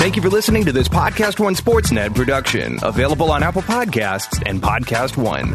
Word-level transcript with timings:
Thank 0.00 0.16
you 0.16 0.22
for 0.22 0.30
listening 0.30 0.64
to 0.64 0.72
this 0.72 0.88
Podcast 0.88 1.38
One 1.38 1.54
Sportsnet 1.54 2.14
production, 2.14 2.78
available 2.82 3.30
on 3.30 3.42
Apple 3.42 3.60
Podcasts 3.60 4.42
and 4.46 4.62
Podcast 4.62 5.18
One. 5.18 5.54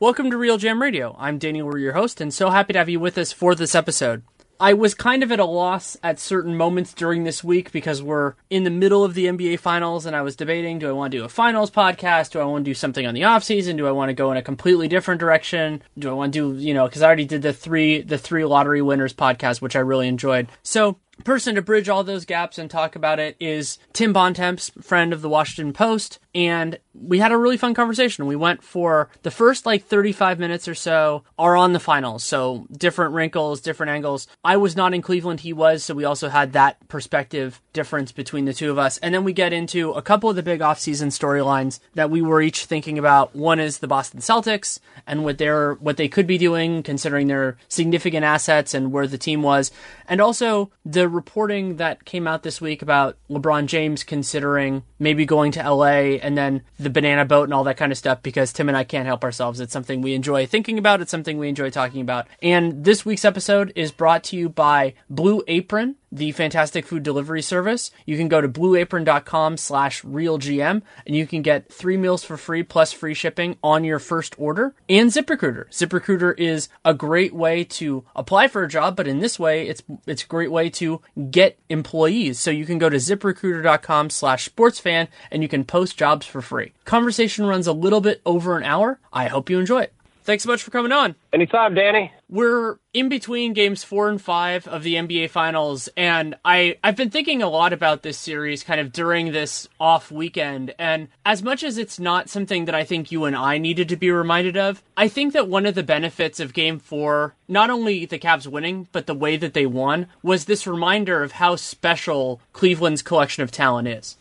Welcome 0.00 0.30
to 0.30 0.38
RealGM 0.38 0.80
Radio. 0.80 1.14
I'm 1.18 1.36
Danny 1.36 1.60
Leroux, 1.60 1.82
your 1.82 1.92
host, 1.92 2.22
and 2.22 2.32
so 2.32 2.48
happy 2.48 2.72
to 2.72 2.78
have 2.78 2.88
you 2.88 3.00
with 3.00 3.18
us 3.18 3.30
for 3.30 3.54
this 3.54 3.74
episode. 3.74 4.22
I 4.60 4.72
was 4.74 4.94
kind 4.94 5.22
of 5.22 5.32
at 5.32 5.40
a 5.40 5.44
loss 5.44 5.96
at 6.02 6.18
certain 6.18 6.56
moments 6.56 6.94
during 6.94 7.24
this 7.24 7.42
week 7.42 7.72
because 7.72 8.02
we're 8.02 8.34
in 8.50 8.64
the 8.64 8.70
middle 8.70 9.04
of 9.04 9.14
the 9.14 9.26
NBA 9.26 9.58
finals 9.58 10.06
and 10.06 10.14
I 10.14 10.22
was 10.22 10.36
debating 10.36 10.78
do 10.78 10.88
I 10.88 10.92
want 10.92 11.12
to 11.12 11.18
do 11.18 11.24
a 11.24 11.28
finals 11.28 11.70
podcast? 11.70 12.30
Do 12.30 12.40
I 12.40 12.44
want 12.44 12.64
to 12.64 12.70
do 12.70 12.74
something 12.74 13.06
on 13.06 13.14
the 13.14 13.24
off 13.24 13.44
season? 13.44 13.76
Do 13.76 13.86
I 13.86 13.92
want 13.92 14.10
to 14.10 14.14
go 14.14 14.30
in 14.30 14.36
a 14.36 14.42
completely 14.42 14.88
different 14.88 15.20
direction? 15.20 15.82
Do 15.98 16.10
I 16.10 16.12
want 16.12 16.32
to 16.32 16.54
do, 16.54 16.60
you 16.60 16.74
know, 16.74 16.88
cuz 16.88 17.02
I 17.02 17.06
already 17.06 17.24
did 17.24 17.42
the 17.42 17.52
3 17.52 18.02
the 18.02 18.18
3 18.18 18.44
lottery 18.44 18.82
winners 18.82 19.12
podcast 19.12 19.60
which 19.60 19.76
I 19.76 19.80
really 19.80 20.08
enjoyed. 20.08 20.48
So, 20.62 20.98
person 21.24 21.54
to 21.54 21.62
bridge 21.62 21.88
all 21.88 22.04
those 22.04 22.24
gaps 22.24 22.58
and 22.58 22.70
talk 22.70 22.96
about 22.96 23.20
it 23.20 23.36
is 23.38 23.78
Tim 23.92 24.12
Bontemps, 24.12 24.70
friend 24.80 25.12
of 25.12 25.22
the 25.22 25.28
Washington 25.28 25.72
Post, 25.72 26.18
and 26.34 26.78
we 26.94 27.18
had 27.18 27.32
a 27.32 27.36
really 27.36 27.56
fun 27.56 27.74
conversation. 27.74 28.26
We 28.26 28.36
went 28.36 28.62
for 28.62 29.08
the 29.22 29.30
first 29.30 29.66
like 29.66 29.84
35 29.84 30.38
minutes 30.38 30.68
or 30.68 30.74
so 30.74 31.24
are 31.38 31.56
on 31.56 31.72
the 31.72 31.80
finals. 31.80 32.22
So 32.24 32.66
different 32.72 33.14
wrinkles, 33.14 33.60
different 33.60 33.90
angles. 33.90 34.26
I 34.44 34.56
was 34.56 34.76
not 34.76 34.94
in 34.94 35.02
Cleveland, 35.02 35.40
he 35.40 35.52
was, 35.52 35.84
so 35.84 35.94
we 35.94 36.04
also 36.04 36.28
had 36.28 36.52
that 36.52 36.88
perspective 36.88 37.60
difference 37.72 38.12
between 38.12 38.44
the 38.44 38.52
two 38.52 38.70
of 38.70 38.78
us. 38.78 38.98
And 38.98 39.14
then 39.14 39.24
we 39.24 39.32
get 39.32 39.52
into 39.52 39.92
a 39.92 40.02
couple 40.02 40.30
of 40.30 40.36
the 40.36 40.42
big 40.42 40.60
offseason 40.60 41.08
storylines 41.08 41.80
that 41.94 42.10
we 42.10 42.22
were 42.22 42.40
each 42.40 42.64
thinking 42.64 42.98
about. 42.98 43.34
One 43.34 43.58
is 43.58 43.78
the 43.78 43.88
Boston 43.88 44.20
Celtics 44.20 44.78
and 45.06 45.24
what 45.24 45.38
they're 45.38 45.74
what 45.74 45.96
they 45.96 46.08
could 46.08 46.26
be 46.26 46.38
doing 46.38 46.82
considering 46.82 47.26
their 47.26 47.56
significant 47.68 48.24
assets 48.24 48.74
and 48.74 48.92
where 48.92 49.06
the 49.06 49.18
team 49.18 49.42
was. 49.42 49.72
And 50.08 50.20
also 50.20 50.70
the 50.84 51.08
reporting 51.08 51.76
that 51.76 52.04
came 52.04 52.26
out 52.26 52.42
this 52.42 52.60
week 52.60 52.82
about 52.82 53.16
LeBron 53.28 53.66
James 53.66 54.04
considering 54.04 54.84
maybe 54.98 55.26
going 55.26 55.52
to 55.52 55.70
LA 55.70 56.18
and 56.24 56.36
then 56.36 56.62
the 56.78 56.90
banana 56.90 57.24
boat 57.24 57.44
and 57.44 57.54
all 57.54 57.64
that 57.64 57.76
kind 57.76 57.92
of 57.92 57.98
stuff 57.98 58.22
because 58.22 58.52
Tim 58.52 58.68
and 58.68 58.76
I 58.76 58.84
can't 58.84 59.06
help 59.06 59.22
ourselves. 59.22 59.60
It's 59.60 59.72
something 59.72 60.00
we 60.00 60.14
enjoy 60.14 60.46
thinking 60.46 60.78
about, 60.78 61.00
it's 61.00 61.10
something 61.10 61.38
we 61.38 61.48
enjoy 61.48 61.70
talking 61.70 62.00
about. 62.00 62.26
And 62.42 62.84
this 62.84 63.04
week's 63.04 63.24
episode 63.24 63.72
is 63.76 63.92
brought 63.92 64.24
to 64.24 64.36
you 64.36 64.48
by 64.48 64.94
Blue 65.10 65.42
Apron 65.46 65.96
the 66.14 66.32
fantastic 66.32 66.86
food 66.86 67.02
delivery 67.02 67.42
service. 67.42 67.90
You 68.06 68.16
can 68.16 68.28
go 68.28 68.40
to 68.40 68.48
blueapron.com 68.48 69.56
slash 69.56 70.02
realgm 70.02 70.82
and 71.06 71.16
you 71.16 71.26
can 71.26 71.42
get 71.42 71.72
three 71.72 71.96
meals 71.96 72.22
for 72.22 72.36
free 72.36 72.62
plus 72.62 72.92
free 72.92 73.14
shipping 73.14 73.56
on 73.62 73.82
your 73.82 73.98
first 73.98 74.34
order. 74.38 74.74
And 74.88 75.10
ZipRecruiter. 75.10 75.68
ZipRecruiter 75.70 76.38
is 76.38 76.68
a 76.84 76.94
great 76.94 77.34
way 77.34 77.64
to 77.64 78.04
apply 78.14 78.46
for 78.48 78.62
a 78.62 78.68
job, 78.68 78.96
but 78.96 79.08
in 79.08 79.18
this 79.18 79.38
way, 79.38 79.66
it's 79.68 79.82
it's 80.06 80.22
a 80.22 80.28
great 80.28 80.52
way 80.52 80.70
to 80.70 81.02
get 81.30 81.58
employees. 81.68 82.38
So 82.38 82.50
you 82.50 82.64
can 82.64 82.78
go 82.78 82.88
to 82.88 82.96
ziprecruiter.com 82.96 84.10
slash 84.10 84.48
sportsfan 84.48 85.08
and 85.32 85.42
you 85.42 85.48
can 85.48 85.64
post 85.64 85.96
jobs 85.98 86.26
for 86.26 86.40
free. 86.40 86.72
Conversation 86.84 87.46
runs 87.46 87.66
a 87.66 87.72
little 87.72 88.00
bit 88.00 88.22
over 88.24 88.56
an 88.56 88.64
hour. 88.64 89.00
I 89.12 89.26
hope 89.26 89.50
you 89.50 89.58
enjoy 89.58 89.82
it. 89.82 89.92
Thanks 90.24 90.42
so 90.42 90.50
much 90.50 90.62
for 90.62 90.70
coming 90.70 90.90
on. 90.90 91.16
Anytime, 91.34 91.74
Danny. 91.74 92.10
We're 92.30 92.78
in 92.94 93.10
between 93.10 93.52
games 93.52 93.84
four 93.84 94.08
and 94.08 94.20
five 94.20 94.66
of 94.66 94.82
the 94.82 94.94
NBA 94.94 95.28
Finals, 95.28 95.90
and 95.98 96.34
I, 96.42 96.78
I've 96.82 96.96
been 96.96 97.10
thinking 97.10 97.42
a 97.42 97.48
lot 97.50 97.74
about 97.74 98.02
this 98.02 98.16
series 98.16 98.64
kind 98.64 98.80
of 98.80 98.90
during 98.90 99.32
this 99.32 99.68
off 99.78 100.10
weekend. 100.10 100.74
And 100.78 101.08
as 101.26 101.42
much 101.42 101.62
as 101.62 101.76
it's 101.76 102.00
not 102.00 102.30
something 102.30 102.64
that 102.64 102.74
I 102.74 102.84
think 102.84 103.12
you 103.12 103.26
and 103.26 103.36
I 103.36 103.58
needed 103.58 103.90
to 103.90 103.96
be 103.96 104.10
reminded 104.10 104.56
of, 104.56 104.82
I 104.96 105.08
think 105.08 105.34
that 105.34 105.46
one 105.46 105.66
of 105.66 105.74
the 105.74 105.82
benefits 105.82 106.40
of 106.40 106.54
game 106.54 106.78
four, 106.78 107.34
not 107.46 107.68
only 107.68 108.06
the 108.06 108.18
Cavs 108.18 108.46
winning, 108.46 108.88
but 108.92 109.06
the 109.06 109.14
way 109.14 109.36
that 109.36 109.52
they 109.52 109.66
won, 109.66 110.06
was 110.22 110.46
this 110.46 110.66
reminder 110.66 111.22
of 111.22 111.32
how 111.32 111.56
special 111.56 112.40
Cleveland's 112.54 113.02
collection 113.02 113.42
of 113.42 113.50
talent 113.50 113.88
is. 113.88 114.16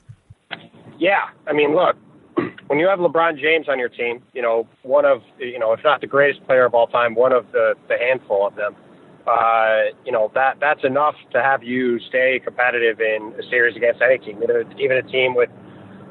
Yeah. 0.99 1.29
I 1.47 1.53
mean, 1.53 1.73
look, 1.73 1.95
when 2.67 2.79
you 2.79 2.87
have 2.87 2.99
LeBron 2.99 3.39
James 3.39 3.67
on 3.69 3.77
your 3.77 3.89
team, 3.89 4.21
you 4.33 4.41
know, 4.41 4.67
one 4.83 5.05
of, 5.05 5.21
you 5.37 5.59
know, 5.59 5.73
if 5.73 5.83
not 5.83 6.01
the 6.01 6.07
greatest 6.07 6.45
player 6.45 6.65
of 6.65 6.73
all 6.73 6.87
time, 6.87 7.15
one 7.15 7.31
of 7.31 7.45
the, 7.51 7.75
the 7.87 7.97
handful 7.97 8.47
of 8.47 8.55
them, 8.55 8.75
uh, 9.27 9.83
you 10.05 10.11
know, 10.11 10.31
that 10.33 10.57
that's 10.59 10.83
enough 10.83 11.15
to 11.31 11.41
have 11.41 11.63
you 11.63 11.99
stay 12.09 12.41
competitive 12.43 12.99
in 12.99 13.33
a 13.39 13.43
series 13.49 13.75
against 13.75 14.01
any 14.01 14.17
team, 14.17 14.41
even 14.79 14.97
a 14.97 15.03
team 15.03 15.35
with 15.35 15.49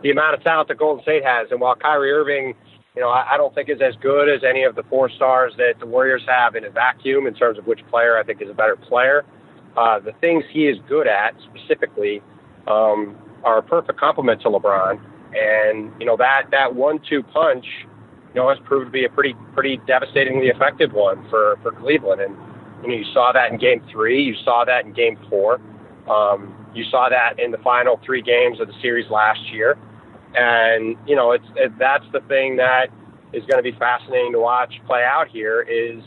the 0.03 0.11
amount 0.11 0.35
of 0.35 0.43
talent 0.43 0.69
that 0.69 0.79
Golden 0.79 1.03
State 1.03 1.25
has. 1.25 1.49
And 1.51 1.61
while 1.61 1.75
Kyrie 1.75 2.11
Irving, 2.11 2.55
you 2.95 3.03
know, 3.03 3.11
I, 3.11 3.35
I 3.35 3.37
don't 3.37 3.55
think 3.55 3.69
is 3.69 3.81
as 3.83 3.95
good 4.01 4.29
as 4.29 4.43
any 4.43 4.63
of 4.63 4.77
the 4.77 4.83
four 4.85 5.11
stars 5.11 5.53
that 5.59 5.75
the 5.81 5.87
Warriors 5.87 6.23
have 6.27 6.55
in 6.55 6.65
a 6.65 6.71
vacuum 6.71 7.27
in 7.27 7.35
terms 7.35 7.59
of 7.59 7.67
which 7.67 7.81
player 7.91 8.19
I 8.19 8.23
think 8.23 8.41
is 8.41 8.49
a 8.49 8.55
better 8.55 8.77
player. 8.77 9.25
Uh, 9.77 9.99
the 9.99 10.13
things 10.21 10.45
he 10.51 10.69
is 10.69 10.79
good 10.89 11.07
at 11.07 11.35
specifically 11.51 12.23
um, 12.67 13.17
are 13.45 13.59
a 13.59 13.63
perfect 13.63 13.99
complement 13.99 14.41
to 14.43 14.49
LeBron 14.49 15.01
and 15.35 15.93
you 15.99 16.07
know 16.07 16.17
that 16.17 16.51
that 16.51 16.75
one-two 16.75 17.23
punch, 17.23 17.67
you 18.35 18.41
know, 18.41 18.49
has 18.49 18.59
proved 18.65 18.87
to 18.87 18.91
be 18.91 19.05
a 19.05 19.09
pretty 19.09 19.35
pretty 19.55 19.79
devastatingly 19.87 20.49
effective 20.49 20.93
one 20.93 21.29
for 21.29 21.59
for 21.63 21.73
Cleveland. 21.73 22.21
And 22.21 22.37
you 22.83 22.89
know, 22.89 22.95
you 22.95 23.05
saw 23.13 23.33
that 23.33 23.53
in 23.53 23.59
Game 23.59 23.83
Three, 23.91 24.23
you 24.23 24.35
saw 24.45 24.65
that 24.65 24.85
in 24.85 24.93
Game 24.93 25.19
Four, 25.29 25.61
um, 26.09 26.55
you 26.75 26.85
saw 26.91 27.09
that 27.09 27.39
in 27.39 27.51
the 27.51 27.59
final 27.59 28.01
three 28.05 28.23
games 28.23 28.61
of 28.61 28.67
the 28.67 28.75
series 28.81 29.11
last 29.11 29.41
year. 29.53 29.79
And 30.35 30.97
you 31.07 31.17
know, 31.17 31.33
it's 31.33 31.47
it, 31.57 31.77
that's 31.79 32.05
the 32.13 32.21
thing 32.21 32.57
that 32.57 32.87
is 33.33 33.45
going 33.47 33.63
to 33.63 33.63
be 33.63 33.77
fascinating 33.79 34.33
to 34.33 34.41
watch 34.41 34.75
play 34.87 35.05
out 35.05 35.29
here. 35.29 35.63
Is 35.63 36.03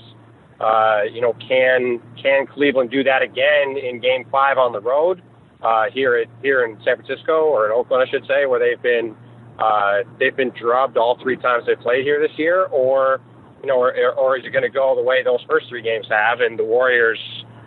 uh, 0.59 1.01
you 1.11 1.21
know, 1.21 1.33
can 1.47 2.01
can 2.21 2.47
Cleveland 2.47 2.91
do 2.91 3.03
that 3.03 3.21
again 3.21 3.77
in 3.77 3.99
Game 3.99 4.25
Five 4.31 4.57
on 4.57 4.71
the 4.71 4.81
road? 4.81 5.21
Uh, 5.65 5.89
here 5.91 6.15
at 6.15 6.27
here 6.43 6.63
in 6.63 6.77
San 6.85 6.97
Francisco 6.97 7.45
or 7.45 7.65
in 7.65 7.71
Oakland, 7.71 8.03
I 8.07 8.11
should 8.11 8.25
say, 8.27 8.45
where 8.45 8.59
they've 8.59 8.81
been 8.81 9.15
uh, 9.57 10.03
they've 10.19 10.35
been 10.35 10.51
drubbed 10.51 10.95
all 10.95 11.17
three 11.21 11.37
times 11.37 11.65
they've 11.65 11.79
played 11.79 12.03
here 12.03 12.19
this 12.19 12.37
year, 12.37 12.65
or 12.65 13.19
you 13.61 13.67
know, 13.67 13.79
or, 13.79 14.13
or 14.13 14.37
is 14.37 14.45
it 14.45 14.51
going 14.51 14.63
to 14.63 14.69
go 14.69 14.95
the 14.95 15.01
way 15.01 15.23
those 15.23 15.43
first 15.49 15.67
three 15.69 15.81
games 15.81 16.05
have, 16.09 16.39
and 16.39 16.59
the 16.59 16.63
Warriors 16.63 17.19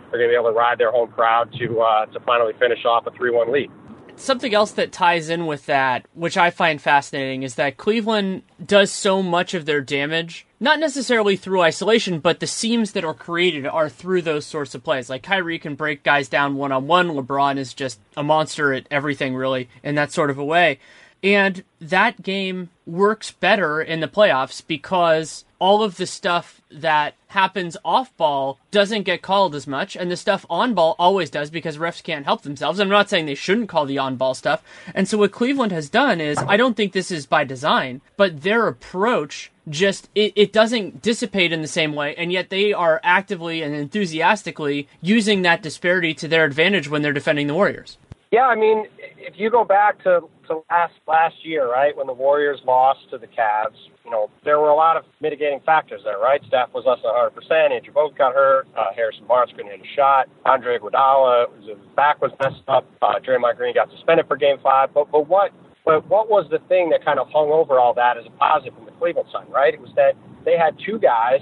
are 0.07 0.17
going 0.17 0.29
to 0.29 0.33
be 0.33 0.35
able 0.35 0.49
to 0.49 0.57
ride 0.57 0.77
their 0.77 0.91
home 0.91 1.11
crowd 1.11 1.51
to 1.59 1.81
uh, 1.81 2.05
to 2.07 2.19
finally 2.21 2.53
finish 2.57 2.85
off 2.85 3.05
a 3.05 3.11
three-one 3.11 3.51
lead? 3.51 3.69
something 4.15 4.53
else 4.53 4.71
that 4.71 4.91
ties 4.91 5.29
in 5.29 5.45
with 5.45 5.65
that, 5.65 6.05
which 6.13 6.35
I 6.35 6.49
find 6.49 6.81
fascinating, 6.81 7.43
is 7.43 7.55
that 7.55 7.77
Cleveland 7.77 8.43
does 8.63 8.91
so 8.91 9.23
much 9.23 9.53
of 9.53 9.65
their 9.65 9.79
damage, 9.79 10.45
not 10.59 10.79
necessarily 10.79 11.35
through 11.35 11.61
isolation, 11.61 12.19
but 12.19 12.39
the 12.39 12.47
seams 12.47 12.91
that 12.91 13.05
are 13.05 13.13
created 13.13 13.65
are 13.65 13.89
through 13.89 14.21
those 14.21 14.45
sorts 14.45 14.75
of 14.75 14.83
plays. 14.83 15.09
Like 15.09 15.23
Kyrie 15.23 15.59
can 15.59 15.75
break 15.75 16.03
guys 16.03 16.27
down 16.27 16.55
one 16.55 16.71
on 16.71 16.87
one. 16.87 17.09
LeBron 17.09 17.57
is 17.57 17.73
just 17.73 17.99
a 18.17 18.23
monster 18.23 18.73
at 18.73 18.87
everything, 18.91 19.35
really, 19.35 19.69
in 19.83 19.95
that 19.95 20.11
sort 20.11 20.29
of 20.29 20.37
a 20.37 20.43
way. 20.43 20.79
And 21.21 21.63
that 21.81 22.21
game 22.21 22.69
works 22.85 23.31
better 23.31 23.81
in 23.81 23.99
the 23.99 24.07
playoffs 24.07 24.65
because 24.65 25.43
all 25.59 25.83
of 25.83 25.97
the 25.97 26.07
stuff 26.07 26.61
that 26.71 27.13
happens 27.27 27.75
off 27.83 28.15
ball 28.15 28.57
doesn't 28.71 29.03
get 29.03 29.21
called 29.21 29.53
as 29.53 29.67
much, 29.67 29.95
and 29.97 30.09
the 30.09 30.15
stuff 30.15 30.45
on 30.49 30.73
ball 30.73 30.95
always 30.97 31.29
does 31.29 31.49
because 31.49 31.77
refs 31.77 32.01
can't 32.01 32.25
help 32.25 32.43
themselves. 32.43 32.79
I'm 32.79 32.87
not 32.87 33.09
saying 33.09 33.25
they 33.25 33.35
shouldn't 33.35 33.67
call 33.67 33.85
the 33.85 33.97
on 33.97 34.15
ball 34.15 34.33
stuff. 34.33 34.63
And 34.95 35.07
so 35.07 35.17
what 35.17 35.33
Cleveland 35.33 35.73
has 35.73 35.89
done 35.89 36.21
is, 36.21 36.37
I 36.37 36.55
don't 36.55 36.77
think 36.77 36.93
this 36.93 37.11
is 37.11 37.25
by 37.25 37.43
design, 37.43 37.99
but 38.15 38.41
their 38.41 38.67
approach 38.67 39.51
just 39.69 40.09
it, 40.15 40.33
it 40.35 40.53
doesn't 40.53 41.01
dissipate 41.01 41.51
in 41.51 41.61
the 41.61 41.67
same 41.67 41.93
way, 41.93 42.15
and 42.15 42.31
yet 42.31 42.49
they 42.49 42.73
are 42.73 42.99
actively 43.03 43.61
and 43.61 43.75
enthusiastically 43.75 44.87
using 45.01 45.41
that 45.43 45.61
disparity 45.61 46.13
to 46.15 46.27
their 46.27 46.45
advantage 46.45 46.89
when 46.89 47.01
they're 47.01 47.13
defending 47.13 47.47
the 47.47 47.53
Warriors. 47.53 47.97
Yeah, 48.31 48.45
I 48.45 48.55
mean, 48.55 48.85
if 49.17 49.33
you 49.37 49.49
go 49.49 49.63
back 49.63 50.03
to, 50.03 50.21
to 50.47 50.61
last 50.69 50.93
last 51.07 51.35
year, 51.43 51.69
right, 51.71 51.95
when 51.97 52.05
the 52.05 52.13
Warriors 52.13 52.59
lost 52.65 52.99
to 53.09 53.17
the 53.17 53.25
Cavs, 53.25 53.77
you 54.05 54.11
know, 54.11 54.29
there 54.43 54.59
were 54.59 54.69
a 54.69 54.75
lot 54.75 54.97
of 54.97 55.03
mitigating 55.19 55.59
factors 55.65 56.01
there, 56.03 56.19
right? 56.19 56.41
Steph 56.47 56.73
was 56.73 56.83
less 56.85 56.99
than 57.03 57.11
100%. 57.11 57.71
Andrew 57.75 57.93
Bogut 57.93 58.17
got 58.17 58.33
hurt. 58.33 58.67
Uh, 58.77 58.93
Harrison 58.95 59.25
Barnes 59.27 59.51
couldn't 59.55 59.71
hit 59.71 59.81
a 59.81 59.95
shot. 59.95 60.27
Andre 60.45 60.77
Iguodala, 60.77 61.47
his 61.67 61.77
back 61.95 62.21
was 62.21 62.31
messed 62.39 62.61
up. 62.67 62.85
Uh, 63.01 63.19
Draymond 63.19 63.57
Green 63.57 63.73
got 63.73 63.89
suspended 63.91 64.27
for 64.27 64.37
Game 64.37 64.57
Five. 64.61 64.93
But 64.93 65.11
but 65.11 65.27
what 65.27 65.51
but 65.85 66.07
what 66.07 66.29
was 66.29 66.45
the 66.51 66.59
thing 66.67 66.89
that 66.89 67.03
kind 67.03 67.19
of 67.19 67.27
hung 67.29 67.49
over 67.49 67.79
all 67.79 67.93
that 67.93 68.17
as 68.17 68.25
a 68.25 68.31
positive 68.31 68.75
from 68.75 68.85
the 68.85 68.91
Cleveland 68.91 69.29
side, 69.31 69.47
right? 69.49 69.73
It 69.73 69.81
was 69.81 69.91
that 69.95 70.13
they 70.45 70.57
had 70.57 70.77
two 70.85 70.99
guys, 70.99 71.41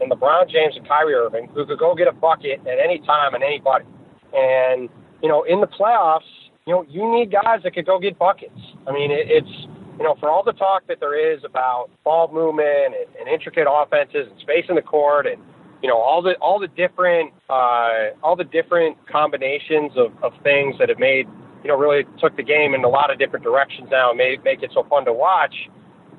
in 0.00 0.08
LeBron 0.08 0.48
James 0.48 0.76
and 0.76 0.86
Kyrie 0.86 1.14
Irving, 1.14 1.48
who 1.54 1.66
could 1.66 1.78
go 1.78 1.94
get 1.94 2.08
a 2.08 2.12
bucket 2.12 2.60
at 2.66 2.78
any 2.78 2.98
time 3.00 3.34
and 3.34 3.42
anybody. 3.44 3.84
And 4.32 4.88
you 5.22 5.28
know, 5.28 5.42
in 5.42 5.60
the 5.60 5.66
playoffs, 5.66 6.28
you 6.66 6.72
know, 6.72 6.84
you 6.88 7.10
need 7.12 7.32
guys 7.32 7.60
that 7.64 7.74
could 7.74 7.86
go 7.86 7.98
get 7.98 8.18
buckets. 8.18 8.58
I 8.86 8.92
mean, 8.92 9.10
it, 9.10 9.30
it's, 9.30 9.50
you 9.98 10.04
know, 10.04 10.16
for 10.18 10.30
all 10.30 10.42
the 10.42 10.52
talk 10.52 10.86
that 10.88 11.00
there 11.00 11.34
is 11.34 11.42
about 11.44 11.90
ball 12.04 12.30
movement 12.32 12.94
and, 12.94 12.94
and 13.18 13.28
intricate 13.28 13.66
offenses 13.68 14.28
and 14.30 14.40
space 14.40 14.64
in 14.68 14.76
the 14.76 14.82
court 14.82 15.26
and, 15.26 15.42
you 15.82 15.88
know, 15.88 15.98
all 15.98 16.22
the 16.22 16.34
all 16.34 16.58
the 16.58 16.68
different 16.68 17.32
uh, 17.48 18.12
all 18.22 18.36
the 18.36 18.44
different 18.44 18.96
combinations 19.06 19.92
of, 19.96 20.12
of 20.22 20.32
things 20.42 20.76
that 20.78 20.88
have 20.88 20.98
made, 20.98 21.26
you 21.62 21.68
know, 21.68 21.76
really 21.76 22.04
took 22.20 22.36
the 22.36 22.42
game 22.42 22.74
in 22.74 22.84
a 22.84 22.88
lot 22.88 23.10
of 23.10 23.18
different 23.18 23.44
directions 23.44 23.88
now 23.90 24.10
and 24.10 24.18
made 24.18 24.42
make 24.44 24.62
it 24.62 24.70
so 24.74 24.84
fun 24.84 25.04
to 25.04 25.12
watch. 25.12 25.54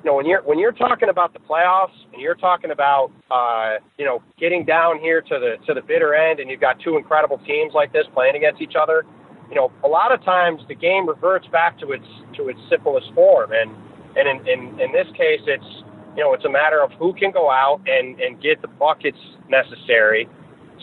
You 0.04 0.10
know, 0.10 0.16
when 0.16 0.26
you're 0.26 0.42
when 0.42 0.58
you're 0.58 0.72
talking 0.72 1.08
about 1.08 1.32
the 1.32 1.38
playoffs 1.38 1.94
and 2.12 2.20
you're 2.20 2.34
talking 2.34 2.70
about 2.70 3.10
uh, 3.30 3.78
you 3.98 4.04
know 4.04 4.22
getting 4.38 4.64
down 4.64 4.98
here 4.98 5.20
to 5.20 5.38
the 5.38 5.56
to 5.66 5.74
the 5.74 5.82
bitter 5.82 6.14
end, 6.14 6.40
and 6.40 6.50
you've 6.50 6.60
got 6.60 6.80
two 6.80 6.96
incredible 6.96 7.38
teams 7.46 7.72
like 7.74 7.92
this 7.92 8.04
playing 8.12 8.36
against 8.36 8.60
each 8.60 8.74
other, 8.80 9.04
you 9.52 9.56
know, 9.56 9.70
a 9.84 9.88
lot 9.88 10.12
of 10.12 10.24
times 10.24 10.62
the 10.66 10.74
game 10.74 11.06
reverts 11.06 11.46
back 11.48 11.78
to 11.80 11.92
its 11.92 12.06
to 12.36 12.48
its 12.48 12.58
simplest 12.70 13.12
form, 13.14 13.52
and 13.52 13.70
and 14.16 14.26
in 14.26 14.48
in, 14.48 14.80
in 14.80 14.92
this 14.92 15.06
case, 15.16 15.40
it's 15.46 15.84
you 16.16 16.22
know 16.22 16.32
it's 16.32 16.46
a 16.46 16.50
matter 16.50 16.82
of 16.82 16.90
who 16.92 17.12
can 17.12 17.30
go 17.30 17.50
out 17.50 17.80
and 17.86 18.18
and 18.18 18.40
get 18.40 18.62
the 18.62 18.68
buckets 18.68 19.18
necessary 19.50 20.26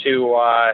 to 0.03 0.33
uh, 0.35 0.73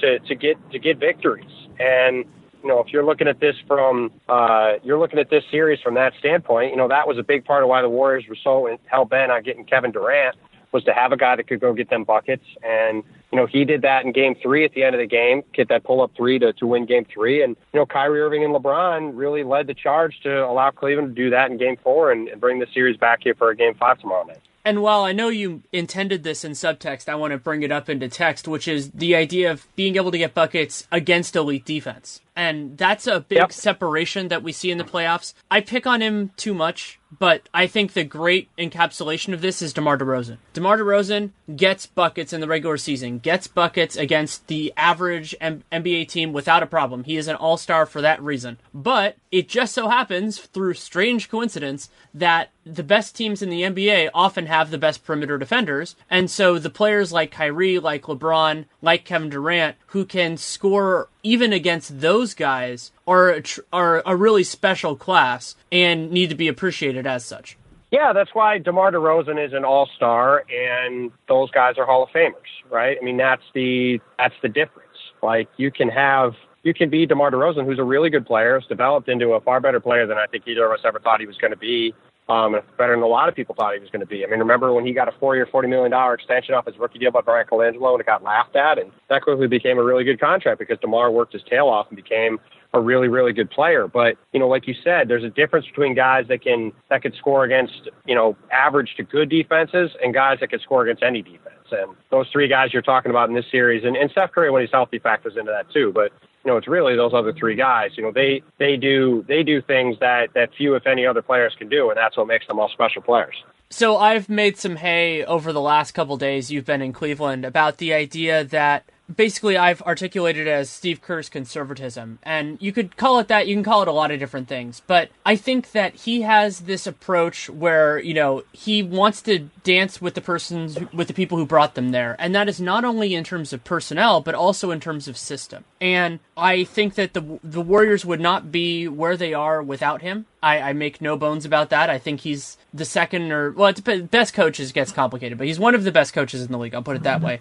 to 0.00 0.18
to 0.18 0.34
get 0.34 0.56
to 0.72 0.78
get 0.80 0.98
victories, 0.98 1.54
and 1.78 2.24
you 2.66 2.72
know, 2.72 2.80
if 2.80 2.92
you're 2.92 3.04
looking 3.04 3.28
at 3.28 3.38
this 3.38 3.54
from 3.68 4.10
uh, 4.28 4.72
you're 4.82 4.98
looking 4.98 5.20
at 5.20 5.30
this 5.30 5.44
series 5.52 5.78
from 5.80 5.94
that 5.94 6.14
standpoint, 6.18 6.72
you 6.72 6.76
know, 6.76 6.88
that 6.88 7.06
was 7.06 7.16
a 7.16 7.22
big 7.22 7.44
part 7.44 7.62
of 7.62 7.68
why 7.68 7.80
the 7.80 7.88
Warriors 7.88 8.24
were 8.28 8.36
so 8.42 8.76
hell 8.86 9.04
bent 9.04 9.30
on 9.30 9.44
getting 9.44 9.64
Kevin 9.64 9.92
Durant 9.92 10.34
was 10.72 10.82
to 10.82 10.92
have 10.92 11.12
a 11.12 11.16
guy 11.16 11.36
that 11.36 11.46
could 11.46 11.60
go 11.60 11.72
get 11.72 11.88
them 11.90 12.02
buckets. 12.02 12.42
And, 12.64 13.04
you 13.30 13.38
know, 13.38 13.46
he 13.46 13.64
did 13.64 13.82
that 13.82 14.04
in 14.04 14.10
game 14.10 14.34
three 14.42 14.64
at 14.64 14.74
the 14.74 14.82
end 14.82 14.96
of 14.96 15.00
the 15.00 15.06
game, 15.06 15.44
get 15.54 15.68
that 15.68 15.84
pull 15.84 16.02
up 16.02 16.10
three 16.16 16.40
to, 16.40 16.52
to 16.54 16.66
win 16.66 16.86
game 16.86 17.06
three. 17.14 17.44
And, 17.44 17.56
you 17.72 17.78
know, 17.78 17.86
Kyrie 17.86 18.20
Irving 18.20 18.42
and 18.42 18.52
LeBron 18.52 19.12
really 19.14 19.44
led 19.44 19.68
the 19.68 19.74
charge 19.74 20.18
to 20.24 20.44
allow 20.44 20.72
Cleveland 20.72 21.14
to 21.14 21.22
do 21.22 21.30
that 21.30 21.52
in 21.52 21.58
game 21.58 21.76
four 21.84 22.10
and, 22.10 22.26
and 22.26 22.40
bring 22.40 22.58
the 22.58 22.66
series 22.74 22.96
back 22.96 23.20
here 23.22 23.36
for 23.36 23.50
a 23.50 23.56
game 23.56 23.74
five 23.74 24.00
tomorrow 24.00 24.24
night. 24.24 24.40
And 24.64 24.82
while 24.82 25.04
I 25.04 25.12
know 25.12 25.28
you 25.28 25.62
intended 25.72 26.24
this 26.24 26.44
in 26.44 26.50
subtext, 26.50 27.08
I 27.08 27.14
want 27.14 27.30
to 27.30 27.38
bring 27.38 27.62
it 27.62 27.70
up 27.70 27.88
into 27.88 28.08
text, 28.08 28.48
which 28.48 28.66
is 28.66 28.90
the 28.90 29.14
idea 29.14 29.52
of 29.52 29.68
being 29.76 29.94
able 29.94 30.10
to 30.10 30.18
get 30.18 30.34
buckets 30.34 30.88
against 30.90 31.36
elite 31.36 31.64
defense. 31.64 32.20
And 32.36 32.76
that's 32.76 33.06
a 33.06 33.20
big 33.20 33.38
yep. 33.38 33.52
separation 33.52 34.28
that 34.28 34.42
we 34.42 34.52
see 34.52 34.70
in 34.70 34.76
the 34.76 34.84
playoffs. 34.84 35.32
I 35.50 35.62
pick 35.62 35.86
on 35.86 36.02
him 36.02 36.32
too 36.36 36.52
much, 36.52 37.00
but 37.18 37.48
I 37.54 37.66
think 37.66 37.92
the 37.92 38.04
great 38.04 38.50
encapsulation 38.58 39.32
of 39.32 39.40
this 39.40 39.62
is 39.62 39.72
DeMar 39.72 39.96
DeRozan. 39.96 40.36
DeMar 40.52 40.78
DeRozan 40.78 41.30
gets 41.54 41.86
buckets 41.86 42.32
in 42.32 42.40
the 42.40 42.46
regular 42.46 42.76
season, 42.76 43.18
gets 43.18 43.46
buckets 43.46 43.96
against 43.96 44.48
the 44.48 44.72
average 44.76 45.34
M- 45.40 45.62
NBA 45.72 46.08
team 46.08 46.32
without 46.32 46.62
a 46.62 46.66
problem. 46.66 47.04
He 47.04 47.16
is 47.16 47.26
an 47.26 47.36
all 47.36 47.56
star 47.56 47.86
for 47.86 48.02
that 48.02 48.22
reason. 48.22 48.58
But 48.74 49.16
it 49.30 49.48
just 49.48 49.72
so 49.74 49.88
happens, 49.88 50.38
through 50.38 50.74
strange 50.74 51.30
coincidence, 51.30 51.88
that 52.12 52.50
the 52.64 52.82
best 52.82 53.14
teams 53.14 53.42
in 53.42 53.50
the 53.50 53.62
NBA 53.62 54.10
often 54.12 54.46
have 54.46 54.70
the 54.70 54.78
best 54.78 55.04
perimeter 55.04 55.38
defenders. 55.38 55.94
And 56.10 56.30
so 56.30 56.58
the 56.58 56.70
players 56.70 57.12
like 57.12 57.30
Kyrie, 57.30 57.78
like 57.78 58.02
LeBron, 58.02 58.64
like 58.82 59.04
Kevin 59.04 59.30
Durant, 59.30 59.76
who 59.86 60.04
can 60.04 60.36
score 60.36 61.08
even 61.26 61.52
against 61.52 62.00
those 62.00 62.34
guys, 62.34 62.92
are 63.06 63.42
are 63.72 64.02
a 64.06 64.16
really 64.16 64.44
special 64.44 64.96
class 64.96 65.56
and 65.72 66.10
need 66.10 66.30
to 66.30 66.36
be 66.36 66.48
appreciated 66.48 67.06
as 67.06 67.24
such. 67.24 67.58
Yeah, 67.90 68.12
that's 68.12 68.30
why 68.34 68.58
DeMar 68.58 68.92
DeRozan 68.92 69.44
is 69.44 69.52
an 69.52 69.64
all-star 69.64 70.44
and 70.50 71.12
those 71.28 71.50
guys 71.50 71.78
are 71.78 71.86
Hall 71.86 72.02
of 72.02 72.08
Famers, 72.10 72.32
right? 72.70 72.96
I 73.00 73.04
mean, 73.04 73.16
that's 73.16 73.42
the 73.54 74.00
that's 74.18 74.34
the 74.42 74.48
difference. 74.48 74.86
Like 75.22 75.48
you 75.56 75.70
can 75.70 75.88
have 75.88 76.34
you 76.62 76.74
can 76.74 76.90
be 76.90 77.06
DeMar 77.06 77.30
DeRozan, 77.30 77.64
who's 77.64 77.78
a 77.78 77.84
really 77.84 78.10
good 78.10 78.26
player, 78.26 78.58
has 78.58 78.68
developed 78.68 79.08
into 79.08 79.32
a 79.32 79.40
far 79.40 79.60
better 79.60 79.80
player 79.80 80.06
than 80.06 80.18
I 80.18 80.26
think 80.26 80.44
either 80.46 80.66
of 80.66 80.72
us 80.72 80.80
ever 80.84 80.98
thought 80.98 81.20
he 81.20 81.26
was 81.26 81.38
going 81.38 81.52
to 81.52 81.56
be 81.56 81.94
um, 82.28 82.56
better 82.76 82.94
than 82.94 83.02
a 83.02 83.06
lot 83.06 83.28
of 83.28 83.34
people 83.34 83.54
thought 83.54 83.74
he 83.74 83.80
was 83.80 83.90
going 83.90 84.00
to 84.00 84.06
be. 84.06 84.24
I 84.24 84.28
mean, 84.28 84.40
remember 84.40 84.72
when 84.72 84.84
he 84.84 84.92
got 84.92 85.08
a 85.08 85.12
four-year, 85.12 85.46
$40 85.46 85.68
million 85.68 85.92
extension 86.12 86.54
off 86.54 86.66
his 86.66 86.76
rookie 86.78 86.98
deal 86.98 87.12
by 87.12 87.20
Bryan 87.20 87.46
Colangelo 87.46 87.92
and 87.92 88.00
it 88.00 88.06
got 88.06 88.22
laughed 88.22 88.56
at? 88.56 88.78
And 88.78 88.90
that 89.08 89.22
quickly 89.22 89.46
became 89.46 89.78
a 89.78 89.82
really 89.84 90.02
good 90.02 90.18
contract 90.18 90.58
because 90.58 90.78
DeMar 90.80 91.10
worked 91.10 91.32
his 91.32 91.42
tail 91.48 91.68
off 91.68 91.86
and 91.88 91.96
became 91.96 92.40
a 92.74 92.80
really, 92.80 93.06
really 93.06 93.32
good 93.32 93.48
player. 93.50 93.86
But, 93.86 94.16
you 94.32 94.40
know, 94.40 94.48
like 94.48 94.66
you 94.66 94.74
said, 94.82 95.08
there's 95.08 95.22
a 95.22 95.30
difference 95.30 95.66
between 95.66 95.94
guys 95.94 96.26
that 96.28 96.42
can, 96.42 96.72
that 96.90 97.02
could 97.02 97.14
score 97.14 97.44
against, 97.44 97.88
you 98.06 98.14
know, 98.14 98.36
average 98.52 98.94
to 98.96 99.04
good 99.04 99.28
defenses 99.28 99.92
and 100.02 100.12
guys 100.12 100.38
that 100.40 100.50
can 100.50 100.60
score 100.60 100.82
against 100.82 101.04
any 101.04 101.22
defense. 101.22 101.54
And 101.70 101.96
those 102.10 102.26
three 102.32 102.48
guys 102.48 102.72
you're 102.72 102.82
talking 102.82 103.10
about 103.10 103.28
in 103.28 103.34
this 103.34 103.46
series, 103.50 103.84
and, 103.84 103.96
and 103.96 104.10
Steph 104.10 104.32
Curry 104.32 104.50
when 104.50 104.62
he's 104.62 104.70
healthy 104.72 104.98
factors 104.98 105.34
into 105.38 105.52
that 105.52 105.70
too. 105.72 105.92
But 105.92 106.12
you 106.46 106.52
know, 106.52 106.58
it's 106.58 106.68
really 106.68 106.94
those 106.94 107.12
other 107.12 107.32
three 107.32 107.56
guys. 107.56 107.90
You 107.96 108.04
know, 108.04 108.12
they 108.12 108.40
they 108.58 108.76
do 108.76 109.24
they 109.26 109.42
do 109.42 109.60
things 109.60 109.96
that 109.98 110.28
that 110.34 110.50
few, 110.56 110.76
if 110.76 110.86
any, 110.86 111.04
other 111.04 111.20
players 111.20 111.52
can 111.58 111.68
do, 111.68 111.90
and 111.90 111.96
that's 111.98 112.16
what 112.16 112.28
makes 112.28 112.46
them 112.46 112.60
all 112.60 112.68
special 112.68 113.02
players. 113.02 113.34
So 113.68 113.96
I've 113.96 114.28
made 114.28 114.56
some 114.56 114.76
hay 114.76 115.24
over 115.24 115.52
the 115.52 115.60
last 115.60 115.90
couple 115.90 116.16
days 116.16 116.52
you've 116.52 116.64
been 116.64 116.82
in 116.82 116.92
Cleveland 116.92 117.44
about 117.44 117.78
the 117.78 117.92
idea 117.92 118.44
that 118.44 118.84
basically 119.14 119.56
I've 119.56 119.82
articulated 119.82 120.48
as 120.48 120.70
Steve 120.70 121.00
Kerr's 121.00 121.28
conservatism. 121.28 122.18
And 122.22 122.58
you 122.60 122.72
could 122.72 122.96
call 122.96 123.18
it 123.18 123.28
that, 123.28 123.46
you 123.46 123.54
can 123.54 123.64
call 123.64 123.82
it 123.82 123.88
a 123.88 123.92
lot 123.92 124.10
of 124.10 124.18
different 124.18 124.48
things. 124.48 124.82
But 124.86 125.10
I 125.24 125.36
think 125.36 125.72
that 125.72 125.94
he 125.94 126.22
has 126.22 126.60
this 126.60 126.86
approach 126.86 127.48
where, 127.48 127.98
you 127.98 128.14
know, 128.14 128.44
he 128.52 128.82
wants 128.82 129.22
to 129.22 129.50
dance 129.62 130.00
with 130.00 130.14
the 130.14 130.20
persons 130.20 130.78
with 130.92 131.08
the 131.08 131.14
people 131.14 131.38
who 131.38 131.46
brought 131.46 131.74
them 131.74 131.90
there. 131.90 132.16
And 132.18 132.34
that 132.34 132.48
is 132.48 132.60
not 132.60 132.84
only 132.84 133.14
in 133.14 133.24
terms 133.24 133.52
of 133.52 133.64
personnel, 133.64 134.20
but 134.20 134.34
also 134.34 134.70
in 134.70 134.80
terms 134.80 135.08
of 135.08 135.16
system. 135.16 135.64
And 135.80 136.20
I 136.36 136.64
think 136.64 136.94
that 136.94 137.14
the 137.14 137.38
the 137.42 137.60
Warriors 137.60 138.04
would 138.04 138.20
not 138.20 138.50
be 138.52 138.88
where 138.88 139.16
they 139.16 139.34
are 139.34 139.62
without 139.62 140.02
him. 140.02 140.26
I, 140.46 140.70
I 140.70 140.72
make 140.74 141.00
no 141.00 141.16
bones 141.16 141.44
about 141.44 141.70
that. 141.70 141.90
I 141.90 141.98
think 141.98 142.20
he's 142.20 142.56
the 142.72 142.84
second 142.84 143.32
or 143.32 143.50
well, 143.50 143.72
best 144.10 144.32
coaches 144.32 144.70
gets 144.70 144.92
complicated, 144.92 145.38
but 145.38 145.48
he's 145.48 145.58
one 145.58 145.74
of 145.74 145.82
the 145.82 145.90
best 145.90 146.12
coaches 146.12 146.42
in 146.42 146.52
the 146.52 146.58
league. 146.58 146.72
I'll 146.72 146.84
put 146.84 146.94
it 146.94 147.02
that 147.02 147.20
way, 147.20 147.40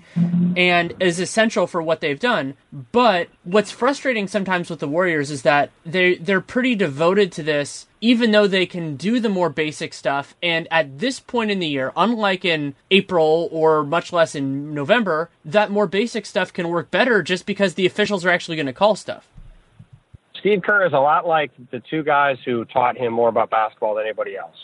and 0.57 0.91
is 0.99 1.19
essential 1.19 1.67
for 1.67 1.83
what 1.83 2.01
they've 2.01 2.19
done. 2.19 2.55
But 2.91 3.29
what's 3.43 3.69
frustrating 3.69 4.27
sometimes 4.27 4.71
with 4.71 4.79
the 4.79 4.87
Warriors 4.87 5.29
is 5.29 5.43
that 5.43 5.69
they 5.85 6.15
they're 6.15 6.41
pretty 6.41 6.73
devoted 6.73 7.31
to 7.33 7.43
this, 7.43 7.85
even 8.01 8.31
though 8.31 8.47
they 8.47 8.65
can 8.65 8.95
do 8.95 9.19
the 9.19 9.29
more 9.29 9.49
basic 9.51 9.93
stuff. 9.93 10.35
And 10.41 10.67
at 10.71 10.97
this 10.97 11.19
point 11.19 11.51
in 11.51 11.59
the 11.59 11.67
year, 11.67 11.93
unlike 11.95 12.43
in 12.43 12.73
April 12.89 13.49
or 13.51 13.83
much 13.83 14.13
less 14.13 14.33
in 14.33 14.73
November, 14.73 15.29
that 15.43 15.69
more 15.69 15.85
basic 15.85 16.25
stuff 16.25 16.51
can 16.51 16.69
work 16.69 16.89
better 16.89 17.21
just 17.21 17.45
because 17.45 17.75
the 17.75 17.85
officials 17.85 18.25
are 18.25 18.31
actually 18.31 18.57
going 18.57 18.65
to 18.65 18.73
call 18.73 18.95
stuff. 18.95 19.27
Steve 20.45 20.61
Kerr 20.61 20.85
is 20.85 20.93
a 20.93 20.99
lot 20.99 21.25
like 21.25 21.49
the 21.71 21.81
two 21.89 22.03
guys 22.03 22.37
who 22.45 22.65
taught 22.65 22.95
him 22.95 23.11
more 23.11 23.29
about 23.29 23.49
basketball 23.49 23.95
than 23.95 24.05
anybody 24.05 24.37
else, 24.37 24.55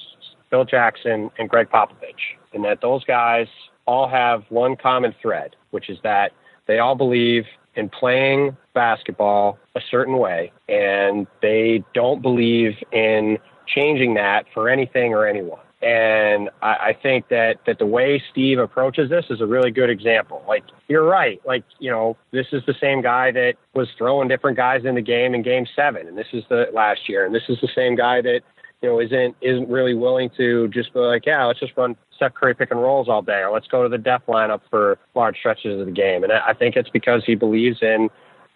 Phil 0.52 0.64
Jackson 0.64 1.32
and 1.40 1.50
Gregg 1.50 1.72
Popovich, 1.72 2.38
in 2.54 2.62
that 2.62 2.82
those 2.82 3.04
guys 3.04 3.48
all 3.88 4.08
have 4.08 4.44
one 4.50 4.76
common 4.76 5.16
thread, 5.20 5.56
which 5.72 5.90
is 5.90 5.98
that 6.04 6.34
they 6.68 6.78
all 6.78 6.94
believe 6.94 7.46
in 7.74 7.90
playing 7.90 8.56
basketball 8.76 9.58
a 9.76 9.82
certain 9.90 10.20
way, 10.20 10.52
and 10.70 11.26
they 11.42 11.84
don't 11.96 12.22
believe 12.22 12.74
in 12.92 13.40
changing 13.66 14.14
that 14.14 14.46
for 14.54 14.70
anything 14.70 15.16
or 15.16 15.26
anyone. 15.26 15.62
And 15.82 16.50
I, 16.62 16.68
I 16.68 16.98
think 17.02 17.30
that, 17.30 17.58
that 17.66 17.80
the 17.80 17.88
way 17.88 18.22
Steve 18.32 18.60
approaches 18.60 19.10
this 19.10 19.26
is 19.32 19.42
a 19.42 19.48
really 19.48 19.72
good 19.72 19.90
example. 19.90 20.44
Like, 20.48 20.64
you're 20.88 21.06
right. 21.06 21.42
Like, 21.44 21.64
you 21.80 21.90
know, 21.90 22.18
this 22.32 22.46
is 22.52 22.62
the 22.68 22.76
same 22.80 23.02
guy 23.02 23.32
that 23.32 23.56
was 23.74 23.88
throwing 23.98 24.28
different 24.28 24.58
guys 24.58 24.86
in 24.86 24.94
the 24.94 25.02
game 25.02 25.34
in 25.34 25.42
game 25.42 25.66
seven. 25.76 26.08
And 26.08 26.16
this 26.18 26.28
is 26.34 26.44
the 26.50 26.68
last 26.72 27.10
year. 27.10 27.26
And 27.26 27.34
this 27.34 27.44
is 27.50 27.58
the 27.62 27.70
same 27.74 27.96
guy 27.96 28.22
that, 28.22 28.42
you 28.84 28.90
know, 28.90 29.00
isn't, 29.00 29.36
isn't 29.42 29.70
really 29.70 29.96
willing 29.96 30.30
to 30.38 30.68
just 30.68 30.94
be 30.94 31.00
like, 31.00 31.26
yeah, 31.26 31.46
let's 31.46 31.60
just 31.60 31.74
run 31.76 31.96
Steph 32.16 32.36
Curry 32.36 32.54
pick 32.54 32.70
and 32.70 32.80
rolls 32.80 33.10
all 33.10 33.24
day, 33.24 33.40
or 33.40 33.52
let's 33.52 33.68
go 33.68 33.82
to 33.82 33.90
the 33.90 33.98
death 33.98 34.22
lineup 34.28 34.62
for 34.70 35.00
large 35.16 35.38
stretches 35.38 35.80
of 35.80 35.88
the 35.88 35.92
game. 35.92 36.24
And 36.24 36.32
I 36.32 36.54
think 36.54 36.76
it's 36.76 36.90
because 36.90 37.24
he 37.26 37.34
believes 37.34 37.80
in 37.82 38.10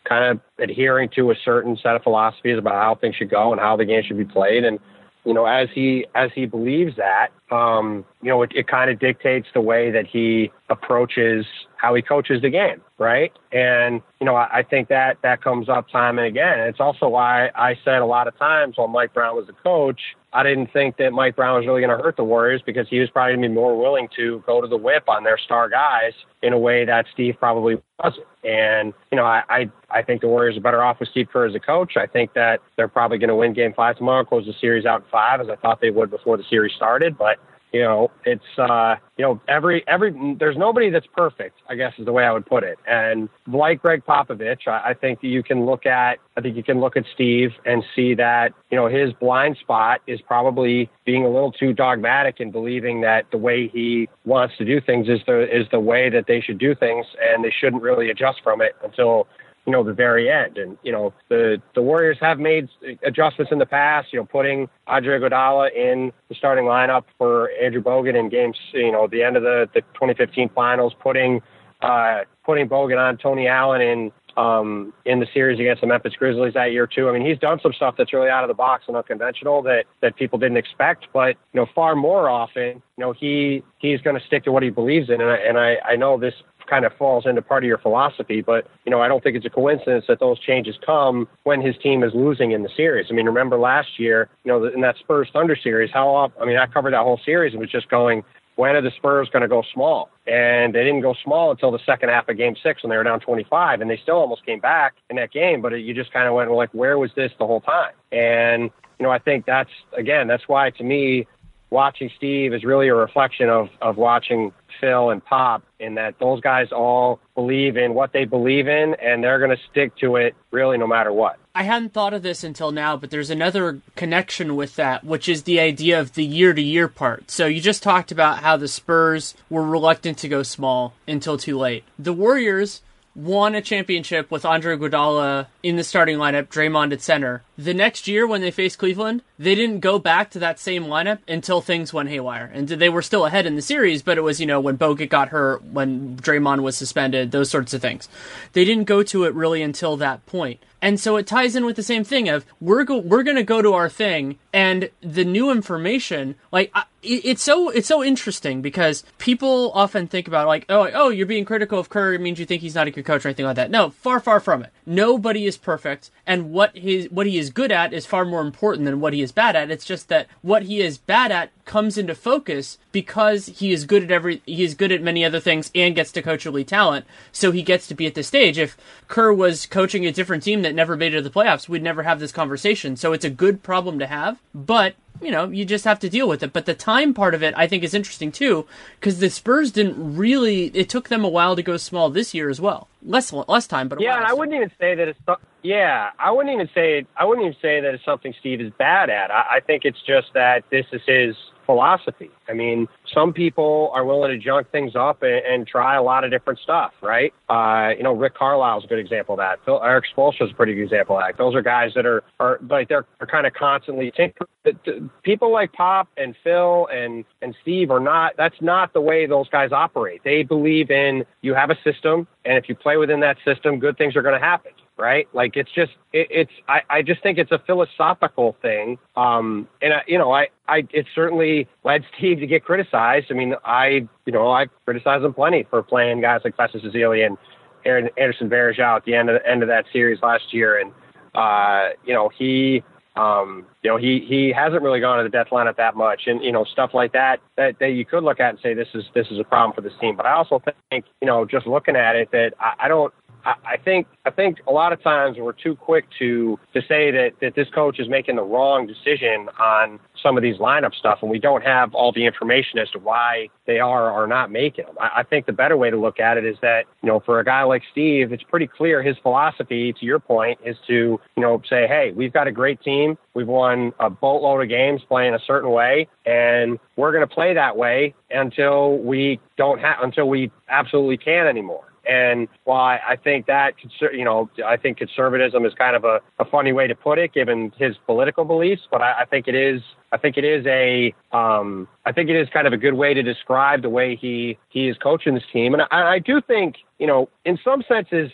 kind 0.03 0.23
of 0.25 0.39
adhering 0.59 1.09
to 1.15 1.31
a 1.31 1.35
certain 1.43 1.75
set 1.81 1.95
of 1.95 2.03
philosophies 2.03 2.59
about 2.59 2.75
how 2.75 2.93
things 2.93 3.15
should 3.15 3.31
go 3.31 3.51
and 3.51 3.59
how 3.59 3.75
the 3.75 3.85
game 3.85 4.03
should 4.05 4.19
be 4.19 4.25
played. 4.25 4.63
And, 4.63 4.77
you 5.25 5.33
know, 5.33 5.45
as 5.45 5.69
he 5.73 6.05
as 6.15 6.31
he 6.33 6.45
believes 6.45 6.95
that, 6.97 7.29
um, 7.51 8.05
you 8.21 8.29
know, 8.29 8.41
it, 8.41 8.51
it 8.55 8.67
kind 8.67 8.89
of 8.89 8.99
dictates 8.99 9.47
the 9.53 9.61
way 9.61 9.91
that 9.91 10.07
he 10.07 10.51
approaches 10.69 11.45
how 11.77 11.93
he 11.93 12.01
coaches 12.01 12.41
the 12.41 12.49
game, 12.49 12.81
right? 12.97 13.31
And 13.51 14.01
you 14.19 14.25
know, 14.25 14.35
I, 14.35 14.59
I 14.59 14.63
think 14.63 14.87
that 14.89 15.17
that 15.21 15.43
comes 15.43 15.69
up 15.69 15.87
time 15.89 16.17
and 16.17 16.27
again. 16.27 16.59
And 16.59 16.69
it's 16.69 16.79
also 16.79 17.07
why 17.07 17.49
I 17.55 17.77
said 17.83 17.99
a 17.99 18.05
lot 18.05 18.27
of 18.27 18.37
times 18.37 18.77
while 18.77 18.87
Mike 18.87 19.13
Brown 19.13 19.35
was 19.35 19.45
the 19.45 19.53
coach, 19.53 19.99
I 20.33 20.43
didn't 20.43 20.73
think 20.73 20.97
that 20.97 21.11
Mike 21.11 21.35
Brown 21.35 21.57
was 21.57 21.67
really 21.67 21.81
going 21.81 21.95
to 21.95 22.03
hurt 22.03 22.17
the 22.17 22.23
Warriors 22.23 22.61
because 22.65 22.87
he 22.89 22.99
was 22.99 23.09
probably 23.09 23.33
going 23.33 23.43
to 23.43 23.49
be 23.49 23.53
more 23.53 23.79
willing 23.79 24.09
to 24.17 24.43
go 24.45 24.59
to 24.59 24.67
the 24.67 24.77
whip 24.77 25.07
on 25.07 25.23
their 25.23 25.37
star 25.37 25.69
guys 25.69 26.13
in 26.41 26.51
a 26.51 26.59
way 26.59 26.85
that 26.85 27.05
Steve 27.13 27.35
probably 27.39 27.75
wasn't. 28.03 28.25
And 28.43 28.93
you 29.11 29.15
know, 29.17 29.25
I 29.25 29.43
I, 29.49 29.71
I 29.89 30.01
think 30.01 30.21
the 30.21 30.27
Warriors 30.27 30.57
are 30.57 30.61
better 30.61 30.83
off 30.83 30.99
with 30.99 31.09
Steve 31.09 31.27
Kerr 31.31 31.45
as 31.45 31.55
a 31.55 31.59
coach. 31.59 31.93
I 31.97 32.07
think 32.07 32.33
that 32.33 32.59
they're 32.75 32.87
probably 32.87 33.17
going 33.17 33.29
to 33.29 33.35
win 33.35 33.53
Game 33.53 33.73
Five 33.73 33.97
tomorrow, 33.97 34.25
close 34.25 34.45
the 34.45 34.53
series 34.59 34.85
out 34.85 35.01
in 35.01 35.07
five, 35.11 35.39
as 35.39 35.47
I 35.49 35.55
thought 35.55 35.81
they 35.81 35.91
would 35.91 36.09
before 36.09 36.37
the 36.37 36.43
series 36.49 36.73
started. 36.75 37.17
But 37.17 37.34
you 37.75 37.81
know, 37.81 38.09
it's 38.23 38.57
uh, 38.57 38.95
you 39.17 39.25
know 39.25 39.41
every 39.49 39.83
every 39.85 40.13
there's 40.39 40.55
nobody 40.55 40.89
that's 40.89 41.07
perfect. 41.07 41.59
I 41.67 41.75
guess 41.75 41.91
is 41.99 42.05
the 42.05 42.13
way 42.13 42.23
I 42.23 42.31
would 42.31 42.45
put 42.45 42.63
it. 42.63 42.79
And 42.87 43.27
like 43.47 43.81
Gregg 43.81 44.05
Popovich, 44.05 44.65
I, 44.65 44.91
I 44.91 44.93
think 44.93 45.19
you 45.21 45.43
can 45.43 45.65
look 45.65 45.85
at 45.85 46.19
I 46.37 46.41
think 46.41 46.55
you 46.55 46.63
can 46.63 46.79
look 46.79 46.95
at 46.95 47.03
Steve 47.13 47.49
and 47.65 47.83
see 47.93 48.13
that 48.15 48.53
you 48.71 48.77
know 48.77 48.87
his 48.87 49.11
blind 49.19 49.57
spot 49.59 49.99
is 50.07 50.21
probably 50.21 50.89
being 51.05 51.25
a 51.25 51.29
little 51.29 51.51
too 51.51 51.73
dogmatic 51.73 52.39
and 52.39 52.49
believing 52.49 53.01
that 53.01 53.25
the 53.31 53.37
way 53.37 53.67
he 53.67 54.07
wants 54.23 54.55
to 54.57 54.63
do 54.63 54.79
things 54.79 55.09
is 55.09 55.19
the 55.27 55.43
is 55.43 55.67
the 55.69 55.79
way 55.81 56.09
that 56.09 56.27
they 56.27 56.39
should 56.39 56.57
do 56.57 56.73
things, 56.75 57.05
and 57.21 57.43
they 57.43 57.51
shouldn't 57.59 57.83
really 57.83 58.09
adjust 58.09 58.39
from 58.41 58.61
it 58.61 58.71
until 58.85 59.27
you 59.65 59.71
know, 59.71 59.83
the 59.83 59.93
very 59.93 60.29
end. 60.29 60.57
And, 60.57 60.77
you 60.83 60.91
know, 60.91 61.13
the, 61.29 61.61
the 61.73 61.81
Warriors 61.81 62.17
have 62.21 62.39
made 62.39 62.69
adjustments 63.03 63.51
in 63.51 63.59
the 63.59 63.65
past, 63.65 64.13
you 64.13 64.19
know, 64.19 64.25
putting 64.25 64.69
Andre 64.87 65.19
Iguodala 65.19 65.73
in 65.75 66.11
the 66.29 66.35
starting 66.35 66.65
lineup 66.65 67.03
for 67.17 67.49
Andrew 67.61 67.81
Bogut 67.81 68.17
in 68.17 68.29
games, 68.29 68.57
you 68.73 68.91
know, 68.91 69.07
the 69.07 69.23
end 69.23 69.37
of 69.37 69.43
the, 69.43 69.67
the 69.73 69.81
2015 69.81 70.49
finals, 70.49 70.93
putting, 70.99 71.41
uh, 71.81 72.21
putting 72.45 72.69
Bogut 72.69 72.97
on 72.97 73.17
Tony 73.17 73.47
Allen 73.47 73.81
in, 73.81 74.11
um, 74.37 74.93
in 75.05 75.19
the 75.19 75.27
series 75.33 75.59
against 75.59 75.81
the 75.81 75.87
Memphis 75.87 76.13
Grizzlies 76.17 76.53
that 76.53 76.71
year 76.71 76.85
too. 76.85 77.09
I 77.09 77.13
mean, 77.13 77.25
he's 77.25 77.39
done 77.39 77.59
some 77.63 77.73
stuff 77.73 77.95
that's 77.97 78.13
really 78.13 78.29
out 78.29 78.43
of 78.43 78.49
the 78.49 78.53
box 78.53 78.83
and 78.87 78.95
unconventional 78.95 79.63
that, 79.63 79.85
that 80.01 80.15
people 80.15 80.37
didn't 80.37 80.57
expect, 80.57 81.07
but, 81.11 81.37
you 81.53 81.61
know, 81.61 81.65
far 81.73 81.95
more 81.95 82.29
often, 82.29 82.83
you 82.97 82.99
know, 82.99 83.13
he, 83.13 83.63
he's 83.79 84.01
going 84.01 84.19
to 84.19 84.25
stick 84.27 84.43
to 84.43 84.51
what 84.51 84.61
he 84.61 84.69
believes 84.69 85.09
in. 85.09 85.21
And 85.21 85.31
I, 85.31 85.37
and 85.37 85.57
I, 85.57 85.77
I 85.85 85.95
know 85.95 86.19
this 86.19 86.35
kind 86.67 86.85
of 86.85 86.93
falls 86.93 87.25
into 87.25 87.41
part 87.41 87.63
of 87.63 87.67
your 87.67 87.77
philosophy. 87.77 88.41
But, 88.41 88.67
you 88.85 88.91
know, 88.91 89.01
I 89.01 89.07
don't 89.07 89.23
think 89.23 89.35
it's 89.35 89.45
a 89.45 89.49
coincidence 89.49 90.05
that 90.07 90.19
those 90.19 90.39
changes 90.39 90.75
come 90.85 91.27
when 91.43 91.61
his 91.61 91.75
team 91.77 92.03
is 92.03 92.13
losing 92.13 92.51
in 92.51 92.63
the 92.63 92.69
series. 92.75 93.07
I 93.09 93.13
mean, 93.13 93.25
remember 93.25 93.57
last 93.57 93.99
year, 93.99 94.29
you 94.43 94.51
know, 94.51 94.65
in 94.65 94.81
that 94.81 94.97
Spurs 94.97 95.29
Thunder 95.31 95.55
series, 95.55 95.91
how 95.93 96.09
often, 96.09 96.41
I 96.41 96.45
mean, 96.45 96.57
I 96.57 96.65
covered 96.67 96.93
that 96.93 97.03
whole 97.03 97.19
series 97.25 97.53
and 97.53 97.59
was 97.59 97.69
just 97.69 97.89
going, 97.89 98.23
when 98.55 98.75
are 98.75 98.81
the 98.81 98.91
Spurs 98.91 99.29
going 99.29 99.41
to 99.41 99.47
go 99.47 99.63
small? 99.73 100.09
And 100.27 100.73
they 100.73 100.83
didn't 100.83 101.01
go 101.01 101.13
small 101.23 101.51
until 101.51 101.71
the 101.71 101.79
second 101.85 102.09
half 102.09 102.29
of 102.29 102.37
game 102.37 102.55
six 102.61 102.83
when 102.83 102.89
they 102.89 102.97
were 102.97 103.03
down 103.03 103.19
25 103.19 103.81
and 103.81 103.89
they 103.89 103.97
still 103.97 104.15
almost 104.15 104.45
came 104.45 104.59
back 104.59 104.93
in 105.09 105.17
that 105.17 105.31
game. 105.31 105.61
But 105.61 105.73
it, 105.73 105.79
you 105.79 105.93
just 105.93 106.11
kind 106.13 106.27
of 106.27 106.33
went 106.33 106.51
like, 106.51 106.73
where 106.73 106.97
was 106.97 107.11
this 107.15 107.31
the 107.37 107.45
whole 107.45 107.61
time? 107.61 107.93
And, 108.11 108.71
you 108.99 109.03
know, 109.03 109.11
I 109.11 109.19
think 109.19 109.45
that's, 109.45 109.69
again, 109.97 110.27
that's 110.27 110.47
why 110.47 110.69
to 110.71 110.83
me, 110.83 111.27
watching 111.69 112.09
Steve 112.15 112.53
is 112.53 112.63
really 112.63 112.87
a 112.87 112.95
reflection 112.95 113.49
of, 113.49 113.69
of 113.81 113.97
watching 113.97 114.53
Phil 114.79 115.09
and 115.09 115.23
Pop 115.23 115.63
in 115.79 115.95
that 115.95 116.19
those 116.19 116.41
guys 116.41 116.71
all 116.71 117.19
believe 117.33 117.77
in 117.77 117.93
what 117.93 118.13
they 118.13 118.25
believe 118.25 118.67
in 118.67 118.95
and 118.95 119.23
they're 119.23 119.39
going 119.39 119.55
to 119.55 119.63
stick 119.71 119.95
to 119.97 120.15
it 120.15 120.35
really 120.51 120.77
no 120.77 120.87
matter 120.87 121.11
what. 121.11 121.37
I 121.53 121.63
hadn't 121.63 121.93
thought 121.93 122.13
of 122.13 122.21
this 122.21 122.43
until 122.43 122.71
now, 122.71 122.97
but 122.97 123.11
there's 123.11 123.29
another 123.29 123.79
connection 123.95 124.57
with 124.57 124.75
that, 124.75 125.05
which 125.05 125.29
is 125.29 125.43
the 125.43 125.59
idea 125.59 125.99
of 125.99 126.13
the 126.13 126.25
year 126.25 126.53
to 126.53 126.61
year 126.61 126.89
part. 126.89 127.31
So 127.31 127.45
you 127.45 127.61
just 127.61 127.81
talked 127.81 128.11
about 128.11 128.39
how 128.39 128.57
the 128.57 128.67
Spurs 128.67 129.35
were 129.49 129.63
reluctant 129.63 130.17
to 130.19 130.27
go 130.27 130.43
small 130.43 130.93
until 131.07 131.37
too 131.37 131.57
late. 131.57 131.85
The 131.97 132.13
Warriors 132.13 132.81
won 133.15 133.55
a 133.55 133.61
championship 133.61 134.29
with 134.29 134.45
Andre 134.45 134.75
Iguodala 134.75 135.47
in 135.63 135.77
the 135.77 135.83
starting 135.83 136.17
lineup, 136.17 136.47
Draymond 136.47 136.91
at 136.91 137.01
center. 137.01 137.43
The 137.57 137.73
next 137.73 138.07
year 138.07 138.27
when 138.27 138.41
they 138.41 138.51
faced 138.51 138.77
Cleveland, 138.77 139.21
they 139.39 139.55
didn't 139.55 139.79
go 139.79 139.97
back 139.97 140.29
to 140.31 140.39
that 140.39 140.59
same 140.59 140.85
lineup 140.85 141.19
until 141.27 141.61
things 141.61 141.93
went 141.93 142.09
haywire. 142.09 142.51
And 142.53 142.67
they 142.67 142.89
were 142.89 143.01
still 143.01 143.25
ahead 143.25 143.45
in 143.45 143.55
the 143.55 143.61
series, 143.61 144.01
but 144.03 144.17
it 144.17 144.21
was, 144.21 144.41
you 144.41 144.45
know, 144.45 144.59
when 144.59 144.77
Bogut 144.77 145.09
got 145.09 145.29
hurt, 145.29 145.63
when 145.63 146.17
Draymond 146.17 146.61
was 146.61 146.75
suspended, 146.75 147.31
those 147.31 147.49
sorts 147.49 147.73
of 147.73 147.81
things. 147.81 148.09
They 148.51 148.65
didn't 148.65 148.83
go 148.83 149.01
to 149.03 149.23
it 149.23 149.33
really 149.33 149.61
until 149.61 149.95
that 149.97 150.25
point. 150.25 150.59
And 150.85 150.99
so 150.99 151.15
it 151.17 151.25
ties 151.25 151.55
in 151.55 151.65
with 151.65 151.77
the 151.77 151.81
same 151.81 152.03
thing 152.03 152.29
of 152.29 152.45
we're 152.61 152.83
go- 152.83 152.99
we're 152.99 153.23
going 153.23 153.37
to 153.37 153.43
go 153.43 153.59
to 153.59 153.73
our 153.73 153.89
thing 153.89 154.37
and 154.53 154.91
the 155.01 155.25
new 155.25 155.49
information 155.49 156.35
like 156.51 156.69
I, 156.75 156.83
it's 157.01 157.41
so 157.41 157.71
it's 157.71 157.87
so 157.87 158.03
interesting 158.03 158.61
because 158.61 159.03
people 159.17 159.71
often 159.73 160.07
think 160.07 160.27
about 160.27 160.45
like 160.45 160.67
oh 160.69 160.87
oh 160.93 161.09
you're 161.09 161.25
being 161.25 161.43
critical 161.43 161.79
of 161.79 161.89
Kerr 161.89 162.13
it 162.13 162.21
means 162.21 162.39
you 162.39 162.45
think 162.45 162.61
he's 162.61 162.75
not 162.75 162.85
a 162.85 162.91
good 162.91 163.03
coach 163.03 163.25
or 163.25 163.29
anything 163.29 163.47
like 163.47 163.55
that. 163.55 163.71
No, 163.71 163.89
far 163.89 164.19
far 164.19 164.39
from 164.39 164.61
it. 164.61 164.71
Nobody 164.85 165.47
is 165.47 165.57
perfect 165.57 166.11
and 166.27 166.51
what 166.51 166.77
his 166.77 167.09
what 167.09 167.25
he 167.25 167.39
is 167.39 167.49
good 167.49 167.71
at 167.71 167.91
is 167.91 168.05
far 168.05 168.23
more 168.23 168.41
important 168.41 168.85
than 168.85 168.99
what 168.99 169.13
he 169.13 169.23
is 169.23 169.31
bad 169.31 169.55
at. 169.55 169.71
It's 169.71 169.85
just 169.85 170.07
that 170.09 170.27
what 170.43 170.63
he 170.63 170.81
is 170.81 170.99
bad 170.99 171.31
at 171.31 171.49
comes 171.65 171.97
into 171.97 172.15
focus 172.15 172.77
because 172.91 173.47
he 173.47 173.71
is 173.71 173.85
good 173.85 174.03
at 174.03 174.11
every 174.11 174.41
he 174.45 174.63
is 174.63 174.75
good 174.75 174.91
at 174.91 175.01
many 175.01 175.25
other 175.25 175.39
things 175.39 175.71
and 175.75 175.95
gets 175.95 176.11
to 176.13 176.21
coach 176.21 176.45
elite 176.45 176.67
talent. 176.67 177.05
So 177.31 177.51
he 177.51 177.63
gets 177.63 177.87
to 177.87 177.95
be 177.95 178.05
at 178.05 178.13
this 178.13 178.27
stage. 178.27 178.57
If 178.57 178.77
Kerr 179.07 179.33
was 179.33 179.65
coaching 179.65 180.05
a 180.05 180.11
different 180.11 180.43
team 180.43 180.61
that 180.61 180.75
never 180.75 180.95
made 180.95 181.13
it 181.13 181.17
to 181.17 181.21
the 181.21 181.29
playoffs, 181.29 181.67
we'd 181.67 181.83
never 181.83 182.03
have 182.03 182.19
this 182.19 182.31
conversation. 182.31 182.95
So 182.95 183.13
it's 183.13 183.25
a 183.25 183.29
good 183.29 183.63
problem 183.63 183.99
to 183.99 184.07
have, 184.07 184.39
but 184.53 184.95
you 185.21 185.31
know, 185.31 185.49
you 185.49 185.65
just 185.65 185.85
have 185.85 185.99
to 185.99 186.09
deal 186.09 186.27
with 186.27 186.43
it. 186.43 186.53
But 186.53 186.65
the 186.65 186.73
time 186.73 187.13
part 187.13 187.33
of 187.33 187.41
it, 187.41 187.53
I 187.57 187.67
think, 187.67 187.83
is 187.83 187.93
interesting 187.93 188.31
too, 188.31 188.67
because 188.99 189.19
the 189.19 189.29
Spurs 189.29 189.71
didn't 189.71 190.15
really. 190.15 190.65
It 190.67 190.89
took 190.89 191.09
them 191.09 191.23
a 191.23 191.29
while 191.29 191.55
to 191.55 191.63
go 191.63 191.77
small 191.77 192.09
this 192.09 192.33
year 192.33 192.49
as 192.49 192.59
well. 192.59 192.87
Less 193.03 193.31
less 193.31 193.67
time, 193.67 193.87
but 193.87 194.01
yeah, 194.01 194.17
and 194.17 194.25
I 194.25 194.33
wouldn't 194.33 194.55
even 194.55 194.71
say 194.79 194.95
that 194.95 195.07
it's. 195.07 195.19
Yeah, 195.65 196.11
I 196.19 196.29
wouldn't 196.29 196.53
even 196.53 196.69
say. 196.75 197.07
I 197.17 197.25
wouldn't 197.25 197.43
even 197.43 197.57
say 197.59 197.81
that 197.81 197.95
it's 197.95 198.05
something 198.05 198.35
Steve 198.39 198.61
is 198.61 198.71
bad 198.77 199.09
at. 199.09 199.31
I, 199.31 199.55
I 199.55 199.59
think 199.65 199.83
it's 199.83 199.97
just 200.05 200.27
that 200.35 200.63
this 200.69 200.85
is 200.91 201.01
his 201.07 201.35
philosophy. 201.65 202.29
I 202.47 202.53
mean, 202.53 202.87
some 203.11 203.33
people 203.33 203.89
are 203.95 204.05
willing 204.05 204.29
to 204.29 204.37
junk 204.37 204.69
things 204.71 204.95
up 204.95 205.23
and, 205.23 205.43
and 205.43 205.65
try 205.65 205.95
a 205.95 206.03
lot 206.03 206.23
of 206.23 206.29
different 206.29 206.59
stuff, 206.59 206.93
right? 207.01 207.33
Uh, 207.49 207.95
you 207.97 208.03
know, 208.03 208.13
Rick 208.13 208.35
Carlisle 208.35 208.77
is 208.77 208.83
a 208.83 208.87
good 208.87 208.99
example 208.99 209.33
of 209.33 209.39
that. 209.39 209.57
Phil, 209.65 209.81
Erik 209.81 210.05
Spoelstra 210.15 210.45
is 210.45 210.51
a 210.51 210.53
pretty 210.53 210.75
good 210.75 210.83
example 210.83 211.17
of 211.17 211.23
that. 211.23 211.35
Those 211.35 211.55
are 211.55 211.63
guys 211.63 211.93
that 211.95 212.05
are, 212.05 212.23
are 212.39 212.59
like 212.69 212.87
they're, 212.87 213.07
are 213.19 213.25
kind 213.25 213.47
of 213.47 213.53
constantly 213.55 214.11
tinkering. 214.15 215.09
People 215.23 215.51
like 215.51 215.73
Pop 215.73 216.07
and 216.15 216.35
Phil 216.43 216.87
and 216.93 217.25
and 217.41 217.55
Steve 217.63 217.89
are 217.89 217.99
not. 217.99 218.33
That's 218.37 218.61
not 218.61 218.93
the 218.93 219.01
way 219.01 219.25
those 219.25 219.49
guys 219.49 219.71
operate. 219.71 220.21
They 220.23 220.43
believe 220.43 220.91
in 220.91 221.25
you 221.41 221.55
have 221.55 221.71
a 221.71 221.77
system, 221.83 222.27
and 222.45 222.55
if 222.55 222.69
you 222.69 222.75
play 222.75 222.97
within 222.97 223.21
that 223.21 223.37
system, 223.43 223.79
good 223.79 223.97
things 223.97 224.15
are 224.15 224.21
going 224.21 224.39
to 224.39 224.45
happen 224.45 224.71
right? 224.97 225.27
Like 225.33 225.55
it's 225.55 225.71
just 225.71 225.91
it, 226.13 226.27
it's 226.29 226.51
I, 226.67 226.81
I 226.89 227.01
just 227.01 227.21
think 227.21 227.37
it's 227.37 227.51
a 227.51 227.59
philosophical 227.59 228.55
thing. 228.61 228.97
Um, 229.15 229.67
and 229.81 229.93
I, 229.93 230.01
you 230.07 230.17
know 230.17 230.31
I 230.31 230.47
I 230.67 230.87
it 230.91 231.05
certainly 231.13 231.67
led 231.83 232.03
Steve 232.17 232.39
to 232.39 232.47
get 232.47 232.63
criticized. 232.63 233.27
I 233.29 233.33
mean 233.33 233.55
I 233.63 234.07
you 234.25 234.33
know 234.33 234.51
I 234.51 234.67
criticized 234.85 235.23
him 235.23 235.33
plenty 235.33 235.65
for 235.69 235.83
playing 235.83 236.21
guys 236.21 236.41
like 236.43 236.55
Festus 236.55 236.83
Ezeli 236.83 237.25
and 237.25 237.37
Aaron 237.85 238.09
Anderson 238.17 238.49
Varejao 238.49 238.97
at 238.97 239.05
the 239.05 239.15
end 239.15 239.29
of 239.29 239.41
the 239.41 239.49
end 239.49 239.61
of 239.61 239.69
that 239.69 239.85
series 239.91 240.21
last 240.21 240.53
year, 240.53 240.79
and 240.79 240.91
uh, 241.33 241.89
you 242.05 242.13
know 242.13 242.29
he. 242.29 242.83
Um, 243.17 243.65
you 243.81 243.89
know, 243.89 243.95
he, 243.95 244.25
he 244.27 244.51
hasn't 244.53 244.81
really 244.81 244.99
gone 244.99 245.19
to 245.19 245.23
the 245.23 245.29
death 245.29 245.47
lineup 245.49 245.77
that 245.77 245.95
much 245.95 246.23
and, 246.27 246.43
you 246.43 246.51
know, 246.51 246.65
stuff 246.65 246.89
like 246.93 247.13
that, 247.13 247.39
that, 247.55 247.79
that 247.79 247.91
you 247.91 248.03
could 248.03 248.25
look 248.25 248.41
at 248.41 248.49
and 248.49 248.59
say, 248.61 248.73
this 248.73 248.89
is, 248.93 249.05
this 249.13 249.25
is 249.31 249.39
a 249.39 249.45
problem 249.45 249.73
for 249.73 249.79
this 249.79 249.93
team. 250.01 250.17
But 250.17 250.25
I 250.25 250.33
also 250.33 250.61
think, 250.89 251.05
you 251.21 251.25
know, 251.25 251.45
just 251.45 251.65
looking 251.65 251.95
at 251.95 252.17
it 252.17 252.29
that 252.31 252.55
I, 252.59 252.73
I 252.77 252.87
don't, 252.89 253.13
I 253.45 253.77
think 253.77 254.07
I 254.25 254.31
think 254.31 254.57
a 254.67 254.71
lot 254.71 254.91
of 254.91 255.01
times 255.03 255.37
we're 255.39 255.51
too 255.53 255.75
quick 255.75 256.05
to 256.17 256.59
to 256.73 256.81
say 256.81 257.11
that 257.11 257.33
that 257.41 257.53
this 257.55 257.69
coach 257.69 257.99
is 257.99 258.09
making 258.09 258.37
the 258.37 258.43
wrong 258.43 258.87
decision 258.87 259.49
on 259.59 259.99
some 260.21 260.35
of 260.35 260.41
these 260.41 260.57
lineup 260.57 260.95
stuff, 260.95 261.19
and 261.21 261.29
we 261.29 261.37
don't 261.37 261.63
have 261.63 261.93
all 261.93 262.11
the 262.11 262.25
information 262.25 262.79
as 262.79 262.89
to 262.91 262.99
why 262.99 263.47
they 263.67 263.79
are 263.79 264.09
or 264.09 264.25
not 264.25 264.49
making 264.49 264.85
them. 264.85 264.95
I, 264.99 265.19
I 265.19 265.23
think 265.23 265.45
the 265.45 265.53
better 265.53 265.77
way 265.77 265.91
to 265.91 265.97
look 265.97 266.19
at 266.19 266.37
it 266.37 266.45
is 266.45 266.57
that 266.63 266.85
you 267.03 267.07
know 267.07 267.19
for 267.19 267.39
a 267.39 267.45
guy 267.45 267.61
like 267.63 267.83
Steve, 267.91 268.33
it's 268.33 268.43
pretty 268.43 268.67
clear 268.67 269.03
his 269.03 269.15
philosophy. 269.21 269.93
To 269.93 270.05
your 270.05 270.19
point, 270.19 270.59
is 270.65 270.77
to 270.87 270.93
you 270.93 271.41
know 271.41 271.61
say, 271.69 271.85
hey, 271.87 272.13
we've 272.15 272.33
got 272.33 272.47
a 272.47 272.51
great 272.51 272.81
team. 272.81 273.15
We've 273.35 273.47
won 273.47 273.93
a 273.99 274.09
boatload 274.09 274.63
of 274.63 274.69
games 274.69 275.01
playing 275.07 275.35
a 275.35 275.39
certain 275.45 275.69
way, 275.69 276.07
and 276.25 276.79
we're 276.95 277.11
going 277.11 277.27
to 277.27 277.33
play 277.33 277.53
that 277.53 277.77
way 277.77 278.15
until 278.31 278.97
we 278.97 279.39
don't 279.55 279.79
have 279.79 279.97
until 280.01 280.29
we 280.29 280.51
absolutely 280.67 281.17
can 281.17 281.45
anymore. 281.45 281.91
And 282.07 282.47
while 282.63 282.99
I 283.07 283.15
think 283.15 283.45
that, 283.47 283.73
you 284.13 284.23
know, 284.23 284.49
I 284.65 284.77
think 284.77 284.97
conservatism 284.97 285.65
is 285.65 285.73
kind 285.73 285.95
of 285.95 286.03
a, 286.03 286.19
a 286.39 286.45
funny 286.45 286.71
way 286.71 286.87
to 286.87 286.95
put 286.95 287.17
it, 287.19 287.33
given 287.33 287.71
his 287.77 287.95
political 288.05 288.45
beliefs, 288.45 288.83
but 288.91 289.01
I, 289.01 289.21
I 289.21 289.25
think 289.25 289.47
it 289.47 289.55
is, 289.55 289.81
I 290.11 290.17
think 290.17 290.37
it 290.37 290.43
is 290.43 290.65
a, 290.65 291.13
um, 291.31 291.87
I 292.05 292.11
think 292.11 292.29
it 292.29 292.35
is 292.35 292.47
kind 292.49 292.67
of 292.67 292.73
a 292.73 292.77
good 292.77 292.93
way 292.93 293.13
to 293.13 293.23
describe 293.23 293.81
the 293.81 293.89
way 293.89 294.15
he 294.15 294.57
he 294.69 294.87
is 294.87 294.97
coaching 294.97 295.33
this 295.33 295.43
team. 295.51 295.73
And 295.73 295.83
I, 295.83 296.15
I 296.15 296.19
do 296.19 296.41
think, 296.41 296.75
you 296.99 297.07
know, 297.07 297.29
in 297.43 297.57
some 297.63 297.83
senses, 297.87 298.31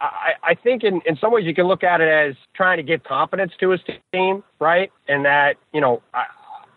I, 0.00 0.34
I 0.44 0.54
think 0.54 0.84
in, 0.84 1.00
in 1.06 1.16
some 1.16 1.32
ways 1.32 1.44
you 1.44 1.54
can 1.54 1.66
look 1.66 1.82
at 1.82 2.00
it 2.00 2.08
as 2.08 2.36
trying 2.54 2.76
to 2.76 2.84
give 2.84 3.02
confidence 3.02 3.52
to 3.60 3.70
his 3.70 3.80
team, 4.12 4.44
right? 4.60 4.92
And 5.08 5.24
that, 5.24 5.56
you 5.72 5.80
know, 5.80 6.02
I, 6.14 6.24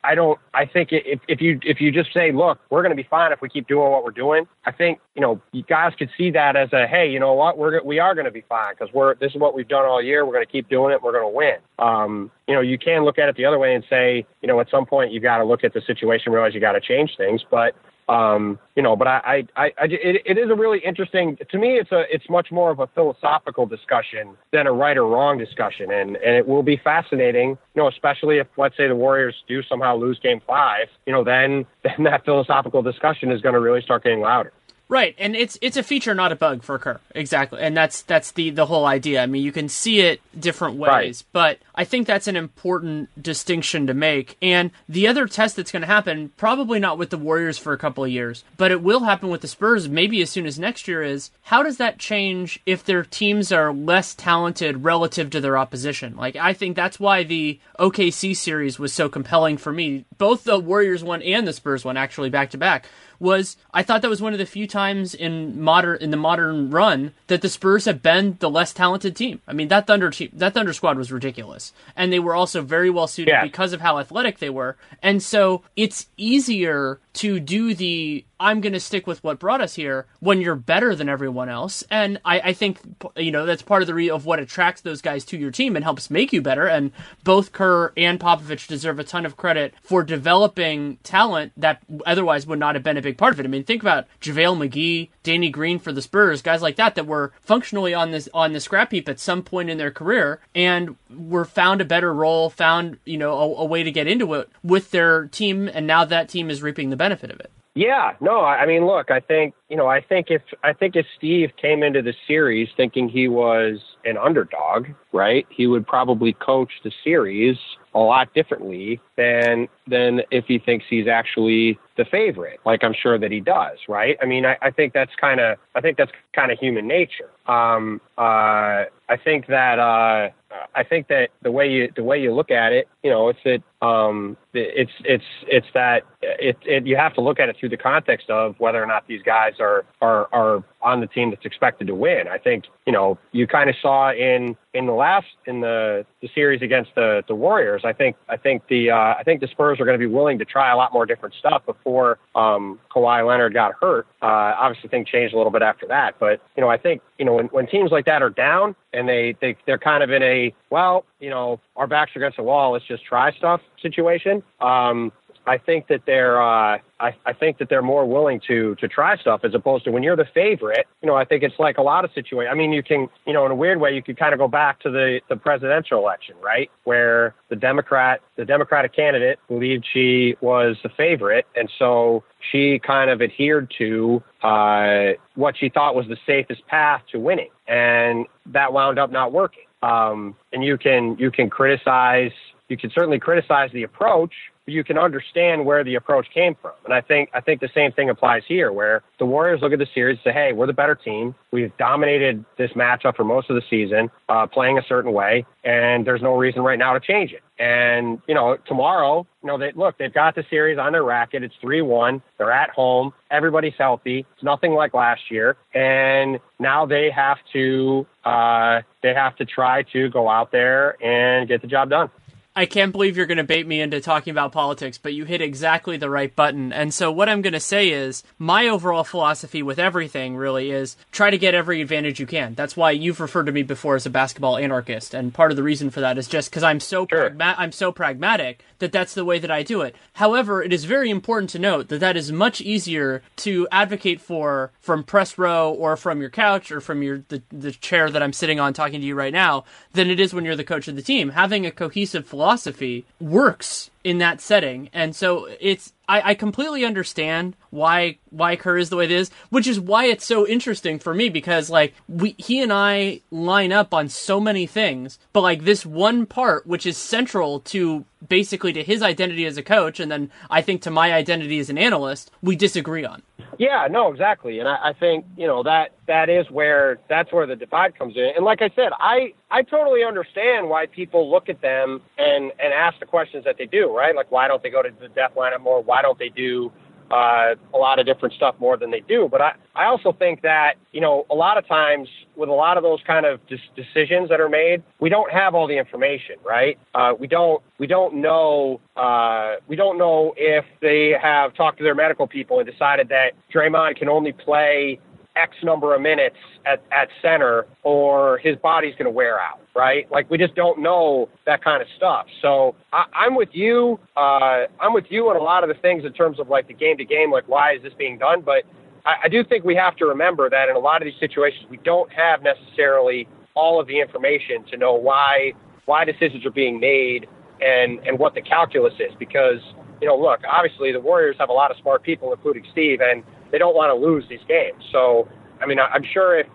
I 0.03 0.15
don't. 0.15 0.39
I 0.53 0.65
think 0.65 0.89
if, 0.91 1.20
if 1.27 1.41
you 1.41 1.60
if 1.63 1.79
you 1.79 1.91
just 1.91 2.13
say, 2.13 2.31
look, 2.31 2.60
we're 2.70 2.81
going 2.81 2.96
to 2.96 3.01
be 3.01 3.08
fine 3.08 3.31
if 3.31 3.41
we 3.41 3.50
keep 3.50 3.67
doing 3.67 3.91
what 3.91 4.03
we're 4.03 4.12
doing. 4.12 4.48
I 4.65 4.72
think 4.72 5.00
you 5.15 5.22
know 5.22 5.39
you 5.51 5.63
guys 5.63 5.93
could 5.98 6.10
see 6.17 6.31
that 6.31 6.55
as 6.55 6.74
a 6.74 6.88
hey, 6.88 7.10
you 7.10 7.20
know 7.20 7.34
what, 7.34 7.58
we're 7.58 7.84
we 7.84 8.00
are 8.00 8.15
going 8.15 8.25
to 8.25 8.31
be 8.31 8.43
fine 8.50 8.74
because 8.74 8.91
we're 8.93 9.15
this 9.15 9.31
is 9.31 9.39
what 9.39 9.53
we've 9.53 9.67
done 9.67 9.86
all 9.86 10.01
year. 10.01 10.25
We're 10.25 10.34
going 10.34 10.46
to 10.46 10.51
keep 10.51 10.70
doing 10.70 10.91
it. 10.91 11.03
We're 11.03 11.12
going 11.12 11.31
to 11.31 11.36
win. 11.36 11.58
Um, 11.77 12.31
you 12.48 12.55
know, 12.55 12.62
you 12.62 12.77
can 12.77 13.03
look 13.03 13.20
at 13.20 13.29
it 13.29 13.36
the 13.36 13.46
other 13.46 13.60
way 13.60 13.75
and 13.75 13.84
say, 13.89 14.25
you 14.41 14.48
know, 14.48 14.60
at 14.60 14.70
some 14.70 14.86
point 14.86 15.12
you 15.12 15.20
got 15.20 15.38
to 15.38 15.46
look 15.46 15.63
at 15.63 15.74
the 15.74 15.81
situation, 15.81 16.31
realize 16.31 16.53
you 16.55 16.60
got 16.60 16.74
to 16.74 16.81
change 16.81 17.15
things. 17.15 17.46
But 17.50 17.75
um, 18.10 18.60
you 18.75 18.84
know, 18.84 18.96
but 18.96 19.08
I, 19.08 19.43
I, 19.55 19.63
I, 19.77 19.86
it, 19.86 20.22
it 20.25 20.38
is 20.38 20.50
a 20.50 20.55
really 20.55 20.79
interesting. 20.79 21.38
To 21.50 21.58
me, 21.58 21.77
it's 21.77 21.91
a, 21.91 22.03
it's 22.10 22.29
much 22.29 22.51
more 22.51 22.72
of 22.72 22.79
a 22.79 22.88
philosophical 22.88 23.65
discussion 23.65 24.36
than 24.51 24.67
a 24.67 24.72
right 24.72 24.98
or 24.98 25.05
wrong 25.05 25.38
discussion, 25.38 25.91
and 25.91 26.15
and 26.17 26.36
it 26.36 26.48
will 26.48 26.63
be 26.63 26.77
fascinating. 26.77 27.58
You 27.75 27.81
know, 27.81 27.88
especially 27.88 28.38
if 28.39 28.48
let's 28.58 28.75
say 28.75 28.88
the 28.88 28.96
Warriors 28.96 29.36
do 29.48 29.63
somehow 29.63 29.96
lose 29.96 30.20
Game 30.20 30.41
Five. 30.46 30.88
You 31.05 31.13
know, 31.13 31.24
then 31.24 31.65
then 31.84 32.03
that 32.03 32.25
philosophical 32.25 32.81
discussion 32.81 33.31
is 33.31 33.41
going 33.41 33.53
to 33.53 33.62
really 33.62 33.81
start 33.81 34.03
getting 34.03 34.22
louder. 34.22 34.51
Right, 34.91 35.15
and 35.17 35.38
it's 35.38 35.58
it's 35.62 35.77
a 35.77 35.84
feature, 35.84 36.13
not 36.13 36.34
a 36.34 36.36
bug 36.36 36.63
for 36.63 36.77
Kerr. 36.77 37.00
Exactly, 37.15 37.62
and 37.62 37.77
that's 37.77 38.01
that's 38.01 38.31
the 38.31 38.50
the 38.50 38.65
whole 38.65 38.86
idea. 38.86 39.24
I 39.24 39.25
mean, 39.25 39.41
you 39.41 39.53
can 39.53 39.70
see 39.70 40.01
it 40.01 40.20
different 40.38 40.75
ways, 40.75 40.89
right. 40.89 41.24
but 41.31 41.60
I 41.82 41.84
think 41.84 42.06
that's 42.06 42.28
an 42.28 42.36
important 42.36 43.10
distinction 43.20 43.88
to 43.88 43.96
make. 43.96 44.38
And 44.40 44.70
the 44.88 45.08
other 45.08 45.26
test 45.26 45.56
that's 45.56 45.72
going 45.72 45.82
to 45.82 45.88
happen, 45.88 46.32
probably 46.38 46.78
not 46.78 47.00
with 47.00 47.10
the 47.10 47.18
Warriors 47.18 47.58
for 47.58 47.74
a 47.74 47.78
couple 47.80 48.04
of 48.04 48.12
years, 48.12 48.44
but 48.56 48.70
it 48.70 48.84
will 48.84 49.00
happen 49.00 49.30
with 49.30 49.42
the 49.42 49.48
Spurs 49.48 49.90
maybe 49.90 50.22
as 50.22 50.30
soon 50.30 50.46
as 50.46 50.60
next 50.60 50.88
year. 50.88 51.02
Is 51.02 51.32
how 51.42 51.64
does 51.64 51.78
that 51.78 51.98
change 51.98 52.60
if 52.68 52.84
their 52.86 53.04
teams 53.04 53.52
are 53.52 53.74
less 53.74 54.14
talented 54.14 54.84
relative 54.84 55.32
to 55.32 55.42
their 55.42 55.58
opposition? 55.58 56.16
Like 56.16 56.36
I 56.36 56.54
think 56.54 56.76
that's 56.76 57.00
why 57.00 57.24
the 57.24 57.60
OKC 57.80 58.36
series 58.38 58.78
was 58.78 58.94
so 58.94 59.10
compelling 59.10 59.58
for 59.58 59.74
me. 59.74 60.06
Both 60.20 60.44
the 60.44 60.60
Warriors 60.60 61.04
one 61.04 61.24
and 61.24 61.48
the 61.48 61.54
Spurs 61.54 61.84
one 61.84 61.98
actually 61.98 62.30
back 62.30 62.52
to 62.52 62.60
back 62.60 62.86
was 63.22 63.56
I 63.74 63.84
thought 63.84 64.02
that 64.02 64.10
was 64.10 64.22
one 64.22 64.34
of 64.34 64.40
the 64.40 64.46
few 64.46 64.68
times 64.68 65.14
in 65.14 65.62
modern 65.62 66.02
in 66.02 66.10
the 66.10 66.18
modern 66.18 66.72
run 66.72 67.14
that 67.28 67.42
the 67.42 67.50
Spurs 67.50 67.86
have 67.86 68.02
been 68.02 68.36
the 68.40 68.50
less 68.50 68.74
talented 68.74 69.16
team. 69.16 69.42
I 69.48 69.54
mean 69.54 69.68
that 69.70 69.88
Thunder 69.88 70.10
team, 70.10 70.32
that 70.34 70.56
Thunder 70.56 70.74
squad 70.74 70.98
was 70.98 71.12
ridiculous, 71.12 71.71
and 71.96 72.12
they 72.12 72.20
were 72.20 72.36
also 72.36 72.62
very 72.62 72.90
well 72.90 73.08
suited 73.08 73.32
yeah. 73.32 73.44
because 73.44 73.74
of 73.74 73.82
how 73.82 74.00
athletic 74.00 74.40
they 74.40 74.50
were, 74.50 74.78
and 75.01 75.22
so 75.22 75.63
it's 75.75 76.08
easier 76.18 77.00
to 77.13 77.40
do 77.40 77.74
the 77.74 78.25
I'm 78.42 78.60
going 78.60 78.74
to 78.74 78.80
stick 78.80 79.06
with 79.06 79.24
what 79.24 79.40
brought 79.40 79.62
us 79.62 79.76
here 79.76 80.08
when 80.20 80.42
you're 80.42 80.56
better 80.56 80.96
than 80.96 81.08
everyone 81.08 81.48
else. 81.48 81.84
And 81.92 82.20
I, 82.26 82.40
I 82.40 82.54
think, 82.54 82.80
you 83.16 83.32
know, 83.32 83.46
that's 83.46 83.62
part 83.62 83.84
of 83.84 83.88
the 83.88 83.94
re- 83.94 84.10
of 84.10 84.26
what 84.26 84.40
attracts 84.40 84.82
those 84.82 85.02
guys 85.02 85.24
to 85.26 85.38
your 85.38 85.52
team 85.52 85.76
and 85.76 85.86
helps 85.86 86.10
make 86.10 86.34
you 86.34 86.42
better. 86.42 86.66
And 86.66 86.92
both 87.24 87.52
Kerr 87.52 87.94
and 87.96 88.20
Popovich 88.20 88.68
deserve 88.68 89.00
a 89.00 89.04
ton 89.04 89.26
of 89.26 89.38
credit 89.38 89.76
for 89.84 90.04
developing 90.04 90.98
talent 91.04 91.54
that 91.56 91.84
otherwise 92.06 92.48
would 92.48 92.60
not 92.60 92.76
have 92.76 92.84
been 92.84 92.98
a 92.98 93.02
big 93.02 93.18
part 93.18 93.34
of 93.34 93.40
it. 93.40 93.46
I 93.46 93.50
mean, 93.50 93.64
think 93.64 93.84
about 93.84 94.08
JaVale 94.22 94.68
McGee, 94.68 95.10
Danny 95.22 95.50
Green 95.50 95.78
for 95.78 95.92
the 95.92 96.02
Spurs, 96.02 96.42
guys 96.42 96.64
like 96.64 96.78
that 96.78 96.96
that 96.96 97.06
were 97.06 97.32
functionally 97.42 97.94
on 97.94 98.10
this 98.10 98.28
on 98.34 98.54
the 98.54 98.60
scrap 98.60 98.92
heap 98.92 99.08
at 99.08 99.20
some 99.20 99.44
point 99.44 99.70
in 99.70 99.78
their 99.78 99.92
career 99.92 100.40
and 100.56 100.96
were 101.16 101.46
found 101.46 101.80
a 101.80 101.86
better 101.86 102.12
role, 102.12 102.50
found, 102.50 102.98
you 103.06 103.18
know, 103.18 103.34
a, 103.34 103.62
a 103.62 103.66
way 103.66 103.84
to 103.84 103.92
get 103.92 104.08
into 104.08 104.34
it 104.34 104.50
with 104.64 104.90
their 104.90 105.28
team. 105.28 105.70
And 105.72 105.86
now 105.86 106.06
that 106.06 106.28
team 106.28 106.50
is 106.50 106.64
reaping 106.64 106.90
the 106.90 106.96
benefit 106.96 107.30
of 107.30 107.40
it. 107.40 107.52
Yeah, 107.74 108.13
no, 108.20 108.42
I 108.42 108.66
mean, 108.66 108.86
look, 108.86 109.12
I 109.12 109.22
think 109.22 109.54
you 109.70 109.78
know, 109.78 109.88
I 109.88 110.01
think 110.01 110.28
if 110.30 110.42
I 110.63 110.74
think 110.74 110.96
if 110.98 111.06
Steve 111.18 111.51
came 111.62 111.84
into 111.84 112.01
the 112.01 112.13
series 112.28 112.68
thinking 112.75 113.08
he 113.08 113.30
was 113.30 113.80
an 114.04 114.18
underdog, 114.18 114.88
right, 115.13 115.48
he 115.50 115.68
would 115.68 115.88
probably 115.88 116.34
coach 116.34 116.72
the 116.84 116.92
series 117.04 117.58
a 117.94 118.00
lot 118.00 118.34
differently 118.34 119.00
than 119.18 119.68
than 119.88 120.22
if 120.32 120.46
he 120.46 120.60
thinks 120.60 120.86
he's 120.90 121.08
actually 121.08 121.78
the 121.98 122.06
favorite, 122.06 122.60
like 122.66 122.84
I'm 122.84 122.94
sure 122.94 123.18
that 123.20 123.32
he 123.32 123.42
does, 123.42 123.78
right? 123.90 124.18
I 124.22 124.26
mean, 124.26 124.46
I, 124.46 124.58
I 124.62 124.72
think 124.72 124.94
that's 124.94 125.12
kind 125.20 125.40
of 125.40 125.58
I 125.76 125.82
think 125.82 125.98
that's 125.98 126.12
kind 126.34 126.52
of 126.52 126.60
human 126.60 126.88
nature. 126.88 127.30
Um, 127.48 128.00
uh, 128.18 128.86
I 129.10 129.18
think 129.24 129.48
that 129.48 129.77
uh, 129.77 130.30
I 130.74 130.84
think 130.84 131.08
that 131.10 131.30
the 131.42 131.51
way 131.51 131.70
you 131.70 131.92
the 131.96 132.04
way 132.04 132.22
you 132.22 132.34
look 132.34 132.50
at 132.50 132.72
it, 132.72 132.88
you 133.04 133.10
know, 133.10 133.30
it's 133.30 133.40
that 133.44 133.62
um, 133.86 134.38
it's 134.54 134.92
it's 135.04 135.24
it's 135.48 135.68
that 135.74 136.04
it, 136.22 136.58
it 136.66 136.88
you 136.88 136.96
have 136.96 137.14
to 137.16 137.22
look 137.22 137.40
at 137.40 137.50
it 137.50 137.58
through 137.60 137.70
the 137.70 137.77
context 137.77 138.30
of 138.30 138.56
whether 138.60 138.82
or 138.82 138.86
not 138.86 139.06
these 139.08 139.22
guys 139.24 139.54
are 139.60 139.86
are 140.01 140.30
are 140.32 140.64
on 140.82 141.01
the 141.01 141.08
team 141.08 141.30
that's 141.30 141.46
expected 141.46 141.88
to 141.88 141.96
win. 141.96 142.27
I 142.27 142.38
think 142.38 142.66
you 142.85 142.91
know 142.91 143.17
you 143.31 143.48
kind 143.48 143.70
of 143.70 143.75
saw 143.81 144.11
in 144.11 144.55
in 144.74 144.85
the 144.85 144.94
last 144.94 145.27
in 145.46 145.61
the 145.61 146.05
the 146.22 146.29
series 146.33 146.61
against 146.61 146.91
the 146.96 147.24
the 147.27 147.35
Warriors. 147.35 147.81
I 147.85 147.94
think 147.94 148.15
I 148.29 148.37
think 148.37 148.67
the 148.67 148.91
uh, 148.91 149.15
I 149.20 149.24
think 149.24 149.41
the 149.41 149.48
Spurs 149.48 149.79
are 149.79 149.85
going 149.85 150.00
to 150.00 150.07
be 150.07 150.11
willing 150.11 150.39
to 150.39 150.46
try 150.46 150.72
a 150.72 150.77
lot 150.77 150.94
more 150.94 151.05
different 151.05 151.35
stuff 151.35 151.65
before 151.65 152.17
um, 152.35 152.79
Kawhi 152.94 153.25
Leonard 153.25 153.53
got 153.53 153.74
hurt. 153.79 154.07
Uh, 154.22 154.55
obviously, 154.57 154.89
things 154.89 155.07
changed 155.07 155.33
a 155.33 155.37
little 155.37 155.51
bit 155.51 155.61
after 155.61 155.87
that, 155.87 156.15
but 156.20 156.41
you 156.55 156.61
know 156.61 156.70
I 156.70 156.77
think 156.77 157.01
you 157.17 157.25
know 157.25 157.33
when 157.33 157.48
when 157.48 157.67
teams 157.67 157.91
like 157.91 158.05
that 158.05 158.22
are 158.22 158.29
down 158.29 158.75
and 158.94 159.07
they 159.07 159.35
they 159.41 159.55
they're 159.65 159.77
kind 159.77 160.03
of 160.03 160.11
in 160.11 160.24
a 160.24 160.53
well 160.70 161.05
you 161.20 161.29
know 161.29 161.59
our 161.75 161.87
backs 161.87 162.15
are 162.15 162.20
against 162.20 162.37
the 162.37 162.44
wall. 162.44 162.72
Let's 162.72 162.85
just 162.85 163.03
try 163.03 163.31
stuff 163.33 163.61
situation. 163.81 164.44
Um, 164.59 165.11
I 165.46 165.58
think 165.58 165.88
that 165.88 166.01
they're 166.06 166.42
uh, 166.42 166.77
I, 167.00 167.16
I 167.25 167.34
think 167.34 167.58
that 167.58 167.70
they're 167.70 167.82
more 167.82 168.06
willing 168.06 168.40
to 168.48 168.75
to 168.75 168.88
try 168.88 169.18
stuff 169.18 169.42
as 169.44 169.54
opposed 169.54 169.86
to 169.86 169.92
when 169.92 170.04
you're 170.04 170.16
the 170.16 170.27
favorite. 170.34 170.86
You 171.01 171.08
know, 171.08 171.16
I 171.16 171.25
think 171.25 171.44
it's 171.44 171.58
like 171.58 171.77
a 171.77 171.82
lot 171.82 172.06
of 172.06 172.12
situations. 172.14 172.51
I 172.51 172.56
mean, 172.56 172.72
you 172.72 172.84
can 172.84 173.08
you 173.25 173.34
know 173.34 173.46
in 173.46 173.51
a 173.51 173.56
weird 173.56 173.80
way 173.80 173.94
you 173.96 174.04
could 174.04 174.18
kind 174.18 174.34
of 174.34 174.40
go 174.40 174.48
back 174.48 174.80
to 174.82 174.92
the 174.92 175.22
the 175.30 175.36
presidential 175.36 176.00
election, 176.00 176.36
right, 176.42 176.70
where 176.84 177.34
the 177.50 177.56
Democrat 177.56 178.22
the 178.36 178.46
Democratic 178.46 178.96
candidate 178.96 179.40
believed 179.48 179.86
she 179.92 180.36
was 180.42 180.77
the 180.84 180.90
favorite, 180.90 181.46
and 181.56 181.70
so 181.80 182.24
she 182.51 182.80
kind 182.80 183.10
of 183.10 183.22
adhered 183.22 183.74
to 183.77 184.24
uh, 184.44 185.14
what 185.36 185.58
she 185.58 185.70
thought 185.70 185.96
was 185.96 186.08
the 186.08 186.18
safest 186.25 186.66
path 186.68 187.01
to 187.12 187.20
winning, 187.20 187.50
and 187.68 188.25
that 188.46 188.74
wound 188.74 189.00
up 189.00 189.12
not 189.12 189.32
working. 189.32 189.64
Um, 189.84 190.36
and 190.54 190.64
you 190.64 190.77
can 190.77 191.18
you 191.18 191.32
can 191.32 191.50
criticize 191.50 192.32
you 192.70 192.77
can 192.77 192.92
certainly 192.92 193.20
criticize 193.20 193.70
the 193.74 193.84
approach 193.84 194.34
you 194.72 194.84
can 194.84 194.98
understand 194.98 195.66
where 195.66 195.84
the 195.84 195.96
approach 195.96 196.27
came 196.34 196.55
from. 196.62 196.72
And 196.86 196.94
I 196.94 197.01
think 197.01 197.29
I 197.34 197.42
think 197.42 197.62
the 197.62 197.70
same 197.74 197.92
thing 197.92 198.10
applies 198.10 198.44
here, 198.48 198.72
where 198.72 199.03
the 199.20 199.25
Warriors 199.25 199.62
look 199.62 199.74
at 199.74 199.79
the 199.79 199.88
series 199.94 200.18
and 200.18 200.31
say, 200.31 200.34
"Hey, 200.34 200.53
we're 200.53 200.68
the 200.68 200.74
better 200.74 200.96
team. 200.96 201.36
We've 201.51 201.75
dominated 201.77 202.46
this 202.57 202.72
matchup 202.72 203.16
for 203.16 203.24
most 203.24 203.50
of 203.50 203.55
the 203.55 203.62
season, 203.70 204.10
uh, 204.29 204.48
playing 204.48 204.77
a 204.77 204.84
certain 204.88 205.12
way, 205.12 205.46
and 205.64 206.05
there's 206.05 206.22
no 206.22 206.36
reason 206.36 206.62
right 206.62 206.79
now 206.79 206.94
to 206.94 207.00
change 207.00 207.34
it." 207.34 207.42
And 207.60 208.22
you 208.27 208.34
know, 208.34 208.57
tomorrow, 208.66 209.27
you 209.44 209.48
know, 209.48 209.57
they 209.57 209.72
look, 209.74 209.98
they've 209.98 210.14
got 210.14 210.36
the 210.36 210.44
series 210.50 210.79
on 210.79 210.94
their 210.94 211.03
racket. 211.03 211.44
It's 211.44 211.55
three-one. 211.62 212.22
They're 212.38 212.51
at 212.51 212.72
home. 212.72 213.14
Everybody's 213.29 213.75
healthy. 213.77 214.25
It's 214.34 214.44
nothing 214.44 214.74
like 214.74 214.94
last 214.94 215.29
year, 215.29 215.57
and 215.74 216.40
now 216.60 216.86
they 216.86 217.12
have 217.12 217.38
to 217.53 218.07
uh, 218.25 218.81
they 219.03 219.14
have 219.14 219.36
to 219.38 219.46
try 219.46 219.84
to 219.94 220.10
go 220.10 220.29
out 220.29 220.51
there 220.51 221.01
and 221.03 221.48
get 221.48 221.62
the 221.62 221.68
job 221.68 221.90
done. 221.90 222.10
I 222.53 222.66
can't 222.66 222.92
believe 222.92 223.16
you're 223.16 223.27
going 223.27 223.37
to 223.37 223.46
bait 223.46 223.66
me 223.66 223.79
into 223.79 224.01
talking 224.01 224.31
about 224.31 224.51
politics, 224.51 224.98
but 224.98 225.14
you 225.14 225.24
hit 225.24 225.42
exactly 225.42 225.96
the 225.96 226.09
right 226.09 226.35
button. 226.35 226.74
And 226.74 226.94
so, 226.94 227.09
what 227.09 227.29
I'm 227.29 227.42
going 227.42 227.53
to 227.53 227.61
say 227.61 227.90
is 227.90 228.24
my 228.37 228.68
overall 228.68 229.05
philosophy 229.05 229.64
with 229.64 229.79
everything 229.79 230.35
really 230.35 230.72
is 230.72 230.98
try 231.14 231.29
to 231.29 231.37
get 231.37 231.55
every 231.55 231.81
advantage 231.81 232.20
you 232.20 232.25
can. 232.25 232.53
That's 232.53 232.75
why 232.75 232.92
you've 232.92 233.22
referred 233.22 233.46
to 233.46 233.53
me 233.53 233.64
before 233.64 233.96
as 233.96 234.05
a 234.05 234.09
basketball 234.09 234.57
anarchist, 234.57 235.14
and 235.14 235.33
part 235.33 235.51
of 235.51 235.57
the 235.57 235.64
reason 235.64 235.90
for 235.92 236.01
that 236.01 236.18
is 236.18 236.27
just 236.27 236.50
because 236.50 236.64
I'm 236.64 236.81
so 236.81 237.07
sure. 237.09 237.29
pragma- 237.29 237.55
I'm 237.57 237.72
so 237.72 237.94
pragmatic 237.94 238.66
that 238.81 238.91
that's 238.91 239.13
the 239.13 239.24
way 239.24 239.39
that 239.39 239.51
I 239.51 239.63
do 239.63 239.81
it. 239.81 239.96
However, 240.13 240.61
it 240.61 240.74
is 240.74 240.85
very 240.85 241.09
important 241.09 241.51
to 241.51 241.59
note 241.59 241.87
that 241.87 242.00
that 242.00 242.17
is 242.17 242.31
much 242.31 242.59
easier 242.59 243.22
to 243.37 243.67
advocate 243.72 244.20
for 244.20 244.72
from 244.81 245.03
press 245.03 245.37
row 245.37 245.72
or 245.72 245.96
from 245.96 246.20
your 246.20 246.31
couch 246.31 246.72
or 246.72 246.81
from 246.81 247.01
your 247.01 247.20
the, 247.29 247.41
the 247.50 247.72
chair 247.72 248.09
that 248.09 248.24
I'm 248.24 248.33
sitting 248.33 248.59
on 248.59 248.74
talking 248.74 249.00
to 249.00 249.05
you 249.05 249.15
right 249.15 249.31
now 249.31 249.63
than 249.94 250.09
it 250.09 250.20
is 250.20 250.33
when 250.33 250.44
you're 250.44 250.55
the 250.55 250.63
coach 250.63 250.87
of 250.87 250.96
the 250.96 251.01
team. 251.01 251.29
Having 251.29 251.65
a 251.65 251.72
cohesive 251.72 252.25
philosophy 252.25 253.05
works 253.20 253.91
in 254.03 254.18
that 254.20 254.42
setting. 254.42 254.90
And 254.94 255.16
so 255.16 255.48
it's 255.59 255.94
I, 256.07 256.31
I, 256.31 256.33
completely 256.33 256.83
understand 256.83 257.55
why 257.70 258.18
why 258.31 258.55
Kerr 258.55 258.77
is 258.77 258.90
the 258.90 258.98
way 258.98 259.05
it 259.05 259.11
is, 259.11 259.31
which 259.50 259.68
is 259.68 259.79
why 259.79 260.05
it's 260.05 260.25
so 260.25 260.46
interesting 260.46 261.00
for 261.00 261.14
me 261.14 261.29
because 261.29 261.70
like 261.70 261.94
we 262.09 262.35
he 262.37 262.61
and 262.61 262.74
I 262.74 263.22
line 263.31 263.72
up 263.72 263.94
on 263.94 264.09
so 264.09 264.40
many 264.40 264.66
things, 264.66 265.20
but 265.31 265.42
like 265.42 265.64
this 265.64 265.85
one 265.85 266.25
part 266.25 266.68
which 266.68 266.85
is 266.85 266.98
central 266.98 267.59
to 267.61 268.05
basically 268.27 268.74
to 268.74 268.83
his 268.83 269.01
identity 269.01 269.46
as 269.46 269.57
a 269.57 269.64
coach 269.64 270.00
and 270.00 270.11
then 270.11 270.31
I 270.50 270.61
think 270.61 270.81
to 270.81 270.92
my 270.92 271.14
identity 271.14 271.59
as 271.59 271.70
an 271.70 271.77
analyst, 271.77 272.31
we 272.42 272.55
disagree 272.55 273.05
on. 273.05 273.22
Yeah, 273.58 273.88
no, 273.90 274.12
exactly. 274.12 274.60
And 274.60 274.68
I, 274.68 274.90
I 274.90 274.94
think, 274.94 275.25
you 275.38 275.48
know, 275.48 275.64
that 275.64 275.92
that 276.08 276.30
is 276.30 276.50
where 276.50 277.00
that's 277.10 277.32
where 277.32 277.46
the 277.46 277.56
divide 277.56 277.98
comes 277.98 278.16
in. 278.16 278.32
And 278.36 278.46
like 278.46 278.62
I 278.62 278.70
said, 278.75 278.92
I 279.00 279.34
I 279.50 279.62
totally 279.64 280.04
understand 280.04 280.70
why 280.70 280.86
people 280.88 281.30
look 281.30 281.50
at 281.50 281.62
them 281.62 282.01
and 282.18 282.51
and 282.60 282.74
ask 282.74 283.00
the 283.00 283.06
questions 283.06 283.44
that 283.46 283.58
they 283.58 283.66
do, 283.66 283.96
right? 283.96 284.16
Like 284.16 284.32
why 284.32 284.48
don't 284.48 284.64
they 284.64 284.70
go 284.70 284.82
to 284.82 284.90
the 285.00 285.10
death 285.10 285.32
lineup 285.36 285.62
more? 285.62 285.82
Why 285.84 286.01
don't 286.01 286.18
they 286.18 286.30
do 286.30 286.72
uh, 287.12 287.56
a 287.74 287.78
lot 287.78 288.00
of 288.00 288.06
different 288.06 288.34
stuff 288.34 288.56
more 288.60 288.78
than 288.78 288.92
they 288.92 289.02
do. 289.02 289.28
But 289.30 289.42
I, 289.42 289.54
I 289.76 289.86
also 289.86 290.12
think 290.12 290.42
that, 290.42 290.76
you 290.92 291.02
know, 291.02 291.26
a 291.30 291.36
lot 291.36 291.58
of 291.58 291.68
times 291.68 292.08
with 292.36 292.50
a 292.50 292.54
lot 292.54 292.78
of 292.78 292.84
those 292.84 293.00
kind 293.06 293.26
of 293.26 293.46
dis- 293.48 293.60
decisions 293.76 294.30
that 294.30 294.40
are 294.40 294.50
made, 294.50 294.84
we 295.00 295.10
don't 295.10 295.32
have 295.32 295.54
all 295.54 295.68
the 295.68 295.78
information, 295.78 296.36
right? 296.46 296.80
Uh, 296.96 297.14
we 297.18 297.28
don't, 297.28 297.62
we 297.78 297.88
don't 297.88 298.16
know, 298.16 298.80
uh, 298.96 299.56
we 299.68 299.76
don't 299.76 299.98
know 299.98 300.34
if 300.38 300.66
they 300.82 301.16
have 301.22 301.54
talked 301.54 301.78
to 301.80 301.84
their 301.84 301.96
medical 301.96 302.28
people 302.28 302.60
and 302.60 302.70
decided 302.70 303.10
that 303.10 303.34
Draymond 303.54 303.98
can 303.98 304.10
only 304.10 304.32
play 304.32 305.00
X 305.35 305.55
number 305.63 305.96
of 305.96 306.01
minutes 306.01 306.35
at, 306.65 306.83
at 306.91 307.09
center 307.22 307.65
or 307.83 308.37
his 308.39 308.55
body's 308.57 308.94
going 308.94 309.05
to 309.05 309.11
wear 309.11 309.39
out, 309.39 309.61
right? 309.75 310.11
Like 310.11 310.29
we 310.29 310.37
just 310.37 310.55
don't 310.55 310.79
know 310.79 311.29
that 311.46 311.63
kind 311.63 311.81
of 311.81 311.87
stuff. 311.96 312.25
So 312.41 312.75
I, 312.91 313.05
I'm 313.13 313.35
with 313.35 313.50
you. 313.53 314.00
Uh, 314.17 314.65
I'm 314.79 314.94
with 314.94 315.05
you 315.09 315.29
on 315.29 315.37
a 315.37 315.41
lot 315.41 315.63
of 315.63 315.70
the 315.70 315.81
things 315.81 316.03
in 316.05 316.13
terms 316.13 316.39
of 316.39 316.50
like 316.50 316.67
the 316.67 316.74
game 316.74 316.98
to 316.98 317.05
game, 317.05 317.31
like 317.31 317.48
why 317.48 317.74
is 317.75 317.81
this 317.81 317.94
being 317.98 318.17
done? 318.17 318.41
But 318.41 318.63
I, 319.05 319.15
I 319.24 319.27
do 319.29 319.44
think 319.44 319.63
we 319.63 319.75
have 319.75 319.96
to 319.98 320.05
remember 320.05 320.50
that 320.50 320.70
in 320.70 320.75
a 320.75 320.79
lot 320.79 321.01
of 321.01 321.05
these 321.05 321.20
situations, 321.20 321.65
we 321.70 321.77
don't 321.77 322.11
have 322.11 322.44
necessarily 322.44 323.27
all 323.53 323.79
of 323.79 323.87
the 323.87 324.00
information 324.00 324.63
to 324.72 324.77
know 324.77 324.94
why 324.94 325.53
why 325.85 326.05
decisions 326.05 326.46
are 326.46 326.51
being 326.51 326.79
made 326.79 327.27
and 327.61 328.00
and 328.07 328.17
what 328.17 328.33
the 328.33 328.41
calculus 328.41 328.94
is 329.00 329.13
because 329.20 329.59
you 330.01 330.07
know 330.07 330.17
look 330.17 330.39
obviously 330.50 330.91
the 330.91 331.00
Warriors 331.00 331.35
have 331.39 331.50
a 331.50 331.53
lot 331.53 331.72
of 331.72 331.77
smart 331.81 332.03
people 332.03 332.31
including 332.33 332.63
Steve 332.72 333.01
and 333.01 333.24
they 333.51 333.57
don't 333.57 333.75
want 333.75 333.90
to 333.90 333.96
lose 333.96 334.24
these 334.29 334.44
games. 334.48 334.83
So, 334.92 335.27
I 335.61 335.66
mean, 335.66 335.79
I'm 335.79 336.03
sure 336.14 336.40
if 336.40 336.48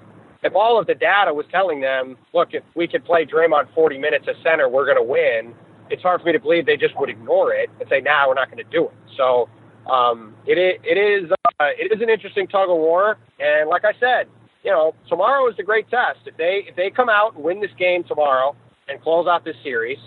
if 0.42 0.54
all 0.54 0.78
of 0.78 0.87
the 0.87 0.94
data 0.94 1.32
was 1.32 1.46
telling 1.50 1.80
them, 1.80 2.16
look, 2.32 2.48
if 2.52 2.62
we 2.74 2.87
could 2.87 3.04
play 3.04 3.26
Draymond 3.26 3.72
40 3.74 3.98
minutes 3.98 4.26
at 4.28 4.37
center, 4.44 4.68
we're 4.68 4.85
going 4.85 4.96
to 4.96 5.02
win. 5.02 5.54
It's 5.90 6.02
hard 6.02 6.20
for 6.20 6.26
me 6.26 6.32
to 6.32 6.40
believe 6.40 6.66
they 6.66 6.76
just 6.76 6.98
would 6.98 7.09
ignore 7.09 7.52
it 7.52 7.70
and 7.80 7.88
say, 7.88 8.00
"Nah, 8.00 8.28
we're 8.28 8.35
not 8.35 8.50
going 8.50 8.64
to 8.64 8.70
do 8.70 8.87
it." 8.87 8.94
So, 9.16 9.48
um, 9.90 10.35
it 10.46 10.59
is 10.59 10.80
it 10.85 10.98
is 10.98 11.30
uh, 11.61 11.64
it 11.78 11.92
is 11.92 12.02
an 12.02 12.11
interesting 12.11 12.46
tug 12.46 12.68
of 12.68 12.76
war, 12.76 13.18
and 13.38 13.68
like 13.68 13.85
I 13.85 13.92
said, 14.00 14.28
you 14.64 14.70
know, 14.70 14.94
tomorrow 15.09 15.48
is 15.48 15.56
the 15.56 15.62
great 15.62 15.88
test. 15.88 16.20
If 16.26 16.37
they 16.37 16.64
if 16.68 16.74
they 16.76 16.90
come 16.90 17.09
out 17.09 17.35
and 17.37 17.44
win 17.44 17.61
this 17.61 17.70
game 17.78 18.02
tomorrow 18.02 18.56
and 18.88 19.00
close 19.00 19.26
out 19.26 19.44
this 19.44 19.56
series, 19.62 19.98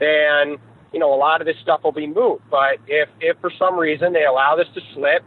then 0.00 0.56
you 0.92 0.98
know 0.98 1.12
a 1.12 1.16
lot 1.16 1.40
of 1.40 1.46
this 1.46 1.56
stuff 1.62 1.82
will 1.84 1.92
be 1.92 2.06
moot. 2.06 2.40
But 2.50 2.78
if 2.86 3.08
if 3.20 3.36
for 3.40 3.50
some 3.58 3.76
reason 3.76 4.12
they 4.12 4.24
allow 4.24 4.56
this 4.56 4.68
to 4.74 4.80
slip 4.94 5.24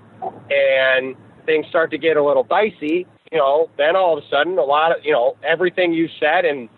and 0.49 1.15
things 1.45 1.65
start 1.67 1.91
to 1.91 1.97
get 1.97 2.17
a 2.17 2.23
little 2.23 2.43
dicey, 2.43 3.07
you 3.31 3.37
know, 3.37 3.69
then 3.77 3.95
all 3.95 4.17
of 4.17 4.23
a 4.23 4.27
sudden, 4.29 4.57
a 4.57 4.63
lot 4.63 4.91
of, 4.91 5.03
you 5.03 5.11
know, 5.11 5.35
everything 5.43 5.93
you 5.93 6.07
said 6.19 6.45
and 6.45 6.69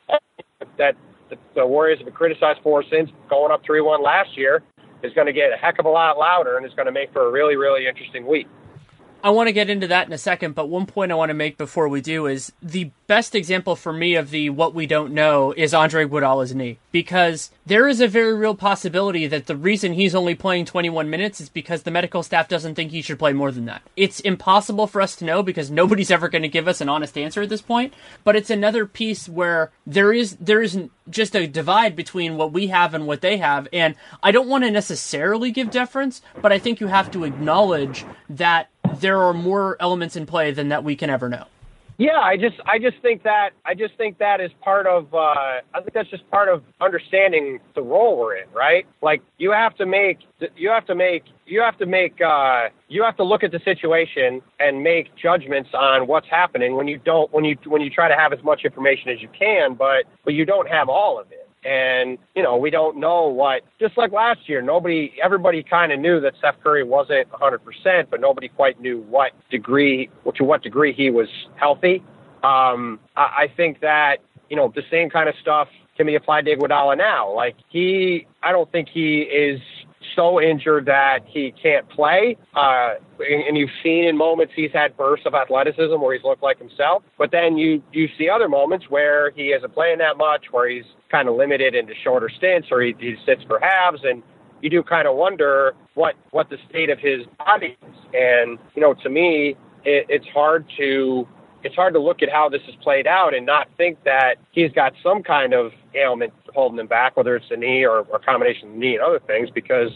that 0.78 0.96
the, 1.30 1.38
the 1.56 1.66
Warriors 1.66 2.00
have 2.00 2.06
been 2.06 2.14
criticized 2.14 2.60
for 2.64 2.84
since 2.90 3.10
going 3.30 3.52
up 3.52 3.64
3 3.66 3.82
1 3.82 4.04
last 4.04 4.38
year 4.38 4.62
is 5.04 5.14
going 5.14 5.28
to 5.28 5.34
get 5.34 5.52
a 5.52 5.58
heck 5.58 5.80
of 5.80 5.86
a 5.86 5.90
lot 5.90 6.18
louder 6.18 6.58
and 6.58 6.66
it's 6.66 6.76
going 6.76 6.86
to 6.86 6.92
make 6.92 7.12
for 7.12 7.28
a 7.28 7.32
really, 7.32 7.56
really 7.56 7.88
interesting 7.88 8.28
week. 8.28 8.48
I 9.24 9.30
want 9.30 9.48
to 9.48 9.54
get 9.54 9.70
into 9.70 9.88
that 9.88 10.08
in 10.08 10.14
a 10.14 10.18
second, 10.18 10.56
but 10.56 10.68
one 10.68 10.88
point 10.88 11.12
I 11.12 11.16
want 11.16 11.30
to 11.30 11.36
make 11.36 11.58
before 11.58 11.88
we 11.88 12.02
do 12.02 12.26
is 12.26 12.52
the 12.62 12.90
best 13.06 13.36
example 13.36 13.76
for 13.76 13.94
me 13.94 14.16
of 14.16 14.32
the 14.32 14.50
what 14.50 14.74
we 14.74 14.88
don't 14.88 15.14
know 15.14 15.54
is 15.56 15.76
Andre 15.76 16.06
Iguodala's 16.06 16.56
knee 16.56 16.80
because 16.92 17.52
there 17.66 17.88
is 17.88 18.02
a 18.02 18.08
very 18.08 18.34
real 18.34 18.56
possibility 18.56 19.28
that 19.28 19.46
the 19.46 19.56
reason 19.56 19.94
he's 19.94 20.16
only 20.16 20.34
playing 20.34 20.66
21 20.66 21.10
minutes 21.10 21.40
is 21.40 21.50
because 21.50 21.84
the 21.84 21.92
medical 21.92 22.24
staff 22.24 22.48
doesn't 22.48 22.74
think 22.74 22.90
he 22.90 23.02
should 23.02 23.20
play 23.20 23.32
more 23.32 23.52
than 23.52 23.66
that. 23.66 23.84
It's 23.96 24.20
impossible 24.22 24.88
for 24.88 25.02
us 25.02 25.16
to 25.18 25.26
know 25.26 25.44
because 25.44 25.70
nobody's 25.70 26.10
ever 26.10 26.28
going 26.28 26.42
to 26.42 26.48
give 26.48 26.68
us 26.68 26.82
an 26.82 26.90
honest 26.90 27.16
answer 27.16 27.44
at 27.44 27.50
this 27.50 27.62
point, 27.62 27.94
but 28.24 28.36
it's 28.36 28.50
another 28.50 28.88
piece 28.88 29.30
where 29.30 29.72
there 29.86 30.12
is 30.12 30.36
there 30.38 30.64
is 30.64 30.80
just 31.10 31.36
a 31.36 31.46
divide 31.46 31.96
between 31.96 32.38
what 32.38 32.54
we 32.54 32.68
have 32.68 32.96
and 32.96 33.06
what 33.06 33.22
they 33.22 33.38
have 33.38 33.68
and 33.72 33.94
I 34.24 34.32
don't 34.32 34.48
want 34.48 34.64
to 34.64 34.72
necessarily 34.72 35.52
give 35.52 35.70
deference, 35.70 36.22
but 36.42 36.52
I 36.52 36.58
think 36.58 36.80
you 36.80 36.88
have 36.88 37.12
to 37.12 37.24
acknowledge 37.24 38.04
that 38.30 38.70
there 39.00 39.22
are 39.22 39.34
more 39.34 39.78
elements 39.80 40.16
in 40.16 40.26
play 40.26 40.52
than 40.52 40.70
that 40.70 40.84
we 40.84 40.96
can 40.96 41.10
ever 41.10 41.30
know. 41.30 41.46
Yeah, 42.02 42.20
I 42.20 42.36
just 42.36 42.56
I 42.66 42.80
just 42.80 42.98
think 43.04 43.22
that 43.24 43.52
I 43.64 43.76
just 43.76 43.96
think 43.96 44.18
that 44.18 44.42
is 44.42 44.50
part 44.62 44.88
of 44.88 45.14
uh, 45.14 45.18
I 45.18 45.62
think 45.82 45.94
that's 45.94 46.10
just 46.10 46.28
part 46.32 46.50
of 46.50 46.64
understanding 46.80 47.60
the 47.76 47.84
role 47.84 48.18
we're 48.18 48.38
in, 48.38 48.50
right? 48.52 48.88
Like 49.04 49.22
you 49.38 49.52
have 49.52 49.76
to 49.76 49.86
make 49.86 50.18
you 50.56 50.70
have 50.70 50.88
to 50.88 50.96
make 50.96 51.26
you 51.46 51.62
have 51.62 51.78
to 51.78 51.86
make 51.86 52.20
uh, 52.20 52.70
you 52.88 53.04
have 53.04 53.18
to 53.18 53.24
look 53.24 53.44
at 53.44 53.52
the 53.52 53.60
situation 53.60 54.42
and 54.60 54.82
make 54.82 55.16
judgments 55.16 55.70
on 55.76 56.08
what's 56.08 56.28
happening 56.28 56.76
when 56.76 56.88
you 56.88 56.98
don't 56.98 57.32
when 57.32 57.46
you 57.46 57.56
when 57.66 57.84
you 57.84 57.92
try 57.92 58.08
to 58.08 58.16
have 58.16 58.34
as 58.34 58.42
much 58.42 58.66
information 58.66 59.12
as 59.12 59.22
you 59.22 59.30
can, 59.38 59.76
but 59.76 60.06
but 60.26 60.34
you 60.34 60.44
don't 60.44 60.70
have 60.70 60.90
all 60.90 61.20
of 61.20 61.32
it. 61.32 61.48
And, 61.64 62.18
you 62.36 62.42
know, 62.42 62.58
we 62.58 62.72
don't 62.72 62.98
know 62.98 63.28
what, 63.28 63.62
just 63.80 63.96
like 63.98 64.12
last 64.12 64.50
year, 64.50 64.62
nobody, 64.62 65.14
everybody 65.24 65.62
kind 65.62 65.92
of 65.92 66.00
knew 66.00 66.20
that 66.22 66.34
Steph 66.40 66.56
Curry 66.64 66.84
wasn't 66.84 67.30
100%, 67.30 68.10
but 68.10 68.20
nobody 68.20 68.48
quite 68.48 68.82
knew 68.82 69.02
what 69.02 69.32
degree, 69.52 70.10
to 70.36 70.44
what 70.44 70.64
degree 70.64 70.92
he 70.92 71.12
was 71.12 71.28
healthy. 71.56 72.04
Um, 72.44 73.00
I, 73.16 73.44
I 73.44 73.54
think 73.56 73.82
that, 73.82 74.18
you 74.50 74.56
know, 74.56 74.72
the 74.74 74.82
same 74.90 75.10
kind 75.10 75.30
of 75.30 75.36
stuff 75.40 75.68
can 75.98 76.08
be 76.08 76.16
applied 76.16 76.46
to 76.46 76.56
Iguodala 76.56 76.98
now. 76.98 77.32
Like 77.32 77.56
he, 77.70 78.26
I 78.42 78.52
don't 78.52 78.72
think 78.72 78.90
he 78.90 79.22
is 79.22 79.62
so 80.16 80.42
injured 80.42 80.86
that 80.86 81.20
he 81.26 81.52
can't 81.52 81.88
play. 81.90 82.38
Uh, 82.56 82.96
and 83.20 83.58
you've 83.58 83.70
seen 83.84 84.06
in 84.06 84.18
moments 84.18 84.54
he's 84.56 84.72
had 84.72 84.96
bursts 84.98 85.26
of 85.26 85.34
athleticism 85.34 86.00
where 86.00 86.14
he's 86.14 86.24
looked 86.24 86.44
like 86.44 86.58
himself. 86.58 87.04
But 87.18 87.32
then 87.32 87.58
you 87.58 87.82
you 87.92 88.08
see 88.18 88.30
other 88.30 88.50
moments 88.50 88.90
where 88.90 89.32
he 89.32 89.48
isn't 89.48 89.74
playing 89.74 90.00
that 90.00 90.18
much, 90.18 90.46
where 90.52 90.70
he's 90.70 90.86
kind 91.10 91.28
of 91.28 91.36
limited 91.36 91.76
into 91.76 91.94
shorter 92.04 92.30
stints, 92.30 92.70
or 92.72 92.82
he, 92.82 92.96
he 93.00 93.16
sits 93.26 93.44
for 93.44 93.60
halves, 93.60 94.02
and 94.04 94.24
you 94.62 94.70
do 94.70 94.84
kind 94.84 95.08
of 95.08 95.16
wonder 95.16 95.74
what 95.94 96.16
what 96.32 96.50
the 96.50 96.58
state 96.70 96.90
of 96.90 97.00
his 97.00 97.22
body 97.38 97.78
is. 97.82 97.96
And 98.14 98.58
you 98.76 98.82
know, 98.82 98.94
to 98.96 99.10
me, 99.10 99.56
it, 99.84 100.06
it's 100.10 100.28
hard 100.28 100.66
to 100.78 101.28
it's 101.64 101.76
hard 101.76 101.94
to 101.94 102.00
look 102.00 102.22
at 102.22 102.30
how 102.30 102.50
this 102.50 102.62
has 102.66 102.76
played 102.82 103.08
out 103.08 103.34
and 103.34 103.46
not 103.46 103.68
think 103.78 104.04
that 104.04 104.36
he's 104.52 104.72
got 104.72 104.94
some 105.04 105.24
kind 105.24 105.54
of 105.54 105.72
ailment 105.96 106.34
holding 106.54 106.80
him 106.80 106.88
back, 106.88 107.18
whether 107.18 107.36
it's 107.36 107.50
the 107.50 107.58
knee 107.58 107.86
or, 107.86 108.00
a 108.00 108.20
combination 108.20 108.70
of 108.70 108.74
the 108.74 108.80
knee 108.80 108.96
and 108.96 109.04
other 109.04 109.20
things, 109.20 109.50
because 109.50 109.92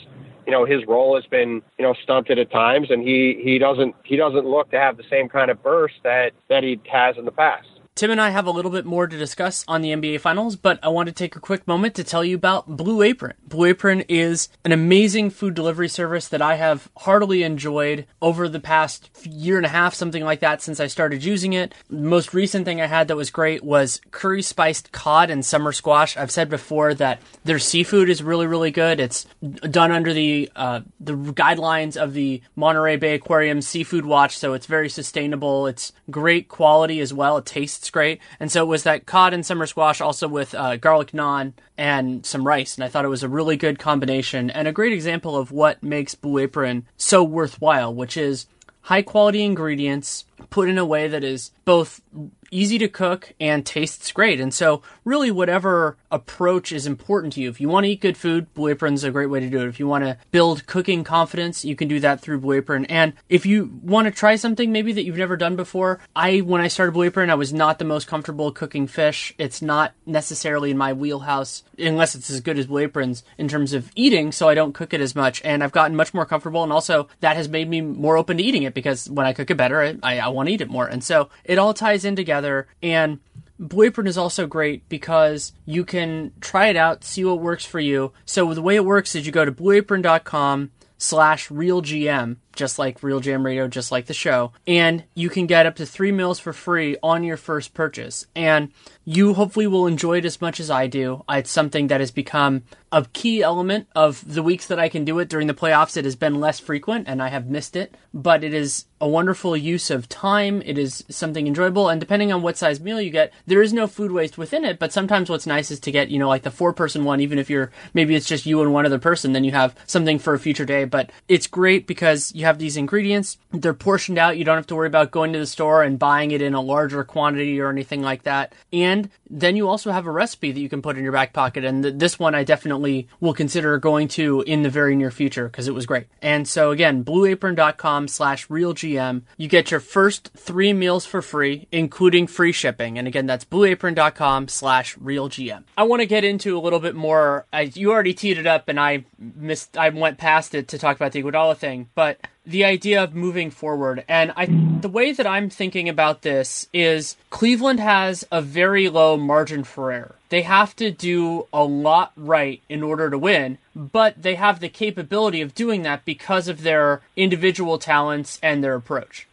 you 0.45 0.51
know 0.51 0.65
his 0.65 0.86
role 0.88 1.15
has 1.15 1.25
been 1.25 1.62
you 1.78 1.84
know 1.84 1.93
stunted 2.04 2.38
at 2.38 2.51
times, 2.51 2.91
and 2.91 3.01
he 3.01 3.39
he 3.43 3.58
doesn't 3.58 3.95
he 4.04 4.15
doesn't 4.15 4.45
look 4.45 4.69
to 4.71 4.80
have 4.80 4.97
the 4.97 5.04
same 5.10 5.28
kind 5.28 5.49
of 5.49 5.62
burst 5.63 5.95
that 6.04 6.34
that 6.49 6.63
he 6.63 6.80
has 6.91 7.17
in 7.17 7.25
the 7.25 7.32
past. 7.32 7.67
Tim 7.95 8.12
and 8.12 8.19
I 8.19 8.31
have 8.31 8.45
a 8.45 8.51
little 8.51 8.71
bit 8.71 8.84
more 8.84 9.08
to 9.08 9.17
discuss 9.17 9.63
on 9.69 9.81
the 9.81 9.93
NBA 9.93 10.19
Finals, 10.19 10.58
but 10.58 10.79
I 10.84 10.89
want 10.89 11.08
to 11.08 11.13
take 11.13 11.38
a 11.38 11.39
quick 11.39 11.65
moment 11.65 11.95
to 11.95 12.03
tell 12.03 12.25
you 12.25 12.36
about 12.36 12.75
Blue 12.75 13.01
Apron. 13.01 13.36
Blue 13.47 13.67
Apron 13.67 14.01
is 14.10 14.49
an 14.65 14.73
amazing 14.73 15.29
food 15.29 15.53
delivery 15.53 15.88
service 15.88 16.27
that 16.27 16.41
I 16.41 16.55
have 16.55 16.89
heartily 16.97 17.43
enjoyed 17.43 18.05
over 18.21 18.49
the 18.49 18.60
past 18.60 19.10
year 19.23 19.55
and 19.55 19.65
a 19.65 19.69
half, 19.69 19.93
something 19.93 20.25
like 20.25 20.41
that, 20.41 20.62
since 20.62 20.81
I 20.81 20.88
started 20.88 21.23
using 21.23 21.53
it. 21.53 21.73
The 21.89 21.95
most 21.95 22.34
recent 22.34 22.65
thing 22.65 22.81
I 22.81 22.88
had 22.88 23.08
that 23.08 23.15
was 23.15 23.29
great 23.29 23.63
was 23.63 24.01
curry 24.12 24.41
spiced 24.41 24.91
cod 24.91 25.29
and 25.29 25.45
summer 25.45 25.71
squash. 25.71 26.17
I've 26.17 26.31
said 26.31 26.49
before 26.49 26.93
that 26.95 27.21
their 27.45 27.60
seafood 27.60 28.10
is 28.10 28.21
really, 28.21 28.45
really 28.45 28.71
good. 28.71 28.99
It's 28.99 29.25
done 29.71 29.93
under 29.93 30.12
the 30.12 30.51
uh, 30.53 30.81
the 30.99 31.13
guidelines 31.13 31.95
of 31.95 32.12
the 32.12 32.41
Monterey 32.58 32.97
Bay 32.97 33.13
Aquarium 33.13 33.62
Seafood 33.62 34.05
Watch, 34.05 34.38
so 34.38 34.51
it's 34.51 34.65
very 34.65 34.89
sustainable. 34.89 35.65
It's 35.65 35.93
great 36.12 36.49
quality 36.49 36.99
as 36.99 37.13
well. 37.13 37.38
It 37.38 37.45
tastes 37.45 37.85
great. 37.89 38.19
And 38.39 38.52
so 38.52 38.63
it 38.63 38.67
was 38.67 38.84
that 38.84 39.06
cod 39.06 39.34
and 39.34 39.45
summer 39.45 39.65
squash 39.65 40.02
also 40.02 40.28
with 40.28 40.54
uh, 40.56 40.78
garlic 40.78 41.12
naan 41.12 41.54
and 41.78 42.26
some 42.26 42.45
rice. 42.45 42.76
And 42.76 42.84
I 42.84 42.88
thought 42.88 43.06
it 43.06 43.10
was 43.10 43.24
a 43.24 43.30
really 43.30 43.58
good 43.58 43.80
combination 43.80 44.50
and 44.50 44.67
a 44.67 44.71
great 44.71 44.93
example 44.93 45.36
of 45.36 45.52
what 45.52 45.84
makes 45.84 46.15
Blue 46.15 46.39
Apron 46.39 46.86
so 46.98 47.24
worthwhile, 47.24 47.93
which 47.93 48.17
is 48.17 48.48
high 48.82 49.02
quality 49.02 49.43
ingredients 49.43 50.26
put 50.50 50.69
in 50.69 50.78
a 50.78 50.86
way 50.86 51.08
that 51.08 51.24
is 51.24 51.52
both 51.65 52.02
easy 52.51 52.77
to 52.79 52.88
cook 52.88 53.34
and 53.39 53.65
tastes 53.65 54.12
great. 54.12 54.39
And 54.39 54.53
so, 54.53 54.81
really, 55.03 55.31
whatever 55.31 55.97
approach 56.12 56.71
is 56.71 56.88
important 56.88 57.34
to 57.34 57.41
you. 57.41 57.49
If 57.49 57.60
you 57.60 57.69
want 57.69 57.86
to 57.86 57.89
eat 57.89 58.01
good 58.01 58.17
food, 58.17 58.53
Blue 58.53 58.69
Apron's 58.69 59.03
a 59.03 59.12
great 59.12 59.29
way 59.29 59.39
to 59.39 59.49
do 59.49 59.62
it. 59.62 59.67
If 59.67 59.79
you 59.79 59.88
want 59.88 60.03
to 60.05 60.17
build 60.31 60.65
cooking 60.65 61.03
confidence, 61.03 61.65
you 61.65 61.75
can 61.75 61.88
do 61.88 61.99
that 61.99 62.21
through 62.21 62.39
Blue 62.39 62.53
Apron. 62.58 62.86
And 62.86 63.13
if 63.29 63.45
you 63.45 63.79
want 63.84 64.05
to 64.05 64.12
try 64.12 64.36
something 64.36 64.71
maybe 64.71 64.93
that 64.93 65.03
you've 65.03 65.17
never 65.17 65.38
done 65.38 65.55
before, 65.55 65.99
I, 66.15 66.39
when 66.39 66.62
I 66.62 66.67
started 66.67 66.93
Blue 66.93 67.03
Apron, 67.03 67.29
I 67.29 67.36
was 67.36 67.53
not 67.53 67.79
the 67.79 67.86
most 67.86 68.08
comfortable 68.08 68.51
cooking 68.51 68.88
fish. 68.88 69.34
It's 69.38 69.62
not 69.62 69.93
necessarily 70.05 70.71
in 70.71 70.77
my 70.77 70.93
wheelhouse, 70.93 71.63
unless 71.77 72.15
it's 72.15 72.29
as 72.29 72.41
good 72.41 72.58
as 72.58 72.67
Blue 72.67 72.84
Apron's 72.84 73.23
in 73.38 73.47
terms 73.47 73.73
of 73.73 73.91
eating, 73.95 74.31
so 74.31 74.47
I 74.47 74.55
don't 74.55 74.73
cook 74.73 74.93
it 74.93 75.01
as 75.01 75.15
much. 75.15 75.41
And 75.43 75.63
I've 75.63 75.71
gotten 75.71 75.95
much 75.95 76.13
more 76.13 76.25
comfortable. 76.25 76.63
And 76.63 76.71
also, 76.71 77.08
that 77.19 77.36
has 77.36 77.49
made 77.49 77.69
me 77.69 77.81
more 77.81 78.17
open 78.17 78.38
to 78.38 78.43
eating 78.43 78.63
it 78.63 78.73
because 78.73 79.10
when 79.10 79.25
I 79.25 79.34
cook 79.34 79.51
it 79.51 79.58
better, 79.58 79.81
I, 79.81 79.97
I, 80.03 80.19
I 80.19 80.27
want 80.29 80.47
to 80.47 80.53
eat 80.53 80.62
it 80.62 80.69
more. 80.69 80.88
And 80.88 81.03
so, 81.03 81.29
it 81.43 81.58
all 81.58 81.73
ties 81.73 82.05
in 82.05 82.15
together. 82.15 82.44
And 82.81 83.19
Blue 83.60 83.86
Apron 83.86 84.08
is 84.08 84.17
also 84.17 84.47
great 84.47 84.88
because 84.89 85.53
you 85.65 85.86
can 85.86 86.34
try 86.41 86.67
it 86.67 86.75
out, 86.75 87.03
see 87.03 87.23
what 87.23 87.39
works 87.39 87.65
for 87.65 87.79
you. 87.79 88.12
So 88.25 88.53
the 88.53 88.62
way 88.62 88.75
it 88.75 88.86
works 88.86 89.15
is 89.15 89.25
you 89.25 89.31
go 89.31 89.45
to 89.45 89.51
blueapron.com 89.51 90.71
slash 90.97 91.49
realgm 91.49 92.38
just 92.56 92.80
like 92.80 93.02
RealGM 93.02 93.44
Radio, 93.44 93.68
just 93.68 93.91
like 93.91 94.06
the 94.06 94.13
show. 94.13 94.52
And 94.65 95.04
you 95.13 95.30
can 95.30 95.46
get 95.46 95.65
up 95.65 95.76
to 95.76 95.86
three 95.86 96.12
meals 96.12 96.39
for 96.39 96.54
free 96.54 96.98
on 97.04 97.24
your 97.24 97.38
first 97.38 97.74
purchase. 97.74 98.26
And 98.36 98.72
you 99.06 99.34
hopefully 99.34 99.68
will 99.68 99.88
enjoy 99.88 100.18
it 100.18 100.26
as 100.26 100.41
much 100.41 100.60
as 100.60 100.72
I 100.72 100.88
do. 100.88 101.24
It's 101.30 101.52
something 101.52 101.88
that 101.88 102.00
has 102.00 102.12
become 102.12 102.63
a 102.91 103.06
key 103.12 103.44
element 103.44 103.88
of 103.94 104.24
the 104.34 104.41
weeks 104.41 104.68
that 104.68 104.80
I 104.80 104.88
can 104.88 105.04
do 105.04 105.20
it 105.20 105.28
during 105.28 105.48
the 105.48 105.54
playoffs. 105.54 105.98
It 105.98 106.06
has 106.06 106.15
been 106.15 106.39
less 106.39 106.60
frequent 106.60 107.08
and 107.10 107.22
I 107.22 107.28
have 107.28 107.48
missed 107.48 107.76
it, 107.76 107.94
but 108.13 108.41
it 108.41 108.54
is 108.54 108.86
a 109.02 109.08
wonderful 109.08 109.58
use 109.58 109.91
of 109.91 110.08
time. 110.08 110.62
It 110.65 110.78
is 110.78 111.04
something 111.10 111.46
enjoyable. 111.46 111.89
And 111.89 112.00
depending 112.00 112.32
on 112.32 112.41
what 112.41 112.58
size 112.58 112.80
meal 112.80 113.02
you 113.02 113.10
get, 113.10 113.34
there 113.46 113.62
is 113.62 113.74
no 113.74 113.86
food 113.86 114.13
waste 114.13 114.38
within 114.38 114.63
it. 114.63 114.80
But 114.80 114.94
sometimes 114.94 115.30
what's 115.30 115.46
nice 115.46 115.72
is 115.72 115.82
to 115.82 115.91
get, 115.91 116.10
you 116.10 116.18
know, 116.18 116.30
like 116.30 116.44
the 116.44 116.52
four 116.52 116.72
person 116.72 117.04
one, 117.04 117.20
even 117.20 117.38
if 117.38 117.50
you're 117.50 117.70
maybe 117.94 118.15
it's 118.15 118.28
just 118.28 118.46
you 118.46 118.62
and 118.62 118.72
one 118.72 118.86
other 118.86 118.98
person, 118.98 119.34
then 119.34 119.44
you 119.44 119.52
have 119.52 119.76
something 119.86 120.18
for 120.18 120.34
a 120.34 120.39
future 120.39 120.65
day. 120.65 120.86
But 120.86 121.12
it's 121.28 121.48
great 121.48 121.88
because 121.88 122.34
you 122.34 122.44
have 122.45 122.58
these 122.58 122.77
ingredients. 122.77 123.38
They're 123.51 123.73
portioned 123.73 124.17
out. 124.17 124.38
You 124.38 124.45
don't 124.45 124.55
have 124.55 124.67
to 124.67 124.75
worry 124.75 124.88
about 124.88 125.12
going 125.12 125.34
to 125.34 125.39
the 125.39 125.45
store 125.45 125.84
and 125.84 125.99
buying 125.99 126.31
it 126.31 126.41
in 126.41 126.53
a 126.53 126.62
larger 126.62 127.03
quantity 127.03 127.60
or 127.60 127.69
anything 127.69 128.01
like 128.01 128.23
that. 128.23 128.53
And 128.71 129.10
then 129.29 129.55
you 129.55 129.67
also 129.67 129.91
have 129.91 130.05
a 130.05 130.12
recipe 130.12 130.51
that 130.51 130.60
you 130.60 130.69
can 130.69 130.81
put 130.81 130.97
in 130.97 131.03
your 131.03 131.12
back 131.12 131.34
pocket. 131.34 131.65
And 131.65 131.84
th- 131.84 131.95
this 131.97 132.17
one 132.17 132.34
I 132.36 132.43
definitely 132.43 133.08
will 133.19 133.34
consider 133.34 133.77
going 133.77 134.08
to 134.10 134.41
in 134.41 134.63
the 134.63 134.69
very 134.69 134.95
near 134.95 135.12
future 135.12 135.47
because 135.47 135.67
it 135.67 135.73
was 135.73 135.86
great. 135.86 136.08
And 136.21 136.47
so 136.47 136.71
again, 136.71 137.03
blueapron.com 137.03 138.08
slash 138.08 138.47
realgm. 138.47 139.23
You 139.38 139.47
get 139.47 139.71
your 139.71 139.79
first 139.79 140.31
three 140.36 140.73
meals 140.73 141.05
for 141.05 141.21
free, 141.21 141.67
including 141.71 142.27
free 142.27 142.51
shipping. 142.51 142.97
And 142.97 143.08
again, 143.08 143.25
that's 143.25 143.45
blueapron.com 143.45 144.47
slash 144.47 144.95
realgm. 144.97 145.63
I 145.77 145.84
want 145.84 146.01
to 146.01 146.05
get 146.05 146.23
into 146.23 146.58
a 146.58 146.62
little 146.62 146.79
bit 146.79 146.95
more. 146.95 147.45
I, 147.51 147.62
you 147.73 147.91
already 147.91 148.13
teed 148.13 148.38
it 148.38 148.47
up 148.47 148.69
and 148.69 148.79
I 148.79 149.05
missed, 149.17 149.77
I 149.77 149.89
went 149.89 150.17
past 150.17 150.55
it 150.55 150.67
to 150.69 150.77
talk 150.77 150.95
about 150.95 151.12
the 151.12 151.23
Iguodala 151.23 151.58
thing, 151.58 151.89
but 151.95 152.19
the 152.45 152.63
idea 152.63 153.03
of 153.03 153.15
moving 153.15 153.49
forward. 153.51 154.03
And 154.08 154.31
I, 154.36 154.45
the 154.45 154.89
way 154.89 155.12
that 155.12 155.25
I'm 155.25 155.49
thinking 155.49 155.89
about 155.89 156.21
this 156.21 156.67
is 156.73 157.17
Cleveland 157.29 157.79
has 157.79 158.25
a 158.31 158.41
very 158.41 158.89
low 158.89 159.17
margin 159.17 159.63
for 159.63 159.91
error. 159.91 160.15
They 160.29 160.43
have 160.43 160.75
to 160.77 160.91
do 160.91 161.47
a 161.53 161.63
lot 161.63 162.12
right 162.15 162.62
in 162.69 162.84
order 162.84 163.10
to 163.10 163.17
win, 163.17 163.58
but 163.75 164.21
they 164.21 164.36
have 164.36 164.60
the 164.60 164.69
capability 164.69 165.41
of 165.41 165.55
doing 165.55 165.84
that 165.84 166.05
because 166.05 166.47
of 166.47 166.63
their 166.63 167.01
individual 167.15 167.77
talents 167.77 168.39
and 168.41 168.63
their 168.63 168.75
approach. 168.75 169.27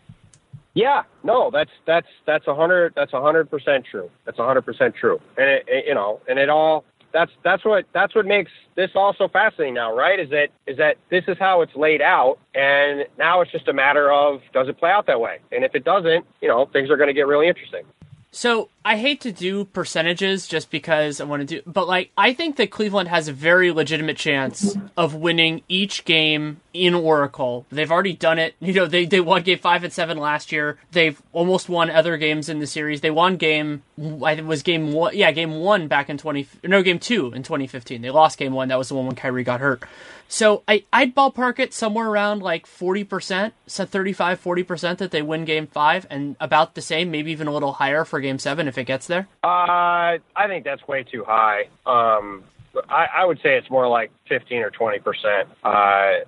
Yeah, 0.75 1.03
no, 1.23 1.51
that's 1.51 1.71
that's 1.87 2.07
that's 2.25 2.47
a 2.47 2.55
hundred 2.55 2.95
that's 2.95 3.13
a 3.13 3.21
hundred 3.21 3.51
percent 3.51 3.85
true. 3.85 4.11
That's 4.25 4.39
a 4.39 4.47
hundred 4.47 4.63
percent 4.63 4.95
true, 4.95 5.21
and 5.37 5.47
it, 5.47 5.65
it, 5.69 5.85
you 5.87 5.95
know, 5.95 6.21
and 6.27 6.39
it 6.39 6.49
all 6.49 6.85
that's 7.13 7.33
that's 7.43 7.65
what 7.65 7.85
that's 7.93 8.15
what 8.15 8.27
makes 8.27 8.51
this 8.75 8.91
all 8.95 9.15
so 9.17 9.29
fascinating 9.29 9.75
now, 9.75 9.95
right? 9.95 10.19
Is 10.19 10.31
that 10.31 10.49
is 10.67 10.77
that 10.79 10.97
this 11.11 11.25
is 11.29 11.37
how 11.39 11.61
it's 11.63 11.75
laid 11.75 12.03
out, 12.03 12.39
and 12.55 13.07
now 13.19 13.41
it's 13.41 13.53
just 13.53 13.69
a 13.69 13.73
matter 13.73 14.11
of 14.11 14.41
does 14.53 14.69
it 14.69 14.79
play 14.79 14.91
out 14.91 15.07
that 15.07 15.21
way? 15.21 15.39
And 15.51 15.65
if 15.65 15.75
it 15.75 15.85
doesn't, 15.85 16.27
you 16.41 16.49
know, 16.49 16.67
things 16.67 16.91
are 16.91 16.97
going 16.97 17.09
to 17.09 17.15
get 17.15 17.27
really 17.27 17.49
interesting. 17.49 17.85
So 18.35 18.71
I 18.83 18.97
hate 18.97 19.21
to 19.21 19.31
do 19.31 19.67
percentages 19.67 20.49
just 20.49 20.71
because 20.71 21.21
I 21.21 21.25
want 21.25 21.47
to 21.47 21.57
do, 21.57 21.71
but 21.71 21.87
like 21.87 22.11
I 22.17 22.33
think 22.33 22.57
that 22.57 22.71
Cleveland 22.71 23.11
has 23.11 23.29
a 23.29 23.33
very 23.33 23.71
legitimate 23.71 24.17
chance 24.17 24.75
of 24.97 25.15
winning 25.15 25.61
each 25.69 26.07
game 26.07 26.63
in 26.73 26.95
Oracle. 26.95 27.67
They've 27.71 27.93
already 27.93 28.15
done 28.15 28.39
it. 28.39 28.55
You 28.59 28.73
know, 28.73 28.87
they 28.87 29.05
they 29.05 29.21
won 29.21 29.43
game 29.43 29.59
five 29.59 29.85
and 29.85 29.93
seven 29.93 30.17
last 30.17 30.51
year. 30.51 30.79
They've 30.93 31.21
almost 31.35 31.69
won 31.69 31.91
other 31.91 32.17
games 32.17 32.49
in 32.49 32.59
the 32.59 32.67
series. 32.67 33.03
They 33.03 33.11
won 33.11 33.37
game 33.37 33.83
I 33.99 34.35
think 34.35 34.47
it 34.47 34.47
was 34.47 34.63
game 34.63 34.93
one. 34.93 35.15
Yeah, 35.15 35.31
game 35.33 35.61
one 35.61 35.87
back 35.87 36.09
in 36.09 36.17
twenty. 36.17 36.49
No, 36.65 36.83
game 36.83 36.99
two 36.99 37.33
in 37.35 37.43
twenty 37.43 37.67
fifteen. 37.67 38.01
They 38.01 38.11
lost 38.11 38.39
game 38.39 38.55
one. 38.55 38.69
That 38.69 38.79
was 38.79 38.89
the 38.89 38.95
one 38.95 39.07
when 39.07 39.15
Kyrie 39.15 39.45
got 39.45 39.61
hurt. 39.61 39.83
So 40.33 40.63
I, 40.67 40.87
I'd 40.95 41.15
ballpark 41.15 41.59
it 41.59 41.75
somewhere 41.75 42.09
around 42.09 42.41
like 42.41 42.65
40%, 42.65 43.53
so 43.67 43.85
35, 43.85 44.43
40% 44.43 44.97
that 44.97 45.11
they 45.11 45.21
win 45.21 45.45
game 45.45 45.67
five, 45.67 46.07
and 46.09 46.37
about 46.41 46.75
the 46.75 46.81
same, 46.81 47.11
maybe 47.11 47.31
even 47.33 47.49
a 47.49 47.53
little 47.53 47.75
higher 47.75 48.07
for 48.07 48.19
game 48.19 48.39
seven 48.39 48.67
if 48.67 48.79
it 48.79 48.85
gets 48.85 49.07
there? 49.07 49.29
Uh, 49.45 50.17
I 50.35 50.47
think 50.47 50.65
that's 50.65 50.89
way 50.89 51.03
too 51.03 51.23
high. 51.23 51.65
Um, 51.85 52.45
I, 52.89 53.09
I 53.17 53.25
would 53.27 53.41
say 53.43 53.59
it's 53.59 53.69
more 53.69 53.87
like 53.87 54.11
15 54.31 54.63
or 54.63 54.71
20%. 54.71 55.45
Uh, 55.63 55.67
I 55.69 56.25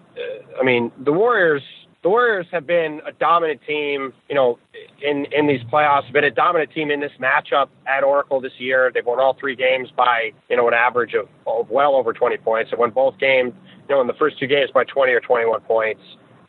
mean, 0.63 0.93
the 0.99 1.13
Warriors 1.13 1.63
the 2.05 2.11
Warriors 2.11 2.47
have 2.53 2.67
been 2.67 3.01
a 3.07 3.13
dominant 3.13 3.63
team, 3.67 4.13
you 4.29 4.35
know, 4.35 4.59
in 5.01 5.25
in 5.33 5.47
these 5.47 5.63
playoffs. 5.73 6.13
Been 6.13 6.25
a 6.25 6.31
dominant 6.31 6.71
team 6.73 6.91
in 6.91 7.01
this 7.01 7.13
matchup 7.19 7.69
at 7.87 8.05
Oracle 8.05 8.43
this 8.43 8.53
year. 8.59 8.91
They've 8.93 9.07
won 9.07 9.21
all 9.21 9.33
three 9.41 9.57
games 9.57 9.91
by 9.97 10.33
you 10.51 10.57
know 10.59 10.69
an 10.69 10.75
average 10.75 11.15
of, 11.15 11.29
of 11.47 11.71
well 11.71 11.95
over 11.95 12.13
20 12.13 12.37
points. 12.37 12.71
They 12.71 12.77
won 12.77 12.91
both 12.91 13.19
games, 13.19 13.55
you 13.89 13.95
know, 13.95 14.01
in 14.01 14.07
the 14.07 14.15
first 14.15 14.39
two 14.39 14.47
games 14.47 14.71
by 14.73 14.85
20 14.85 15.13
or 15.13 15.21
21 15.21 15.61
points. 15.63 16.03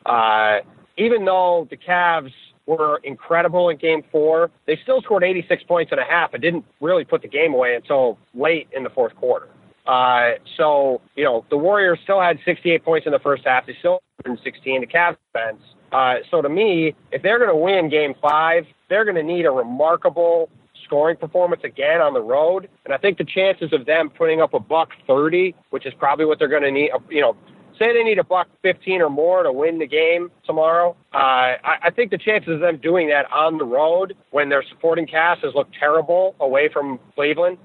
Uh, 0.05 0.59
even 0.97 1.25
though 1.25 1.67
the 1.69 1.77
Cavs 1.77 2.31
were 2.65 2.99
incredible 3.03 3.69
in 3.69 3.77
game 3.77 4.03
four, 4.11 4.49
they 4.65 4.79
still 4.83 5.01
scored 5.01 5.23
86 5.23 5.63
points 5.63 5.91
and 5.91 5.99
a 5.99 6.03
half 6.03 6.33
and 6.33 6.41
didn't 6.41 6.65
really 6.81 7.05
put 7.05 7.21
the 7.21 7.27
game 7.27 7.53
away 7.53 7.75
until 7.75 8.17
late 8.33 8.67
in 8.75 8.83
the 8.83 8.89
fourth 8.89 9.15
quarter. 9.15 9.47
Uh, 9.85 10.31
so, 10.57 11.01
you 11.15 11.23
know, 11.23 11.45
the 11.49 11.57
Warriors 11.57 11.99
still 12.03 12.19
had 12.19 12.39
68 12.43 12.83
points 12.83 13.05
in 13.05 13.11
the 13.11 13.19
first 13.19 13.43
half. 13.45 13.67
They 13.67 13.75
still 13.79 14.01
had 14.25 14.37
16. 14.43 14.81
The 14.81 14.87
Cavs 14.87 15.17
defense. 15.33 15.61
Uh, 15.91 16.15
so 16.31 16.41
to 16.41 16.49
me, 16.49 16.95
if 17.11 17.21
they're 17.21 17.37
going 17.37 17.51
to 17.51 17.55
win 17.55 17.89
game 17.89 18.15
five, 18.21 18.65
they're 18.89 19.05
going 19.05 19.15
to 19.15 19.23
need 19.23 19.45
a 19.45 19.51
remarkable 19.51 20.49
scoring 20.85 21.17
performance 21.17 21.61
again 21.63 22.01
on 22.01 22.13
the 22.13 22.21
road. 22.21 22.69
And 22.85 22.93
I 22.93 22.97
think 22.97 23.17
the 23.17 23.25
chances 23.25 23.73
of 23.73 23.85
them 23.85 24.09
putting 24.09 24.41
up 24.41 24.53
a 24.53 24.59
buck 24.59 24.89
30, 25.07 25.53
which 25.71 25.85
is 25.85 25.93
probably 25.97 26.25
what 26.25 26.39
they're 26.39 26.47
going 26.47 26.63
to 26.63 26.71
need, 26.71 26.91
uh, 26.91 26.99
you 27.09 27.21
know, 27.21 27.35
say 27.77 27.91
they 27.93 28.03
need 28.03 28.19
a 28.19 28.23
buck 28.23 28.47
15 28.61 29.01
or 29.01 29.09
more 29.09 29.43
to 29.43 29.51
win 29.51 29.79
the 29.79 29.87
game 29.87 30.31
tomorrow. 30.45 30.95
Uh, 31.13 31.17
I, 31.17 31.77
I 31.83 31.89
think 31.89 32.11
the 32.11 32.17
chances 32.17 32.53
of 32.53 32.59
them 32.61 32.77
doing 32.77 33.09
that 33.09 33.29
on 33.31 33.57
the 33.57 33.65
road 33.65 34.15
when 34.31 34.49
their 34.49 34.63
supporting 34.69 35.05
cast 35.07 35.41
has 35.41 35.53
looked 35.53 35.75
terrible 35.77 36.35
away 36.39 36.69
from 36.71 36.99
Cleveland 37.15 37.57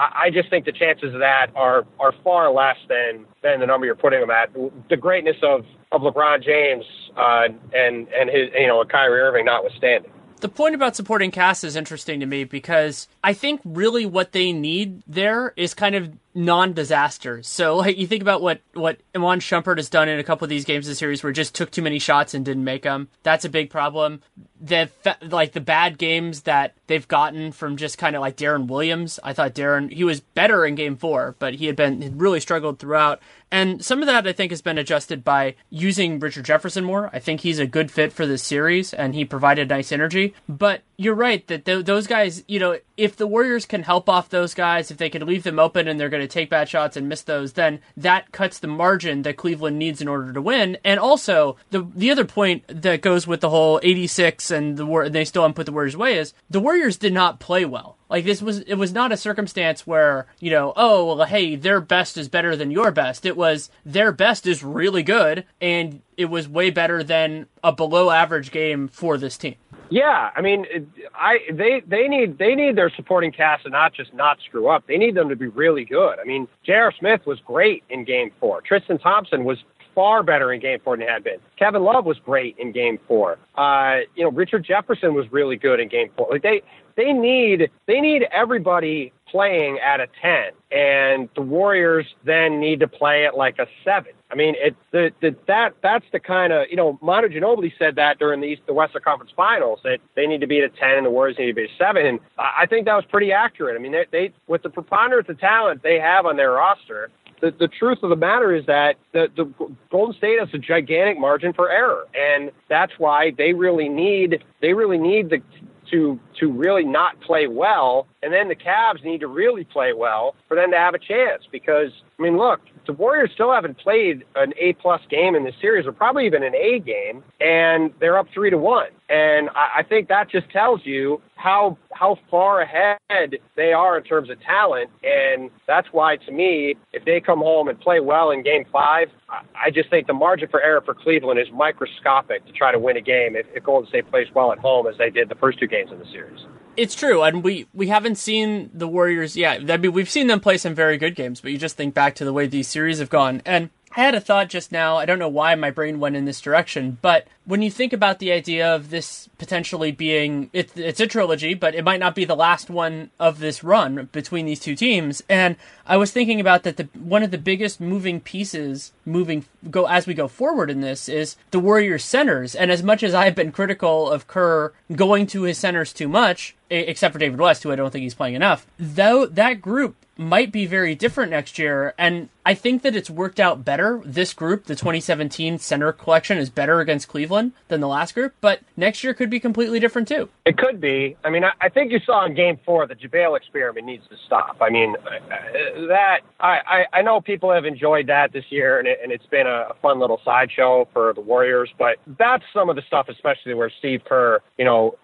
I, 0.00 0.30
just 0.30 0.48
think 0.48 0.64
the 0.64 0.72
chances 0.72 1.12
of 1.12 1.20
that 1.20 1.48
are 1.54 1.84
are 1.98 2.14
far 2.24 2.50
less 2.50 2.76
than 2.88 3.26
than 3.42 3.60
the 3.60 3.66
number 3.66 3.86
you're 3.86 3.94
putting 3.94 4.20
them 4.20 4.30
at. 4.30 4.50
The 4.88 4.96
greatness 4.96 5.36
of 5.42 5.64
of 5.92 6.00
LeBron 6.00 6.42
James 6.42 6.84
uh, 7.16 7.48
and 7.74 8.08
and 8.08 8.30
his 8.30 8.48
you 8.58 8.66
know 8.66 8.82
Kyrie 8.84 9.20
Irving 9.20 9.44
notwithstanding. 9.44 10.10
The 10.40 10.48
point 10.48 10.74
about 10.74 10.96
supporting 10.96 11.30
cast 11.30 11.64
is 11.64 11.76
interesting 11.76 12.20
to 12.20 12.26
me 12.26 12.44
because 12.44 13.08
I 13.22 13.34
think 13.34 13.60
really 13.64 14.06
what 14.06 14.32
they 14.32 14.52
need 14.52 15.02
there 15.06 15.52
is 15.56 15.74
kind 15.74 15.94
of 15.94 16.10
non-disasters. 16.34 17.48
So 17.48 17.76
like 17.76 17.98
you 17.98 18.06
think 18.06 18.22
about 18.22 18.42
what 18.42 18.60
what 18.74 19.00
Iman 19.14 19.40
Shumpert 19.40 19.78
has 19.78 19.88
done 19.88 20.08
in 20.08 20.18
a 20.18 20.24
couple 20.24 20.44
of 20.44 20.50
these 20.50 20.64
games 20.64 20.86
the 20.86 20.94
series 20.94 21.22
where 21.22 21.32
just 21.32 21.54
took 21.54 21.70
too 21.70 21.82
many 21.82 21.98
shots 21.98 22.34
and 22.34 22.44
didn't 22.44 22.64
make 22.64 22.82
them. 22.82 23.08
That's 23.22 23.44
a 23.44 23.48
big 23.48 23.70
problem. 23.70 24.22
The 24.60 24.90
like 25.22 25.52
the 25.52 25.60
bad 25.60 25.98
games 25.98 26.42
that 26.42 26.74
they've 26.86 27.06
gotten 27.08 27.52
from 27.52 27.76
just 27.76 27.98
kind 27.98 28.14
of 28.14 28.20
like 28.20 28.36
Deron 28.36 28.68
Williams. 28.68 29.18
I 29.24 29.32
thought 29.32 29.54
Deron 29.54 29.92
he 29.92 30.04
was 30.04 30.20
better 30.20 30.64
in 30.64 30.74
game 30.74 30.96
4, 30.96 31.36
but 31.38 31.54
he 31.54 31.66
had 31.66 31.76
been 31.76 32.02
had 32.02 32.20
really 32.20 32.40
struggled 32.40 32.78
throughout. 32.78 33.20
And 33.50 33.84
some 33.84 34.00
of 34.00 34.06
that 34.06 34.26
I 34.26 34.32
think 34.32 34.52
has 34.52 34.62
been 34.62 34.78
adjusted 34.78 35.24
by 35.24 35.56
using 35.70 36.20
Richard 36.20 36.44
Jefferson 36.44 36.84
more. 36.84 37.10
I 37.12 37.18
think 37.18 37.40
he's 37.40 37.58
a 37.58 37.66
good 37.66 37.90
fit 37.90 38.12
for 38.12 38.26
this 38.26 38.42
series 38.42 38.94
and 38.94 39.14
he 39.14 39.24
provided 39.24 39.68
nice 39.68 39.90
energy. 39.90 40.34
But 40.48 40.82
you're 41.00 41.14
right 41.14 41.46
that 41.46 41.64
th- 41.64 41.86
those 41.86 42.06
guys, 42.06 42.44
you 42.46 42.60
know, 42.60 42.78
if 42.98 43.16
the 43.16 43.26
Warriors 43.26 43.64
can 43.64 43.82
help 43.82 44.06
off 44.06 44.28
those 44.28 44.52
guys, 44.52 44.90
if 44.90 44.98
they 44.98 45.08
can 45.08 45.26
leave 45.26 45.44
them 45.44 45.58
open 45.58 45.88
and 45.88 45.98
they're 45.98 46.10
going 46.10 46.20
to 46.20 46.28
take 46.28 46.50
bad 46.50 46.68
shots 46.68 46.94
and 46.94 47.08
miss 47.08 47.22
those, 47.22 47.54
then 47.54 47.80
that 47.96 48.32
cuts 48.32 48.58
the 48.58 48.66
margin 48.66 49.22
that 49.22 49.38
Cleveland 49.38 49.78
needs 49.78 50.02
in 50.02 50.08
order 50.08 50.30
to 50.30 50.42
win. 50.42 50.76
And 50.84 51.00
also, 51.00 51.56
the 51.70 51.88
the 51.94 52.10
other 52.10 52.26
point 52.26 52.64
that 52.68 53.00
goes 53.00 53.26
with 53.26 53.40
the 53.40 53.48
whole 53.48 53.80
86 53.82 54.50
and 54.50 54.76
the 54.76 54.84
war 54.84 55.08
they 55.08 55.24
still 55.24 55.40
haven't 55.40 55.54
put 55.54 55.64
the 55.64 55.72
Warriors 55.72 55.94
away 55.94 56.18
is 56.18 56.34
the 56.50 56.60
Warriors 56.60 56.98
did 56.98 57.14
not 57.14 57.40
play 57.40 57.64
well. 57.64 57.96
Like 58.10 58.24
this 58.24 58.42
was 58.42 58.60
it 58.60 58.74
was 58.74 58.92
not 58.92 59.12
a 59.12 59.16
circumstance 59.16 59.86
where, 59.86 60.26
you 60.40 60.50
know, 60.50 60.72
oh, 60.76 61.14
well 61.14 61.26
hey, 61.26 61.54
their 61.54 61.80
best 61.80 62.16
is 62.16 62.28
better 62.28 62.56
than 62.56 62.70
your 62.70 62.90
best. 62.90 63.24
It 63.24 63.36
was 63.36 63.70
their 63.86 64.10
best 64.12 64.46
is 64.46 64.62
really 64.64 65.04
good 65.04 65.44
and 65.60 66.02
it 66.16 66.26
was 66.26 66.48
way 66.48 66.70
better 66.70 67.02
than 67.04 67.46
a 67.62 67.72
below 67.72 68.10
average 68.10 68.50
game 68.50 68.88
for 68.88 69.16
this 69.16 69.38
team. 69.38 69.54
Yeah, 69.90 70.30
I 70.36 70.40
mean, 70.40 70.66
I 71.14 71.38
they 71.52 71.82
they 71.86 72.06
need 72.06 72.38
they 72.38 72.54
need 72.54 72.76
their 72.76 72.90
supporting 72.90 73.32
cast 73.32 73.64
to 73.64 73.70
not 73.70 73.92
just 73.92 74.14
not 74.14 74.38
screw 74.46 74.68
up. 74.68 74.86
They 74.86 74.96
need 74.96 75.16
them 75.16 75.28
to 75.28 75.36
be 75.36 75.48
really 75.48 75.84
good. 75.84 76.18
I 76.20 76.24
mean, 76.24 76.46
J.R. 76.64 76.92
Smith 76.98 77.26
was 77.26 77.40
great 77.40 77.82
in 77.90 78.04
Game 78.04 78.30
Four. 78.38 78.60
Tristan 78.60 78.98
Thompson 78.98 79.44
was 79.44 79.58
far 79.94 80.22
better 80.22 80.52
in 80.52 80.60
Game 80.60 80.80
Four 80.82 80.96
than 80.96 81.06
he 81.06 81.12
had 81.12 81.24
been. 81.24 81.38
Kevin 81.58 81.82
Love 81.82 82.04
was 82.04 82.18
great 82.18 82.56
in 82.58 82.72
Game 82.72 82.98
Four. 83.06 83.38
Uh, 83.56 83.98
you 84.14 84.24
know, 84.24 84.30
Richard 84.30 84.64
Jefferson 84.64 85.14
was 85.14 85.30
really 85.32 85.56
good 85.56 85.80
in 85.80 85.88
Game 85.88 86.10
Four. 86.16 86.28
Like 86.30 86.42
they 86.42 86.62
they 86.96 87.12
need 87.12 87.70
they 87.86 88.00
need 88.00 88.26
everybody 88.30 89.12
playing 89.26 89.78
at 89.78 90.00
a 90.00 90.08
10 90.20 90.50
and 90.72 91.28
the 91.36 91.40
warriors 91.40 92.04
then 92.24 92.58
need 92.58 92.80
to 92.80 92.88
play 92.88 93.24
at 93.24 93.36
like 93.36 93.58
a 93.58 93.66
7 93.84 94.12
i 94.30 94.34
mean 94.34 94.54
it 94.58 94.74
the, 94.90 95.10
the 95.20 95.34
that 95.46 95.72
that's 95.82 96.04
the 96.12 96.18
kind 96.18 96.52
of 96.52 96.66
you 96.68 96.76
know 96.76 96.98
Manu 97.00 97.28
Ginobili 97.28 97.72
said 97.78 97.94
that 97.94 98.18
during 98.18 98.40
the 98.40 98.48
East, 98.48 98.62
the 98.66 98.74
western 98.74 99.02
conference 99.02 99.32
finals 99.36 99.78
that 99.84 99.98
they 100.16 100.26
need 100.26 100.40
to 100.40 100.46
be 100.46 100.58
at 100.58 100.64
a 100.64 100.68
10 100.68 100.90
and 100.96 101.06
the 101.06 101.10
warriors 101.10 101.38
need 101.38 101.46
to 101.46 101.54
be 101.54 101.64
a 101.64 101.76
7 101.78 102.04
and 102.04 102.18
i 102.38 102.66
think 102.66 102.86
that 102.86 102.94
was 102.94 103.04
pretty 103.04 103.32
accurate 103.32 103.76
i 103.76 103.78
mean 103.78 103.92
they, 103.92 104.06
they 104.10 104.32
with 104.46 104.62
the 104.62 104.70
preponderance 104.70 105.28
of 105.28 105.38
talent 105.38 105.82
they 105.82 105.98
have 105.98 106.26
on 106.26 106.36
their 106.36 106.52
roster 106.52 107.10
the, 107.40 107.50
the 107.58 107.68
truth 107.68 107.98
of 108.02 108.10
the 108.10 108.16
matter 108.16 108.54
is 108.54 108.66
that 108.66 108.96
the, 109.12 109.28
the 109.36 109.52
Golden 109.90 110.16
State 110.16 110.38
has 110.38 110.48
a 110.52 110.58
gigantic 110.58 111.18
margin 111.18 111.52
for 111.52 111.70
error, 111.70 112.06
and 112.14 112.50
that's 112.68 112.92
why 112.98 113.32
they 113.36 113.52
really 113.52 113.88
need 113.88 114.42
they 114.60 114.72
really 114.72 114.98
need 114.98 115.30
the 115.30 115.42
to 115.90 116.18
to 116.38 116.50
really 116.50 116.84
not 116.84 117.20
play 117.20 117.46
well, 117.46 118.06
and 118.22 118.32
then 118.32 118.48
the 118.48 118.54
Cavs 118.54 119.04
need 119.04 119.20
to 119.20 119.26
really 119.26 119.64
play 119.64 119.92
well 119.92 120.34
for 120.48 120.54
them 120.54 120.70
to 120.70 120.76
have 120.76 120.94
a 120.94 120.98
chance. 120.98 121.42
Because 121.50 121.90
I 122.18 122.22
mean, 122.22 122.36
look, 122.38 122.60
the 122.86 122.92
Warriors 122.92 123.30
still 123.34 123.52
haven't 123.52 123.78
played 123.78 124.24
an 124.36 124.52
A 124.58 124.74
plus 124.74 125.00
game 125.10 125.34
in 125.34 125.44
this 125.44 125.54
series, 125.60 125.86
or 125.86 125.92
probably 125.92 126.26
even 126.26 126.42
an 126.42 126.54
A 126.54 126.78
game, 126.80 127.22
and 127.40 127.92
they're 128.00 128.18
up 128.18 128.26
three 128.32 128.50
to 128.50 128.58
one. 128.58 128.88
And 129.08 129.50
I, 129.50 129.78
I 129.78 129.82
think 129.82 130.08
that 130.08 130.30
just 130.30 130.48
tells 130.50 130.80
you 130.84 131.20
how 131.40 131.78
how 131.92 132.18
far 132.30 132.60
ahead 132.60 133.36
they 133.56 133.72
are 133.72 133.96
in 133.96 134.04
terms 134.04 134.30
of 134.30 134.40
talent. 134.42 134.90
And 135.02 135.50
that's 135.66 135.88
why, 135.92 136.16
to 136.16 136.32
me, 136.32 136.76
if 136.92 137.04
they 137.04 137.20
come 137.20 137.38
home 137.38 137.68
and 137.68 137.80
play 137.80 138.00
well 138.00 138.30
in 138.30 138.42
Game 138.42 138.64
Five, 138.70 139.08
I 139.28 139.70
just 139.70 139.90
think 139.90 140.06
the 140.06 140.12
margin 140.12 140.48
for 140.48 140.62
error 140.62 140.82
for 140.84 140.94
Cleveland 140.94 141.40
is 141.40 141.46
microscopic 141.52 142.46
to 142.46 142.52
try 142.52 142.72
to 142.72 142.78
win 142.78 142.96
a 142.96 143.00
game 143.00 143.36
if, 143.36 143.46
if 143.54 143.64
Golden 143.64 143.88
State 143.88 144.10
plays 144.10 144.28
well 144.34 144.52
at 144.52 144.58
home 144.58 144.86
as 144.86 144.96
they 144.98 145.10
did 145.10 145.28
the 145.28 145.34
first 145.34 145.58
two 145.58 145.66
games 145.66 145.90
in 145.90 145.98
the 145.98 146.06
series. 146.06 146.40
It's 146.76 146.94
true, 146.94 147.22
and 147.22 147.42
we, 147.42 147.66
we 147.74 147.88
haven't 147.88 148.16
seen 148.16 148.70
the 148.72 148.86
Warriors. 148.86 149.36
Yeah, 149.36 149.58
I 149.68 149.76
mean, 149.76 149.92
we've 149.92 150.08
seen 150.08 150.28
them 150.28 150.40
play 150.40 150.56
some 150.56 150.74
very 150.74 150.98
good 150.98 151.14
games, 151.16 151.40
but 151.40 151.50
you 151.50 151.58
just 151.58 151.76
think 151.76 151.94
back 151.94 152.14
to 152.16 152.24
the 152.24 152.32
way 152.32 152.46
these 152.46 152.68
series 152.68 153.00
have 153.00 153.10
gone, 153.10 153.42
and 153.44 153.70
I 153.96 154.02
had 154.02 154.14
a 154.14 154.20
thought 154.20 154.48
just 154.48 154.70
now. 154.70 154.96
I 154.96 155.04
don't 155.04 155.18
know 155.18 155.28
why 155.28 155.54
my 155.56 155.70
brain 155.70 155.98
went 155.98 156.14
in 156.14 156.24
this 156.24 156.40
direction, 156.40 156.98
but 157.02 157.26
when 157.44 157.60
you 157.60 157.72
think 157.72 157.92
about 157.92 158.20
the 158.20 158.30
idea 158.30 158.72
of 158.72 158.90
this 158.90 159.28
potentially 159.36 159.90
being 159.90 160.48
it, 160.52 160.70
it's 160.76 161.00
a 161.00 161.08
trilogy, 161.08 161.54
but 161.54 161.74
it 161.74 161.82
might 161.82 161.98
not 161.98 162.14
be 162.14 162.24
the 162.24 162.36
last 162.36 162.70
one 162.70 163.10
of 163.18 163.40
this 163.40 163.64
run 163.64 164.08
between 164.12 164.46
these 164.46 164.60
two 164.60 164.76
teams. 164.76 165.24
And 165.28 165.56
I 165.86 165.96
was 165.96 166.12
thinking 166.12 166.40
about 166.40 166.62
that 166.62 166.76
the 166.76 166.88
one 166.94 167.24
of 167.24 167.32
the 167.32 167.38
biggest 167.38 167.80
moving 167.80 168.20
pieces 168.20 168.92
moving 169.04 169.44
go 169.70 169.86
as 169.86 170.06
we 170.06 170.14
go 170.14 170.28
forward 170.28 170.70
in 170.70 170.82
this 170.82 171.08
is 171.08 171.36
the 171.50 171.58
Warriors 171.58 172.04
centers. 172.04 172.54
And 172.54 172.70
as 172.70 172.84
much 172.84 173.02
as 173.02 173.12
I've 173.12 173.34
been 173.34 173.50
critical 173.50 174.08
of 174.08 174.28
Kerr 174.28 174.72
going 174.94 175.26
to 175.28 175.42
his 175.42 175.58
centers 175.58 175.92
too 175.92 176.08
much, 176.08 176.54
except 176.70 177.12
for 177.12 177.18
David 177.18 177.38
West, 177.38 177.62
who 177.62 177.72
I 177.72 177.76
don't 177.76 177.90
think 177.90 178.02
he's 178.02 178.14
playing 178.14 178.34
enough, 178.34 178.66
though 178.78 179.26
that 179.26 179.60
group 179.60 179.96
might 180.20 180.52
be 180.52 180.66
very 180.66 180.94
different 180.94 181.30
next 181.30 181.58
year. 181.58 181.94
And 181.96 182.28
I 182.44 182.52
think 182.52 182.82
that 182.82 182.94
it's 182.94 183.08
worked 183.08 183.40
out 183.40 183.64
better. 183.64 184.02
This 184.04 184.34
group, 184.34 184.66
the 184.66 184.74
2017 184.74 185.58
center 185.58 185.92
collection, 185.92 186.36
is 186.36 186.50
better 186.50 186.80
against 186.80 187.08
Cleveland 187.08 187.52
than 187.68 187.80
the 187.80 187.88
last 187.88 188.14
group, 188.14 188.34
but 188.42 188.60
next 188.76 189.02
year 189.02 189.14
could 189.14 189.30
be 189.30 189.40
completely 189.40 189.80
different 189.80 190.06
too. 190.08 190.28
It 190.44 190.58
could 190.58 190.78
be. 190.78 191.16
I 191.24 191.30
mean, 191.30 191.42
I, 191.44 191.70
think 191.70 191.90
you 191.90 192.00
saw 192.04 192.26
in 192.26 192.34
game 192.34 192.58
four 192.66 192.86
the 192.86 192.94
JaVale 192.94 193.36
experiment 193.36 193.86
needs 193.86 194.06
to 194.08 194.16
stop. 194.26 194.58
I 194.60 194.68
mean, 194.68 194.94
uh, 194.94 195.86
that, 195.88 196.20
I, 196.38 196.84
I, 196.92 197.00
know 197.00 197.22
people 197.22 197.50
have 197.50 197.64
enjoyed 197.64 198.08
that 198.08 198.32
this 198.32 198.44
year, 198.50 198.78
and, 198.78 198.86
it, 198.86 198.98
and 199.02 199.10
it's 199.10 199.26
been 199.26 199.46
a 199.46 199.74
fun 199.80 199.98
little 200.00 200.20
sideshow 200.22 200.86
for 200.92 201.14
the 201.14 201.22
Warriors, 201.22 201.70
but 201.78 201.96
that's 202.18 202.44
some 202.52 202.68
of 202.68 202.76
the 202.76 202.82
stuff, 202.86 203.08
especially 203.08 203.54
where 203.54 203.70
Steve 203.78 204.02
Kerr, 204.04 204.40
you 204.58 204.66
know, 204.66 204.98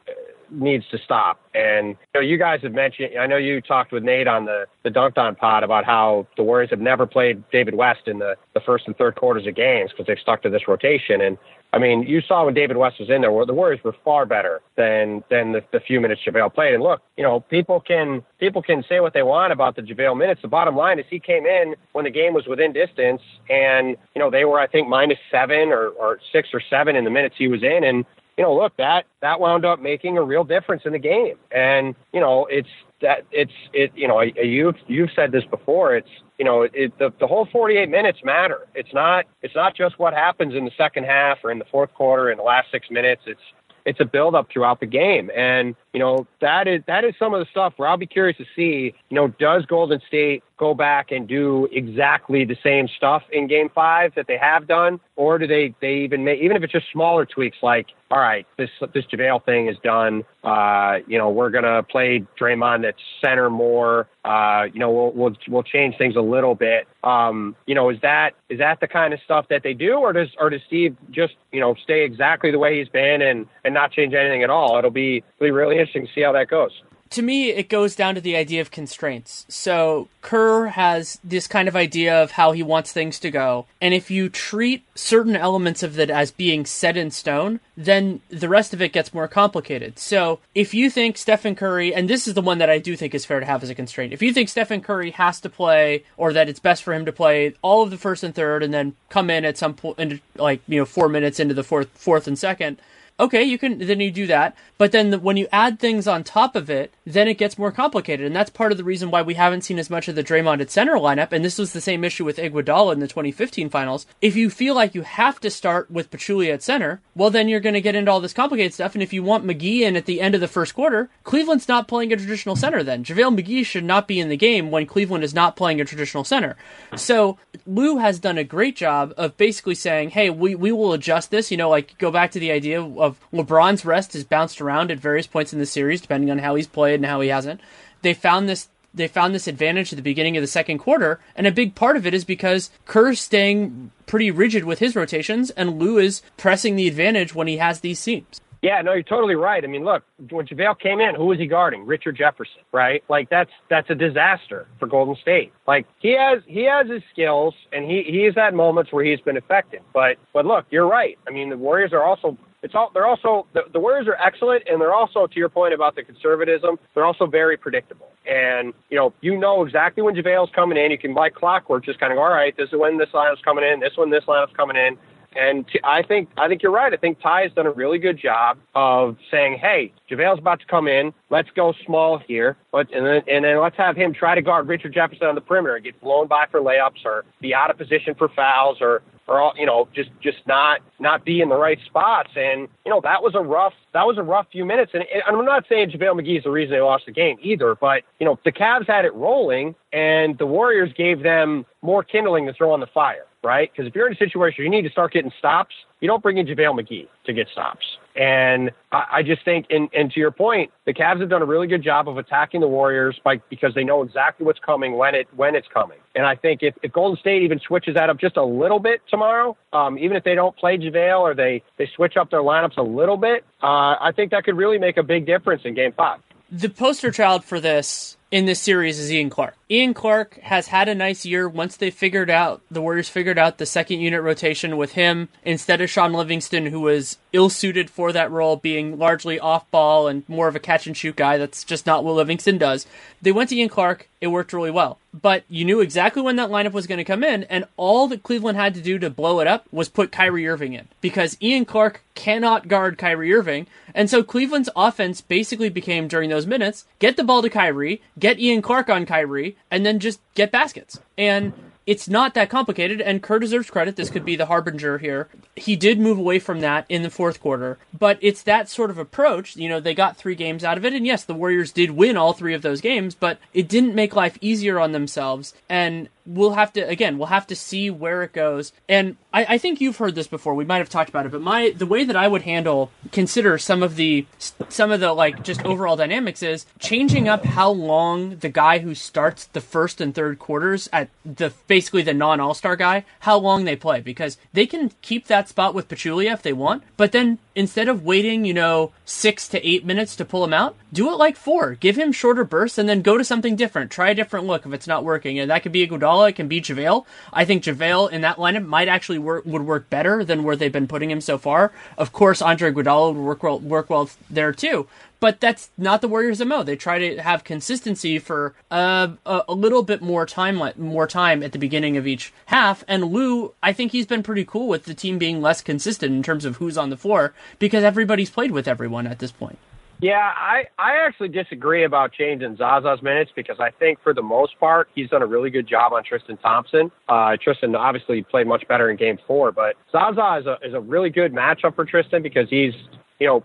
needs 0.50 0.84
to 0.90 0.98
stop. 0.98 1.40
And 1.54 1.88
you 1.88 1.96
know, 2.14 2.20
you 2.20 2.38
guys 2.38 2.60
have 2.62 2.72
mentioned. 2.72 3.18
I 3.18 3.26
know 3.26 3.36
you 3.36 3.60
talked 3.60 3.92
with 3.92 4.02
Nate 4.02 4.28
on 4.28 4.44
the 4.44 4.66
the 4.82 4.90
Dunked 4.90 5.18
On 5.18 5.34
pod 5.34 5.62
about 5.62 5.84
how 5.84 6.26
the 6.36 6.42
Warriors 6.42 6.70
have 6.70 6.80
never 6.80 7.06
played 7.06 7.42
David 7.50 7.74
West 7.74 8.06
in 8.06 8.18
the 8.18 8.36
the 8.54 8.60
first 8.60 8.86
and 8.86 8.96
third 8.96 9.16
quarters 9.16 9.46
of 9.46 9.54
games 9.54 9.90
because 9.90 10.06
they've 10.06 10.18
stuck 10.18 10.42
to 10.42 10.50
this 10.50 10.68
rotation. 10.68 11.20
And 11.20 11.38
I 11.72 11.78
mean, 11.78 12.04
you 12.04 12.22
saw 12.22 12.44
when 12.44 12.54
David 12.54 12.76
West 12.76 12.98
was 12.98 13.10
in 13.10 13.20
there, 13.20 13.44
the 13.44 13.52
Warriors 13.52 13.80
were 13.84 13.94
far 14.04 14.24
better 14.24 14.60
than 14.76 15.22
than 15.30 15.52
the, 15.52 15.62
the 15.72 15.80
few 15.80 16.00
minutes 16.00 16.22
JaVale 16.26 16.54
played. 16.54 16.74
And 16.74 16.82
look, 16.82 17.02
you 17.16 17.22
know, 17.22 17.40
people 17.40 17.80
can 17.80 18.24
people 18.38 18.62
can 18.62 18.84
say 18.88 19.00
what 19.00 19.12
they 19.12 19.22
want 19.22 19.52
about 19.52 19.76
the 19.76 19.82
JaVale 19.82 20.16
minutes. 20.16 20.42
The 20.42 20.48
bottom 20.48 20.76
line 20.76 20.98
is 20.98 21.04
he 21.10 21.20
came 21.20 21.44
in 21.44 21.74
when 21.92 22.04
the 22.04 22.10
game 22.10 22.32
was 22.32 22.46
within 22.46 22.72
distance, 22.72 23.20
and 23.50 23.96
you 24.14 24.20
know 24.20 24.30
they 24.30 24.44
were 24.44 24.58
I 24.58 24.66
think 24.66 24.88
minus 24.88 25.18
seven 25.30 25.70
or, 25.70 25.88
or 25.88 26.18
six 26.32 26.48
or 26.54 26.62
seven 26.70 26.96
in 26.96 27.04
the 27.04 27.10
minutes 27.10 27.34
he 27.36 27.48
was 27.48 27.62
in, 27.62 27.84
and 27.84 28.06
you 28.36 28.44
know, 28.44 28.54
look, 28.54 28.76
that 28.76 29.06
that 29.22 29.40
wound 29.40 29.64
up 29.64 29.80
making 29.80 30.18
a 30.18 30.22
real 30.22 30.44
difference 30.44 30.82
in 30.84 30.92
the 30.92 30.98
game. 30.98 31.36
And 31.50 31.94
you 32.12 32.20
know, 32.20 32.46
it's 32.46 32.68
that 33.00 33.24
it's 33.30 33.52
it. 33.72 33.92
You 33.94 34.08
know, 34.08 34.20
you've 34.20 34.76
you've 34.86 35.10
said 35.16 35.32
this 35.32 35.44
before. 35.44 35.96
It's 35.96 36.08
you 36.38 36.44
know, 36.44 36.62
it, 36.62 36.98
the 36.98 37.12
the 37.18 37.26
whole 37.26 37.46
48 37.50 37.88
minutes 37.88 38.18
matter. 38.24 38.66
It's 38.74 38.92
not 38.92 39.24
it's 39.42 39.54
not 39.54 39.74
just 39.74 39.98
what 39.98 40.12
happens 40.12 40.54
in 40.54 40.64
the 40.64 40.70
second 40.76 41.04
half 41.04 41.38
or 41.44 41.50
in 41.50 41.58
the 41.58 41.64
fourth 41.64 41.92
quarter 41.94 42.30
in 42.30 42.36
the 42.36 42.44
last 42.44 42.70
six 42.70 42.90
minutes. 42.90 43.22
It's 43.26 43.40
it's 43.86 44.00
a 44.00 44.04
build 44.04 44.34
up 44.34 44.48
throughout 44.52 44.80
the 44.80 44.86
game. 44.86 45.30
And, 45.34 45.76
you 45.96 46.00
know, 46.00 46.26
that 46.42 46.68
is 46.68 46.82
that 46.86 47.06
is 47.06 47.14
some 47.18 47.32
of 47.32 47.40
the 47.40 47.46
stuff 47.50 47.72
where 47.78 47.88
I'll 47.88 47.96
be 47.96 48.06
curious 48.06 48.36
to 48.36 48.44
see, 48.54 48.92
you 49.08 49.14
know, 49.14 49.28
does 49.28 49.64
Golden 49.64 49.98
State 50.06 50.44
go 50.58 50.74
back 50.74 51.10
and 51.10 51.26
do 51.26 51.68
exactly 51.72 52.44
the 52.44 52.56
same 52.62 52.86
stuff 52.96 53.22
in 53.32 53.46
game 53.46 53.70
five 53.74 54.14
that 54.14 54.26
they 54.26 54.36
have 54.36 54.66
done? 54.66 55.00
Or 55.16 55.38
do 55.38 55.46
they 55.46 55.74
they 55.80 55.94
even 56.00 56.22
make 56.22 56.40
even 56.40 56.54
if 56.54 56.62
it's 56.62 56.72
just 56.74 56.86
smaller 56.92 57.24
tweaks 57.24 57.56
like, 57.62 57.86
all 58.10 58.18
right, 58.18 58.46
this 58.58 58.68
this 58.92 59.04
JaVale 59.06 59.44
thing 59.44 59.68
is 59.68 59.76
done. 59.82 60.24
Uh, 60.44 60.98
you 61.06 61.18
know, 61.18 61.30
we're 61.30 61.50
gonna 61.50 61.82
play 61.82 62.24
Draymond 62.38 62.86
at 62.86 62.94
center 63.24 63.48
more. 63.48 64.06
Uh, 64.24 64.66
you 64.72 64.78
know, 64.78 64.90
we'll 64.90 65.12
we'll 65.12 65.36
we'll 65.48 65.62
change 65.62 65.96
things 65.96 66.14
a 66.16 66.20
little 66.20 66.54
bit. 66.54 66.86
Um, 67.02 67.56
you 67.66 67.74
know, 67.74 67.88
is 67.90 67.98
that 68.02 68.34
is 68.48 68.58
that 68.58 68.80
the 68.80 68.88
kind 68.88 69.14
of 69.14 69.20
stuff 69.24 69.46
that 69.48 69.62
they 69.62 69.72
do, 69.72 69.94
or 69.94 70.12
does 70.12 70.28
or 70.38 70.50
does 70.50 70.60
Steve 70.66 70.96
just 71.10 71.34
you 71.52 71.60
know 71.60 71.74
stay 71.82 72.04
exactly 72.04 72.50
the 72.50 72.58
way 72.58 72.78
he's 72.78 72.88
been 72.88 73.22
and 73.22 73.46
and 73.64 73.72
not 73.72 73.92
change 73.92 74.14
anything 74.14 74.42
at 74.42 74.50
all? 74.50 74.78
It'll 74.78 74.90
be 74.90 75.24
be 75.40 75.50
really 75.50 75.78
to 75.92 76.06
see 76.14 76.22
how 76.22 76.32
that 76.32 76.48
goes 76.48 76.72
to 77.10 77.22
me, 77.22 77.50
it 77.50 77.68
goes 77.68 77.94
down 77.94 78.14
to 78.14 78.20
the 78.20 78.36
idea 78.36 78.60
of 78.60 78.70
constraints. 78.70 79.46
So 79.48 80.08
Kerr 80.22 80.68
has 80.68 81.18
this 81.22 81.46
kind 81.46 81.68
of 81.68 81.76
idea 81.76 82.22
of 82.22 82.32
how 82.32 82.52
he 82.52 82.62
wants 82.62 82.92
things 82.92 83.18
to 83.20 83.30
go. 83.30 83.66
And 83.80 83.94
if 83.94 84.10
you 84.10 84.28
treat 84.28 84.84
certain 84.94 85.36
elements 85.36 85.82
of 85.82 85.98
it 85.98 86.10
as 86.10 86.30
being 86.30 86.66
set 86.66 86.96
in 86.96 87.10
stone, 87.10 87.60
then 87.76 88.20
the 88.28 88.48
rest 88.48 88.74
of 88.74 88.82
it 88.82 88.92
gets 88.92 89.14
more 89.14 89.28
complicated. 89.28 89.98
So 89.98 90.40
if 90.54 90.74
you 90.74 90.90
think 90.90 91.16
Stephen 91.16 91.54
Curry, 91.54 91.94
and 91.94 92.10
this 92.10 92.26
is 92.26 92.34
the 92.34 92.42
one 92.42 92.58
that 92.58 92.70
I 92.70 92.78
do 92.78 92.96
think 92.96 93.14
is 93.14 93.24
fair 93.24 93.40
to 93.40 93.46
have 93.46 93.62
as 93.62 93.70
a 93.70 93.74
constraint, 93.74 94.12
if 94.12 94.22
you 94.22 94.32
think 94.32 94.48
Stephen 94.48 94.80
Curry 94.80 95.12
has 95.12 95.40
to 95.40 95.48
play, 95.48 96.04
or 96.16 96.32
that 96.32 96.48
it's 96.48 96.60
best 96.60 96.82
for 96.82 96.92
him 96.92 97.04
to 97.06 97.12
play 97.12 97.54
all 97.62 97.82
of 97.82 97.90
the 97.90 97.98
first 97.98 98.24
and 98.24 98.34
third, 98.34 98.62
and 98.62 98.74
then 98.74 98.96
come 99.10 99.30
in 99.30 99.44
at 99.44 99.58
some 99.58 99.74
point, 99.74 100.20
like 100.36 100.60
you 100.66 100.80
know, 100.80 100.84
four 100.84 101.08
minutes 101.08 101.38
into 101.38 101.54
the 101.54 101.64
fourth, 101.64 101.88
fourth 101.94 102.26
and 102.26 102.38
second, 102.38 102.78
okay, 103.18 103.42
you 103.42 103.58
can 103.58 103.78
then 103.78 104.00
you 104.00 104.10
do 104.10 104.26
that. 104.26 104.56
But 104.78 104.92
then 104.92 105.10
the, 105.10 105.18
when 105.18 105.36
you 105.36 105.48
add 105.52 105.78
things 105.78 106.06
on 106.06 106.22
top 106.22 106.54
of 106.54 106.68
it, 106.68 106.92
then 107.04 107.28
it 107.28 107.38
gets 107.38 107.58
more 107.58 107.72
complicated, 107.72 108.26
and 108.26 108.36
that's 108.36 108.50
part 108.50 108.72
of 108.72 108.78
the 108.78 108.84
reason 108.84 109.10
why 109.10 109.22
we 109.22 109.34
haven't 109.34 109.62
seen 109.62 109.78
as 109.78 109.88
much 109.88 110.08
of 110.08 110.14
the 110.14 110.24
Draymond 110.24 110.60
at 110.60 110.70
center 110.70 110.94
lineup. 110.94 111.32
And 111.32 111.44
this 111.44 111.58
was 111.58 111.72
the 111.72 111.80
same 111.80 112.04
issue 112.04 112.24
with 112.24 112.36
Iguodala 112.36 112.92
in 112.92 113.00
the 113.00 113.08
2015 113.08 113.70
finals. 113.70 114.06
If 114.20 114.36
you 114.36 114.50
feel 114.50 114.74
like 114.74 114.94
you 114.94 115.02
have 115.02 115.40
to 115.40 115.50
start 115.50 115.90
with 115.90 116.10
Pachulia 116.10 116.54
at 116.54 116.62
center, 116.62 117.00
well, 117.14 117.30
then 117.30 117.48
you're 117.48 117.60
going 117.60 117.74
to 117.74 117.80
get 117.80 117.94
into 117.94 118.10
all 118.10 118.20
this 118.20 118.32
complicated 118.32 118.74
stuff. 118.74 118.94
And 118.94 119.02
if 119.02 119.12
you 119.12 119.22
want 119.22 119.46
McGee 119.46 119.80
in 119.80 119.96
at 119.96 120.06
the 120.06 120.20
end 120.20 120.34
of 120.34 120.40
the 120.40 120.48
first 120.48 120.74
quarter, 120.74 121.08
Cleveland's 121.24 121.68
not 121.68 121.88
playing 121.88 122.12
a 122.12 122.16
traditional 122.16 122.56
center. 122.56 122.82
Then 122.82 123.04
JaVale 123.04 123.40
McGee 123.40 123.64
should 123.64 123.84
not 123.84 124.06
be 124.06 124.20
in 124.20 124.28
the 124.28 124.36
game 124.36 124.70
when 124.70 124.86
Cleveland 124.86 125.24
is 125.24 125.34
not 125.34 125.56
playing 125.56 125.80
a 125.80 125.84
traditional 125.84 126.24
center. 126.24 126.56
So 126.96 127.38
Lue 127.66 127.98
has 127.98 128.18
done 128.18 128.38
a 128.38 128.44
great 128.44 128.76
job 128.76 129.14
of 129.16 129.36
basically 129.36 129.74
saying, 129.74 130.10
"Hey, 130.10 130.30
we 130.30 130.54
we 130.54 130.72
will 130.72 130.92
adjust 130.92 131.30
this." 131.30 131.50
You 131.50 131.56
know, 131.56 131.70
like 131.70 131.96
go 131.98 132.10
back 132.10 132.32
to 132.32 132.40
the 132.40 132.50
idea 132.50 132.82
of 132.82 133.05
LeBron's 133.32 133.84
rest 133.84 134.12
has 134.14 134.24
bounced 134.24 134.60
around 134.60 134.90
at 134.90 134.98
various 134.98 135.26
points 135.26 135.52
in 135.52 135.58
the 135.58 135.66
series, 135.66 136.00
depending 136.00 136.30
on 136.30 136.38
how 136.38 136.54
he's 136.54 136.66
played 136.66 136.96
and 136.96 137.06
how 137.06 137.20
he 137.20 137.28
hasn't. 137.28 137.60
They 138.02 138.14
found 138.14 138.48
this 138.48 138.68
they 138.94 139.08
found 139.08 139.34
this 139.34 139.46
advantage 139.46 139.92
at 139.92 139.96
the 139.96 140.02
beginning 140.02 140.38
of 140.38 140.42
the 140.42 140.46
second 140.46 140.78
quarter, 140.78 141.20
and 141.34 141.46
a 141.46 141.52
big 141.52 141.74
part 141.74 141.98
of 141.98 142.06
it 142.06 142.14
is 142.14 142.24
because 142.24 142.70
Kerr's 142.86 143.20
staying 143.20 143.90
pretty 144.06 144.30
rigid 144.30 144.64
with 144.64 144.78
his 144.78 144.96
rotations, 144.96 145.50
and 145.50 145.78
Lue 145.78 145.98
is 145.98 146.22
pressing 146.38 146.76
the 146.76 146.88
advantage 146.88 147.34
when 147.34 147.46
he 147.46 147.58
has 147.58 147.80
these 147.80 147.98
seams. 147.98 148.40
Yeah, 148.62 148.80
no, 148.82 148.94
you're 148.94 149.02
totally 149.02 149.34
right. 149.34 149.62
I 149.62 149.66
mean, 149.66 149.84
look, 149.84 150.02
when 150.30 150.46
JaVale 150.46 150.80
came 150.80 150.98
in, 151.00 151.14
who 151.14 151.26
was 151.26 151.38
he 151.38 151.46
guarding? 151.46 151.86
Richard 151.86 152.16
Jefferson, 152.16 152.62
right? 152.72 153.04
Like 153.08 153.28
that's 153.28 153.50
that's 153.68 153.88
a 153.90 153.94
disaster 153.94 154.66
for 154.78 154.86
Golden 154.86 155.14
State. 155.16 155.52
Like 155.68 155.86
he 155.98 156.16
has 156.18 156.42
he 156.46 156.64
has 156.64 156.88
his 156.88 157.02
skills 157.12 157.54
and 157.72 157.88
he 157.88 158.02
he 158.02 158.24
has 158.24 158.34
had 158.34 158.54
moments 158.54 158.92
where 158.92 159.04
he's 159.04 159.20
been 159.20 159.36
effective. 159.36 159.82
But 159.92 160.16
but 160.32 160.46
look, 160.46 160.66
you're 160.70 160.88
right. 160.88 161.18
I 161.28 161.30
mean, 161.30 161.50
the 161.50 161.56
Warriors 161.56 161.92
are 161.92 162.02
also 162.02 162.36
it's 162.62 162.74
all 162.74 162.90
they're 162.94 163.06
also 163.06 163.46
the, 163.52 163.62
the 163.72 163.80
Warriors 163.80 164.08
are 164.08 164.16
excellent, 164.16 164.64
and 164.68 164.80
they're 164.80 164.94
also 164.94 165.26
to 165.26 165.36
your 165.36 165.48
point 165.48 165.74
about 165.74 165.94
the 165.94 166.02
conservatism. 166.02 166.78
They're 166.94 167.04
also 167.04 167.26
very 167.26 167.56
predictable, 167.56 168.08
and 168.26 168.72
you 168.90 168.96
know 168.96 169.12
you 169.20 169.36
know 169.36 169.64
exactly 169.64 170.02
when 170.02 170.14
JaVale's 170.14 170.50
coming 170.54 170.78
in. 170.78 170.90
You 170.90 170.98
can 170.98 171.14
by 171.14 171.30
clockwork 171.30 171.84
just 171.84 172.00
kind 172.00 172.12
of 172.12 172.16
go, 172.16 172.22
all 172.22 172.30
right, 172.30 172.56
this 172.56 172.68
is 172.70 172.78
when 172.78 172.98
this 172.98 173.10
lineup's 173.12 173.42
coming 173.42 173.64
in, 173.64 173.80
this 173.80 173.96
one 173.96 174.10
this 174.10 174.24
lineup's 174.24 174.54
coming 174.56 174.76
in. 174.76 174.96
And 175.36 175.68
t- 175.68 175.80
I 175.84 176.02
think 176.02 176.30
I 176.38 176.48
think 176.48 176.62
you're 176.62 176.72
right. 176.72 176.92
I 176.92 176.96
think 176.96 177.20
Ty 177.20 177.42
has 177.42 177.52
done 177.52 177.66
a 177.66 177.70
really 177.70 177.98
good 177.98 178.18
job 178.18 178.58
of 178.74 179.18
saying, 179.30 179.58
"Hey, 179.58 179.92
JaVale's 180.10 180.38
about 180.38 180.60
to 180.60 180.66
come 180.66 180.88
in. 180.88 181.12
Let's 181.28 181.50
go 181.54 181.74
small 181.84 182.18
here, 182.18 182.56
and 182.72 182.86
then 182.90 183.22
and 183.28 183.44
then 183.44 183.60
let's 183.60 183.76
have 183.76 183.96
him 183.96 184.14
try 184.14 184.34
to 184.34 184.40
guard 184.40 184.66
Richard 184.66 184.94
Jefferson 184.94 185.26
on 185.26 185.34
the 185.34 185.42
perimeter 185.42 185.74
and 185.76 185.84
get 185.84 186.00
blown 186.00 186.26
by 186.26 186.46
for 186.50 186.60
layups 186.60 187.04
or 187.04 187.24
be 187.42 187.54
out 187.54 187.70
of 187.70 187.76
position 187.76 188.14
for 188.14 188.28
fouls 188.30 188.78
or 188.80 189.02
or 189.28 189.40
all, 189.40 189.52
you 189.56 189.66
know 189.66 189.88
just 189.94 190.10
just 190.20 190.38
not 190.46 190.80
not 190.98 191.24
be 191.24 191.40
in 191.40 191.48
the 191.48 191.56
right 191.56 191.78
spots. 191.84 192.30
And 192.36 192.68
you 192.84 192.90
know 192.90 193.00
that 193.02 193.22
was 193.22 193.34
a 193.34 193.40
rough 193.40 193.74
that 193.92 194.06
was 194.06 194.18
a 194.18 194.22
rough 194.22 194.46
few 194.50 194.64
minutes. 194.64 194.92
And, 194.94 195.04
and 195.12 195.36
I'm 195.36 195.44
not 195.44 195.64
saying 195.68 195.90
JaVale 195.90 196.20
McGee 196.20 196.38
is 196.38 196.44
the 196.44 196.50
reason 196.50 196.72
they 196.72 196.80
lost 196.80 197.06
the 197.06 197.12
game 197.12 197.36
either, 197.40 197.74
but 197.74 198.02
you 198.18 198.26
know 198.26 198.38
the 198.44 198.52
Cavs 198.52 198.86
had 198.86 199.04
it 199.04 199.14
rolling, 199.14 199.74
and 199.92 200.38
the 200.38 200.46
Warriors 200.46 200.92
gave 200.96 201.22
them 201.22 201.66
more 201.82 202.02
kindling 202.02 202.46
to 202.46 202.52
throw 202.52 202.72
on 202.72 202.80
the 202.80 202.86
fire, 202.86 203.26
right? 203.42 203.70
Because 203.72 203.86
if 203.86 203.94
you're 203.94 204.06
in 204.06 204.12
a 204.12 204.16
situation 204.16 204.56
where 204.58 204.64
you 204.64 204.70
need 204.70 204.82
to 204.82 204.90
start 204.90 205.12
getting 205.12 205.32
stops, 205.38 205.74
you 206.00 206.08
don't 206.08 206.22
bring 206.22 206.38
in 206.38 206.46
JaVale 206.46 206.80
McGee 206.80 207.08
to 207.24 207.32
get 207.32 207.48
stops. 207.48 207.84
And 208.16 208.70
I, 208.92 209.22
just 209.22 209.44
think, 209.44 209.66
and, 209.68 209.90
and 209.92 210.10
to 210.12 210.20
your 210.20 210.30
point, 210.30 210.70
the 210.86 210.94
Cavs 210.94 211.20
have 211.20 211.28
done 211.28 211.42
a 211.42 211.46
really 211.46 211.66
good 211.66 211.82
job 211.82 212.08
of 212.08 212.16
attacking 212.16 212.60
the 212.60 212.68
Warriors 212.68 213.20
by 213.22 213.40
because 213.50 213.74
they 213.74 213.84
know 213.84 214.02
exactly 214.02 214.46
what's 214.46 214.58
coming 214.58 214.96
when 214.96 215.14
it 215.14 215.26
when 215.36 215.54
it's 215.54 215.68
coming. 215.72 215.98
And 216.14 216.24
I 216.24 216.34
think 216.34 216.62
if, 216.62 216.74
if 216.82 216.92
Golden 216.92 217.18
State 217.18 217.42
even 217.42 217.60
switches 217.60 217.94
that 217.94 218.08
up 218.08 218.18
just 218.18 218.38
a 218.38 218.44
little 218.44 218.78
bit 218.78 219.02
tomorrow, 219.10 219.56
um, 219.74 219.98
even 219.98 220.16
if 220.16 220.24
they 220.24 220.34
don't 220.34 220.56
play 220.56 220.78
JaVale 220.78 221.20
or 221.20 221.34
they 221.34 221.62
they 221.76 221.88
switch 221.94 222.16
up 222.16 222.30
their 222.30 222.40
lineups 222.40 222.78
a 222.78 222.82
little 222.82 223.18
bit, 223.18 223.44
uh, 223.62 223.96
I 224.00 224.12
think 224.16 224.30
that 224.30 224.44
could 224.44 224.56
really 224.56 224.78
make 224.78 224.96
a 224.96 225.02
big 225.02 225.26
difference 225.26 225.62
in 225.64 225.74
Game 225.74 225.92
Five. 225.92 226.20
The 226.50 226.68
poster 226.68 227.10
child 227.10 227.44
for 227.44 227.58
this 227.58 228.16
in 228.30 228.46
this 228.46 228.60
series 228.60 228.98
is 228.98 229.12
Ian 229.12 229.30
Clark. 229.30 229.56
Ian 229.70 229.94
Clark 229.94 230.38
has 230.42 230.68
had 230.68 230.88
a 230.88 230.94
nice 230.94 231.24
year 231.24 231.48
once 231.48 231.76
they 231.76 231.90
figured 231.90 232.30
out 232.30 232.62
the 232.70 232.80
Warriors 232.80 233.08
figured 233.08 233.38
out 233.38 233.58
the 233.58 233.66
second 233.66 234.00
unit 234.00 234.22
rotation 234.22 234.76
with 234.76 234.92
him 234.92 235.28
instead 235.44 235.80
of 235.80 235.90
Shaun 235.90 236.12
Livingston, 236.12 236.66
who 236.66 236.80
was 236.80 237.18
ill 237.36 237.50
suited 237.50 237.90
for 237.90 238.12
that 238.12 238.30
role, 238.30 238.56
being 238.56 238.98
largely 238.98 239.38
off 239.38 239.70
ball 239.70 240.08
and 240.08 240.28
more 240.28 240.48
of 240.48 240.56
a 240.56 240.60
catch 240.60 240.86
and 240.86 240.96
shoot 240.96 241.14
guy. 241.14 241.36
That's 241.36 241.62
just 241.62 241.86
not 241.86 242.02
what 242.02 242.14
Livingston 242.14 242.58
does. 242.58 242.86
They 243.20 243.30
went 243.30 243.50
to 243.50 243.56
Ian 243.56 243.68
Clark. 243.68 244.08
It 244.20 244.28
worked 244.28 244.52
really 244.52 244.70
well. 244.70 244.98
But 245.12 245.44
you 245.48 245.64
knew 245.64 245.80
exactly 245.80 246.22
when 246.22 246.36
that 246.36 246.50
lineup 246.50 246.72
was 246.72 246.86
going 246.86 246.98
to 246.98 247.04
come 247.04 247.22
in, 247.22 247.44
and 247.44 247.66
all 247.76 248.08
that 248.08 248.22
Cleveland 248.22 248.58
had 248.58 248.74
to 248.74 248.80
do 248.80 248.98
to 248.98 249.10
blow 249.10 249.40
it 249.40 249.46
up 249.46 249.66
was 249.70 249.88
put 249.88 250.12
Kyrie 250.12 250.48
Irving 250.48 250.72
in 250.72 250.88
because 251.00 251.36
Ian 251.40 251.64
Clark 251.64 252.02
cannot 252.14 252.68
guard 252.68 252.98
Kyrie 252.98 253.32
Irving. 253.32 253.66
And 253.94 254.10
so 254.10 254.22
Cleveland's 254.22 254.70
offense 254.74 255.20
basically 255.20 255.68
became 255.68 256.08
during 256.08 256.30
those 256.30 256.46
minutes 256.46 256.84
get 256.98 257.16
the 257.16 257.24
ball 257.24 257.42
to 257.42 257.50
Kyrie, 257.50 258.02
get 258.18 258.40
Ian 258.40 258.62
Clark 258.62 258.88
on 258.88 259.06
Kyrie, 259.06 259.56
and 259.70 259.86
then 259.86 260.00
just 260.00 260.20
get 260.34 260.50
baskets. 260.50 260.98
And 261.16 261.52
it's 261.86 262.08
not 262.08 262.34
that 262.34 262.50
complicated, 262.50 263.00
and 263.00 263.22
Kerr 263.22 263.38
deserves 263.38 263.70
credit. 263.70 263.96
This 263.96 264.10
could 264.10 264.24
be 264.24 264.34
the 264.34 264.46
harbinger 264.46 264.98
here. 264.98 265.28
He 265.54 265.76
did 265.76 266.00
move 266.00 266.18
away 266.18 266.38
from 266.40 266.60
that 266.60 266.84
in 266.88 267.02
the 267.02 267.10
fourth 267.10 267.40
quarter, 267.40 267.78
but 267.96 268.18
it's 268.20 268.42
that 268.42 268.68
sort 268.68 268.90
of 268.90 268.98
approach. 268.98 269.56
You 269.56 269.68
know, 269.68 269.78
they 269.78 269.94
got 269.94 270.16
three 270.16 270.34
games 270.34 270.64
out 270.64 270.76
of 270.76 270.84
it, 270.84 270.92
and 270.92 271.06
yes, 271.06 271.24
the 271.24 271.34
Warriors 271.34 271.70
did 271.70 271.92
win 271.92 272.16
all 272.16 272.32
three 272.32 272.54
of 272.54 272.62
those 272.62 272.80
games, 272.80 273.14
but 273.14 273.38
it 273.54 273.68
didn't 273.68 273.94
make 273.94 274.16
life 274.16 274.36
easier 274.40 274.80
on 274.80 274.92
themselves. 274.92 275.54
And 275.68 276.08
we'll 276.26 276.54
have 276.54 276.72
to 276.72 276.80
again 276.80 277.18
we'll 277.18 277.28
have 277.28 277.46
to 277.46 277.54
see 277.54 277.88
where 277.88 278.22
it 278.22 278.32
goes 278.32 278.72
and 278.88 279.16
I, 279.32 279.44
I, 279.50 279.58
think 279.58 279.80
you've 279.80 279.96
heard 279.96 280.14
this 280.14 280.26
before 280.26 280.54
we 280.54 280.64
might 280.64 280.78
have 280.78 280.88
talked 280.88 281.08
about 281.08 281.24
it 281.24 281.32
but 281.32 281.40
my 281.40 281.72
the 281.76 281.86
way 281.86 282.04
that 282.04 282.16
i 282.16 282.26
would 282.26 282.42
handle 282.42 282.90
consider 283.12 283.56
some 283.58 283.82
of 283.82 283.96
the 283.96 284.26
some 284.68 284.90
of 284.90 285.00
the 285.00 285.12
like 285.12 285.44
just 285.44 285.64
overall 285.64 285.96
dynamics 285.96 286.42
is 286.42 286.66
changing 286.80 287.28
up 287.28 287.44
how 287.44 287.70
long 287.70 288.36
the 288.38 288.48
guy 288.48 288.80
who 288.80 288.94
starts 288.94 289.46
the 289.46 289.60
first 289.60 290.00
and 290.00 290.14
third 290.14 290.38
quarters 290.38 290.88
at 290.92 291.08
the 291.24 291.50
basically 291.76 292.02
the 292.02 292.14
non 292.14 292.40
all-star 292.40 292.76
guy 292.76 293.04
how 293.20 293.36
long 293.36 293.64
they 293.64 293.76
play 293.76 294.00
because 294.00 294.38
they 294.52 294.66
can 294.66 294.90
keep 295.02 295.26
that 295.26 295.48
spot 295.48 295.74
with 295.74 295.88
pachulia 295.88 296.32
if 296.32 296.42
they 296.42 296.52
want 296.52 296.82
but 296.96 297.12
then 297.12 297.38
instead 297.54 297.88
of 297.88 298.04
waiting 298.04 298.44
you 298.44 298.54
know 298.54 298.92
six 299.04 299.48
to 299.48 299.58
eight 299.66 299.84
minutes 299.84 300.16
to 300.16 300.24
pull 300.24 300.44
him 300.44 300.52
out 300.52 300.76
do 300.92 301.10
it 301.10 301.16
like 301.16 301.36
four 301.36 301.74
give 301.74 301.96
him 301.96 302.12
shorter 302.12 302.44
bursts 302.44 302.78
and 302.78 302.88
then 302.88 303.02
go 303.02 303.18
to 303.18 303.24
something 303.24 303.56
different 303.56 303.90
try 303.90 304.10
a 304.10 304.14
different 304.14 304.46
look 304.46 304.64
if 304.66 304.72
it's 304.72 304.86
not 304.86 305.04
working 305.04 305.38
and 305.38 305.50
that 305.50 305.62
could 305.62 305.72
be 305.72 305.82
a 305.82 305.86
Iguodala 305.86 306.06
Iguodala 306.06 306.34
can 306.34 306.48
beat 306.48 306.64
JaVale. 306.64 307.04
I 307.32 307.44
think 307.44 307.62
JaVale 307.62 308.12
in 308.12 308.20
that 308.22 308.36
lineup 308.36 308.66
might 308.66 308.88
actually 308.88 309.18
work 309.18 309.44
would 309.44 309.62
work 309.62 309.90
better 309.90 310.24
than 310.24 310.44
where 310.44 310.56
they've 310.56 310.72
been 310.72 310.88
putting 310.88 311.10
him 311.10 311.20
so 311.20 311.38
far. 311.38 311.72
Of 311.98 312.12
course, 312.12 312.42
Andre 312.42 312.72
Iguodala 312.72 313.14
would 313.14 313.22
work 313.22 313.42
well 313.42 313.58
work 313.58 313.90
well 313.90 314.10
there 314.30 314.52
too. 314.52 314.86
But 315.18 315.40
that's 315.40 315.70
not 315.78 316.02
the 316.02 316.08
Warriors' 316.08 316.44
mo. 316.44 316.62
They 316.62 316.76
try 316.76 316.98
to 316.98 317.22
have 317.22 317.44
consistency 317.44 318.18
for 318.18 318.54
uh, 318.70 319.08
a, 319.24 319.42
a 319.48 319.54
little 319.54 319.82
bit 319.82 320.02
more 320.02 320.26
time, 320.26 320.60
more 320.76 321.06
time 321.06 321.42
at 321.42 321.52
the 321.52 321.58
beginning 321.58 321.96
of 321.96 322.06
each 322.06 322.32
half. 322.46 322.84
And 322.86 323.04
Lue, 323.04 323.54
I 323.62 323.72
think 323.72 323.92
he's 323.92 324.06
been 324.06 324.22
pretty 324.22 324.44
cool 324.44 324.68
with 324.68 324.84
the 324.84 324.94
team 324.94 325.18
being 325.18 325.40
less 325.40 325.62
consistent 325.62 326.14
in 326.14 326.22
terms 326.22 326.44
of 326.44 326.56
who's 326.56 326.76
on 326.76 326.90
the 326.90 326.96
floor 326.96 327.34
because 327.58 327.84
everybody's 327.84 328.30
played 328.30 328.50
with 328.50 328.68
everyone 328.68 329.06
at 329.06 329.18
this 329.18 329.32
point. 329.32 329.58
Yeah, 330.00 330.32
I, 330.36 330.66
I 330.78 331.06
actually 331.06 331.28
disagree 331.28 331.84
about 331.84 332.12
changing 332.12 332.56
Zaza's 332.56 333.02
minutes 333.02 333.30
because 333.34 333.58
I 333.58 333.70
think 333.70 333.98
for 334.02 334.12
the 334.12 334.22
most 334.22 334.58
part 334.60 334.88
he's 334.94 335.08
done 335.08 335.22
a 335.22 335.26
really 335.26 335.48
good 335.48 335.66
job 335.66 335.92
on 335.92 336.04
Tristan 336.04 336.36
Thompson. 336.36 336.90
Uh, 337.08 337.36
Tristan 337.42 337.74
obviously 337.74 338.22
played 338.22 338.46
much 338.46 338.68
better 338.68 338.90
in 338.90 338.96
Game 338.96 339.18
Four, 339.26 339.52
but 339.52 339.76
Zaza 339.90 340.38
is 340.40 340.46
a 340.46 340.58
is 340.62 340.74
a 340.74 340.80
really 340.80 341.08
good 341.08 341.32
matchup 341.32 341.74
for 341.74 341.84
Tristan 341.86 342.22
because 342.22 342.48
he's 342.50 342.74
you 343.18 343.26
know 343.26 343.42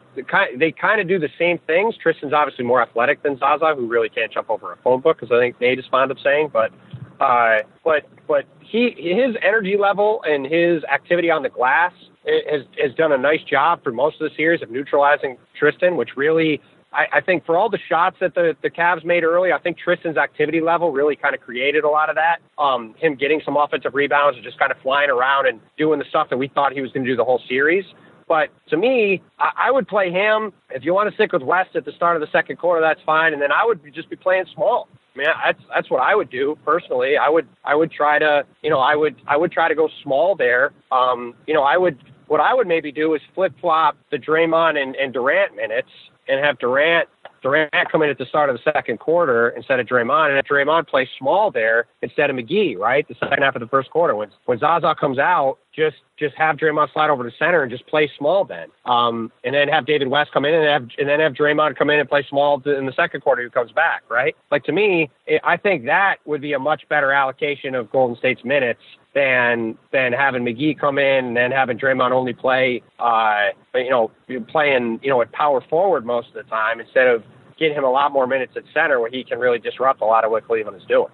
they 0.57 0.71
kind 0.71 1.01
of 1.01 1.07
do 1.07 1.19
the 1.19 1.29
same 1.39 1.59
things. 1.67 1.95
Tristan's 2.01 2.33
obviously 2.33 2.65
more 2.65 2.81
athletic 2.81 3.23
than 3.23 3.37
Zaza, 3.37 3.73
who 3.75 3.87
really 3.87 4.09
can't 4.09 4.31
jump 4.31 4.49
over 4.49 4.73
a 4.73 4.77
phone 4.77 5.01
book, 5.01 5.19
as 5.21 5.29
I 5.31 5.39
think 5.39 5.59
Nate 5.61 5.79
is 5.79 5.85
fond 5.89 6.11
of 6.11 6.17
saying. 6.23 6.49
But 6.51 6.71
uh, 7.19 7.59
but 7.83 8.03
but 8.27 8.45
he 8.59 8.95
his 8.97 9.35
energy 9.41 9.77
level 9.77 10.23
and 10.27 10.45
his 10.45 10.83
activity 10.85 11.29
on 11.29 11.43
the 11.43 11.49
glass 11.49 11.93
has 12.25 12.63
has 12.83 12.93
done 12.95 13.11
a 13.11 13.17
nice 13.17 13.43
job 13.43 13.83
for 13.83 13.91
most 13.91 14.19
of 14.21 14.29
the 14.29 14.35
series 14.35 14.61
of 14.61 14.69
neutralizing 14.69 15.37
Tristan, 15.57 15.95
which 15.95 16.17
really 16.17 16.59
I, 16.93 17.05
I 17.13 17.21
think 17.21 17.45
for 17.45 17.57
all 17.57 17.69
the 17.69 17.79
shots 17.89 18.17
that 18.19 18.35
the 18.35 18.55
the 18.61 18.69
Cavs 18.69 19.05
made 19.05 19.23
early, 19.23 19.51
I 19.51 19.59
think 19.59 19.77
Tristan's 19.77 20.17
activity 20.17 20.61
level 20.61 20.91
really 20.91 21.15
kind 21.15 21.33
of 21.33 21.41
created 21.41 21.83
a 21.83 21.89
lot 21.89 22.09
of 22.09 22.15
that. 22.15 22.39
Um, 22.61 22.93
him 22.97 23.15
getting 23.15 23.41
some 23.45 23.55
offensive 23.55 23.93
rebounds 23.93 24.37
and 24.37 24.43
just 24.43 24.59
kind 24.59 24.71
of 24.71 24.77
flying 24.79 25.09
around 25.09 25.47
and 25.47 25.59
doing 25.77 25.99
the 25.99 26.05
stuff 26.09 26.29
that 26.29 26.37
we 26.37 26.49
thought 26.49 26.73
he 26.73 26.81
was 26.81 26.91
going 26.91 27.05
to 27.05 27.11
do 27.11 27.15
the 27.15 27.23
whole 27.23 27.41
series. 27.47 27.85
But 28.31 28.47
to 28.69 28.77
me, 28.77 29.21
I, 29.39 29.67
I 29.67 29.71
would 29.71 29.89
play 29.89 30.09
him. 30.09 30.53
If 30.69 30.85
you 30.85 30.93
want 30.93 31.09
to 31.09 31.15
stick 31.15 31.33
with 31.33 31.41
West 31.41 31.75
at 31.75 31.83
the 31.83 31.91
start 31.91 32.15
of 32.15 32.21
the 32.21 32.31
second 32.31 32.55
quarter, 32.55 32.79
that's 32.79 33.01
fine. 33.05 33.33
And 33.33 33.41
then 33.41 33.51
I 33.51 33.65
would 33.65 33.81
just 33.93 34.09
be 34.09 34.15
playing 34.15 34.45
small. 34.55 34.87
I 35.13 35.17
mean, 35.17 35.27
that's 35.43 35.59
that's 35.75 35.89
what 35.89 36.01
I 36.01 36.15
would 36.15 36.29
do 36.29 36.57
personally. 36.63 37.17
I 37.17 37.27
would 37.27 37.45
I 37.65 37.75
would 37.75 37.91
try 37.91 38.19
to 38.19 38.45
you 38.61 38.69
know 38.69 38.79
I 38.79 38.95
would 38.95 39.17
I 39.27 39.35
would 39.35 39.51
try 39.51 39.67
to 39.67 39.75
go 39.75 39.89
small 40.01 40.37
there. 40.37 40.71
Um, 40.93 41.35
you 41.45 41.53
know, 41.53 41.63
I 41.63 41.75
would 41.75 41.97
what 42.27 42.39
I 42.39 42.53
would 42.53 42.67
maybe 42.67 42.93
do 42.93 43.13
is 43.15 43.21
flip 43.35 43.51
flop 43.59 43.97
the 44.11 44.17
Draymond 44.17 44.81
and, 44.81 44.95
and 44.95 45.11
Durant 45.11 45.57
minutes 45.57 45.91
and 46.29 46.39
have 46.39 46.57
Durant 46.57 47.09
Durant 47.41 47.71
come 47.91 48.03
in 48.03 48.09
at 48.09 48.17
the 48.17 48.25
start 48.25 48.49
of 48.49 48.57
the 48.57 48.71
second 48.71 48.99
quarter 48.99 49.49
instead 49.49 49.79
of 49.79 49.87
Draymond, 49.87 50.27
and 50.27 50.35
have 50.35 50.45
Draymond 50.45 50.87
play 50.87 51.09
small 51.17 51.51
there 51.51 51.87
instead 52.01 52.29
of 52.29 52.35
McGee, 52.35 52.77
right? 52.77 53.07
The 53.07 53.15
second 53.15 53.43
half 53.43 53.55
of 53.55 53.61
the 53.61 53.67
first 53.67 53.89
quarter. 53.89 54.15
When 54.15 54.29
when 54.45 54.59
Zaza 54.59 54.95
comes 54.99 55.17
out, 55.17 55.57
just 55.73 55.97
just 56.17 56.35
have 56.35 56.57
Draymond 56.57 56.93
slide 56.93 57.09
over 57.09 57.27
to 57.27 57.35
center 57.37 57.63
and 57.63 57.71
just 57.71 57.87
play 57.87 58.11
small 58.17 58.45
then. 58.45 58.67
Um, 58.85 59.31
and 59.43 59.55
then 59.55 59.67
have 59.69 59.85
David 59.85 60.07
West 60.07 60.31
come 60.31 60.45
in 60.45 60.53
and 60.53 60.65
have 60.65 60.89
and 60.99 61.09
then 61.09 61.19
have 61.19 61.33
Draymond 61.33 61.77
come 61.77 61.89
in 61.89 61.99
and 61.99 62.07
play 62.07 62.25
small 62.29 62.61
in 62.65 62.85
the 62.85 62.93
second 62.93 63.21
quarter 63.21 63.41
who 63.41 63.49
comes 63.49 63.71
back, 63.71 64.03
right? 64.09 64.35
Like 64.51 64.63
to 64.65 64.71
me, 64.71 65.09
I 65.43 65.57
think 65.57 65.85
that 65.85 66.17
would 66.25 66.41
be 66.41 66.53
a 66.53 66.59
much 66.59 66.87
better 66.89 67.11
allocation 67.11 67.73
of 67.73 67.91
Golden 67.91 68.15
State's 68.17 68.43
minutes 68.43 68.81
than 69.13 69.77
than 69.91 70.13
having 70.13 70.43
McGee 70.43 70.79
come 70.79 70.97
in 70.97 71.25
and 71.25 71.37
then 71.37 71.51
having 71.51 71.77
Draymond 71.77 72.11
only 72.11 72.33
play, 72.33 72.81
uh, 72.99 73.49
you 73.75 73.89
know, 73.89 74.11
playing 74.47 74.99
you 75.03 75.09
know 75.09 75.21
at 75.21 75.31
power 75.31 75.61
forward 75.69 76.05
most 76.05 76.29
of 76.29 76.33
the 76.33 76.43
time 76.43 76.79
instead 76.79 77.07
of 77.07 77.23
getting 77.57 77.75
him 77.75 77.83
a 77.83 77.91
lot 77.91 78.11
more 78.11 78.25
minutes 78.25 78.53
at 78.55 78.63
center 78.73 78.99
where 78.99 79.09
he 79.09 79.23
can 79.23 79.37
really 79.37 79.59
disrupt 79.59 80.01
a 80.01 80.05
lot 80.05 80.23
of 80.23 80.31
what 80.31 80.45
Cleveland 80.47 80.77
is 80.77 80.87
doing. 80.87 81.11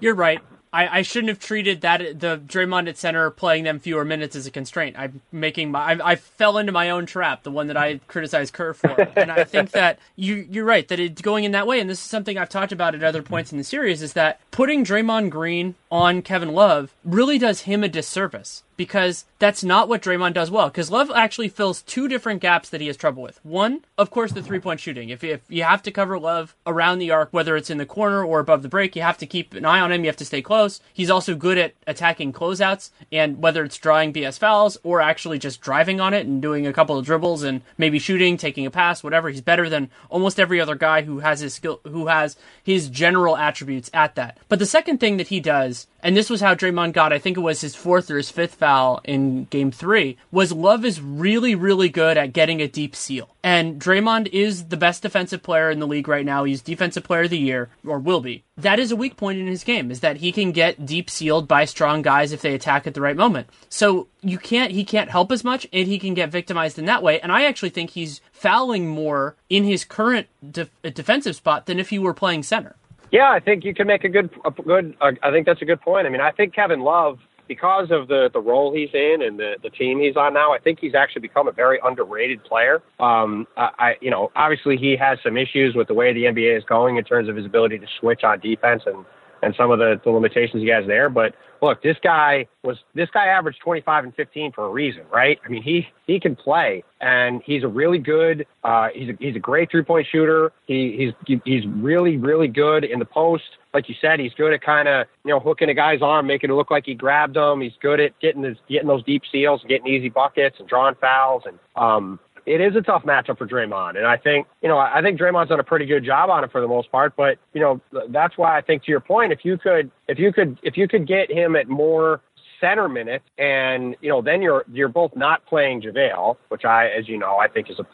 You're 0.00 0.14
right. 0.14 0.40
I, 0.72 0.98
I 0.98 1.02
shouldn't 1.02 1.28
have 1.28 1.38
treated 1.38 1.80
that 1.80 2.20
the 2.20 2.40
Draymond 2.46 2.88
at 2.88 2.96
center 2.96 3.30
playing 3.30 3.64
them 3.64 3.78
fewer 3.78 4.04
minutes 4.04 4.36
as 4.36 4.46
a 4.46 4.50
constraint. 4.50 4.96
I'm 4.98 5.20
making 5.32 5.70
my 5.70 5.80
I, 5.80 6.12
I 6.12 6.16
fell 6.16 6.58
into 6.58 6.72
my 6.72 6.90
own 6.90 7.06
trap, 7.06 7.42
the 7.42 7.50
one 7.50 7.68
that 7.68 7.76
I 7.76 8.00
criticized 8.08 8.52
Kerr 8.52 8.74
for, 8.74 9.00
and 9.16 9.30
I 9.30 9.44
think 9.44 9.70
that 9.72 9.98
you 10.16 10.46
you're 10.50 10.64
right 10.64 10.86
that 10.88 11.00
it's 11.00 11.22
going 11.22 11.44
in 11.44 11.52
that 11.52 11.66
way. 11.66 11.80
And 11.80 11.88
this 11.88 11.98
is 11.98 12.04
something 12.04 12.36
I've 12.36 12.48
talked 12.48 12.72
about 12.72 12.94
at 12.94 13.02
other 13.02 13.22
points 13.22 13.52
in 13.52 13.58
the 13.58 13.64
series 13.64 14.02
is 14.02 14.12
that 14.14 14.40
putting 14.50 14.84
Draymond 14.84 15.30
Green 15.30 15.74
on 15.90 16.22
Kevin 16.22 16.52
Love 16.52 16.92
really 17.04 17.38
does 17.38 17.62
him 17.62 17.82
a 17.82 17.88
disservice 17.88 18.62
because 18.78 19.26
that's 19.38 19.62
not 19.62 19.88
what 19.88 20.00
Draymond 20.00 20.32
does 20.32 20.50
well. 20.50 20.68
Because 20.68 20.90
Love 20.90 21.10
actually 21.14 21.48
fills 21.48 21.82
two 21.82 22.08
different 22.08 22.40
gaps 22.40 22.70
that 22.70 22.80
he 22.80 22.86
has 22.86 22.96
trouble 22.96 23.22
with. 23.22 23.44
One, 23.44 23.84
of 23.98 24.10
course, 24.10 24.32
the 24.32 24.42
three 24.42 24.60
point 24.60 24.80
shooting. 24.80 25.10
If, 25.10 25.22
if 25.22 25.42
you 25.48 25.64
have 25.64 25.82
to 25.82 25.90
cover 25.90 26.18
Love 26.18 26.56
around 26.64 26.98
the 26.98 27.10
arc, 27.10 27.28
whether 27.32 27.56
it's 27.56 27.70
in 27.70 27.78
the 27.78 27.84
corner 27.84 28.24
or 28.24 28.38
above 28.38 28.62
the 28.62 28.68
break, 28.68 28.96
you 28.96 29.02
have 29.02 29.18
to 29.18 29.26
keep 29.26 29.52
an 29.52 29.66
eye 29.66 29.80
on 29.80 29.92
him. 29.92 30.04
You 30.04 30.08
have 30.08 30.16
to 30.16 30.24
stay 30.24 30.40
close. 30.40 30.80
He's 30.94 31.10
also 31.10 31.34
good 31.34 31.58
at 31.58 31.74
attacking 31.86 32.32
closeouts, 32.32 32.90
and 33.12 33.42
whether 33.42 33.64
it's 33.64 33.76
drawing 33.76 34.12
BS 34.12 34.38
fouls 34.38 34.78
or 34.84 35.00
actually 35.00 35.40
just 35.40 35.60
driving 35.60 36.00
on 36.00 36.14
it 36.14 36.26
and 36.26 36.40
doing 36.40 36.66
a 36.66 36.72
couple 36.72 36.96
of 36.96 37.04
dribbles 37.04 37.42
and 37.42 37.62
maybe 37.76 37.98
shooting, 37.98 38.36
taking 38.36 38.64
a 38.64 38.70
pass, 38.70 39.02
whatever, 39.02 39.28
he's 39.28 39.40
better 39.40 39.68
than 39.68 39.90
almost 40.08 40.38
every 40.38 40.60
other 40.60 40.76
guy 40.76 41.02
who 41.02 41.18
has 41.18 41.40
his 41.40 41.54
skill, 41.54 41.80
who 41.84 42.06
has 42.06 42.36
his 42.62 42.88
general 42.88 43.36
attributes 43.36 43.90
at 43.92 44.14
that. 44.14 44.38
But 44.48 44.60
the 44.60 44.66
second 44.66 44.98
thing 44.98 45.16
that 45.16 45.28
he 45.28 45.40
does, 45.40 45.88
and 46.00 46.16
this 46.16 46.30
was 46.30 46.40
how 46.40 46.54
Draymond 46.54 46.92
got, 46.92 47.12
I 47.12 47.18
think 47.18 47.36
it 47.36 47.40
was 47.40 47.60
his 47.60 47.74
fourth 47.74 48.08
or 48.08 48.16
his 48.16 48.30
fifth 48.30 48.54
foul 48.54 48.67
in 49.04 49.44
game 49.44 49.70
three, 49.70 50.16
was 50.30 50.52
Love 50.52 50.84
is 50.84 51.00
really, 51.00 51.54
really 51.54 51.88
good 51.88 52.16
at 52.16 52.32
getting 52.32 52.60
a 52.60 52.68
deep 52.68 52.94
seal. 52.94 53.28
And 53.42 53.80
Draymond 53.80 54.28
is 54.28 54.66
the 54.66 54.76
best 54.76 55.02
defensive 55.02 55.42
player 55.42 55.70
in 55.70 55.78
the 55.78 55.86
league 55.86 56.08
right 56.08 56.24
now. 56.24 56.44
He's 56.44 56.60
defensive 56.60 57.04
player 57.04 57.22
of 57.22 57.30
the 57.30 57.38
year, 57.38 57.70
or 57.86 57.98
will 57.98 58.20
be. 58.20 58.44
That 58.56 58.78
is 58.78 58.90
a 58.90 58.96
weak 58.96 59.16
point 59.16 59.38
in 59.38 59.46
his 59.46 59.64
game, 59.64 59.90
is 59.90 60.00
that 60.00 60.18
he 60.18 60.32
can 60.32 60.52
get 60.52 60.84
deep 60.84 61.08
sealed 61.08 61.46
by 61.46 61.64
strong 61.64 62.02
guys 62.02 62.32
if 62.32 62.42
they 62.42 62.54
attack 62.54 62.86
at 62.86 62.94
the 62.94 63.00
right 63.00 63.16
moment. 63.16 63.48
So 63.68 64.08
you 64.20 64.38
can't, 64.38 64.72
he 64.72 64.84
can't 64.84 65.10
help 65.10 65.32
as 65.32 65.44
much, 65.44 65.66
and 65.72 65.86
he 65.86 65.98
can 65.98 66.14
get 66.14 66.30
victimized 66.30 66.78
in 66.78 66.84
that 66.86 67.02
way. 67.02 67.20
And 67.20 67.32
I 67.32 67.44
actually 67.44 67.70
think 67.70 67.90
he's 67.90 68.20
fouling 68.32 68.88
more 68.88 69.36
in 69.48 69.64
his 69.64 69.84
current 69.84 70.26
de- 70.50 70.68
defensive 70.82 71.36
spot 71.36 71.66
than 71.66 71.78
if 71.78 71.90
he 71.90 71.98
were 71.98 72.14
playing 72.14 72.42
center. 72.42 72.74
Yeah, 73.10 73.30
I 73.30 73.40
think 73.40 73.64
you 73.64 73.74
can 73.74 73.86
make 73.86 74.04
a 74.04 74.08
good, 74.10 74.28
a 74.44 74.50
good. 74.50 74.94
Uh, 75.00 75.12
I 75.22 75.30
think 75.30 75.46
that's 75.46 75.62
a 75.62 75.64
good 75.64 75.80
point. 75.80 76.06
I 76.06 76.10
mean, 76.10 76.20
I 76.20 76.30
think 76.30 76.54
Kevin 76.54 76.80
Love, 76.80 77.18
because 77.48 77.90
of 77.90 78.08
the 78.08 78.30
the 78.32 78.40
role 78.40 78.72
he's 78.72 78.90
in 78.92 79.22
and 79.22 79.38
the 79.38 79.56
the 79.62 79.70
team 79.70 79.98
he's 80.00 80.16
on 80.16 80.34
now, 80.34 80.52
I 80.52 80.58
think 80.58 80.78
he's 80.80 80.94
actually 80.94 81.22
become 81.22 81.48
a 81.48 81.52
very 81.52 81.80
underrated 81.82 82.44
player. 82.44 82.82
Um, 83.00 83.46
I, 83.56 83.70
I 83.78 83.96
you 84.00 84.10
know, 84.10 84.30
obviously 84.36 84.76
he 84.76 84.96
has 84.96 85.18
some 85.24 85.36
issues 85.36 85.74
with 85.74 85.88
the 85.88 85.94
way 85.94 86.12
the 86.12 86.24
NBA 86.24 86.56
is 86.56 86.64
going 86.64 86.96
in 86.96 87.04
terms 87.04 87.28
of 87.28 87.36
his 87.36 87.46
ability 87.46 87.78
to 87.78 87.86
switch 87.98 88.22
on 88.22 88.38
defense 88.40 88.82
and 88.86 89.04
and 89.42 89.54
some 89.56 89.70
of 89.70 89.78
the, 89.78 90.00
the 90.04 90.10
limitations 90.10 90.62
he 90.62 90.68
has 90.68 90.86
there. 90.86 91.08
But 91.08 91.34
look, 91.62 91.82
this 91.82 91.96
guy 92.02 92.46
was 92.62 92.76
this 92.94 93.08
guy 93.12 93.26
averaged 93.26 93.60
25 93.62 94.04
and 94.04 94.14
15 94.14 94.52
for 94.52 94.66
a 94.66 94.68
reason, 94.68 95.02
right? 95.12 95.38
I 95.44 95.48
mean, 95.48 95.62
he 95.62 95.86
he 96.06 96.20
can 96.20 96.36
play, 96.36 96.84
and 97.00 97.42
he's 97.44 97.62
a 97.64 97.68
really 97.68 97.98
good. 97.98 98.46
Uh, 98.64 98.88
he's 98.94 99.10
a, 99.10 99.12
he's 99.18 99.36
a 99.36 99.40
great 99.40 99.70
three 99.70 99.82
point 99.82 100.06
shooter. 100.10 100.52
He 100.66 101.12
he's 101.26 101.38
he's 101.44 101.66
really 101.66 102.16
really 102.16 102.48
good 102.48 102.84
in 102.84 102.98
the 102.98 103.04
post. 103.04 103.57
Like 103.74 103.88
you 103.88 103.94
said, 104.00 104.18
he's 104.18 104.32
good 104.34 104.52
at 104.52 104.62
kind 104.62 104.88
of 104.88 105.06
you 105.24 105.30
know 105.30 105.40
hooking 105.40 105.68
a 105.68 105.74
guy's 105.74 106.02
arm, 106.02 106.26
making 106.26 106.50
it 106.50 106.54
look 106.54 106.70
like 106.70 106.84
he 106.86 106.94
grabbed 106.94 107.36
him. 107.36 107.60
He's 107.60 107.72
good 107.80 108.00
at 108.00 108.18
getting 108.20 108.42
his 108.42 108.56
getting 108.68 108.88
those 108.88 109.04
deep 109.04 109.22
seals, 109.30 109.62
getting 109.68 109.86
easy 109.86 110.08
buckets, 110.08 110.56
and 110.58 110.68
drawing 110.68 110.94
fouls, 110.96 111.42
and 111.46 111.58
um, 111.76 112.18
it 112.48 112.62
is 112.62 112.74
a 112.76 112.80
tough 112.80 113.02
matchup 113.02 113.36
for 113.36 113.46
Draymond. 113.46 113.96
And 113.96 114.06
I 114.06 114.16
think, 114.16 114.46
you 114.62 114.68
know, 114.68 114.78
I 114.78 115.02
think 115.02 115.20
Draymond's 115.20 115.50
done 115.50 115.60
a 115.60 115.64
pretty 115.64 115.84
good 115.84 116.04
job 116.04 116.30
on 116.30 116.44
it 116.44 116.50
for 116.50 116.60
the 116.60 116.66
most 116.66 116.90
part. 116.90 117.14
But, 117.14 117.38
you 117.52 117.60
know, 117.60 117.80
that's 118.08 118.38
why 118.38 118.56
I 118.56 118.62
think 118.62 118.84
to 118.84 118.90
your 118.90 119.00
point, 119.00 119.32
if 119.32 119.40
you 119.44 119.58
could, 119.58 119.90
if 120.08 120.18
you 120.18 120.32
could, 120.32 120.58
if 120.62 120.76
you 120.76 120.88
could 120.88 121.06
get 121.06 121.30
him 121.30 121.56
at 121.56 121.68
more 121.68 122.22
center 122.60 122.88
minutes 122.88 123.24
and, 123.36 123.94
you 124.00 124.08
know, 124.08 124.22
then 124.22 124.40
you're, 124.42 124.64
you're 124.72 124.88
both 124.88 125.14
not 125.14 125.44
playing 125.46 125.82
JaVale, 125.82 126.36
which 126.48 126.64
I, 126.64 126.88
as 126.88 127.06
you 127.06 127.18
know, 127.18 127.36
I 127.36 127.48
think 127.48 127.70
is 127.70 127.78
a. 127.78 127.86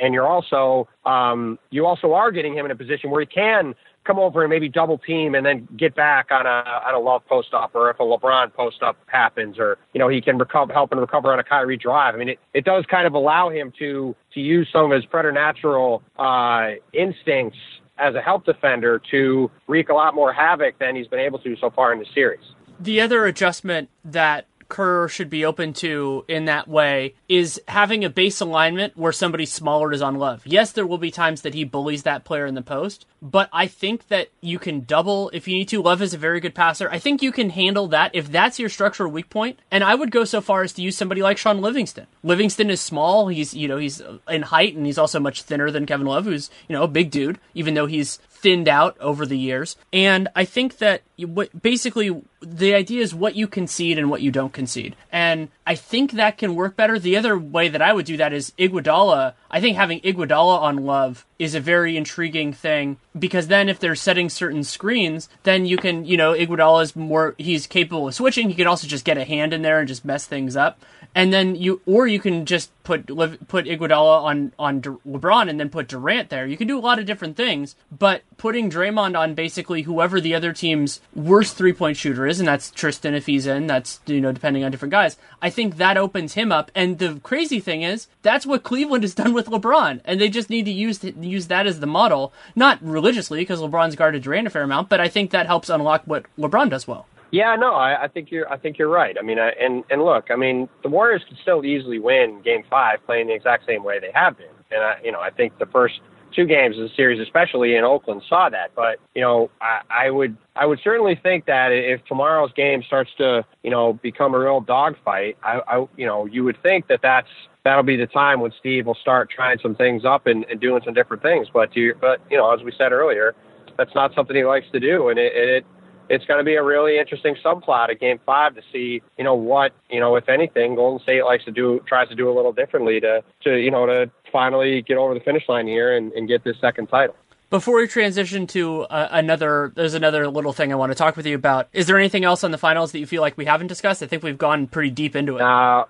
And 0.00 0.12
you're 0.12 0.28
also, 0.28 0.88
um, 1.06 1.58
you 1.70 1.86
also 1.86 2.12
are 2.12 2.30
getting 2.30 2.54
him 2.54 2.66
in 2.66 2.70
a 2.70 2.76
position 2.76 3.10
where 3.10 3.20
he 3.20 3.26
can 3.26 3.74
come 4.04 4.18
over 4.18 4.42
and 4.42 4.50
maybe 4.50 4.68
double 4.68 4.98
team 4.98 5.34
and 5.34 5.44
then 5.46 5.68
get 5.76 5.94
back 5.94 6.30
on 6.30 6.46
a 6.46 6.64
on 6.86 6.94
a 6.94 6.98
love 6.98 7.26
post 7.26 7.54
up 7.54 7.74
or 7.74 7.90
if 7.90 8.00
a 8.00 8.02
LeBron 8.02 8.52
post 8.52 8.82
up 8.82 8.96
happens 9.06 9.58
or 9.58 9.78
you 9.92 9.98
know 9.98 10.08
he 10.08 10.20
can 10.20 10.38
recover 10.38 10.72
help 10.72 10.92
and 10.92 11.00
recover 11.00 11.32
on 11.32 11.38
a 11.38 11.44
Kyrie 11.44 11.76
drive. 11.76 12.14
I 12.14 12.18
mean 12.18 12.30
it, 12.30 12.38
it 12.54 12.64
does 12.64 12.84
kind 12.86 13.06
of 13.06 13.14
allow 13.14 13.50
him 13.50 13.72
to 13.78 14.14
to 14.34 14.40
use 14.40 14.68
some 14.72 14.86
of 14.86 14.90
his 14.92 15.04
preternatural 15.06 16.02
uh, 16.18 16.70
instincts 16.92 17.58
as 17.98 18.14
a 18.14 18.20
help 18.20 18.44
defender 18.44 19.00
to 19.10 19.50
wreak 19.68 19.88
a 19.88 19.94
lot 19.94 20.14
more 20.14 20.32
havoc 20.32 20.78
than 20.78 20.96
he's 20.96 21.06
been 21.06 21.20
able 21.20 21.38
to 21.38 21.56
so 21.56 21.70
far 21.70 21.92
in 21.92 21.98
the 21.98 22.06
series. 22.14 22.40
The 22.80 23.00
other 23.00 23.26
adjustment 23.26 23.90
that 24.04 24.46
Kerr 24.72 25.06
should 25.06 25.28
be 25.28 25.44
open 25.44 25.74
to 25.74 26.24
in 26.28 26.46
that 26.46 26.66
way 26.66 27.14
is 27.28 27.60
having 27.68 28.06
a 28.06 28.08
base 28.08 28.40
alignment 28.40 28.96
where 28.96 29.12
somebody 29.12 29.44
smaller 29.44 29.92
is 29.92 30.00
on 30.00 30.14
love. 30.14 30.40
Yes, 30.46 30.72
there 30.72 30.86
will 30.86 30.96
be 30.96 31.10
times 31.10 31.42
that 31.42 31.52
he 31.52 31.62
bullies 31.62 32.04
that 32.04 32.24
player 32.24 32.46
in 32.46 32.54
the 32.54 32.62
post, 32.62 33.04
but 33.20 33.50
I 33.52 33.66
think 33.66 34.08
that 34.08 34.30
you 34.40 34.58
can 34.58 34.80
double 34.80 35.28
if 35.34 35.46
you 35.46 35.58
need 35.58 35.68
to. 35.68 35.82
Love 35.82 36.00
is 36.00 36.14
a 36.14 36.18
very 36.18 36.40
good 36.40 36.54
passer. 36.54 36.88
I 36.90 36.98
think 36.98 37.20
you 37.20 37.32
can 37.32 37.50
handle 37.50 37.86
that 37.88 38.14
if 38.14 38.32
that's 38.32 38.58
your 38.58 38.70
structural 38.70 39.12
weak 39.12 39.28
point. 39.28 39.58
And 39.70 39.84
I 39.84 39.94
would 39.94 40.10
go 40.10 40.24
so 40.24 40.40
far 40.40 40.62
as 40.62 40.72
to 40.72 40.82
use 40.82 40.96
somebody 40.96 41.22
like 41.22 41.36
Shaun 41.36 41.60
Livingston. 41.60 42.06
Livingston 42.22 42.70
is 42.70 42.80
small. 42.80 43.28
He's, 43.28 43.52
you 43.52 43.68
know, 43.68 43.76
he's 43.76 44.00
in 44.26 44.40
height 44.40 44.74
and 44.74 44.86
he's 44.86 44.96
also 44.96 45.20
much 45.20 45.42
thinner 45.42 45.70
than 45.70 45.84
Kevin 45.84 46.06
Love, 46.06 46.24
who's, 46.24 46.48
you 46.66 46.74
know, 46.74 46.82
a 46.82 46.88
big 46.88 47.10
dude, 47.10 47.38
even 47.52 47.74
though 47.74 47.84
he's 47.86 48.18
thinned 48.42 48.68
out 48.68 48.98
over 48.98 49.24
the 49.24 49.38
years. 49.38 49.76
And 49.92 50.28
I 50.34 50.44
think 50.44 50.78
that 50.78 51.02
what 51.16 51.62
basically 51.62 52.22
the 52.40 52.74
idea 52.74 53.00
is 53.00 53.14
what 53.14 53.36
you 53.36 53.46
concede 53.46 53.98
and 53.98 54.10
what 54.10 54.20
you 54.20 54.32
don't 54.32 54.52
concede. 54.52 54.96
And 55.12 55.48
I 55.64 55.76
think 55.76 56.12
that 56.12 56.38
can 56.38 56.56
work 56.56 56.76
better. 56.76 56.98
The 56.98 57.16
other 57.16 57.38
way 57.38 57.68
that 57.68 57.80
I 57.80 57.92
would 57.92 58.04
do 58.04 58.16
that 58.16 58.32
is 58.32 58.52
Iguodala. 58.58 59.34
I 59.48 59.60
think 59.60 59.76
having 59.76 60.00
Iguodala 60.00 60.60
on 60.60 60.84
Love 60.84 61.24
is 61.38 61.54
a 61.54 61.60
very 61.60 61.96
intriguing 61.96 62.52
thing 62.52 62.96
because 63.16 63.46
then 63.46 63.68
if 63.68 63.78
they're 63.78 63.94
setting 63.94 64.28
certain 64.28 64.64
screens, 64.64 65.28
then 65.44 65.64
you 65.64 65.76
can, 65.76 66.04
you 66.04 66.16
know, 66.16 66.32
Iguodala 66.34 66.82
is 66.82 66.96
more, 66.96 67.36
he's 67.38 67.68
capable 67.68 68.08
of 68.08 68.14
switching. 68.14 68.48
He 68.48 68.56
can 68.56 68.66
also 68.66 68.88
just 68.88 69.04
get 69.04 69.18
a 69.18 69.24
hand 69.24 69.54
in 69.54 69.62
there 69.62 69.78
and 69.78 69.86
just 69.86 70.04
mess 70.04 70.26
things 70.26 70.56
up. 70.56 70.80
And 71.14 71.32
then 71.32 71.54
you, 71.56 71.80
or 71.86 72.06
you 72.06 72.20
can 72.20 72.46
just 72.46 72.70
put 72.84 73.06
put 73.06 73.66
Iguodala 73.66 74.22
on 74.22 74.52
on 74.58 74.80
LeBron 74.80 75.48
and 75.48 75.58
then 75.60 75.68
put 75.68 75.88
Durant 75.88 76.30
there. 76.30 76.46
You 76.46 76.56
can 76.56 76.66
do 76.68 76.78
a 76.78 76.80
lot 76.80 76.98
of 76.98 77.06
different 77.06 77.36
things, 77.36 77.76
but 77.90 78.22
putting 78.36 78.70
Draymond 78.70 79.18
on 79.18 79.34
basically 79.34 79.82
whoever 79.82 80.20
the 80.20 80.34
other 80.34 80.52
team's 80.52 81.00
worst 81.14 81.56
three 81.56 81.72
point 81.72 81.96
shooter 81.96 82.26
is, 82.26 82.40
and 82.40 82.48
that's 82.48 82.70
Tristan 82.70 83.14
if 83.14 83.26
he's 83.26 83.46
in. 83.46 83.66
That's 83.66 84.00
you 84.06 84.20
know 84.20 84.32
depending 84.32 84.64
on 84.64 84.70
different 84.70 84.92
guys. 84.92 85.16
I 85.40 85.50
think 85.50 85.76
that 85.76 85.96
opens 85.96 86.34
him 86.34 86.50
up. 86.50 86.70
And 86.74 86.98
the 86.98 87.20
crazy 87.22 87.60
thing 87.60 87.82
is 87.82 88.08
that's 88.22 88.46
what 88.46 88.62
Cleveland 88.62 89.04
has 89.04 89.14
done 89.22 89.34
with 89.34 89.46
LeBron, 89.46 90.00
and 90.04 90.20
they 90.20 90.28
just 90.28 90.50
need 90.50 90.64
to 90.64 90.72
use 90.72 91.04
use 91.04 91.48
that 91.48 91.66
as 91.66 91.80
the 91.80 91.86
model, 91.86 92.32
not 92.56 92.78
religiously 92.82 93.40
because 93.40 93.60
LeBron's 93.60 93.96
guarded 93.96 94.22
Durant 94.22 94.46
a 94.46 94.50
fair 94.50 94.62
amount, 94.62 94.88
but 94.88 95.00
I 95.00 95.08
think 95.08 95.30
that 95.30 95.46
helps 95.46 95.68
unlock 95.68 96.02
what 96.04 96.24
LeBron 96.38 96.70
does 96.70 96.88
well. 96.88 97.06
Yeah, 97.32 97.56
no, 97.56 97.72
I, 97.72 98.04
I 98.04 98.08
think 98.08 98.30
you're. 98.30 98.50
I 98.52 98.58
think 98.58 98.78
you're 98.78 98.90
right. 98.90 99.16
I 99.18 99.22
mean, 99.22 99.38
I, 99.38 99.52
and 99.58 99.84
and 99.90 100.04
look, 100.04 100.26
I 100.30 100.36
mean, 100.36 100.68
the 100.82 100.90
Warriors 100.90 101.22
could 101.26 101.38
still 101.40 101.64
easily 101.64 101.98
win 101.98 102.42
Game 102.44 102.62
Five, 102.68 102.98
playing 103.06 103.28
the 103.28 103.34
exact 103.34 103.66
same 103.66 103.82
way 103.82 103.98
they 103.98 104.12
have 104.14 104.36
been. 104.36 104.48
And 104.70 104.82
I, 104.82 105.00
you 105.02 105.10
know, 105.12 105.20
I 105.20 105.30
think 105.30 105.58
the 105.58 105.66
first 105.66 106.00
two 106.34 106.46
games 106.46 106.76
of 106.76 106.82
the 106.82 106.94
series, 106.94 107.20
especially 107.20 107.74
in 107.74 107.84
Oakland, 107.84 108.22
saw 108.28 108.50
that. 108.50 108.72
But 108.76 108.98
you 109.14 109.22
know, 109.22 109.50
I, 109.62 109.80
I 109.88 110.10
would 110.10 110.36
I 110.56 110.66
would 110.66 110.78
certainly 110.84 111.18
think 111.22 111.46
that 111.46 111.72
if 111.72 112.04
tomorrow's 112.04 112.52
game 112.52 112.82
starts 112.86 113.10
to 113.16 113.46
you 113.62 113.70
know 113.70 113.94
become 114.02 114.34
a 114.34 114.38
real 114.38 114.60
dogfight, 114.60 115.38
I, 115.42 115.60
I 115.66 115.86
you 115.96 116.04
know 116.04 116.26
you 116.26 116.44
would 116.44 116.62
think 116.62 116.86
that 116.88 117.00
that's 117.02 117.28
that'll 117.64 117.82
be 117.82 117.96
the 117.96 118.08
time 118.08 118.40
when 118.40 118.52
Steve 118.60 118.84
will 118.84 118.98
start 119.00 119.30
trying 119.30 119.58
some 119.62 119.74
things 119.74 120.04
up 120.04 120.26
and, 120.26 120.44
and 120.50 120.60
doing 120.60 120.82
some 120.84 120.92
different 120.92 121.22
things. 121.22 121.48
But 121.50 121.74
you 121.74 121.94
but 121.98 122.20
you 122.30 122.36
know, 122.36 122.52
as 122.52 122.62
we 122.62 122.72
said 122.76 122.92
earlier, 122.92 123.34
that's 123.78 123.94
not 123.94 124.14
something 124.14 124.36
he 124.36 124.44
likes 124.44 124.66
to 124.72 124.80
do, 124.80 125.08
and 125.08 125.18
it, 125.18 125.32
it 125.34 125.66
it's 126.08 126.24
going 126.26 126.38
to 126.38 126.44
be 126.44 126.54
a 126.54 126.62
really 126.62 126.98
interesting 126.98 127.36
subplot 127.44 127.90
at 127.90 128.00
Game 128.00 128.20
Five 128.24 128.54
to 128.54 128.62
see, 128.72 129.02
you 129.18 129.24
know, 129.24 129.34
what 129.34 129.72
you 129.90 130.00
know, 130.00 130.16
if 130.16 130.28
anything, 130.28 130.74
Golden 130.74 131.02
State 131.02 131.24
likes 131.24 131.44
to 131.44 131.50
do, 131.50 131.80
tries 131.86 132.08
to 132.08 132.14
do 132.14 132.30
a 132.30 132.34
little 132.34 132.52
differently 132.52 133.00
to, 133.00 133.22
to 133.44 133.56
you 133.56 133.70
know, 133.70 133.86
to 133.86 134.10
finally 134.30 134.82
get 134.82 134.96
over 134.96 135.14
the 135.14 135.20
finish 135.20 135.48
line 135.48 135.66
here 135.66 135.96
and, 135.96 136.12
and 136.12 136.28
get 136.28 136.44
this 136.44 136.56
second 136.60 136.86
title. 136.88 137.16
Before 137.50 137.76
we 137.76 137.86
transition 137.86 138.46
to 138.46 138.84
uh, 138.84 139.08
another, 139.10 139.72
there's 139.74 139.92
another 139.92 140.26
little 140.26 140.54
thing 140.54 140.72
I 140.72 140.76
want 140.76 140.90
to 140.90 140.96
talk 140.96 141.18
with 141.18 141.26
you 141.26 141.34
about. 141.34 141.68
Is 141.74 141.86
there 141.86 141.98
anything 141.98 142.24
else 142.24 142.44
on 142.44 142.50
the 142.50 142.56
finals 142.56 142.92
that 142.92 142.98
you 142.98 143.06
feel 143.06 143.20
like 143.20 143.36
we 143.36 143.44
haven't 143.44 143.66
discussed? 143.66 144.02
I 144.02 144.06
think 144.06 144.22
we've 144.22 144.38
gone 144.38 144.66
pretty 144.66 144.88
deep 144.88 145.14
into 145.14 145.36
it. 145.36 145.42
Uh, 145.42 145.84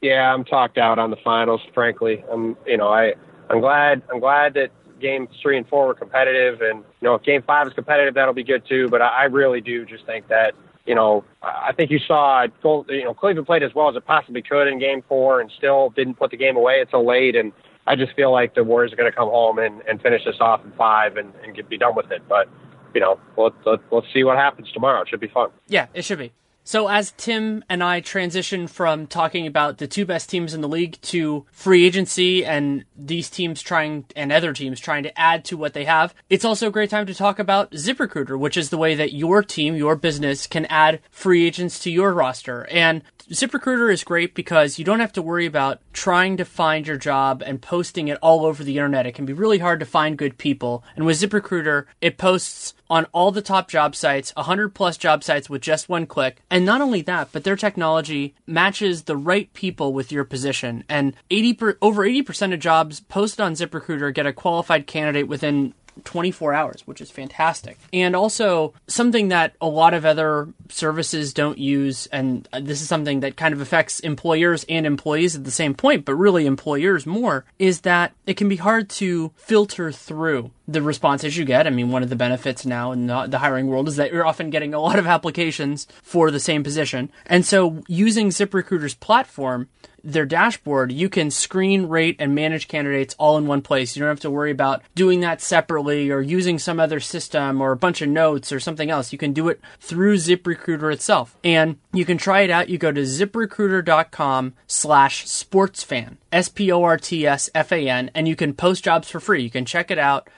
yeah, 0.00 0.34
I'm 0.34 0.44
talked 0.44 0.76
out 0.76 0.98
on 0.98 1.10
the 1.10 1.16
finals. 1.22 1.60
Frankly, 1.72 2.24
I'm, 2.28 2.56
you 2.66 2.76
know, 2.76 2.88
I, 2.88 3.14
I'm 3.48 3.60
glad, 3.60 4.02
I'm 4.12 4.18
glad 4.18 4.54
that 4.54 4.72
games 5.00 5.28
three 5.42 5.56
and 5.56 5.68
four 5.68 5.86
were 5.86 5.94
competitive, 5.94 6.60
and 6.60 6.78
you 6.78 7.08
know 7.08 7.14
if 7.14 7.22
game 7.22 7.42
five 7.42 7.66
is 7.66 7.72
competitive, 7.72 8.14
that'll 8.14 8.34
be 8.34 8.44
good 8.44 8.62
too. 8.68 8.88
But 8.88 9.02
I, 9.02 9.08
I 9.08 9.24
really 9.24 9.60
do 9.60 9.84
just 9.84 10.06
think 10.06 10.28
that 10.28 10.54
you 10.86 10.94
know 10.94 11.24
I 11.42 11.72
think 11.72 11.90
you 11.90 11.98
saw 11.98 12.46
you 12.88 13.04
know 13.04 13.14
Cleveland 13.14 13.46
played 13.46 13.62
as 13.62 13.74
well 13.74 13.88
as 13.88 13.96
it 13.96 14.04
possibly 14.04 14.42
could 14.42 14.68
in 14.68 14.78
game 14.78 15.02
four, 15.08 15.40
and 15.40 15.50
still 15.56 15.90
didn't 15.90 16.14
put 16.14 16.30
the 16.30 16.36
game 16.36 16.56
away 16.56 16.80
until 16.80 17.06
late. 17.06 17.36
And 17.36 17.52
I 17.86 17.96
just 17.96 18.14
feel 18.14 18.32
like 18.32 18.54
the 18.54 18.64
Warriors 18.64 18.92
are 18.92 18.96
going 18.96 19.10
to 19.10 19.16
come 19.16 19.28
home 19.28 19.58
and, 19.58 19.82
and 19.88 20.00
finish 20.00 20.24
this 20.24 20.36
off 20.40 20.64
in 20.64 20.72
five 20.72 21.16
and, 21.16 21.32
and 21.44 21.54
get, 21.54 21.68
be 21.68 21.76
done 21.76 21.94
with 21.94 22.10
it. 22.10 22.22
But 22.28 22.48
you 22.94 23.00
know, 23.00 23.18
let's, 23.36 23.56
let's 23.66 23.82
let's 23.90 24.06
see 24.12 24.24
what 24.24 24.36
happens 24.36 24.70
tomorrow. 24.72 25.02
It 25.02 25.08
should 25.08 25.20
be 25.20 25.28
fun. 25.28 25.50
Yeah, 25.68 25.86
it 25.94 26.04
should 26.04 26.18
be. 26.18 26.32
So 26.64 26.88
as 26.88 27.12
Tim 27.18 27.62
and 27.68 27.84
I 27.84 28.00
transition 28.00 28.66
from 28.66 29.06
talking 29.06 29.46
about 29.46 29.76
the 29.76 29.86
two 29.86 30.06
best 30.06 30.30
teams 30.30 30.54
in 30.54 30.62
the 30.62 30.68
league 30.68 30.98
to 31.02 31.44
free 31.52 31.84
agency 31.84 32.42
and 32.42 32.86
these 32.96 33.28
teams 33.28 33.60
trying 33.60 34.06
and 34.16 34.32
other 34.32 34.54
teams 34.54 34.80
trying 34.80 35.02
to 35.02 35.20
add 35.20 35.44
to 35.46 35.58
what 35.58 35.74
they 35.74 35.84
have, 35.84 36.14
it's 36.30 36.44
also 36.44 36.68
a 36.68 36.72
great 36.72 36.88
time 36.88 37.04
to 37.06 37.14
talk 37.14 37.38
about 37.38 37.72
ZipRecruiter, 37.72 38.38
which 38.38 38.56
is 38.56 38.70
the 38.70 38.78
way 38.78 38.94
that 38.94 39.12
your 39.12 39.42
team, 39.42 39.76
your 39.76 39.94
business 39.94 40.46
can 40.46 40.64
add 40.66 41.00
free 41.10 41.46
agents 41.46 41.78
to 41.80 41.90
your 41.90 42.14
roster. 42.14 42.66
And 42.70 43.02
ZipRecruiter 43.30 43.92
is 43.92 44.04
great 44.04 44.34
because 44.34 44.78
you 44.78 44.84
don't 44.84 45.00
have 45.00 45.12
to 45.12 45.22
worry 45.22 45.46
about 45.46 45.80
trying 45.92 46.36
to 46.38 46.44
find 46.44 46.86
your 46.86 46.96
job 46.96 47.42
and 47.44 47.60
posting 47.60 48.08
it 48.08 48.18
all 48.22 48.44
over 48.44 48.64
the 48.64 48.76
internet. 48.76 49.06
It 49.06 49.14
can 49.14 49.26
be 49.26 49.32
really 49.32 49.58
hard 49.58 49.80
to 49.80 49.86
find 49.86 50.18
good 50.18 50.38
people. 50.38 50.82
And 50.96 51.04
with 51.04 51.20
ZipRecruiter, 51.20 51.86
it 52.00 52.18
posts 52.18 52.74
on 52.94 53.06
all 53.06 53.32
the 53.32 53.42
top 53.42 53.68
job 53.68 53.96
sites, 53.96 54.32
100 54.36 54.72
plus 54.72 54.96
job 54.96 55.24
sites 55.24 55.50
with 55.50 55.60
just 55.60 55.88
one 55.88 56.06
click. 56.06 56.40
And 56.48 56.64
not 56.64 56.80
only 56.80 57.02
that, 57.02 57.30
but 57.32 57.42
their 57.42 57.56
technology 57.56 58.36
matches 58.46 59.02
the 59.02 59.16
right 59.16 59.52
people 59.52 59.92
with 59.92 60.12
your 60.12 60.22
position. 60.22 60.84
And 60.88 61.14
80 61.28 61.54
per, 61.54 61.78
over 61.82 62.06
80% 62.06 62.54
of 62.54 62.60
jobs 62.60 63.00
posted 63.00 63.40
on 63.40 63.54
ZipRecruiter 63.54 64.14
get 64.14 64.26
a 64.26 64.32
qualified 64.32 64.86
candidate 64.86 65.26
within 65.26 65.74
24 66.04 66.54
hours, 66.54 66.86
which 66.86 67.00
is 67.00 67.10
fantastic. 67.10 67.78
And 67.92 68.14
also 68.14 68.74
something 68.86 69.28
that 69.28 69.54
a 69.60 69.68
lot 69.68 69.94
of 69.94 70.04
other 70.04 70.48
services 70.68 71.32
don't 71.32 71.58
use, 71.58 72.06
and 72.06 72.48
uh, 72.52 72.60
this 72.60 72.80
is 72.80 72.88
something 72.88 73.20
that 73.20 73.36
kind 73.36 73.54
of 73.54 73.60
affects 73.60 74.00
employers 74.00 74.64
and 74.68 74.86
employees 74.86 75.36
at 75.36 75.44
the 75.44 75.50
same 75.50 75.74
point, 75.74 76.04
but 76.04 76.14
really 76.14 76.46
employers 76.46 77.06
more, 77.06 77.44
is 77.58 77.82
that 77.82 78.12
it 78.26 78.36
can 78.36 78.48
be 78.48 78.56
hard 78.56 78.88
to 78.90 79.32
filter 79.36 79.92
through 79.92 80.50
the 80.66 80.82
responses 80.82 81.36
you 81.36 81.44
get. 81.44 81.66
I 81.66 81.70
mean, 81.70 81.90
one 81.90 82.02
of 82.02 82.08
the 82.08 82.16
benefits 82.16 82.64
now 82.64 82.92
in 82.92 83.06
the, 83.06 83.38
hiring 83.38 83.66
world 83.66 83.88
is 83.88 83.96
that 83.96 84.12
you're 84.12 84.26
often 84.26 84.50
getting 84.50 84.72
a 84.72 84.80
lot 84.80 84.98
of 84.98 85.06
applications 85.06 85.86
for 86.02 86.30
the 86.30 86.40
same 86.40 86.62
position. 86.62 87.10
And 87.26 87.44
so 87.44 87.82
using 87.86 88.28
ZipRecruiter's 88.28 88.94
platform, 88.94 89.68
their 90.02 90.26
dashboard, 90.26 90.92
you 90.92 91.08
can 91.08 91.30
screen, 91.30 91.86
rate, 91.86 92.16
and 92.18 92.34
manage 92.34 92.68
candidates 92.68 93.14
all 93.18 93.38
in 93.38 93.46
one 93.46 93.62
place. 93.62 93.96
You 93.96 94.00
don't 94.00 94.10
have 94.10 94.20
to 94.20 94.30
worry 94.30 94.50
about 94.50 94.82
doing 94.94 95.20
that 95.20 95.40
separately 95.40 96.10
or 96.10 96.20
using 96.20 96.58
some 96.58 96.78
other 96.78 97.00
system 97.00 97.60
or 97.60 97.72
a 97.72 97.76
bunch 97.76 98.02
of 98.02 98.08
notes 98.08 98.52
or 98.52 98.60
something 98.60 98.90
else. 98.90 99.12
You 99.12 99.18
can 99.18 99.32
do 99.32 99.48
it 99.48 99.60
through 99.80 100.16
ZipRecruiter 100.16 100.92
itself. 100.92 101.36
And 101.42 101.78
you 101.92 102.04
can 102.04 102.18
try 102.18 102.42
it 102.42 102.50
out. 102.50 102.68
You 102.68 102.76
go 102.76 102.92
to 102.92 103.00
ziprecruiter.com 103.00 104.54
slash 104.66 105.24
sportsfan. 105.24 106.16
S 106.34 106.48
P 106.48 106.72
O 106.72 106.82
R 106.82 106.96
T 106.96 107.24
S 107.24 107.48
F 107.54 107.70
A 107.70 107.88
N, 107.88 108.10
and 108.12 108.26
you 108.26 108.34
can 108.34 108.54
post 108.54 108.82
jobs 108.82 109.08
for 109.08 109.20
free. 109.20 109.44
You 109.44 109.50
can 109.50 109.64
check 109.64 109.92
it 109.92 110.00
out, 110.00 110.28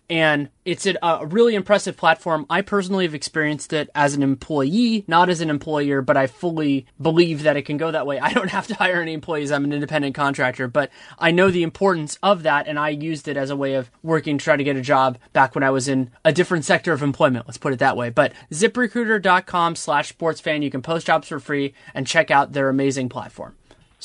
it's 0.65 0.87
a 0.87 1.27
really 1.27 1.55
impressive 1.55 1.97
platform. 1.97 2.47
I 2.51 2.63
personally 2.63 3.05
have 3.05 3.15
experienced 3.15 3.73
it 3.73 3.91
as 3.95 4.15
an 4.15 4.23
employee, 4.23 5.05
not 5.07 5.29
as 5.29 5.41
an 5.41 5.51
employer, 5.51 6.03
but 6.03 6.17
I 6.17 6.27
fully 6.27 6.87
believe 7.01 7.43
that 7.43 7.57
it 7.57 7.63
can 7.63 7.77
go 7.77 7.91
that 7.91 8.07
way. 8.07 8.19
I 8.19 8.33
don't 8.33 8.51
have 8.51 8.67
to 8.69 8.75
hire 8.75 9.01
any 9.01 9.13
employees, 9.13 9.53
I'm 9.53 9.65
an 9.65 9.73
independent 9.73 10.15
contractor, 10.15 10.69
but 10.69 10.91
I 11.19 11.31
know 11.31 11.51
the 11.51 11.63
importance 11.63 12.19
of 12.23 12.43
that, 12.45 12.67
and 12.67 12.79
I 12.79 12.89
used 12.89 13.29
it 13.29 13.37
as 13.37 13.51
a 13.51 13.57
way 13.57 13.75
of 13.75 13.91
working 14.03 14.39
to 14.39 14.45
try 14.45 14.57
to 14.57 14.65
get 14.65 14.77
a 14.77 14.83
job 14.83 15.19
back 15.33 15.55
when 15.55 15.65
I 15.65 15.71
was 15.71 15.89
in 15.89 16.11
a 16.25 16.33
different 16.33 16.65
sector 16.65 16.93
of 16.93 17.03
employment, 17.03 17.47
let's 17.47 17.59
put 17.59 17.73
it 17.73 17.79
that 17.79 17.97
way. 17.97 18.11
But 18.11 18.33
ziprecruiter.com 18.51 19.77
slash 19.77 20.17
sportsfan, 20.17 20.63
you 20.63 20.71
can 20.71 20.83
post 20.83 21.07
jobs 21.07 21.29
for 21.29 21.39
free 21.39 21.75
and 21.95 22.07
check 22.07 22.31
out 22.31 22.53
their 22.53 22.69
amazing 22.69 23.09
platform. 23.09 23.55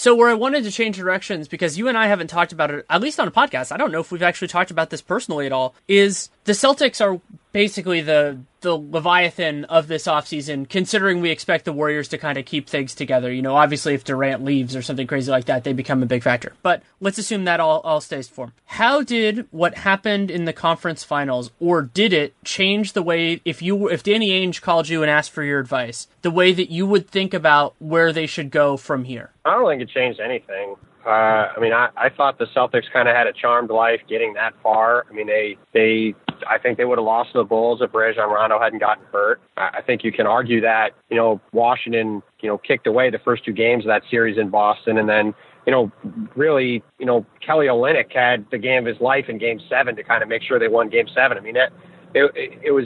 So 0.02 0.16
where 0.16 0.30
I 0.30 0.34
wanted 0.34 0.64
to 0.64 0.72
change 0.72 0.98
directions 0.98 1.48
because 1.48 1.78
you 1.78 1.88
and 1.88 1.96
I 1.96 2.08
haven't 2.08 2.26
talked 2.26 2.52
about 2.52 2.72
it 2.72 2.88
at 2.90 3.02
least 3.02 3.20
on 3.20 3.28
a 3.28 3.32
podcast. 3.32 3.72
I 3.72 3.78
don't 3.78 3.92
know 3.92 4.00
if 4.00 4.12
we've 4.12 4.24
actually 4.24 4.48
talked 4.48 4.72
about 4.72 4.90
this 4.90 5.00
personally 5.00 5.46
at 5.46 5.52
all. 5.52 5.76
Is 5.88 6.32
the 6.46 6.54
Celtics 6.54 7.00
are 7.06 7.22
basically 7.52 8.02
the 8.02 8.40
the 8.62 8.78
leviathan 8.78 9.66
of 9.66 9.88
this 9.88 10.06
offseason 10.06 10.70
considering 10.70 11.20
we 11.20 11.32
expect 11.32 11.66
the 11.66 11.74
warriors 11.74 12.08
to 12.08 12.18
kind 12.18 12.38
of 12.38 12.46
keep 12.46 12.70
things 12.70 12.94
together. 12.94 13.32
You 13.32 13.42
know 13.42 13.56
obviously 13.56 13.94
if 13.94 14.04
durant 14.04 14.44
leaves 14.44 14.76
or 14.76 14.82
something 14.82 15.08
crazy 15.08 15.32
like 15.32 15.46
that 15.46 15.64
they 15.64 15.74
become 15.74 16.04
a 16.04 16.06
big 16.06 16.24
factor. 16.24 16.54
But 16.62 16.84
let's 17.00 17.18
assume 17.18 17.46
that 17.46 17.60
all, 17.60 17.80
all 17.82 18.02
stays 18.02 18.28
form. 18.28 18.54
How 18.66 19.02
did 19.02 19.48
what 19.52 19.80
happened 19.80 20.30
in 20.30 20.46
the 20.46 20.54
conference 20.54 21.04
finals 21.04 21.52
or 21.60 21.82
did 21.82 22.14
it 22.14 22.34
change 22.44 22.94
the 22.94 23.04
way 23.04 23.42
if 23.46 23.62
you 23.62 23.90
if 23.90 24.04
danny 24.04 24.30
ainge 24.30 24.62
called 24.62 24.90
you 24.90 25.02
and 25.02 25.10
asked 25.10 25.32
for 25.32 25.44
your 25.44 25.60
advice 25.60 26.08
the 26.22 26.32
way 26.32 26.54
that 26.54 26.70
you 26.70 26.86
would 26.86 27.10
think 27.10 27.34
about 27.34 27.76
where 27.80 28.14
they 28.14 28.28
should 28.28 28.52
go 28.52 28.78
from 28.78 29.06
here? 29.06 29.32
I 29.46 29.52
don't 29.52 29.68
think 29.68 29.82
it 29.82 29.90
changed 29.90 30.20
anything 30.20 30.76
uh, 31.06 31.54
I 31.56 31.60
mean, 31.60 31.74
I, 31.74 31.90
I 31.98 32.10
thought 32.10 32.38
the 32.38 32.46
Celtics 32.56 32.92
kind 32.94 33.08
of 33.10 33.16
had 33.16 33.28
a 33.28 33.34
charmed 33.34 33.70
life 33.70 34.02
getting 34.08 34.34
that 34.34 34.54
far. 34.62 35.06
I 35.10 35.14
mean, 35.14 35.28
they 35.28 35.58
they 35.74 36.14
I 36.48 36.58
think 36.58 36.78
they 36.78 36.86
would 36.86 36.98
have 36.98 37.06
lost 37.06 37.32
to 37.34 37.40
the 37.40 37.44
Bulls 37.44 37.82
if 37.82 37.94
Rajon 37.94 38.30
Rondo 38.30 38.60
hadn't 38.60 38.80
gotten 38.80 39.04
hurt. 39.12 39.42
I 39.58 39.82
think 39.82 40.04
you 40.04 40.12
can 40.12 40.28
argue 40.28 40.62
that, 40.62 40.92
you 41.10 41.18
know, 41.18 41.40
Washington, 41.54 42.22
you 42.42 42.50
know, 42.50 42.58
kicked 42.58 42.88
away 42.88 43.10
the 43.10 43.20
first 43.20 43.46
two 43.46 43.54
games 43.54 43.84
of 43.84 43.90
that 43.90 44.04
series 44.10 44.38
in 44.38 44.50
Boston 44.50 44.98
and 44.98 45.08
then, 45.08 45.34
you 45.66 45.72
know, 45.72 45.92
really, 46.36 46.84
you 46.98 47.06
know, 47.06 47.26
Kelly 47.46 47.68
Olynyk 47.68 48.12
had 48.12 48.46
the 48.50 48.58
game 48.58 48.88
of 48.88 48.94
his 48.94 49.00
life 49.02 49.26
in 49.30 49.38
game 49.38 49.60
seven 49.70 49.96
to 49.96 50.04
kind 50.04 50.24
of 50.24 50.30
make 50.30 50.42
sure 50.42 50.58
they 50.58 50.68
won 50.68 50.90
game 50.90 51.08
seven. 51.14 51.38
I 51.38 51.42
mean, 51.42 51.54
that, 51.54 51.72
it, 52.16 52.32
it, 52.36 52.60
it 52.66 52.72
was, 52.72 52.86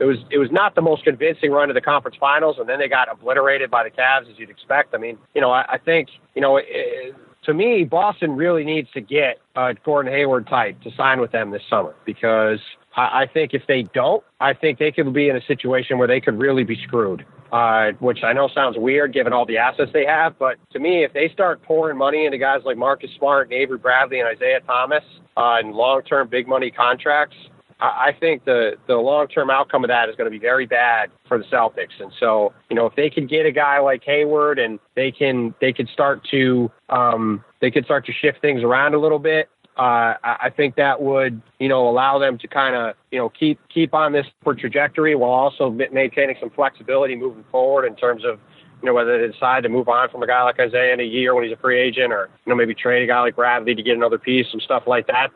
it 0.00 0.04
was, 0.04 0.18
it 0.30 0.38
was 0.38 0.50
not 0.50 0.74
the 0.74 0.82
most 0.82 1.04
convincing 1.04 1.52
run 1.52 1.68
to 1.68 1.74
the 1.74 1.80
conference 1.80 2.16
finals, 2.18 2.56
and 2.58 2.68
then 2.68 2.78
they 2.78 2.88
got 2.88 3.08
obliterated 3.10 3.70
by 3.70 3.84
the 3.84 3.90
Cavs, 3.90 4.30
as 4.30 4.38
you'd 4.38 4.50
expect. 4.50 4.94
I 4.94 4.98
mean, 4.98 5.16
you 5.34 5.40
know, 5.40 5.50
I, 5.50 5.64
I 5.68 5.78
think, 5.78 6.08
you 6.34 6.42
know, 6.42 6.56
it, 6.56 7.14
to 7.46 7.54
me, 7.54 7.84
Boston 7.84 8.36
really 8.36 8.64
needs 8.64 8.90
to 8.92 9.00
get 9.00 9.38
a 9.54 9.74
Gordon 9.74 10.12
Hayward 10.12 10.46
type 10.48 10.80
to 10.82 10.90
sign 10.96 11.20
with 11.20 11.32
them 11.32 11.50
this 11.50 11.62
summer 11.70 11.94
because 12.04 12.58
I, 12.96 13.22
I 13.22 13.26
think 13.32 13.54
if 13.54 13.62
they 13.66 13.82
don't, 13.82 14.22
I 14.40 14.52
think 14.52 14.78
they 14.78 14.92
could 14.92 15.12
be 15.12 15.28
in 15.28 15.36
a 15.36 15.44
situation 15.46 15.96
where 15.98 16.08
they 16.08 16.20
could 16.20 16.38
really 16.38 16.64
be 16.64 16.76
screwed. 16.82 17.24
Uh, 17.52 17.92
which 18.00 18.24
I 18.24 18.32
know 18.32 18.48
sounds 18.52 18.76
weird 18.76 19.12
given 19.12 19.32
all 19.32 19.46
the 19.46 19.56
assets 19.56 19.92
they 19.92 20.04
have, 20.04 20.36
but 20.36 20.56
to 20.72 20.80
me, 20.80 21.04
if 21.04 21.12
they 21.12 21.28
start 21.28 21.62
pouring 21.62 21.96
money 21.96 22.26
into 22.26 22.38
guys 22.38 22.62
like 22.64 22.76
Marcus 22.76 23.08
Smart 23.18 23.46
and 23.46 23.52
Avery 23.52 23.78
Bradley 23.78 24.18
and 24.18 24.28
Isaiah 24.28 24.60
Thomas 24.66 25.04
uh, 25.36 25.58
long-term 25.64 26.26
big 26.26 26.48
money 26.48 26.72
contracts, 26.72 27.36
I 27.78 28.16
think 28.18 28.44
the 28.44 28.76
the 28.86 28.94
long 28.96 29.28
term 29.28 29.50
outcome 29.50 29.84
of 29.84 29.88
that 29.88 30.08
is 30.08 30.16
going 30.16 30.26
to 30.26 30.30
be 30.30 30.38
very 30.38 30.66
bad 30.66 31.10
for 31.28 31.36
the 31.36 31.44
Celtics. 31.44 32.00
And 32.00 32.10
so, 32.18 32.54
you 32.70 32.76
know, 32.76 32.86
if 32.86 32.94
they 32.96 33.10
can 33.10 33.26
get 33.26 33.44
a 33.44 33.52
guy 33.52 33.78
like 33.80 34.02
Hayward 34.04 34.58
and 34.58 34.78
they 34.94 35.12
can 35.12 35.54
they 35.60 35.72
could 35.72 35.88
start 35.88 36.26
to 36.30 36.70
um, 36.88 37.44
they 37.60 37.70
could 37.70 37.84
start 37.84 38.06
to 38.06 38.12
shift 38.12 38.40
things 38.40 38.62
around 38.62 38.94
a 38.94 38.98
little 38.98 39.18
bit, 39.18 39.50
uh, 39.76 40.14
I 40.24 40.50
think 40.56 40.76
that 40.76 41.02
would, 41.02 41.42
you 41.58 41.68
know, 41.68 41.86
allow 41.86 42.18
them 42.18 42.38
to 42.38 42.48
kind 42.48 42.74
of, 42.74 42.94
you 43.10 43.18
know, 43.18 43.28
keep 43.28 43.60
keep 43.68 43.92
on 43.92 44.12
this 44.12 44.26
trajectory 44.58 45.14
while 45.14 45.30
also 45.30 45.70
maintaining 45.70 46.36
some 46.40 46.48
flexibility 46.50 47.14
moving 47.14 47.44
forward 47.50 47.84
in 47.84 47.94
terms 47.94 48.24
of, 48.24 48.40
you 48.80 48.86
know, 48.86 48.94
whether 48.94 49.20
they 49.20 49.30
decide 49.30 49.64
to 49.64 49.68
move 49.68 49.88
on 49.88 50.08
from 50.08 50.22
a 50.22 50.26
guy 50.26 50.42
like 50.44 50.58
Isaiah 50.58 50.94
in 50.94 51.00
a 51.00 51.04
year 51.04 51.34
when 51.34 51.44
he's 51.44 51.52
a 51.52 51.60
free 51.60 51.78
agent, 51.78 52.10
or 52.10 52.30
you 52.46 52.50
know, 52.50 52.56
maybe 52.56 52.74
trade 52.74 53.02
a 53.02 53.06
guy 53.06 53.20
like 53.20 53.36
Bradley 53.36 53.74
to 53.74 53.82
get 53.82 53.96
another 53.96 54.18
piece, 54.18 54.46
some 54.50 54.60
stuff 54.60 54.84
like 54.86 55.08
that. 55.08 55.28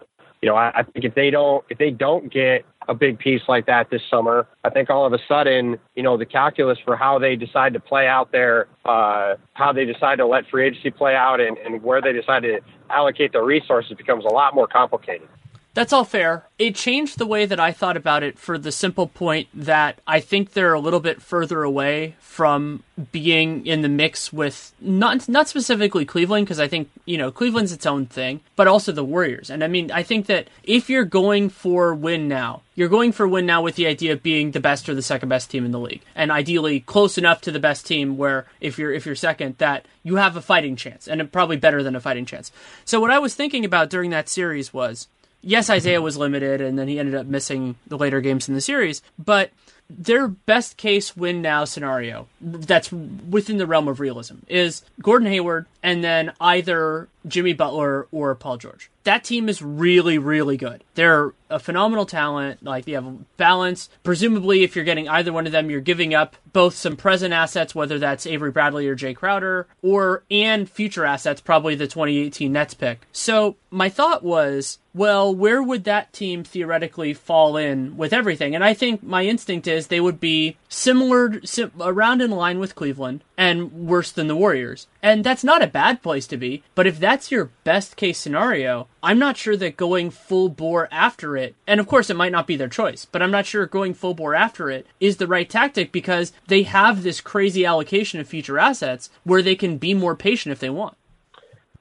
You 0.43 0.49
know, 0.49 0.57
I, 0.57 0.73
I 0.75 0.83
think 0.83 1.05
if 1.05 1.15
they 1.15 1.31
don't 1.31 1.65
if 1.69 1.79
they 1.79 1.91
don't 1.91 2.33
get 2.33 2.65
a 2.89 2.95
big 2.95 3.19
piece 3.19 3.43
like 3.47 3.67
that 3.67 3.91
this 3.91 4.03
summer, 4.11 4.49
I 4.65 4.71
think 4.71 4.91
all 4.91 5.07
of 5.07 5.13
a 5.13 5.19
sudden, 5.29 5.79
you 5.95 6.03
know, 6.03 6.17
the 6.17 6.27
calculus 6.27 6.79
for 6.85 6.97
how 6.97 7.19
they 7.19 7.37
decide 7.37 7.73
to 7.75 7.81
play 7.81 8.09
out 8.09 8.33
their, 8.33 8.67
uh, 8.85 9.37
how 9.53 9.73
they 9.73 9.85
decide 9.85 10.17
to 10.17 10.27
let 10.27 10.49
free 10.49 10.67
agency 10.67 10.91
play 10.91 11.15
out 11.15 11.41
and, 11.41 11.57
and 11.59 11.83
where 11.83 12.03
they 12.03 12.13
decide 12.13 12.43
to 12.43 12.61
allocate 12.89 13.33
their 13.33 13.45
resources 13.45 13.97
becomes 13.97 14.25
a 14.25 14.29
lot 14.29 14.55
more 14.55 14.67
complicated. 14.67 15.29
That's 15.73 15.93
all 15.93 16.05
fair. 16.05 16.47
It 16.59 16.75
changed 16.75 17.19
the 17.19 17.27
way 17.27 17.47
that 17.47 17.61
I 17.61 17.71
thought 17.71 17.97
about 17.97 18.25
it 18.25 18.39
for 18.39 18.59
the 18.59 18.73
simple 18.73 19.07
point 19.07 19.49
that 19.55 20.01
I 20.07 20.19
think 20.19 20.53
they're 20.53 20.75
a 20.75 20.81
little 20.81 20.99
bit 20.99 21.23
further 21.23 21.63
away 21.63 22.17
from 22.19 22.83
being 23.13 23.65
in 23.67 23.83
the 23.83 23.89
mix 23.89 24.33
with 24.33 24.73
not 24.81 25.29
not 25.29 25.49
specifically 25.49 26.05
Cleveland 26.05 26.47
because 26.47 26.59
I 26.59 26.67
think 26.67 26.91
you 27.05 27.17
know 27.17 27.31
Cleveland's 27.31 27.73
its 27.73 27.87
own 27.87 28.07
thing, 28.07 28.41
but 28.57 28.67
also 28.67 28.91
the 28.91 29.05
Warriors. 29.05 29.49
And 29.49 29.63
I 29.63 29.69
mean, 29.69 29.93
I 29.93 30.03
think 30.03 30.27
that 30.27 30.49
if 30.65 30.91
you're 30.91 31.05
going 31.05 31.49
for 31.49 31.95
win 31.95 32.27
now, 32.27 32.63
you're 32.75 32.89
going 32.89 33.13
for 33.13 33.29
win 33.29 33.47
now 33.47 33.63
with 33.63 33.77
the 33.77 33.87
idea 33.87 34.13
of 34.13 34.23
being 34.23 34.51
the 34.51 34.61
best 34.61 34.89
or 34.89 34.95
the 34.95 35.03
second 35.03 35.29
best 35.29 35.51
team 35.51 35.65
in 35.65 35.71
the 35.71 35.79
league, 35.79 36.03
and 36.17 36.33
ideally 36.33 36.81
close 36.81 37.17
enough 37.17 37.41
to 37.43 37.53
the 37.53 37.61
best 37.61 37.87
team 37.87 38.17
where 38.17 38.47
if 38.61 38.77
you're 38.77 38.93
if 38.93 39.07
you're 39.07 39.15
second, 39.15 39.57
that 39.59 39.87
you 40.03 40.17
have 40.17 40.37
a 40.37 40.43
fighting 40.43 40.75
chance, 40.75 41.07
and 41.07 41.31
probably 41.31 41.57
better 41.57 41.83
than 41.83 41.95
a 41.95 42.01
fighting 42.01 42.27
chance. 42.27 42.51
So 42.85 43.01
what 43.01 43.13
I 43.13 43.21
was 43.21 43.35
thinking 43.37 43.65
about 43.65 43.89
during 43.89 44.11
that 44.11 44.29
series 44.29 44.75
was 44.75 45.07
yes, 45.43 45.71
Isaiah 45.71 46.03
was 46.03 46.17
limited, 46.17 46.61
and 46.61 46.79
then 46.79 46.89
he 46.89 46.99
ended 46.99 47.15
up 47.15 47.27
missing 47.27 47.77
the 47.87 47.99
later 47.99 48.21
games 48.21 48.49
in 48.49 48.55
the 48.55 48.61
series. 48.61 49.03
But 49.19 49.51
their 49.91 50.29
best 50.29 50.77
case 50.77 51.17
win 51.17 51.43
now 51.43 51.65
scenario 51.65 52.29
that's 52.41 52.93
within 52.93 53.57
the 53.57 53.67
realm 53.67 53.89
of 53.89 53.99
realism 53.99 54.37
is 54.47 54.83
Gordon 55.03 55.27
Hayward 55.29 55.67
and 55.83 56.05
then 56.05 56.33
either 56.41 57.09
Jimmy 57.27 57.53
Butler 57.53 58.07
or 58.11 58.35
Paul 58.35 58.57
George. 58.57 58.91
That 59.05 59.25
team 59.25 59.49
is 59.49 59.63
really, 59.63 60.19
really 60.19 60.57
good. 60.57 60.85
They're 60.95 61.33
a 61.49 61.59
phenomenal 61.59 62.07
talent. 62.07 62.63
Like 62.63 62.85
they 62.85 62.93
have 62.93 63.07
a 63.07 63.17
balance. 63.37 63.89
Presumably, 64.03 64.63
if 64.63 64.77
you're 64.77 64.85
getting 64.85 65.09
either 65.09 65.33
one 65.33 65.47
of 65.47 65.53
them, 65.53 65.71
you're 65.71 65.81
giving 65.81 66.15
up 66.15 66.37
both 66.53 66.75
some 66.75 66.97
present 66.97 67.33
assets, 67.33 67.75
whether 67.75 67.99
that's 67.99 68.27
Avery 68.27 68.51
Bradley 68.51 68.87
or 68.87 68.97
Jae 68.97 69.17
Crowder, 69.17 69.67
or 69.83 70.23
and 70.31 70.69
future 70.69 71.05
assets, 71.05 71.41
probably 71.41 71.75
the 71.75 71.87
2018 71.87 72.53
Nets 72.53 72.75
pick. 72.75 73.01
So 73.13 73.57
my 73.71 73.89
thought 73.89 74.23
was, 74.23 74.79
well, 74.93 75.33
where 75.35 75.63
would 75.63 75.85
that 75.85 76.13
team 76.13 76.43
theoretically 76.43 77.15
fall 77.15 77.57
in 77.57 77.97
with 77.97 78.13
everything? 78.13 78.55
And 78.55 78.65
I 78.65 78.75
think 78.75 79.03
my 79.03 79.25
instinct 79.25 79.69
is 79.69 79.87
they 79.87 80.01
would 80.01 80.19
be 80.19 80.57
similar, 80.69 81.41
sim- 81.45 81.73
around 81.81 82.21
in 82.21 82.31
line 82.33 82.59
with 82.59 82.75
Cleveland, 82.75 83.23
and 83.37 83.73
worse 83.73 84.11
than 84.11 84.27
the 84.27 84.37
Warriors. 84.37 84.89
And 85.03 85.23
that's 85.23 85.45
not 85.45 85.63
a 85.63 85.69
bad 85.69 86.03
place 86.03 86.27
to 86.29 86.37
be. 86.37 86.65
But 86.75 86.89
if 86.89 86.99
that's 87.11 87.33
your 87.33 87.51
best 87.65 87.97
case 87.97 88.19
scenario, 88.19 88.87
I'm 89.03 89.19
not 89.19 89.37
sure 89.37 89.57
that 89.57 89.77
going 89.77 90.11
full 90.11 90.49
bore 90.49 90.87
after 90.93 91.37
it, 91.37 91.57
and 91.67 91.81
of 91.81 91.89
course 91.89 92.09
it 92.09 92.15
might 92.15 92.31
not 92.31 92.47
be 92.47 92.55
their 92.55 92.69
choice, 92.69 93.05
but 93.05 93.21
I'm 93.21 93.33
not 93.33 93.47
sure 93.47 93.67
going 93.67 93.95
full 93.95 94.15
bore 94.15 94.37
after 94.37 94.71
it 94.71 94.87
is 95.01 95.17
the 95.17 95.27
right 95.27 95.51
tactic 95.51 95.91
because 95.91 96.33
they 96.47 96.63
have 96.63 97.03
this 97.03 97.21
crazy 97.21 97.67
allocation 97.67 98.21
of 98.21 98.29
future 98.29 98.61
assets 98.61 99.11
where 99.25 99.43
they 99.43 99.57
can 99.57 99.77
be 99.77 99.93
more 99.93 100.15
patient 100.15 100.53
if 100.53 100.61
they 100.61 100.71
want. 100.71 100.97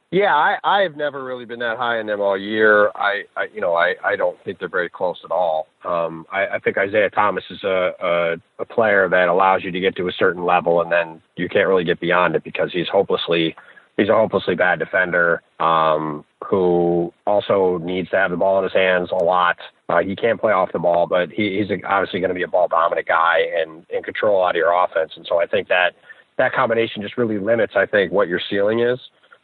Yeah, 0.09 0.33
I, 0.33 0.57
I've 0.63 0.95
never 0.95 1.23
really 1.23 1.45
been 1.45 1.59
that 1.59 1.77
high 1.77 1.99
on 1.99 2.07
them 2.07 2.21
all 2.21 2.35
year. 2.35 2.89
I, 2.95 3.25
I 3.37 3.49
you 3.53 3.61
know, 3.61 3.75
I, 3.75 3.93
I 4.03 4.15
don't 4.15 4.43
think 4.43 4.57
they're 4.57 4.67
very 4.67 4.89
close 4.89 5.19
at 5.23 5.29
all. 5.29 5.67
Um, 5.85 6.25
I, 6.31 6.47
I 6.47 6.59
think 6.59 6.79
Isaiah 6.79 7.11
Thomas 7.11 7.43
is 7.51 7.63
a, 7.63 7.91
a, 8.01 8.35
a 8.63 8.65
player 8.65 9.07
that 9.07 9.27
allows 9.27 9.63
you 9.63 9.69
to 9.69 9.79
get 9.79 9.95
to 9.97 10.07
a 10.07 10.11
certain 10.11 10.43
level 10.43 10.81
and 10.81 10.91
then 10.91 11.21
you 11.35 11.47
can't 11.47 11.67
really 11.67 11.83
get 11.83 11.99
beyond 11.99 12.33
it 12.33 12.43
because 12.43 12.73
he's 12.73 12.87
hopelessly 12.87 13.55
he's 13.99 14.09
a 14.09 14.13
hopelessly 14.13 14.55
bad 14.55 14.79
defender 14.79 15.41
um, 15.59 16.23
who 16.43 17.13
also 17.27 17.77
needs 17.79 18.09
to 18.09 18.15
have 18.15 18.31
the 18.31 18.37
ball 18.37 18.57
in 18.59 18.63
his 18.63 18.73
hands 18.73 19.09
a 19.11 19.23
lot. 19.23 19.57
Uh, 19.89 19.99
he 19.99 20.15
can't 20.15 20.39
play 20.39 20.53
off 20.53 20.71
the 20.71 20.79
ball, 20.79 21.05
but 21.07 21.29
he, 21.29 21.59
he's 21.59 21.77
obviously 21.85 22.19
going 22.19 22.29
to 22.29 22.35
be 22.35 22.43
a 22.43 22.47
ball 22.47 22.67
dominant 22.67 23.07
guy 23.07 23.39
and, 23.57 23.85
and 23.93 24.03
control 24.03 24.43
out 24.43 24.51
of 24.51 24.55
your 24.55 24.71
offense. 24.71 25.11
And 25.15 25.25
so 25.27 25.41
I 25.41 25.45
think 25.45 25.67
that 25.67 25.95
that 26.37 26.53
combination 26.53 27.01
just 27.01 27.17
really 27.17 27.37
limits, 27.37 27.73
I 27.75 27.85
think, 27.85 28.11
what 28.11 28.27
your 28.27 28.41
ceiling 28.49 28.79
is. 28.79 28.99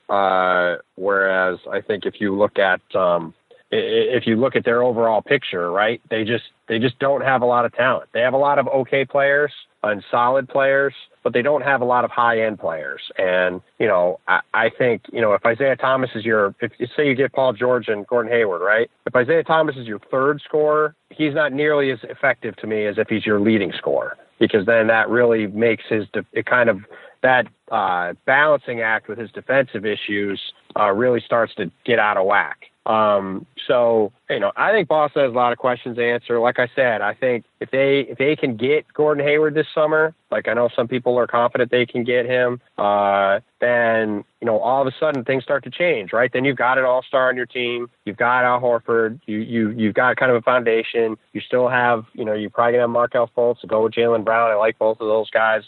Uh, 0.07 0.77
whereas 0.95 1.59
I 1.71 1.81
think 1.81 2.05
if 2.05 2.21
you 2.21 2.35
look 2.35 2.59
at 2.59 2.79
um, 2.95 3.33
if 3.71 4.27
you 4.27 4.35
look 4.35 4.55
at 4.55 4.63
their 4.63 4.83
overall 4.83 5.21
picture, 5.21 5.71
right, 5.71 5.99
they 6.09 6.23
just 6.23 6.43
they 6.67 6.79
just 6.79 6.97
don't 6.99 7.21
have 7.21 7.41
a 7.41 7.45
lot 7.45 7.65
of 7.65 7.73
talent. 7.73 8.09
They 8.13 8.21
have 8.21 8.33
a 8.33 8.37
lot 8.37 8.59
of 8.59 8.67
okay 8.67 9.03
players 9.03 9.51
and 9.83 10.03
solid 10.11 10.47
players, 10.47 10.93
but 11.25 11.33
they 11.33 11.41
don't 11.41 11.63
have 11.63 11.81
a 11.81 11.85
lot 11.85 12.05
of 12.05 12.11
high 12.11 12.39
end 12.39 12.59
players. 12.59 13.01
And 13.17 13.59
you 13.79 13.87
know, 13.87 14.19
I, 14.27 14.41
I 14.53 14.69
think 14.69 15.01
you 15.11 15.19
know 15.19 15.33
if 15.33 15.43
Isaiah 15.43 15.75
Thomas 15.75 16.11
is 16.13 16.23
your, 16.23 16.53
if 16.61 16.71
say 16.95 17.07
you 17.07 17.15
get 17.15 17.33
Paul 17.33 17.51
George 17.51 17.87
and 17.89 18.05
Gordon 18.07 18.31
Hayward, 18.31 18.61
right? 18.61 18.89
If 19.07 19.15
Isaiah 19.15 19.43
Thomas 19.43 19.75
is 19.75 19.87
your 19.87 19.99
third 20.11 20.39
scorer, 20.45 20.95
he's 21.09 21.33
not 21.33 21.51
nearly 21.51 21.89
as 21.89 21.97
effective 22.03 22.55
to 22.57 22.67
me 22.67 22.85
as 22.85 22.99
if 22.99 23.09
he's 23.09 23.25
your 23.25 23.39
leading 23.39 23.73
scorer, 23.75 24.15
because 24.39 24.67
then 24.67 24.85
that 24.87 25.09
really 25.09 25.47
makes 25.47 25.83
his 25.89 26.05
it 26.31 26.45
kind 26.45 26.69
of 26.69 26.81
that 27.23 27.47
uh, 27.71 28.13
balancing 28.25 28.81
act 28.81 29.07
with 29.07 29.17
his 29.17 29.31
defensive 29.31 29.83
issues 29.83 30.39
uh, 30.79 30.91
really 30.91 31.21
starts 31.25 31.55
to 31.55 31.71
get 31.85 31.97
out 31.97 32.17
of 32.17 32.27
whack. 32.27 32.65
Um, 32.85 33.47
so 33.67 34.11
you 34.29 34.39
know, 34.39 34.51
I 34.55 34.71
think 34.71 34.87
Boston 34.87 35.23
has 35.23 35.31
a 35.31 35.35
lot 35.35 35.51
of 35.51 35.57
questions 35.57 35.97
to 35.97 36.05
answer. 36.05 36.39
Like 36.39 36.59
I 36.59 36.69
said, 36.75 37.01
I 37.01 37.13
think 37.15 37.45
if 37.59 37.71
they 37.71 38.01
if 38.01 38.17
they 38.17 38.35
can 38.35 38.57
get 38.57 38.85
Gordon 38.93 39.25
Hayward 39.25 39.55
this 39.55 39.65
summer, 39.73 40.13
like 40.29 40.47
I 40.47 40.53
know 40.53 40.69
some 40.75 40.87
people 40.87 41.17
are 41.17 41.25
confident 41.25 41.71
they 41.71 41.87
can 41.87 42.03
get 42.03 42.25
him, 42.25 42.61
uh, 42.77 43.39
then 43.59 44.23
you 44.39 44.45
know 44.45 44.59
all 44.59 44.81
of 44.81 44.87
a 44.87 44.95
sudden 44.99 45.23
things 45.23 45.43
start 45.43 45.63
to 45.63 45.71
change, 45.71 46.13
right? 46.13 46.31
Then 46.31 46.45
you've 46.45 46.57
got 46.57 46.77
an 46.77 46.85
All 46.85 47.01
Star 47.01 47.29
on 47.29 47.35
your 47.35 47.47
team, 47.47 47.89
you've 48.05 48.17
got 48.17 48.43
Al 48.43 48.61
Horford, 48.61 49.19
you 49.25 49.39
you 49.39 49.69
you've 49.71 49.95
got 49.95 50.15
kind 50.17 50.31
of 50.31 50.37
a 50.37 50.41
foundation. 50.41 51.17
You 51.33 51.41
still 51.41 51.67
have 51.67 52.05
you 52.13 52.23
know 52.25 52.33
you 52.33 52.51
probably 52.51 52.73
gonna 52.73 52.83
have 52.83 52.89
Markelle 52.91 53.31
Fultz 53.35 53.61
to 53.61 53.67
go 53.67 53.83
with 53.83 53.93
Jaylen 53.93 54.23
Brown. 54.23 54.51
I 54.51 54.55
like 54.55 54.77
both 54.77 54.99
of 55.01 55.07
those 55.07 55.29
guys. 55.31 55.63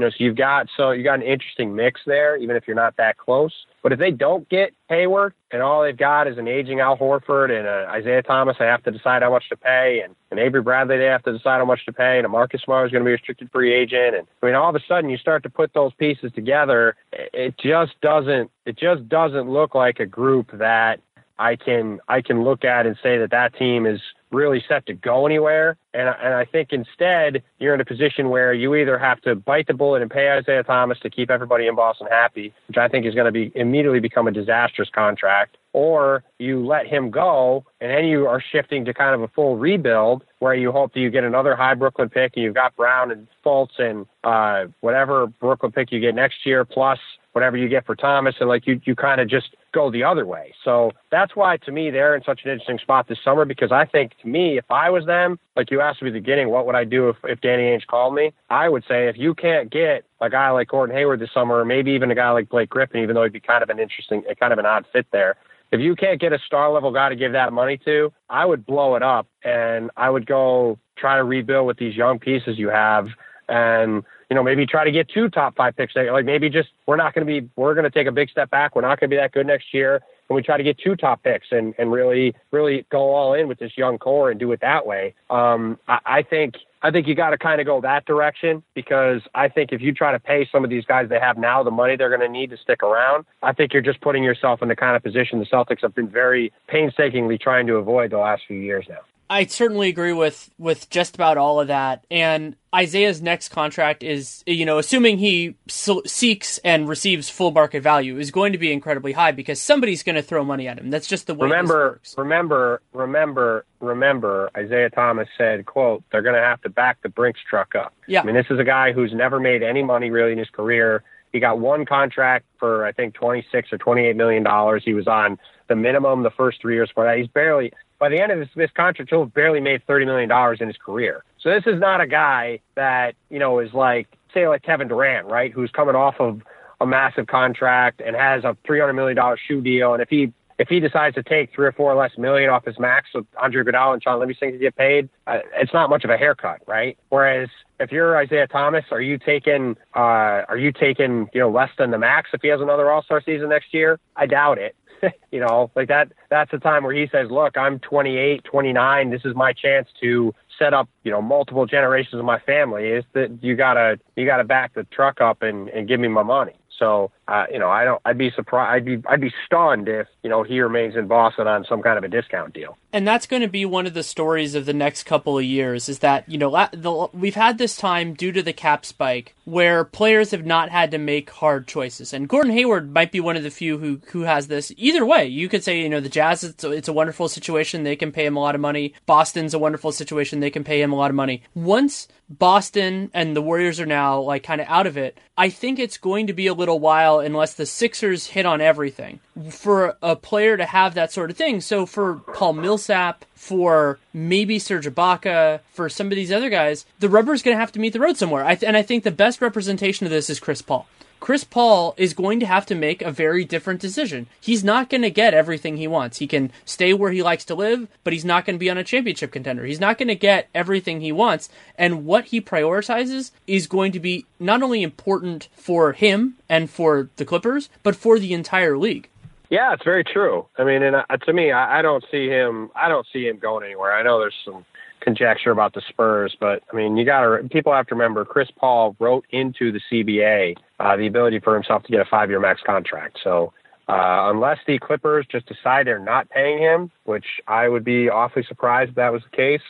You 0.00 0.06
know, 0.06 0.10
so 0.12 0.24
you've 0.24 0.36
got 0.36 0.66
so 0.78 0.92
you 0.92 1.04
got 1.04 1.16
an 1.16 1.26
interesting 1.26 1.74
mix 1.74 2.00
there, 2.06 2.34
even 2.38 2.56
if 2.56 2.66
you're 2.66 2.74
not 2.74 2.96
that 2.96 3.18
close. 3.18 3.52
But 3.82 3.92
if 3.92 3.98
they 3.98 4.10
don't 4.10 4.48
get 4.48 4.72
Hayward 4.88 5.34
and 5.50 5.60
all 5.60 5.82
they've 5.82 5.94
got 5.94 6.26
is 6.26 6.38
an 6.38 6.48
aging 6.48 6.80
Al 6.80 6.96
Horford 6.96 7.50
and 7.50 7.68
Isaiah 7.68 8.22
Thomas, 8.22 8.56
they 8.58 8.64
have 8.64 8.82
to 8.84 8.90
decide 8.90 9.20
how 9.20 9.30
much 9.30 9.50
to 9.50 9.58
pay, 9.58 10.00
and 10.02 10.14
an 10.30 10.38
Avery 10.38 10.62
Bradley, 10.62 10.96
they 10.96 11.04
have 11.04 11.22
to 11.24 11.32
decide 11.32 11.58
how 11.58 11.66
much 11.66 11.84
to 11.84 11.92
pay, 11.92 12.16
and 12.16 12.24
a 12.24 12.30
Marcus 12.30 12.62
Smart 12.62 12.86
is 12.86 12.92
going 12.92 13.02
to 13.02 13.04
be 13.04 13.10
a 13.10 13.16
restricted 13.16 13.50
free 13.52 13.74
agent, 13.74 14.16
and 14.16 14.26
I 14.42 14.46
mean, 14.46 14.54
all 14.54 14.70
of 14.70 14.74
a 14.74 14.80
sudden 14.88 15.10
you 15.10 15.18
start 15.18 15.42
to 15.42 15.50
put 15.50 15.74
those 15.74 15.92
pieces 15.98 16.32
together, 16.34 16.96
it 17.12 17.58
just 17.58 17.92
doesn't 18.00 18.50
it 18.64 18.78
just 18.78 19.06
doesn't 19.06 19.50
look 19.50 19.74
like 19.74 20.00
a 20.00 20.06
group 20.06 20.50
that 20.54 21.00
I 21.38 21.56
can 21.56 22.00
I 22.08 22.22
can 22.22 22.42
look 22.42 22.64
at 22.64 22.86
and 22.86 22.96
say 23.02 23.18
that 23.18 23.32
that 23.32 23.54
team 23.54 23.84
is 23.84 24.00
really 24.30 24.62
set 24.68 24.86
to 24.86 24.94
go 24.94 25.26
anywhere. 25.26 25.76
And, 25.92 26.08
and 26.08 26.34
I 26.34 26.44
think 26.44 26.68
instead 26.72 27.42
you're 27.58 27.74
in 27.74 27.80
a 27.80 27.84
position 27.84 28.30
where 28.30 28.52
you 28.52 28.74
either 28.74 28.98
have 28.98 29.20
to 29.22 29.34
bite 29.34 29.66
the 29.66 29.74
bullet 29.74 30.02
and 30.02 30.10
pay 30.10 30.30
Isaiah 30.30 30.62
Thomas 30.62 30.98
to 31.00 31.10
keep 31.10 31.30
everybody 31.30 31.66
in 31.66 31.74
Boston 31.74 32.06
happy, 32.10 32.52
which 32.68 32.78
I 32.78 32.88
think 32.88 33.06
is 33.06 33.14
going 33.14 33.26
to 33.26 33.32
be 33.32 33.52
immediately 33.54 34.00
become 34.00 34.28
a 34.28 34.30
disastrous 34.30 34.88
contract, 34.94 35.56
or 35.72 36.22
you 36.38 36.64
let 36.64 36.86
him 36.86 37.10
go 37.10 37.64
and 37.80 37.90
then 37.90 38.04
you 38.04 38.26
are 38.26 38.42
shifting 38.52 38.84
to 38.84 38.94
kind 38.94 39.14
of 39.14 39.22
a 39.22 39.28
full 39.28 39.56
rebuild 39.56 40.24
where 40.38 40.54
you 40.54 40.72
hope 40.72 40.94
that 40.94 41.00
you 41.00 41.10
get 41.10 41.24
another 41.24 41.56
high 41.56 41.74
Brooklyn 41.74 42.08
pick 42.08 42.32
and 42.36 42.44
you've 42.44 42.54
got 42.54 42.74
Brown 42.76 43.10
and 43.10 43.26
Fultz 43.44 43.78
and 43.78 44.06
uh, 44.24 44.70
whatever 44.80 45.26
Brooklyn 45.26 45.72
pick 45.72 45.92
you 45.92 46.00
get 46.00 46.14
next 46.14 46.46
year 46.46 46.64
plus 46.64 46.98
whatever 47.32 47.56
you 47.56 47.68
get 47.68 47.86
for 47.86 47.94
Thomas, 47.94 48.34
and 48.40 48.48
like 48.48 48.66
you 48.66 48.80
you 48.84 48.94
kind 48.94 49.20
of 49.20 49.28
just 49.28 49.54
go 49.72 49.90
the 49.90 50.02
other 50.04 50.26
way. 50.26 50.52
So 50.64 50.92
that's 51.10 51.36
why 51.36 51.56
to 51.58 51.72
me 51.72 51.90
they're 51.90 52.16
in 52.16 52.22
such 52.24 52.40
an 52.44 52.50
interesting 52.50 52.78
spot 52.78 53.08
this 53.08 53.18
summer 53.24 53.44
because 53.44 53.72
I 53.72 53.84
think 53.84 54.12
to 54.22 54.28
me 54.28 54.58
if 54.58 54.64
I 54.70 54.90
was 54.90 55.06
them, 55.06 55.38
like 55.56 55.70
you 55.70 55.80
asked 55.80 56.02
me 56.02 56.08
at 56.08 56.14
the 56.14 56.20
beginning, 56.20 56.50
what 56.50 56.66
would 56.66 56.74
I 56.74 56.84
do 56.84 57.08
if 57.08 57.16
if 57.24 57.40
Danny 57.40 57.64
Ainge 57.64 57.86
called 57.86 58.14
me? 58.14 58.32
I 58.48 58.68
would 58.68 58.84
say 58.88 59.08
if 59.08 59.16
you 59.16 59.34
can't 59.34 59.70
get 59.70 60.04
a 60.20 60.28
guy 60.28 60.50
like 60.50 60.68
Gordon 60.68 60.94
Hayward 60.94 61.20
this 61.20 61.30
summer, 61.32 61.56
or 61.56 61.64
maybe 61.64 61.92
even 61.92 62.10
a 62.10 62.14
guy 62.14 62.30
like 62.30 62.48
Blake 62.48 62.70
Griffin, 62.70 63.02
even 63.02 63.14
though 63.14 63.24
he'd 63.24 63.32
be 63.32 63.40
kind 63.40 63.62
of 63.62 63.70
an 63.70 63.78
interesting, 63.78 64.22
uh, 64.30 64.34
kind 64.34 64.52
of 64.52 64.58
an 64.58 64.66
odd 64.66 64.84
fit 64.92 65.06
there. 65.12 65.36
If 65.72 65.80
you 65.80 65.94
can't 65.94 66.20
get 66.20 66.32
a 66.32 66.38
star 66.44 66.70
level 66.72 66.92
guy 66.92 67.08
to 67.08 67.16
give 67.16 67.32
that 67.32 67.52
money 67.52 67.78
to, 67.84 68.12
I 68.28 68.44
would 68.44 68.66
blow 68.66 68.96
it 68.96 69.02
up 69.04 69.28
and 69.44 69.90
I 69.96 70.10
would 70.10 70.26
go 70.26 70.78
try 70.98 71.16
to 71.16 71.24
rebuild 71.24 71.66
with 71.66 71.78
these 71.78 71.94
young 71.94 72.18
pieces 72.18 72.58
you 72.58 72.68
have 72.68 73.06
and 73.48 74.02
you 74.30 74.36
know, 74.36 74.44
maybe 74.44 74.64
try 74.64 74.84
to 74.84 74.92
get 74.92 75.08
two 75.08 75.28
top 75.28 75.56
five 75.56 75.76
picks. 75.76 75.94
Like 75.96 76.24
maybe 76.24 76.48
just 76.48 76.68
we're 76.86 76.96
not 76.96 77.14
going 77.14 77.26
to 77.26 77.40
be 77.40 77.50
we're 77.56 77.74
going 77.74 77.84
to 77.84 77.90
take 77.90 78.06
a 78.06 78.12
big 78.12 78.30
step 78.30 78.48
back. 78.48 78.76
We're 78.76 78.82
not 78.82 79.00
going 79.00 79.10
to 79.10 79.14
be 79.14 79.16
that 79.16 79.32
good 79.32 79.46
next 79.46 79.74
year, 79.74 79.96
and 80.28 80.36
we 80.36 80.42
try 80.42 80.56
to 80.56 80.62
get 80.62 80.78
two 80.78 80.94
top 80.94 81.24
picks 81.24 81.48
and 81.50 81.74
and 81.78 81.90
really 81.90 82.34
really 82.52 82.86
go 82.90 83.12
all 83.12 83.34
in 83.34 83.48
with 83.48 83.58
this 83.58 83.72
young 83.76 83.98
core 83.98 84.30
and 84.30 84.38
do 84.38 84.52
it 84.52 84.60
that 84.60 84.86
way. 84.86 85.14
Um, 85.28 85.78
I, 85.88 85.98
I 86.06 86.22
think. 86.22 86.54
I 86.82 86.90
think 86.90 87.06
you 87.06 87.14
got 87.14 87.28
to 87.28 87.36
kind 87.36 87.60
of 87.60 87.66
go 87.66 87.82
that 87.82 88.06
direction 88.06 88.62
because 88.72 89.20
I 89.34 89.50
think 89.50 89.70
if 89.70 89.82
you 89.82 89.92
try 89.92 90.12
to 90.12 90.18
pay 90.18 90.48
some 90.50 90.64
of 90.64 90.70
these 90.70 90.86
guys 90.86 91.10
they 91.10 91.20
have 91.20 91.36
now 91.36 91.62
the 91.62 91.70
money 91.70 91.94
they're 91.94 92.08
going 92.08 92.22
to 92.22 92.28
need 92.28 92.48
to 92.48 92.56
stick 92.56 92.82
around, 92.82 93.26
I 93.42 93.52
think 93.52 93.74
you're 93.74 93.82
just 93.82 94.00
putting 94.00 94.22
yourself 94.22 94.62
in 94.62 94.68
the 94.68 94.76
kind 94.76 94.96
of 94.96 95.02
position 95.02 95.40
the 95.40 95.44
Celtics 95.44 95.82
have 95.82 95.94
been 95.94 96.08
very 96.08 96.54
painstakingly 96.68 97.36
trying 97.36 97.66
to 97.66 97.74
avoid 97.74 98.12
the 98.12 98.16
last 98.16 98.44
few 98.48 98.56
years 98.56 98.86
now. 98.88 99.00
I 99.30 99.46
certainly 99.46 99.88
agree 99.88 100.12
with 100.12 100.50
with 100.58 100.90
just 100.90 101.14
about 101.14 101.38
all 101.38 101.60
of 101.60 101.68
that. 101.68 102.04
And 102.10 102.56
Isaiah's 102.74 103.22
next 103.22 103.50
contract 103.50 104.02
is, 104.02 104.42
you 104.44 104.66
know, 104.66 104.78
assuming 104.78 105.18
he 105.18 105.54
seeks 105.68 106.58
and 106.58 106.88
receives 106.88 107.30
full 107.30 107.52
market 107.52 107.84
value, 107.84 108.18
is 108.18 108.32
going 108.32 108.52
to 108.52 108.58
be 108.58 108.72
incredibly 108.72 109.12
high 109.12 109.30
because 109.30 109.60
somebody's 109.60 110.02
going 110.02 110.16
to 110.16 110.22
throw 110.22 110.44
money 110.44 110.66
at 110.66 110.78
him. 110.78 110.90
That's 110.90 111.06
just 111.06 111.28
the 111.28 111.34
way. 111.34 111.44
Remember, 111.44 112.00
remember, 112.18 112.82
remember, 112.92 113.64
remember. 113.78 114.50
Isaiah 114.56 114.90
Thomas 114.90 115.28
said, 115.38 115.64
"quote 115.64 116.02
They're 116.10 116.22
going 116.22 116.34
to 116.34 116.42
have 116.42 116.60
to 116.62 116.68
back 116.68 117.00
the 117.02 117.08
Brinks 117.08 117.38
truck 117.48 117.76
up." 117.76 117.94
Yeah. 118.08 118.22
I 118.22 118.24
mean, 118.24 118.34
this 118.34 118.46
is 118.50 118.58
a 118.58 118.64
guy 118.64 118.92
who's 118.92 119.14
never 119.14 119.38
made 119.38 119.62
any 119.62 119.84
money 119.84 120.10
really 120.10 120.32
in 120.32 120.38
his 120.38 120.50
career. 120.50 121.04
He 121.32 121.38
got 121.38 121.60
one 121.60 121.86
contract 121.86 122.46
for 122.58 122.84
I 122.84 122.90
think 122.90 123.14
twenty 123.14 123.46
six 123.52 123.72
or 123.72 123.78
twenty 123.78 124.06
eight 124.06 124.16
million 124.16 124.42
dollars. 124.42 124.82
He 124.84 124.92
was 124.92 125.06
on 125.06 125.38
the 125.68 125.76
minimum 125.76 126.24
the 126.24 126.32
first 126.32 126.60
three 126.60 126.74
years 126.74 126.90
for 126.92 127.04
that. 127.04 127.16
He's 127.16 127.28
barely 127.28 127.72
by 128.00 128.08
the 128.08 128.18
end 128.20 128.32
of 128.32 128.38
this, 128.40 128.48
this 128.56 128.70
contract, 128.74 129.10
he'll 129.10 129.24
have 129.24 129.34
barely 129.34 129.60
made 129.60 129.86
$30 129.86 130.06
million 130.06 130.56
in 130.60 130.66
his 130.66 130.76
career. 130.78 131.22
So 131.38 131.50
this 131.50 131.64
is 131.66 131.78
not 131.78 132.00
a 132.00 132.06
guy 132.06 132.60
that, 132.74 133.14
you 133.28 133.38
know, 133.38 133.60
is 133.60 133.72
like, 133.72 134.08
say, 134.34 134.48
like 134.48 134.62
Kevin 134.62 134.88
Durant, 134.88 135.26
right? 135.26 135.52
Who's 135.52 135.70
coming 135.70 135.94
off 135.94 136.16
of 136.18 136.40
a 136.80 136.86
massive 136.86 137.26
contract 137.26 138.00
and 138.00 138.16
has 138.16 138.42
a 138.42 138.56
$300 138.66 138.94
million 138.94 139.18
shoe 139.46 139.60
deal. 139.60 139.92
And 139.92 140.02
if 140.02 140.08
he, 140.08 140.32
if 140.58 140.68
he 140.68 140.80
decides 140.80 141.14
to 141.16 141.22
take 141.22 141.54
three 141.54 141.66
or 141.66 141.72
four 141.72 141.94
less 141.94 142.16
million 142.16 142.48
off 142.48 142.64
his 142.64 142.78
max, 142.78 143.08
so 143.12 143.26
Andre 143.38 143.62
Iguodala 143.62 143.94
and 143.94 144.02
Shaun 144.02 144.18
Livingston 144.18 144.52
can 144.52 144.60
get 144.60 144.76
paid, 144.76 145.10
uh, 145.26 145.38
it's 145.54 145.74
not 145.74 145.90
much 145.90 146.04
of 146.04 146.10
a 146.10 146.16
haircut, 146.16 146.62
right? 146.66 146.96
Whereas 147.10 147.50
if 147.78 147.92
you're 147.92 148.16
Isaiah 148.16 148.46
Thomas, 148.46 148.84
are 148.90 149.00
you 149.00 149.18
taking, 149.18 149.76
uh, 149.94 150.44
are 150.48 150.58
you 150.58 150.72
taking, 150.72 151.28
you 151.34 151.40
know, 151.40 151.50
less 151.50 151.70
than 151.78 151.90
the 151.90 151.98
max 151.98 152.30
if 152.32 152.40
he 152.40 152.48
has 152.48 152.62
another 152.62 152.90
All 152.90 153.02
Star 153.02 153.22
season 153.24 153.50
next 153.50 153.74
year? 153.74 154.00
I 154.16 154.24
doubt 154.26 154.58
it. 154.58 154.74
you 155.30 155.40
know, 155.40 155.70
like 155.74 155.88
that, 155.88 156.12
that's 156.28 156.50
the 156.50 156.58
time 156.58 156.84
where 156.84 156.94
he 156.94 157.08
says, 157.10 157.30
look, 157.30 157.56
I'm 157.56 157.78
28, 157.78 158.44
29. 158.44 159.10
This 159.10 159.22
is 159.24 159.34
my 159.34 159.52
chance 159.52 159.88
to 160.00 160.34
set 160.58 160.74
up, 160.74 160.88
you 161.04 161.10
know, 161.10 161.22
multiple 161.22 161.66
generations 161.66 162.18
of 162.18 162.24
my 162.24 162.38
family 162.40 162.88
is 162.88 163.04
that 163.14 163.42
you 163.42 163.56
gotta, 163.56 163.98
you 164.16 164.26
gotta 164.26 164.44
back 164.44 164.74
the 164.74 164.84
truck 164.84 165.20
up 165.20 165.42
and, 165.42 165.68
and 165.70 165.88
give 165.88 166.00
me 166.00 166.08
my 166.08 166.22
money. 166.22 166.54
So, 166.78 167.10
uh, 167.30 167.46
you 167.52 167.60
know, 167.60 167.70
I 167.70 167.84
don't. 167.84 168.02
I'd 168.04 168.18
be 168.18 168.32
surprised. 168.34 168.74
I'd 168.74 168.84
be. 168.84 169.08
I'd 169.08 169.20
be 169.20 169.32
stunned 169.46 169.88
if 169.88 170.08
you 170.24 170.28
know 170.28 170.42
he 170.42 170.60
remains 170.60 170.96
in 170.96 171.06
Boston 171.06 171.46
on 171.46 171.64
some 171.64 171.80
kind 171.80 171.96
of 171.96 172.02
a 172.02 172.08
discount 172.08 172.52
deal. 172.52 172.76
And 172.92 173.06
that's 173.06 173.26
going 173.26 173.42
to 173.42 173.48
be 173.48 173.64
one 173.64 173.86
of 173.86 173.94
the 173.94 174.02
stories 174.02 174.56
of 174.56 174.66
the 174.66 174.74
next 174.74 175.04
couple 175.04 175.38
of 175.38 175.44
years. 175.44 175.88
Is 175.88 176.00
that 176.00 176.28
you 176.28 176.38
know 176.38 176.50
the, 176.72 177.06
we've 177.12 177.36
had 177.36 177.56
this 177.56 177.76
time 177.76 178.14
due 178.14 178.32
to 178.32 178.42
the 178.42 178.52
cap 178.52 178.84
spike 178.84 179.36
where 179.44 179.84
players 179.84 180.32
have 180.32 180.44
not 180.44 180.70
had 180.70 180.90
to 180.90 180.98
make 180.98 181.30
hard 181.30 181.68
choices, 181.68 182.12
and 182.12 182.28
Gordon 182.28 182.52
Hayward 182.52 182.92
might 182.92 183.12
be 183.12 183.20
one 183.20 183.36
of 183.36 183.44
the 183.44 183.50
few 183.50 183.78
who 183.78 184.00
who 184.08 184.22
has 184.22 184.48
this. 184.48 184.72
Either 184.76 185.06
way, 185.06 185.26
you 185.26 185.48
could 185.48 185.62
say 185.62 185.80
you 185.80 185.88
know 185.88 186.00
the 186.00 186.08
Jazz. 186.08 186.42
It's 186.42 186.64
a, 186.64 186.72
it's 186.72 186.88
a 186.88 186.92
wonderful 186.92 187.28
situation. 187.28 187.84
They 187.84 187.94
can 187.94 188.10
pay 188.10 188.26
him 188.26 188.36
a 188.36 188.40
lot 188.40 188.56
of 188.56 188.60
money. 188.60 188.94
Boston's 189.06 189.54
a 189.54 189.58
wonderful 189.60 189.92
situation. 189.92 190.40
They 190.40 190.50
can 190.50 190.64
pay 190.64 190.82
him 190.82 190.92
a 190.92 190.96
lot 190.96 191.10
of 191.10 191.16
money. 191.16 191.44
Once 191.54 192.08
Boston 192.30 193.10
and 193.12 193.36
the 193.36 193.42
Warriors 193.42 193.80
are 193.80 193.86
now 193.86 194.20
like 194.20 194.44
kind 194.44 194.60
of 194.60 194.68
out 194.68 194.86
of 194.86 194.96
it. 194.96 195.18
I 195.36 195.50
think 195.50 195.78
it's 195.78 195.98
going 195.98 196.28
to 196.28 196.32
be 196.32 196.46
a 196.46 196.54
little 196.54 196.78
while 196.78 197.19
unless 197.20 197.54
the 197.54 197.66
Sixers 197.66 198.26
hit 198.26 198.46
on 198.46 198.60
everything 198.60 199.20
for 199.50 199.96
a 200.02 200.16
player 200.16 200.56
to 200.56 200.64
have 200.64 200.94
that 200.94 201.12
sort 201.12 201.30
of 201.30 201.36
thing. 201.36 201.60
So 201.60 201.86
for 201.86 202.16
Paul 202.34 202.54
Millsap, 202.54 203.24
for 203.34 203.98
maybe 204.12 204.58
Serge 204.58 204.86
Ibaka, 204.86 205.60
for 205.72 205.88
some 205.88 206.08
of 206.08 206.16
these 206.16 206.32
other 206.32 206.50
guys, 206.50 206.84
the 206.98 207.08
rubber's 207.08 207.42
going 207.42 207.56
to 207.56 207.60
have 207.60 207.72
to 207.72 207.80
meet 207.80 207.92
the 207.92 208.00
road 208.00 208.16
somewhere. 208.16 208.44
I 208.44 208.54
th- 208.54 208.66
and 208.66 208.76
I 208.76 208.82
think 208.82 209.04
the 209.04 209.10
best 209.10 209.40
representation 209.40 210.06
of 210.06 210.12
this 210.12 210.28
is 210.28 210.40
Chris 210.40 210.62
Paul 210.62 210.86
Chris 211.20 211.44
Paul 211.44 211.94
is 211.98 212.14
going 212.14 212.40
to 212.40 212.46
have 212.46 212.64
to 212.66 212.74
make 212.74 213.02
a 213.02 213.12
very 213.12 213.44
different 213.44 213.78
decision. 213.78 214.26
He's 214.40 214.64
not 214.64 214.88
going 214.88 215.02
to 215.02 215.10
get 215.10 215.34
everything 215.34 215.76
he 215.76 215.86
wants. 215.86 216.18
He 216.18 216.26
can 216.26 216.50
stay 216.64 216.94
where 216.94 217.12
he 217.12 217.22
likes 217.22 217.44
to 217.44 217.54
live, 217.54 217.88
but 218.02 218.14
he's 218.14 218.24
not 218.24 218.46
going 218.46 218.56
to 218.56 218.60
be 218.60 218.70
on 218.70 218.78
a 218.78 218.84
championship 218.84 219.30
contender. 219.30 219.64
He's 219.64 219.80
not 219.80 219.98
going 219.98 220.08
to 220.08 220.14
get 220.14 220.48
everything 220.54 221.00
he 221.00 221.12
wants. 221.12 221.50
And 221.76 222.06
what 222.06 222.26
he 222.26 222.40
prioritizes 222.40 223.30
is 223.46 223.66
going 223.66 223.92
to 223.92 224.00
be 224.00 224.24
not 224.38 224.62
only 224.62 224.82
important 224.82 225.48
for 225.54 225.92
him 225.92 226.36
and 226.48 226.70
for 226.70 227.10
the 227.16 227.26
Clippers, 227.26 227.68
but 227.82 227.94
for 227.94 228.18
the 228.18 228.32
entire 228.32 228.78
league. 228.78 229.08
Yeah, 229.50 229.74
it's 229.74 229.84
very 229.84 230.04
true. 230.04 230.46
I 230.56 230.64
mean, 230.64 230.82
and 230.82 230.96
uh, 230.96 231.04
to 231.26 231.32
me, 231.32 231.50
I, 231.50 231.80
I 231.80 231.82
don't 231.82 232.04
see 232.10 232.28
him. 232.28 232.70
I 232.74 232.88
don't 232.88 233.06
see 233.12 233.26
him 233.26 233.38
going 233.38 233.64
anywhere. 233.64 233.92
I 233.92 234.02
know 234.04 234.20
there's 234.20 234.34
some 234.44 234.64
conjecture 235.00 235.50
about 235.50 235.74
the 235.74 235.82
Spurs, 235.88 236.36
but 236.38 236.62
I 236.72 236.76
mean, 236.76 236.96
you 236.96 237.04
got 237.04 237.22
to 237.22 237.48
people 237.48 237.72
have 237.72 237.86
to 237.88 237.94
remember 237.94 238.24
Chris 238.24 238.48
Paul 238.56 238.96
wrote 238.98 239.24
into 239.30 239.72
the 239.72 239.80
CBA 239.90 240.56
uh, 240.78 240.96
the 240.96 241.06
ability 241.06 241.40
for 241.40 241.54
himself 241.54 241.82
to 241.84 241.90
get 241.90 242.00
a 242.00 242.04
five-year 242.04 242.40
max 242.40 242.60
contract. 242.64 243.18
So 243.22 243.52
uh, 243.88 244.30
unless 244.30 244.58
the 244.66 244.78
Clippers 244.78 245.26
just 245.30 245.46
decide 245.46 245.86
they're 245.86 245.98
not 245.98 246.30
paying 246.30 246.58
him, 246.58 246.90
which 247.04 247.26
I 247.48 247.68
would 247.68 247.84
be 247.84 248.08
awfully 248.08 248.44
surprised 248.46 248.90
if 248.90 248.94
that 248.96 249.12
was 249.12 249.22
the 249.30 249.36
case, 249.36 249.62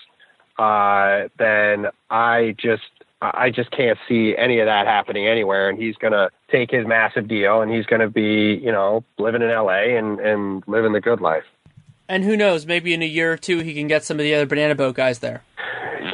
uh, 0.59 1.29
then 1.39 1.87
I 2.11 2.55
just 2.59 2.83
I 3.23 3.51
just 3.51 3.71
can't 3.71 3.99
see 4.09 4.35
any 4.37 4.61
of 4.61 4.67
that 4.67 4.87
happening 4.87 5.27
anywhere. 5.27 5.69
And 5.69 5.79
he's 5.79 5.97
going 5.97 6.13
to 6.13 6.31
take 6.51 6.71
his 6.71 6.87
massive 6.87 7.29
deal 7.29 7.61
and 7.61 7.71
he's 7.71 7.87
going 7.87 8.01
to 8.01 8.09
be, 8.09 8.61
you 8.63 8.73
know, 8.73 9.05
living 9.19 9.43
in 9.43 9.49
LA 9.49 9.97
and, 9.99 10.19
and 10.21 10.63
living 10.67 10.93
the 10.93 11.01
good 11.01 11.21
life. 11.21 11.45
And 12.11 12.25
who 12.25 12.37
knows, 12.37 12.67
maybe 12.67 12.93
in 12.93 13.03
a 13.03 13.07
year 13.07 13.33
or 13.33 13.37
two 13.37 13.61
he 13.61 13.73
can 13.73 13.87
get 13.87 14.03
some 14.03 14.19
of 14.19 14.25
the 14.25 14.35
other 14.35 14.45
banana 14.45 14.75
boat 14.75 14.97
guys 14.97 15.21
there. 15.21 15.45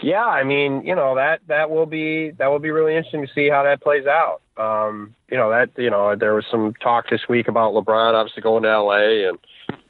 Yeah, 0.02 0.26
I 0.26 0.44
mean, 0.44 0.84
you 0.84 0.94
know, 0.94 1.14
that 1.14 1.40
that 1.48 1.70
will 1.70 1.86
be 1.86 2.32
that 2.32 2.48
will 2.48 2.58
be 2.58 2.70
really 2.70 2.94
interesting 2.94 3.26
to 3.26 3.32
see 3.32 3.48
how 3.48 3.62
that 3.62 3.80
plays 3.80 4.04
out. 4.06 4.42
Um, 4.58 5.14
you 5.30 5.38
know, 5.38 5.48
that 5.48 5.70
you 5.78 5.88
know, 5.88 6.14
there 6.14 6.34
was 6.34 6.44
some 6.50 6.74
talk 6.74 7.08
this 7.08 7.22
week 7.30 7.48
about 7.48 7.72
LeBron 7.72 8.12
obviously 8.12 8.42
going 8.42 8.64
to 8.64 8.78
LA 8.78 9.28
and 9.28 9.38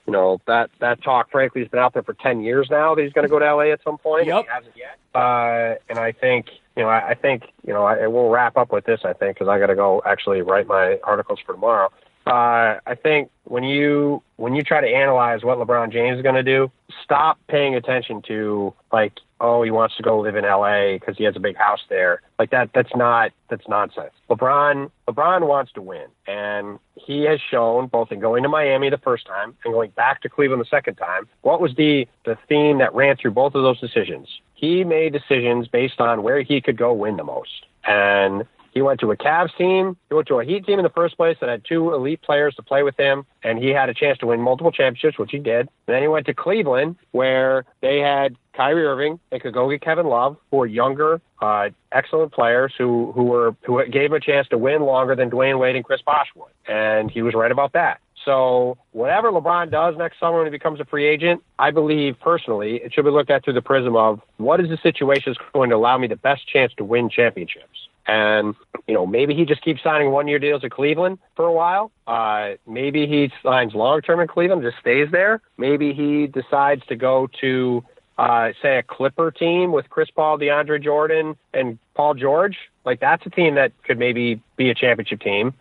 you 0.07 0.13
know, 0.13 0.41
that 0.47 0.71
that 0.79 1.03
talk 1.03 1.33
frankly 1.33 1.63
has 1.63 1.69
been 1.69 1.81
out 1.81 1.93
there 1.93 2.05
for 2.05 2.15
ten 2.15 2.41
years 2.41 2.69
now 2.71 2.95
that 2.95 3.03
he's 3.03 3.13
gonna 3.13 3.27
go 3.27 3.41
to 3.41 3.55
LA 3.55 3.73
at 3.73 3.83
some 3.83 3.99
point. 3.99 4.27
Yep. 4.27 4.45
He 4.45 4.51
hasn't 4.51 4.77
yet. 4.77 4.99
Uh, 5.13 5.75
and 5.89 5.99
I 5.99 6.13
think 6.13 6.47
you 6.77 6.83
know, 6.83 6.91
I, 6.91 7.11
I 7.11 7.15
think, 7.15 7.45
you 7.67 7.73
know, 7.73 7.85
I, 7.85 8.07
we'll 8.07 8.29
wrap 8.29 8.57
up 8.57 8.71
with 8.71 8.85
this, 8.85 9.01
I 9.03 9.15
think, 9.15 9.37
because 9.37 9.49
I 9.49 9.59
got 9.59 9.69
to 9.69 9.75
go 9.75 10.03
actually 10.05 10.43
write 10.43 10.67
my 10.67 10.99
articles 11.03 11.39
for 11.45 11.55
tomorrow. 11.55 11.91
Uh, 12.27 12.81
I 12.85 12.97
think 13.01 13.31
when 13.45 13.62
you 13.62 14.22
when 14.37 14.55
you 14.55 14.62
try 14.62 14.81
to 14.81 14.89
analyze 14.89 15.45
what 15.45 15.59
LeBron 15.59 15.93
James 15.93 16.16
is 16.16 16.22
going 16.22 16.35
to 16.35 16.43
do, 16.43 16.70
stop 17.05 17.39
paying 17.49 17.74
attention 17.74 18.22
to 18.22 18.74
like 18.93 19.12
oh, 19.41 19.62
he 19.62 19.70
wants 19.70 19.97
to 19.97 20.03
go 20.03 20.20
live 20.20 20.37
in 20.37 20.45
LA 20.45 20.95
because 20.95 21.16
he 21.16 21.24
has 21.24 21.37
a 21.37 21.41
big 21.41 21.57
house 21.57 21.81
there. 21.89 22.22
Like 22.39 22.51
that, 22.51 22.70
that's 22.74 22.95
not, 22.95 23.33
that's 23.51 23.66
nonsense. 23.68 24.12
LeBron, 24.31 24.91
LeBron 25.09 25.47
wants 25.47 25.72
to 25.72 25.83
win. 25.83 26.07
And 26.27 26.79
he 26.95 27.22
has 27.24 27.41
shown 27.51 27.87
both 27.89 28.12
in 28.12 28.20
going 28.20 28.43
to 28.45 28.49
Miami 28.49 28.91
the 28.91 28.99
first 28.99 29.27
time 29.27 29.55
and 29.64 29.74
going 29.74 29.91
back 29.91 30.22
to 30.22 30.29
Cleveland 30.29 30.61
the 30.61 30.66
second 30.66 30.95
time. 30.95 31.29
What 31.43 31.61
was 31.61 31.74
the, 31.77 32.07
the 32.24 32.39
theme 32.49 32.79
that 32.79 32.95
ran 32.95 33.16
through 33.16 33.33
both 33.33 33.55
of 33.55 33.62
those 33.62 33.81
decisions? 33.81 34.29
He 34.55 34.85
made 34.85 35.12
decisions 35.12 35.68
based 35.68 36.01
on 36.01 36.22
where 36.22 36.43
he 36.43 36.61
could 36.61 36.79
go 36.79 36.93
win 36.93 37.16
the 37.16 37.24
most. 37.24 37.66
And 37.85 38.45
he 38.77 38.83
went 38.83 39.01
to 39.01 39.11
a 39.11 39.16
Cavs 39.16 39.57
team. 39.57 39.97
He 40.11 40.14
went 40.14 40.29
to 40.29 40.39
a 40.39 40.45
Heat 40.45 40.66
team 40.66 40.79
in 40.79 40.83
the 40.83 40.91
first 40.91 41.16
place 41.16 41.39
that 41.41 41.49
had 41.49 41.64
two 41.64 41.95
elite 41.95 42.20
players 42.20 42.55
to 42.57 42.62
play 42.62 42.83
with 42.83 42.95
him, 42.99 43.24
and 43.43 43.59
he 43.59 43.70
had 43.70 43.89
a 43.89 43.95
chance 43.95 44.18
to 44.18 44.27
win 44.27 44.43
multiple 44.43 44.70
championships, 44.70 45.18
which 45.18 45.31
he 45.31 45.39
did. 45.39 45.61
And 45.61 45.95
then 45.95 46.03
he 46.03 46.09
went 46.09 46.27
to 46.27 46.35
Cleveland, 46.35 46.97
where 47.12 47.64
they 47.81 48.01
had 48.01 48.37
Kyrie 48.55 48.85
Irving. 48.85 49.18
They 49.31 49.39
could 49.39 49.55
go 49.55 49.70
get 49.70 49.81
Kevin 49.81 50.09
Love, 50.09 50.37
who 50.51 50.61
are 50.61 50.66
younger, 50.66 51.22
uh, 51.41 51.70
excellent 51.91 52.33
players 52.33 52.74
who 52.77 53.12
who 53.12 53.24
were 53.24 53.57
who 53.62 53.83
gave 53.87 54.11
him 54.11 54.12
a 54.12 54.20
chance 54.20 54.47
to 54.49 54.59
win 54.59 54.83
longer 54.83 55.16
than 55.16 55.31
Dwyane 55.31 55.59
Wade 55.59 55.77
and 55.77 55.85
Chris 55.85 56.03
Bosh 56.03 56.29
would. 56.37 56.53
And 56.68 57.11
he 57.11 57.22
was 57.22 57.33
right 57.33 57.51
about 57.51 57.72
that. 57.72 58.01
So 58.27 58.77
whatever 58.93 59.31
LeBron 59.31 59.70
does 59.70 59.97
next 59.97 60.20
summer 60.20 60.37
when 60.37 60.47
he 60.49 60.51
becomes 60.51 60.81
a 60.81 60.85
free 60.85 61.07
agent, 61.07 61.43
I 61.59 61.70
believe 61.70 62.20
personally 62.20 62.77
it 62.85 62.93
should 62.93 63.07
be 63.07 63.11
looked 63.11 63.31
at 63.31 63.43
through 63.43 63.55
the 63.55 63.62
prism 63.62 63.97
of 63.97 64.20
what 64.37 64.61
is 64.61 64.68
the 64.68 64.77
situation 64.83 65.33
that's 65.33 65.53
going 65.55 65.70
to 65.70 65.77
allow 65.77 65.97
me 65.97 66.09
the 66.09 66.16
best 66.16 66.47
chance 66.47 66.74
to 66.77 66.85
win 66.85 67.09
championships. 67.09 67.89
And, 68.07 68.55
you 68.87 68.95
know, 68.95 69.07
maybe 69.07 69.35
he 69.35 69.45
just 69.45 69.63
keeps 69.63 69.83
signing 69.83 70.11
one 70.11 70.29
year 70.29 70.39
deals 70.39 70.63
at 70.65 70.71
Cleveland 70.71 71.19
for 71.35 71.47
a 71.47 71.53
while. 71.53 71.91
Uh, 72.07 72.53
maybe 72.67 73.07
he 73.07 73.33
signs 73.43 73.75
long 73.75 74.01
term 74.01 74.21
in 74.21 74.29
Cleveland, 74.29 74.63
just 74.63 74.79
stays 74.79 75.09
there. 75.11 75.41
Maybe 75.59 75.93
he 75.93 76.27
decides 76.29 76.87
to 76.87 76.97
go 76.97 77.29
to, 77.41 77.85
uh, 78.19 78.51
say, 78.63 78.79
a 78.79 78.83
Clipper 78.83 79.31
team 79.33 79.73
with 79.73 79.91
Chris 79.91 80.09
Paul, 80.15 80.39
DeAndre 80.39 80.83
Jordan, 80.83 81.37
and 81.53 81.79
Paul 81.95 82.15
George. 82.15 82.57
Like, 82.85 83.01
that's 83.01 83.27
a 83.27 83.31
team 83.31 83.57
that 83.57 83.73
could 83.83 83.99
maybe 83.99 84.41
be 84.57 84.71
a 84.71 84.75
championship 84.75 85.21
team. 85.21 85.55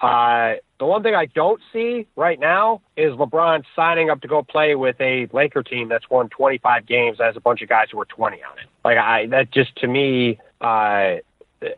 Uh, 0.00 0.54
the 0.78 0.86
one 0.86 1.02
thing 1.02 1.14
I 1.14 1.26
don't 1.26 1.60
see 1.72 2.06
right 2.16 2.40
now 2.40 2.80
is 2.96 3.12
LeBron 3.12 3.64
signing 3.76 4.08
up 4.08 4.22
to 4.22 4.28
go 4.28 4.42
play 4.42 4.74
with 4.74 4.96
a 4.98 5.28
Laker 5.32 5.62
team 5.62 5.88
that's 5.88 6.08
won 6.08 6.30
25 6.30 6.86
games, 6.86 7.18
has 7.18 7.36
a 7.36 7.40
bunch 7.40 7.60
of 7.60 7.68
guys 7.68 7.88
who 7.92 8.00
are 8.00 8.06
20 8.06 8.36
on 8.38 8.58
it. 8.58 8.64
Like 8.82 8.96
I, 8.96 9.26
that 9.26 9.50
just 9.50 9.76
to 9.76 9.86
me, 9.86 10.38
uh, 10.62 11.16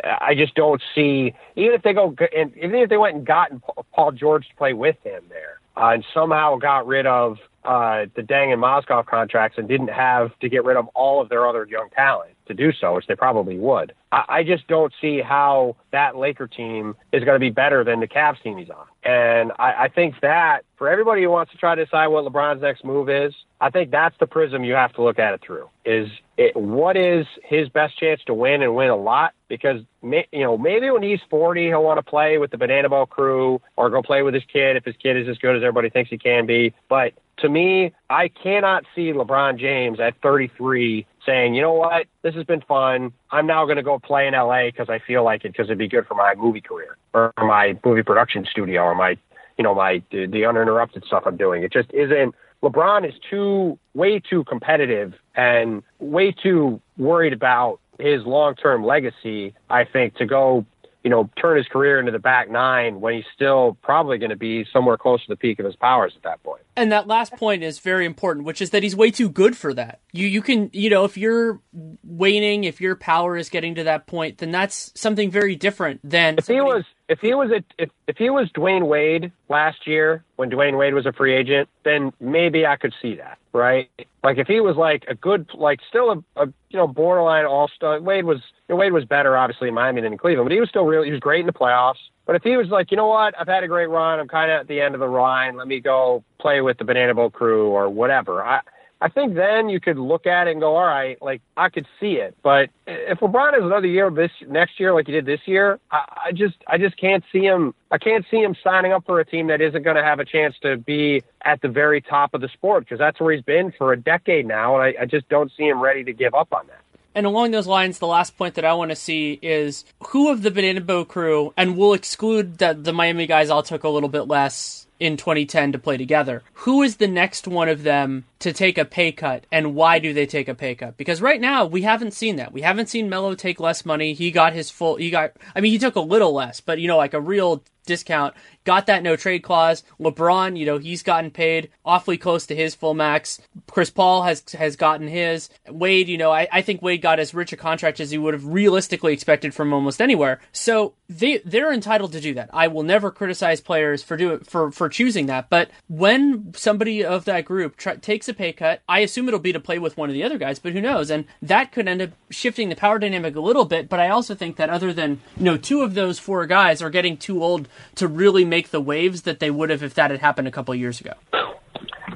I 0.05 0.35
just 0.35 0.55
don't 0.55 0.81
see 0.95 1.35
even 1.57 1.75
if 1.75 1.83
they 1.83 1.93
go 1.93 2.15
and 2.37 2.57
even 2.57 2.77
if 2.77 2.89
they 2.89 2.97
went 2.97 3.17
and 3.17 3.27
gotten 3.27 3.61
Paul 3.93 4.13
George 4.13 4.49
to 4.49 4.55
play 4.57 4.73
with 4.73 4.97
him 5.03 5.25
there 5.29 5.61
uh, 5.77 5.91
and 5.95 6.05
somehow 6.15 6.57
got 6.57 6.87
rid 6.87 7.07
of 7.07 7.39
uh, 7.65 8.07
the 8.15 8.23
Deng 8.23 8.53
and 8.53 8.63
Mozgov 8.63 9.07
contracts 9.07 9.59
and 9.59 9.69
didn't 9.69 9.89
have 9.89 10.37
to 10.41 10.49
get 10.49 10.65
rid 10.65 10.77
of 10.77 10.89
all 10.89 11.21
of 11.21 11.29
their 11.29 11.47
other 11.47 11.67
young 11.69 11.89
talent 11.95 12.33
to 12.47 12.55
do 12.55 12.73
so, 12.73 12.95
which 12.95 13.07
they 13.07 13.15
probably 13.15 13.59
would. 13.59 13.93
I, 14.11 14.25
I 14.29 14.43
just 14.43 14.67
don't 14.67 14.93
see 15.01 15.21
how 15.21 15.77
that 15.93 16.17
Laker 16.17 16.47
team 16.47 16.97
is 17.13 17.25
going 17.25 17.37
to 17.37 17.41
be 17.41 17.51
better 17.51 17.85
than 17.85 18.01
the 18.01 18.09
Cavs 18.09 18.43
team 18.43 18.59
he's 18.59 18.71
on. 18.71 18.87
And 19.05 19.53
I, 19.59 19.85
I 19.85 19.89
think 19.89 20.17
that 20.23 20.65
for 20.77 20.89
everybody 20.89 21.23
who 21.23 21.31
wants 21.31 21.53
to 21.53 21.59
try 21.59 21.75
to 21.75 21.85
decide 21.85 22.09
what 22.09 22.25
LeBron's 22.25 22.63
next 22.63 22.85
move 22.85 23.09
is, 23.09 23.33
I 23.61 23.71
think 23.71 23.91
that's 23.91 24.17
the 24.19 24.27
prism 24.27 24.65
you 24.65 24.75
have 24.75 24.93
to 24.95 25.03
look 25.03 25.19
at 25.19 25.35
it 25.35 25.41
through. 25.45 25.69
Is 25.85 26.09
it, 26.37 26.57
what 26.57 26.97
is 26.97 27.27
his 27.45 27.69
best 27.69 27.99
chance 27.99 28.21
to 28.27 28.35
win 28.35 28.63
and 28.63 28.75
win 28.75 28.91
a 28.91 28.97
lot? 28.97 29.35
Because 29.49 29.83
you 30.03 30.25
know 30.33 30.59
maybe 30.59 30.91
when 30.91 31.03
he's 31.03 31.21
40, 31.31 31.67
he'll 31.67 31.83
want 31.83 31.99
to 31.99 32.03
play 32.03 32.39
with 32.39 32.51
the 32.51 32.59
Banana 32.59 32.89
Boat 32.89 33.11
crew 33.11 33.61
or 33.77 33.91
go 33.91 34.03
play 34.03 34.23
with 34.23 34.35
his 34.35 34.43
kid 34.53 34.77
if 34.77 34.85
his 34.85 34.97
kid 34.97 35.17
is 35.17 35.29
as 35.29 35.39
good 35.39 35.57
as 35.57 35.63
everybody 35.63 35.91
thinks 35.91 36.11
he 36.11 36.19
can 36.19 36.47
be. 36.47 36.75
But 36.89 37.13
to 37.43 37.49
me, 37.49 37.93
I 38.09 38.29
cannot 38.29 38.85
see 38.95 39.13
LeBron 39.13 39.59
James 39.59 40.01
at 40.01 40.15
33 40.23 41.07
saying, 41.27 41.55
you 41.55 41.61
know 41.61 41.73
what, 41.73 42.07
this 42.23 42.35
has 42.35 42.45
been 42.45 42.63
fun. 42.63 43.13
I'm 43.31 43.47
now 43.47 43.65
going 43.65 43.77
to 43.77 43.83
go 43.83 43.99
play 43.99 44.27
in 44.27 44.35
LA 44.35 44.67
because 44.67 44.89
I 44.89 44.99
feel 44.99 45.23
like 45.23 45.45
it 45.45 45.53
because 45.53 45.67
it'd 45.67 45.79
be 45.79 45.89
good 45.89 46.07
for 46.07 46.15
my 46.15 46.35
movie 46.37 46.61
career 46.61 46.97
or 47.13 47.33
my 47.39 47.79
movie 47.85 48.03
production 48.03 48.47
studio 48.51 48.83
or 48.83 48.95
my, 48.95 49.17
you 49.59 49.65
know, 49.65 49.75
my 49.75 50.03
the, 50.11 50.27
the 50.27 50.47
uninterrupted 50.47 51.05
stuff 51.05 51.25
I'm 51.27 51.37
doing. 51.37 51.63
It 51.63 51.73
just 51.73 51.91
isn't. 51.93 52.35
LeBron 52.63 53.07
is 53.07 53.15
too 53.29 53.79
way 53.95 54.21
too 54.21 54.45
competitive 54.45 55.15
and 55.35 55.83
way 55.99 56.33
too 56.33 56.81
worried 56.97 57.33
about 57.33 57.81
his 57.99 58.25
long 58.25 58.55
term 58.55 58.85
legacy. 58.85 59.55
I 59.69 59.85
think 59.85 60.17
to 60.17 60.27
go 60.27 60.65
you 61.05 61.11
know, 61.11 61.29
turn 61.41 61.57
his 61.57 61.67
career 61.67 61.99
into 61.99 62.13
the 62.13 62.19
back 62.19 62.51
nine 62.51 63.01
when 63.01 63.15
he's 63.15 63.25
still 63.35 63.77
probably 63.83 64.19
going 64.19 64.31
to 64.31 64.37
be 64.37 64.65
somewhere 64.73 64.97
close 64.97 65.21
to 65.23 65.29
the 65.29 65.37
peak 65.37 65.59
of 65.59 65.67
his 65.67 65.77
powers 65.77 66.13
at 66.17 66.23
that 66.23 66.43
point. 66.43 66.63
And 66.77 66.93
that 66.93 67.07
last 67.07 67.33
point 67.35 67.63
is 67.63 67.81
very 67.81 68.07
important, 68.07 68.47
which 68.47 68.63
is 68.63 68.71
that 68.71 68.83
he's 68.83 68.95
way 68.95 69.11
too 69.11 69.29
good 69.29 69.57
for 69.57 69.75
that. 69.75 70.01
You 70.13 70.27
you 70.27 70.43
can 70.43 70.71
you 70.73 70.91
know 70.91 71.05
if 71.05 71.17
you're 71.17 71.61
waning, 72.05 72.65
if 72.65 72.81
your 72.81 72.97
power 72.97 73.37
is 73.37 73.49
getting 73.49 73.75
to 73.77 73.85
that 73.85 74.07
point, 74.07 74.39
then 74.39 74.53
that's 74.53 74.93
something 74.95 75.31
very 75.31 75.57
different 75.57 76.01
than 76.05 76.37
if 76.39 76.45
somebody... 76.45 76.69
he 76.69 76.75
was 76.75 76.85
if 77.13 77.21
he 77.21 77.35
was 77.35 77.51
a, 77.51 77.63
if 77.77 77.91
if 78.07 78.17
he 78.17 78.31
was 78.31 78.49
Dwyane 78.53 78.87
Wade 78.87 79.31
last 79.51 79.87
year 79.87 80.25
when 80.37 80.51
Dwyane 80.51 80.79
Wade 80.79 80.95
was 80.95 81.05
a 81.05 81.13
free 81.13 81.35
agent, 81.35 81.69
then 81.85 82.11
maybe 82.21 82.65
I 82.67 82.77
could 82.77 82.95
see 83.03 83.15
that, 83.17 83.37
right? 83.53 83.91
Like 84.25 84.39
if 84.39 84.47
he 84.47 84.61
was 84.61 84.77
like 84.77 85.05
a 85.09 85.15
good, 85.15 85.51
like 85.53 85.81
still 85.87 86.11
a, 86.11 86.43
a 86.43 86.47
you 86.71 86.79
know 86.79 86.87
borderline 86.87 87.45
all 87.45 87.69
star. 87.69 88.01
Wade 88.01 88.25
was 88.25 88.41
Wade 88.71 88.95
was 88.95 89.05
better 89.05 89.37
obviously 89.37 89.69
in 89.69 89.75
Miami 89.75 90.01
than 90.01 90.13
in 90.13 90.19
Cleveland, 90.19 90.49
but 90.49 90.55
he 90.55 90.61
was 90.61 90.71
still 90.71 90.87
real. 90.87 91.03
He 91.03 91.11
was 91.11 91.21
great 91.21 91.41
in 91.41 91.47
the 91.47 91.53
playoffs. 91.53 92.01
But 92.25 92.37
if 92.37 92.43
he 92.43 92.57
was 92.57 92.69
like, 92.69 92.91
you 92.91 92.97
know 92.97 93.09
what, 93.09 93.39
I've 93.39 93.49
had 93.49 93.63
a 93.63 93.69
great 93.69 93.91
run. 93.91 94.19
I'm 94.19 94.29
kind 94.29 94.51
of 94.51 94.61
at 94.61 94.69
the 94.69 94.81
end 94.81 94.95
of 94.95 95.01
the 95.01 95.07
line. 95.07 95.57
Let 95.57 95.69
me 95.69 95.81
go 95.81 96.25
play 96.41 96.63
with 96.63 96.79
the 96.79 96.85
Banana 96.85 97.15
Boat 97.15 97.35
crew 97.35 97.69
or 97.69 97.91
whatever. 97.91 98.43
I 98.43 98.61
I 99.03 99.09
think 99.09 99.35
then 99.35 99.69
you 99.69 99.81
could 99.81 99.99
look 99.99 100.29
at 100.29 100.47
it 100.47 100.53
and 100.53 100.61
go, 100.61 100.77
all 100.77 100.87
right, 100.87 101.21
like 101.21 101.43
I 101.57 101.71
could 101.71 101.87
see 101.99 102.13
it. 102.13 102.37
But 102.41 102.71
if 102.87 103.19
LeBron 103.19 103.55
has 103.55 103.65
another 103.65 103.89
year 103.89 104.09
this 104.11 104.31
next 104.47 104.79
year 104.79 104.95
like 104.95 105.07
he 105.07 105.13
did 105.13 105.27
this 105.27 105.41
year, 105.45 105.81
I, 105.91 106.27
I 106.27 106.33
just 106.33 106.55
I 106.69 106.79
just 106.79 106.97
can't 106.97 107.25
see 107.33 107.41
him. 107.41 107.75
I 107.91 107.99
can't 107.99 108.25
see 108.31 108.37
him 108.37 108.55
signing 108.63 108.93
up 108.93 109.05
for 109.05 109.19
a 109.19 109.25
team 109.25 109.49
that 109.49 109.61
isn't 109.61 109.83
going 109.83 109.97
to 109.97 110.05
have 110.05 110.21
a 110.21 110.25
chance 110.25 110.55
to 110.63 110.77
be 110.77 111.25
at 111.45 111.61
the 111.63 111.69
very 111.69 112.01
top 112.01 112.33
of 112.33 112.41
the 112.41 112.49
sport 112.49 112.85
because 112.85 113.01
that's 113.01 113.21
where 113.21 113.35
he's 113.35 113.45
been 113.45 113.73
for 113.77 113.93
a 113.93 114.01
decade 114.01 114.47
now, 114.47 114.77
and 114.79 114.97
I, 114.97 115.03
I 115.03 115.07
just 115.07 115.29
don't 115.29 115.51
see 115.57 115.65
him 115.65 115.81
ready 115.81 116.05
to 116.05 116.13
give 116.13 116.33
up 116.33 116.53
on 116.53 116.69
that. 116.69 116.79
And 117.15 117.27
along 117.27 117.51
those 117.51 117.67
lines, 117.67 117.99
the 117.99 118.07
last 118.07 118.39
point 118.39 118.55
that 118.55 118.65
I 118.65 118.73
want 118.75 118.91
to 118.91 118.97
see 118.97 119.39
is 119.43 119.85
who 120.09 120.31
of 120.31 120.43
the 120.43 120.51
Banana 120.53 120.81
Boat 120.81 121.09
crew, 121.09 121.53
and 121.57 121.77
we'll 121.77 121.93
exclude 121.93 122.59
that 122.59 122.85
the 122.85 122.93
Miami 122.93 123.27
guys 123.27 123.51
all 123.51 123.65
took 123.65 123.83
a 123.83 123.89
little 123.89 124.09
bit 124.09 124.29
less 124.29 124.87
in 125.03 125.17
2010 125.17 125.73
to 125.73 125.79
play 125.81 125.97
together. 125.97 126.45
Who 126.53 126.81
is 126.81 126.97
the 126.97 127.09
next 127.09 127.49
one 127.49 127.69
of 127.69 127.83
them 127.83 128.25
to 128.39 128.53
take 128.53 128.79
a 128.79 128.85
pay 128.85 129.11
cut 129.11 129.45
and 129.51 129.75
why 129.75 129.99
do 129.99 130.13
they 130.13 130.27
take 130.27 130.47
a 130.47 130.55
pay 130.55 130.77
cut? 130.77 130.97
Because 130.97 131.21
right 131.21 131.41
now 131.41 131.67
we 131.67 131.83
haven't 131.83 132.13
seen 132.13 132.37
that. 132.37 132.53
We 132.53 132.63
haven't 132.63 132.89
seen 132.89 133.11
Melo 133.11 133.35
take 133.35 133.59
less 133.59 133.85
money. 133.85 134.13
He 134.13 134.31
got 134.31 134.53
his 134.53 134.71
full, 134.71 134.95
he 134.95 135.11
got, 135.11 135.33
I 135.57 135.61
mean, 135.61 135.73
he 135.73 135.79
took 135.79 135.97
a 135.97 136.01
little 136.01 136.33
less, 136.33 136.61
but 136.61 136.79
you 136.79 136.87
know, 136.87 136.99
like 136.99 137.15
a 137.15 137.21
real 137.21 137.65
discount. 137.87 138.35
Got 138.65 138.87
that 138.87 139.03
no 139.03 139.17
trade 139.17 139.43
clause. 139.43 139.83
LeBron, 139.99 140.57
you 140.57 140.65
know, 140.65 140.79
he's 140.79 141.03
gotten 141.03 141.31
paid 141.31 141.71
awfully 141.85 142.17
close 142.17 142.47
to 142.47 142.55
his 142.55 142.77
full 142.77 142.95
max. 142.95 143.41
Chris 143.69 143.91
Paul 143.91 144.23
has 144.23 144.45
has 144.53 144.77
gotten 144.77 145.09
his. 145.09 145.51
Wade, 145.69 146.09
you 146.09 146.17
know, 146.17 146.31
I, 146.31 146.47
I 146.53 146.63
think 146.63 146.81
Wade 146.81 147.03
got 147.03 147.19
as 147.19 147.35
rich 147.35 147.53
a 147.53 147.57
contract 147.57 147.99
as 147.99 148.13
he 148.13 148.19
would 148.19 148.35
have 148.35 148.47
realistically 148.47 149.13
expected 149.13 149.53
from 149.53 149.73
almost 149.73 150.01
anywhere. 150.01 150.41
So 150.53 150.95
they 151.09 151.39
they're 151.39 151.73
entitled 151.73 152.13
to 152.13 152.21
do 152.21 152.35
that. 152.35 152.51
I 152.53 152.69
will 152.69 152.85
never 152.85 153.11
criticize 153.11 153.61
players 153.61 154.03
for 154.03 154.17
do 154.17 154.39
for 154.39 154.71
for 154.71 154.89
choosing 154.89 155.27
that. 155.27 155.51
But 155.51 155.71
when 155.89 156.55
somebody 156.55 157.05
of 157.05 157.25
that 157.25 157.45
group 157.45 157.77
takes 158.01 158.29
a 158.29 158.35
pay 158.35 158.53
cut, 158.53 158.83
I 158.89 159.01
assume 159.01 159.27
it'll 159.27 159.41
be 159.41 159.53
to 159.53 159.61
play 159.61 159.81
with 159.81 159.97
one 159.97 160.09
of 160.09 160.15
the 160.15 160.23
other 160.23 160.39
guys, 160.39 160.61
but 160.61 160.73
who 160.73 160.81
knows? 160.81 161.11
And 161.11 161.25
that 161.43 161.73
could 161.73 161.89
end 161.89 162.03
up 162.03 162.11
shifting 162.31 162.69
the 162.69 162.77
power 162.77 163.01
dynamic 163.01 163.35
a 163.35 163.41
little 163.41 163.65
bit. 163.65 163.89
But 163.89 164.01
I 164.01 164.09
also 164.09 164.37
think 164.37 164.57
that 164.57 164.71
other 164.71 164.93
than 164.93 165.21
you 165.37 165.45
know 165.45 165.57
two 165.57 165.83
of 165.83 165.95
those 165.95 166.21
four 166.21 166.47
guys 166.47 166.81
are 166.81 166.91
getting 166.91 167.17
too 167.17 167.43
old 167.43 167.69
to 167.97 168.09
really 168.09 168.45
make 168.45 168.71
the 168.71 168.81
waves 168.81 169.23
that 169.23 169.41
they 169.41 169.51
would 169.51 169.71
have 169.71 169.83
if 169.83 169.95
that 169.95 170.11
had 170.11 170.21
happened 170.21 170.49
a 170.49 170.51
couple 170.51 170.75
years 170.75 171.01
ago. 171.01 171.15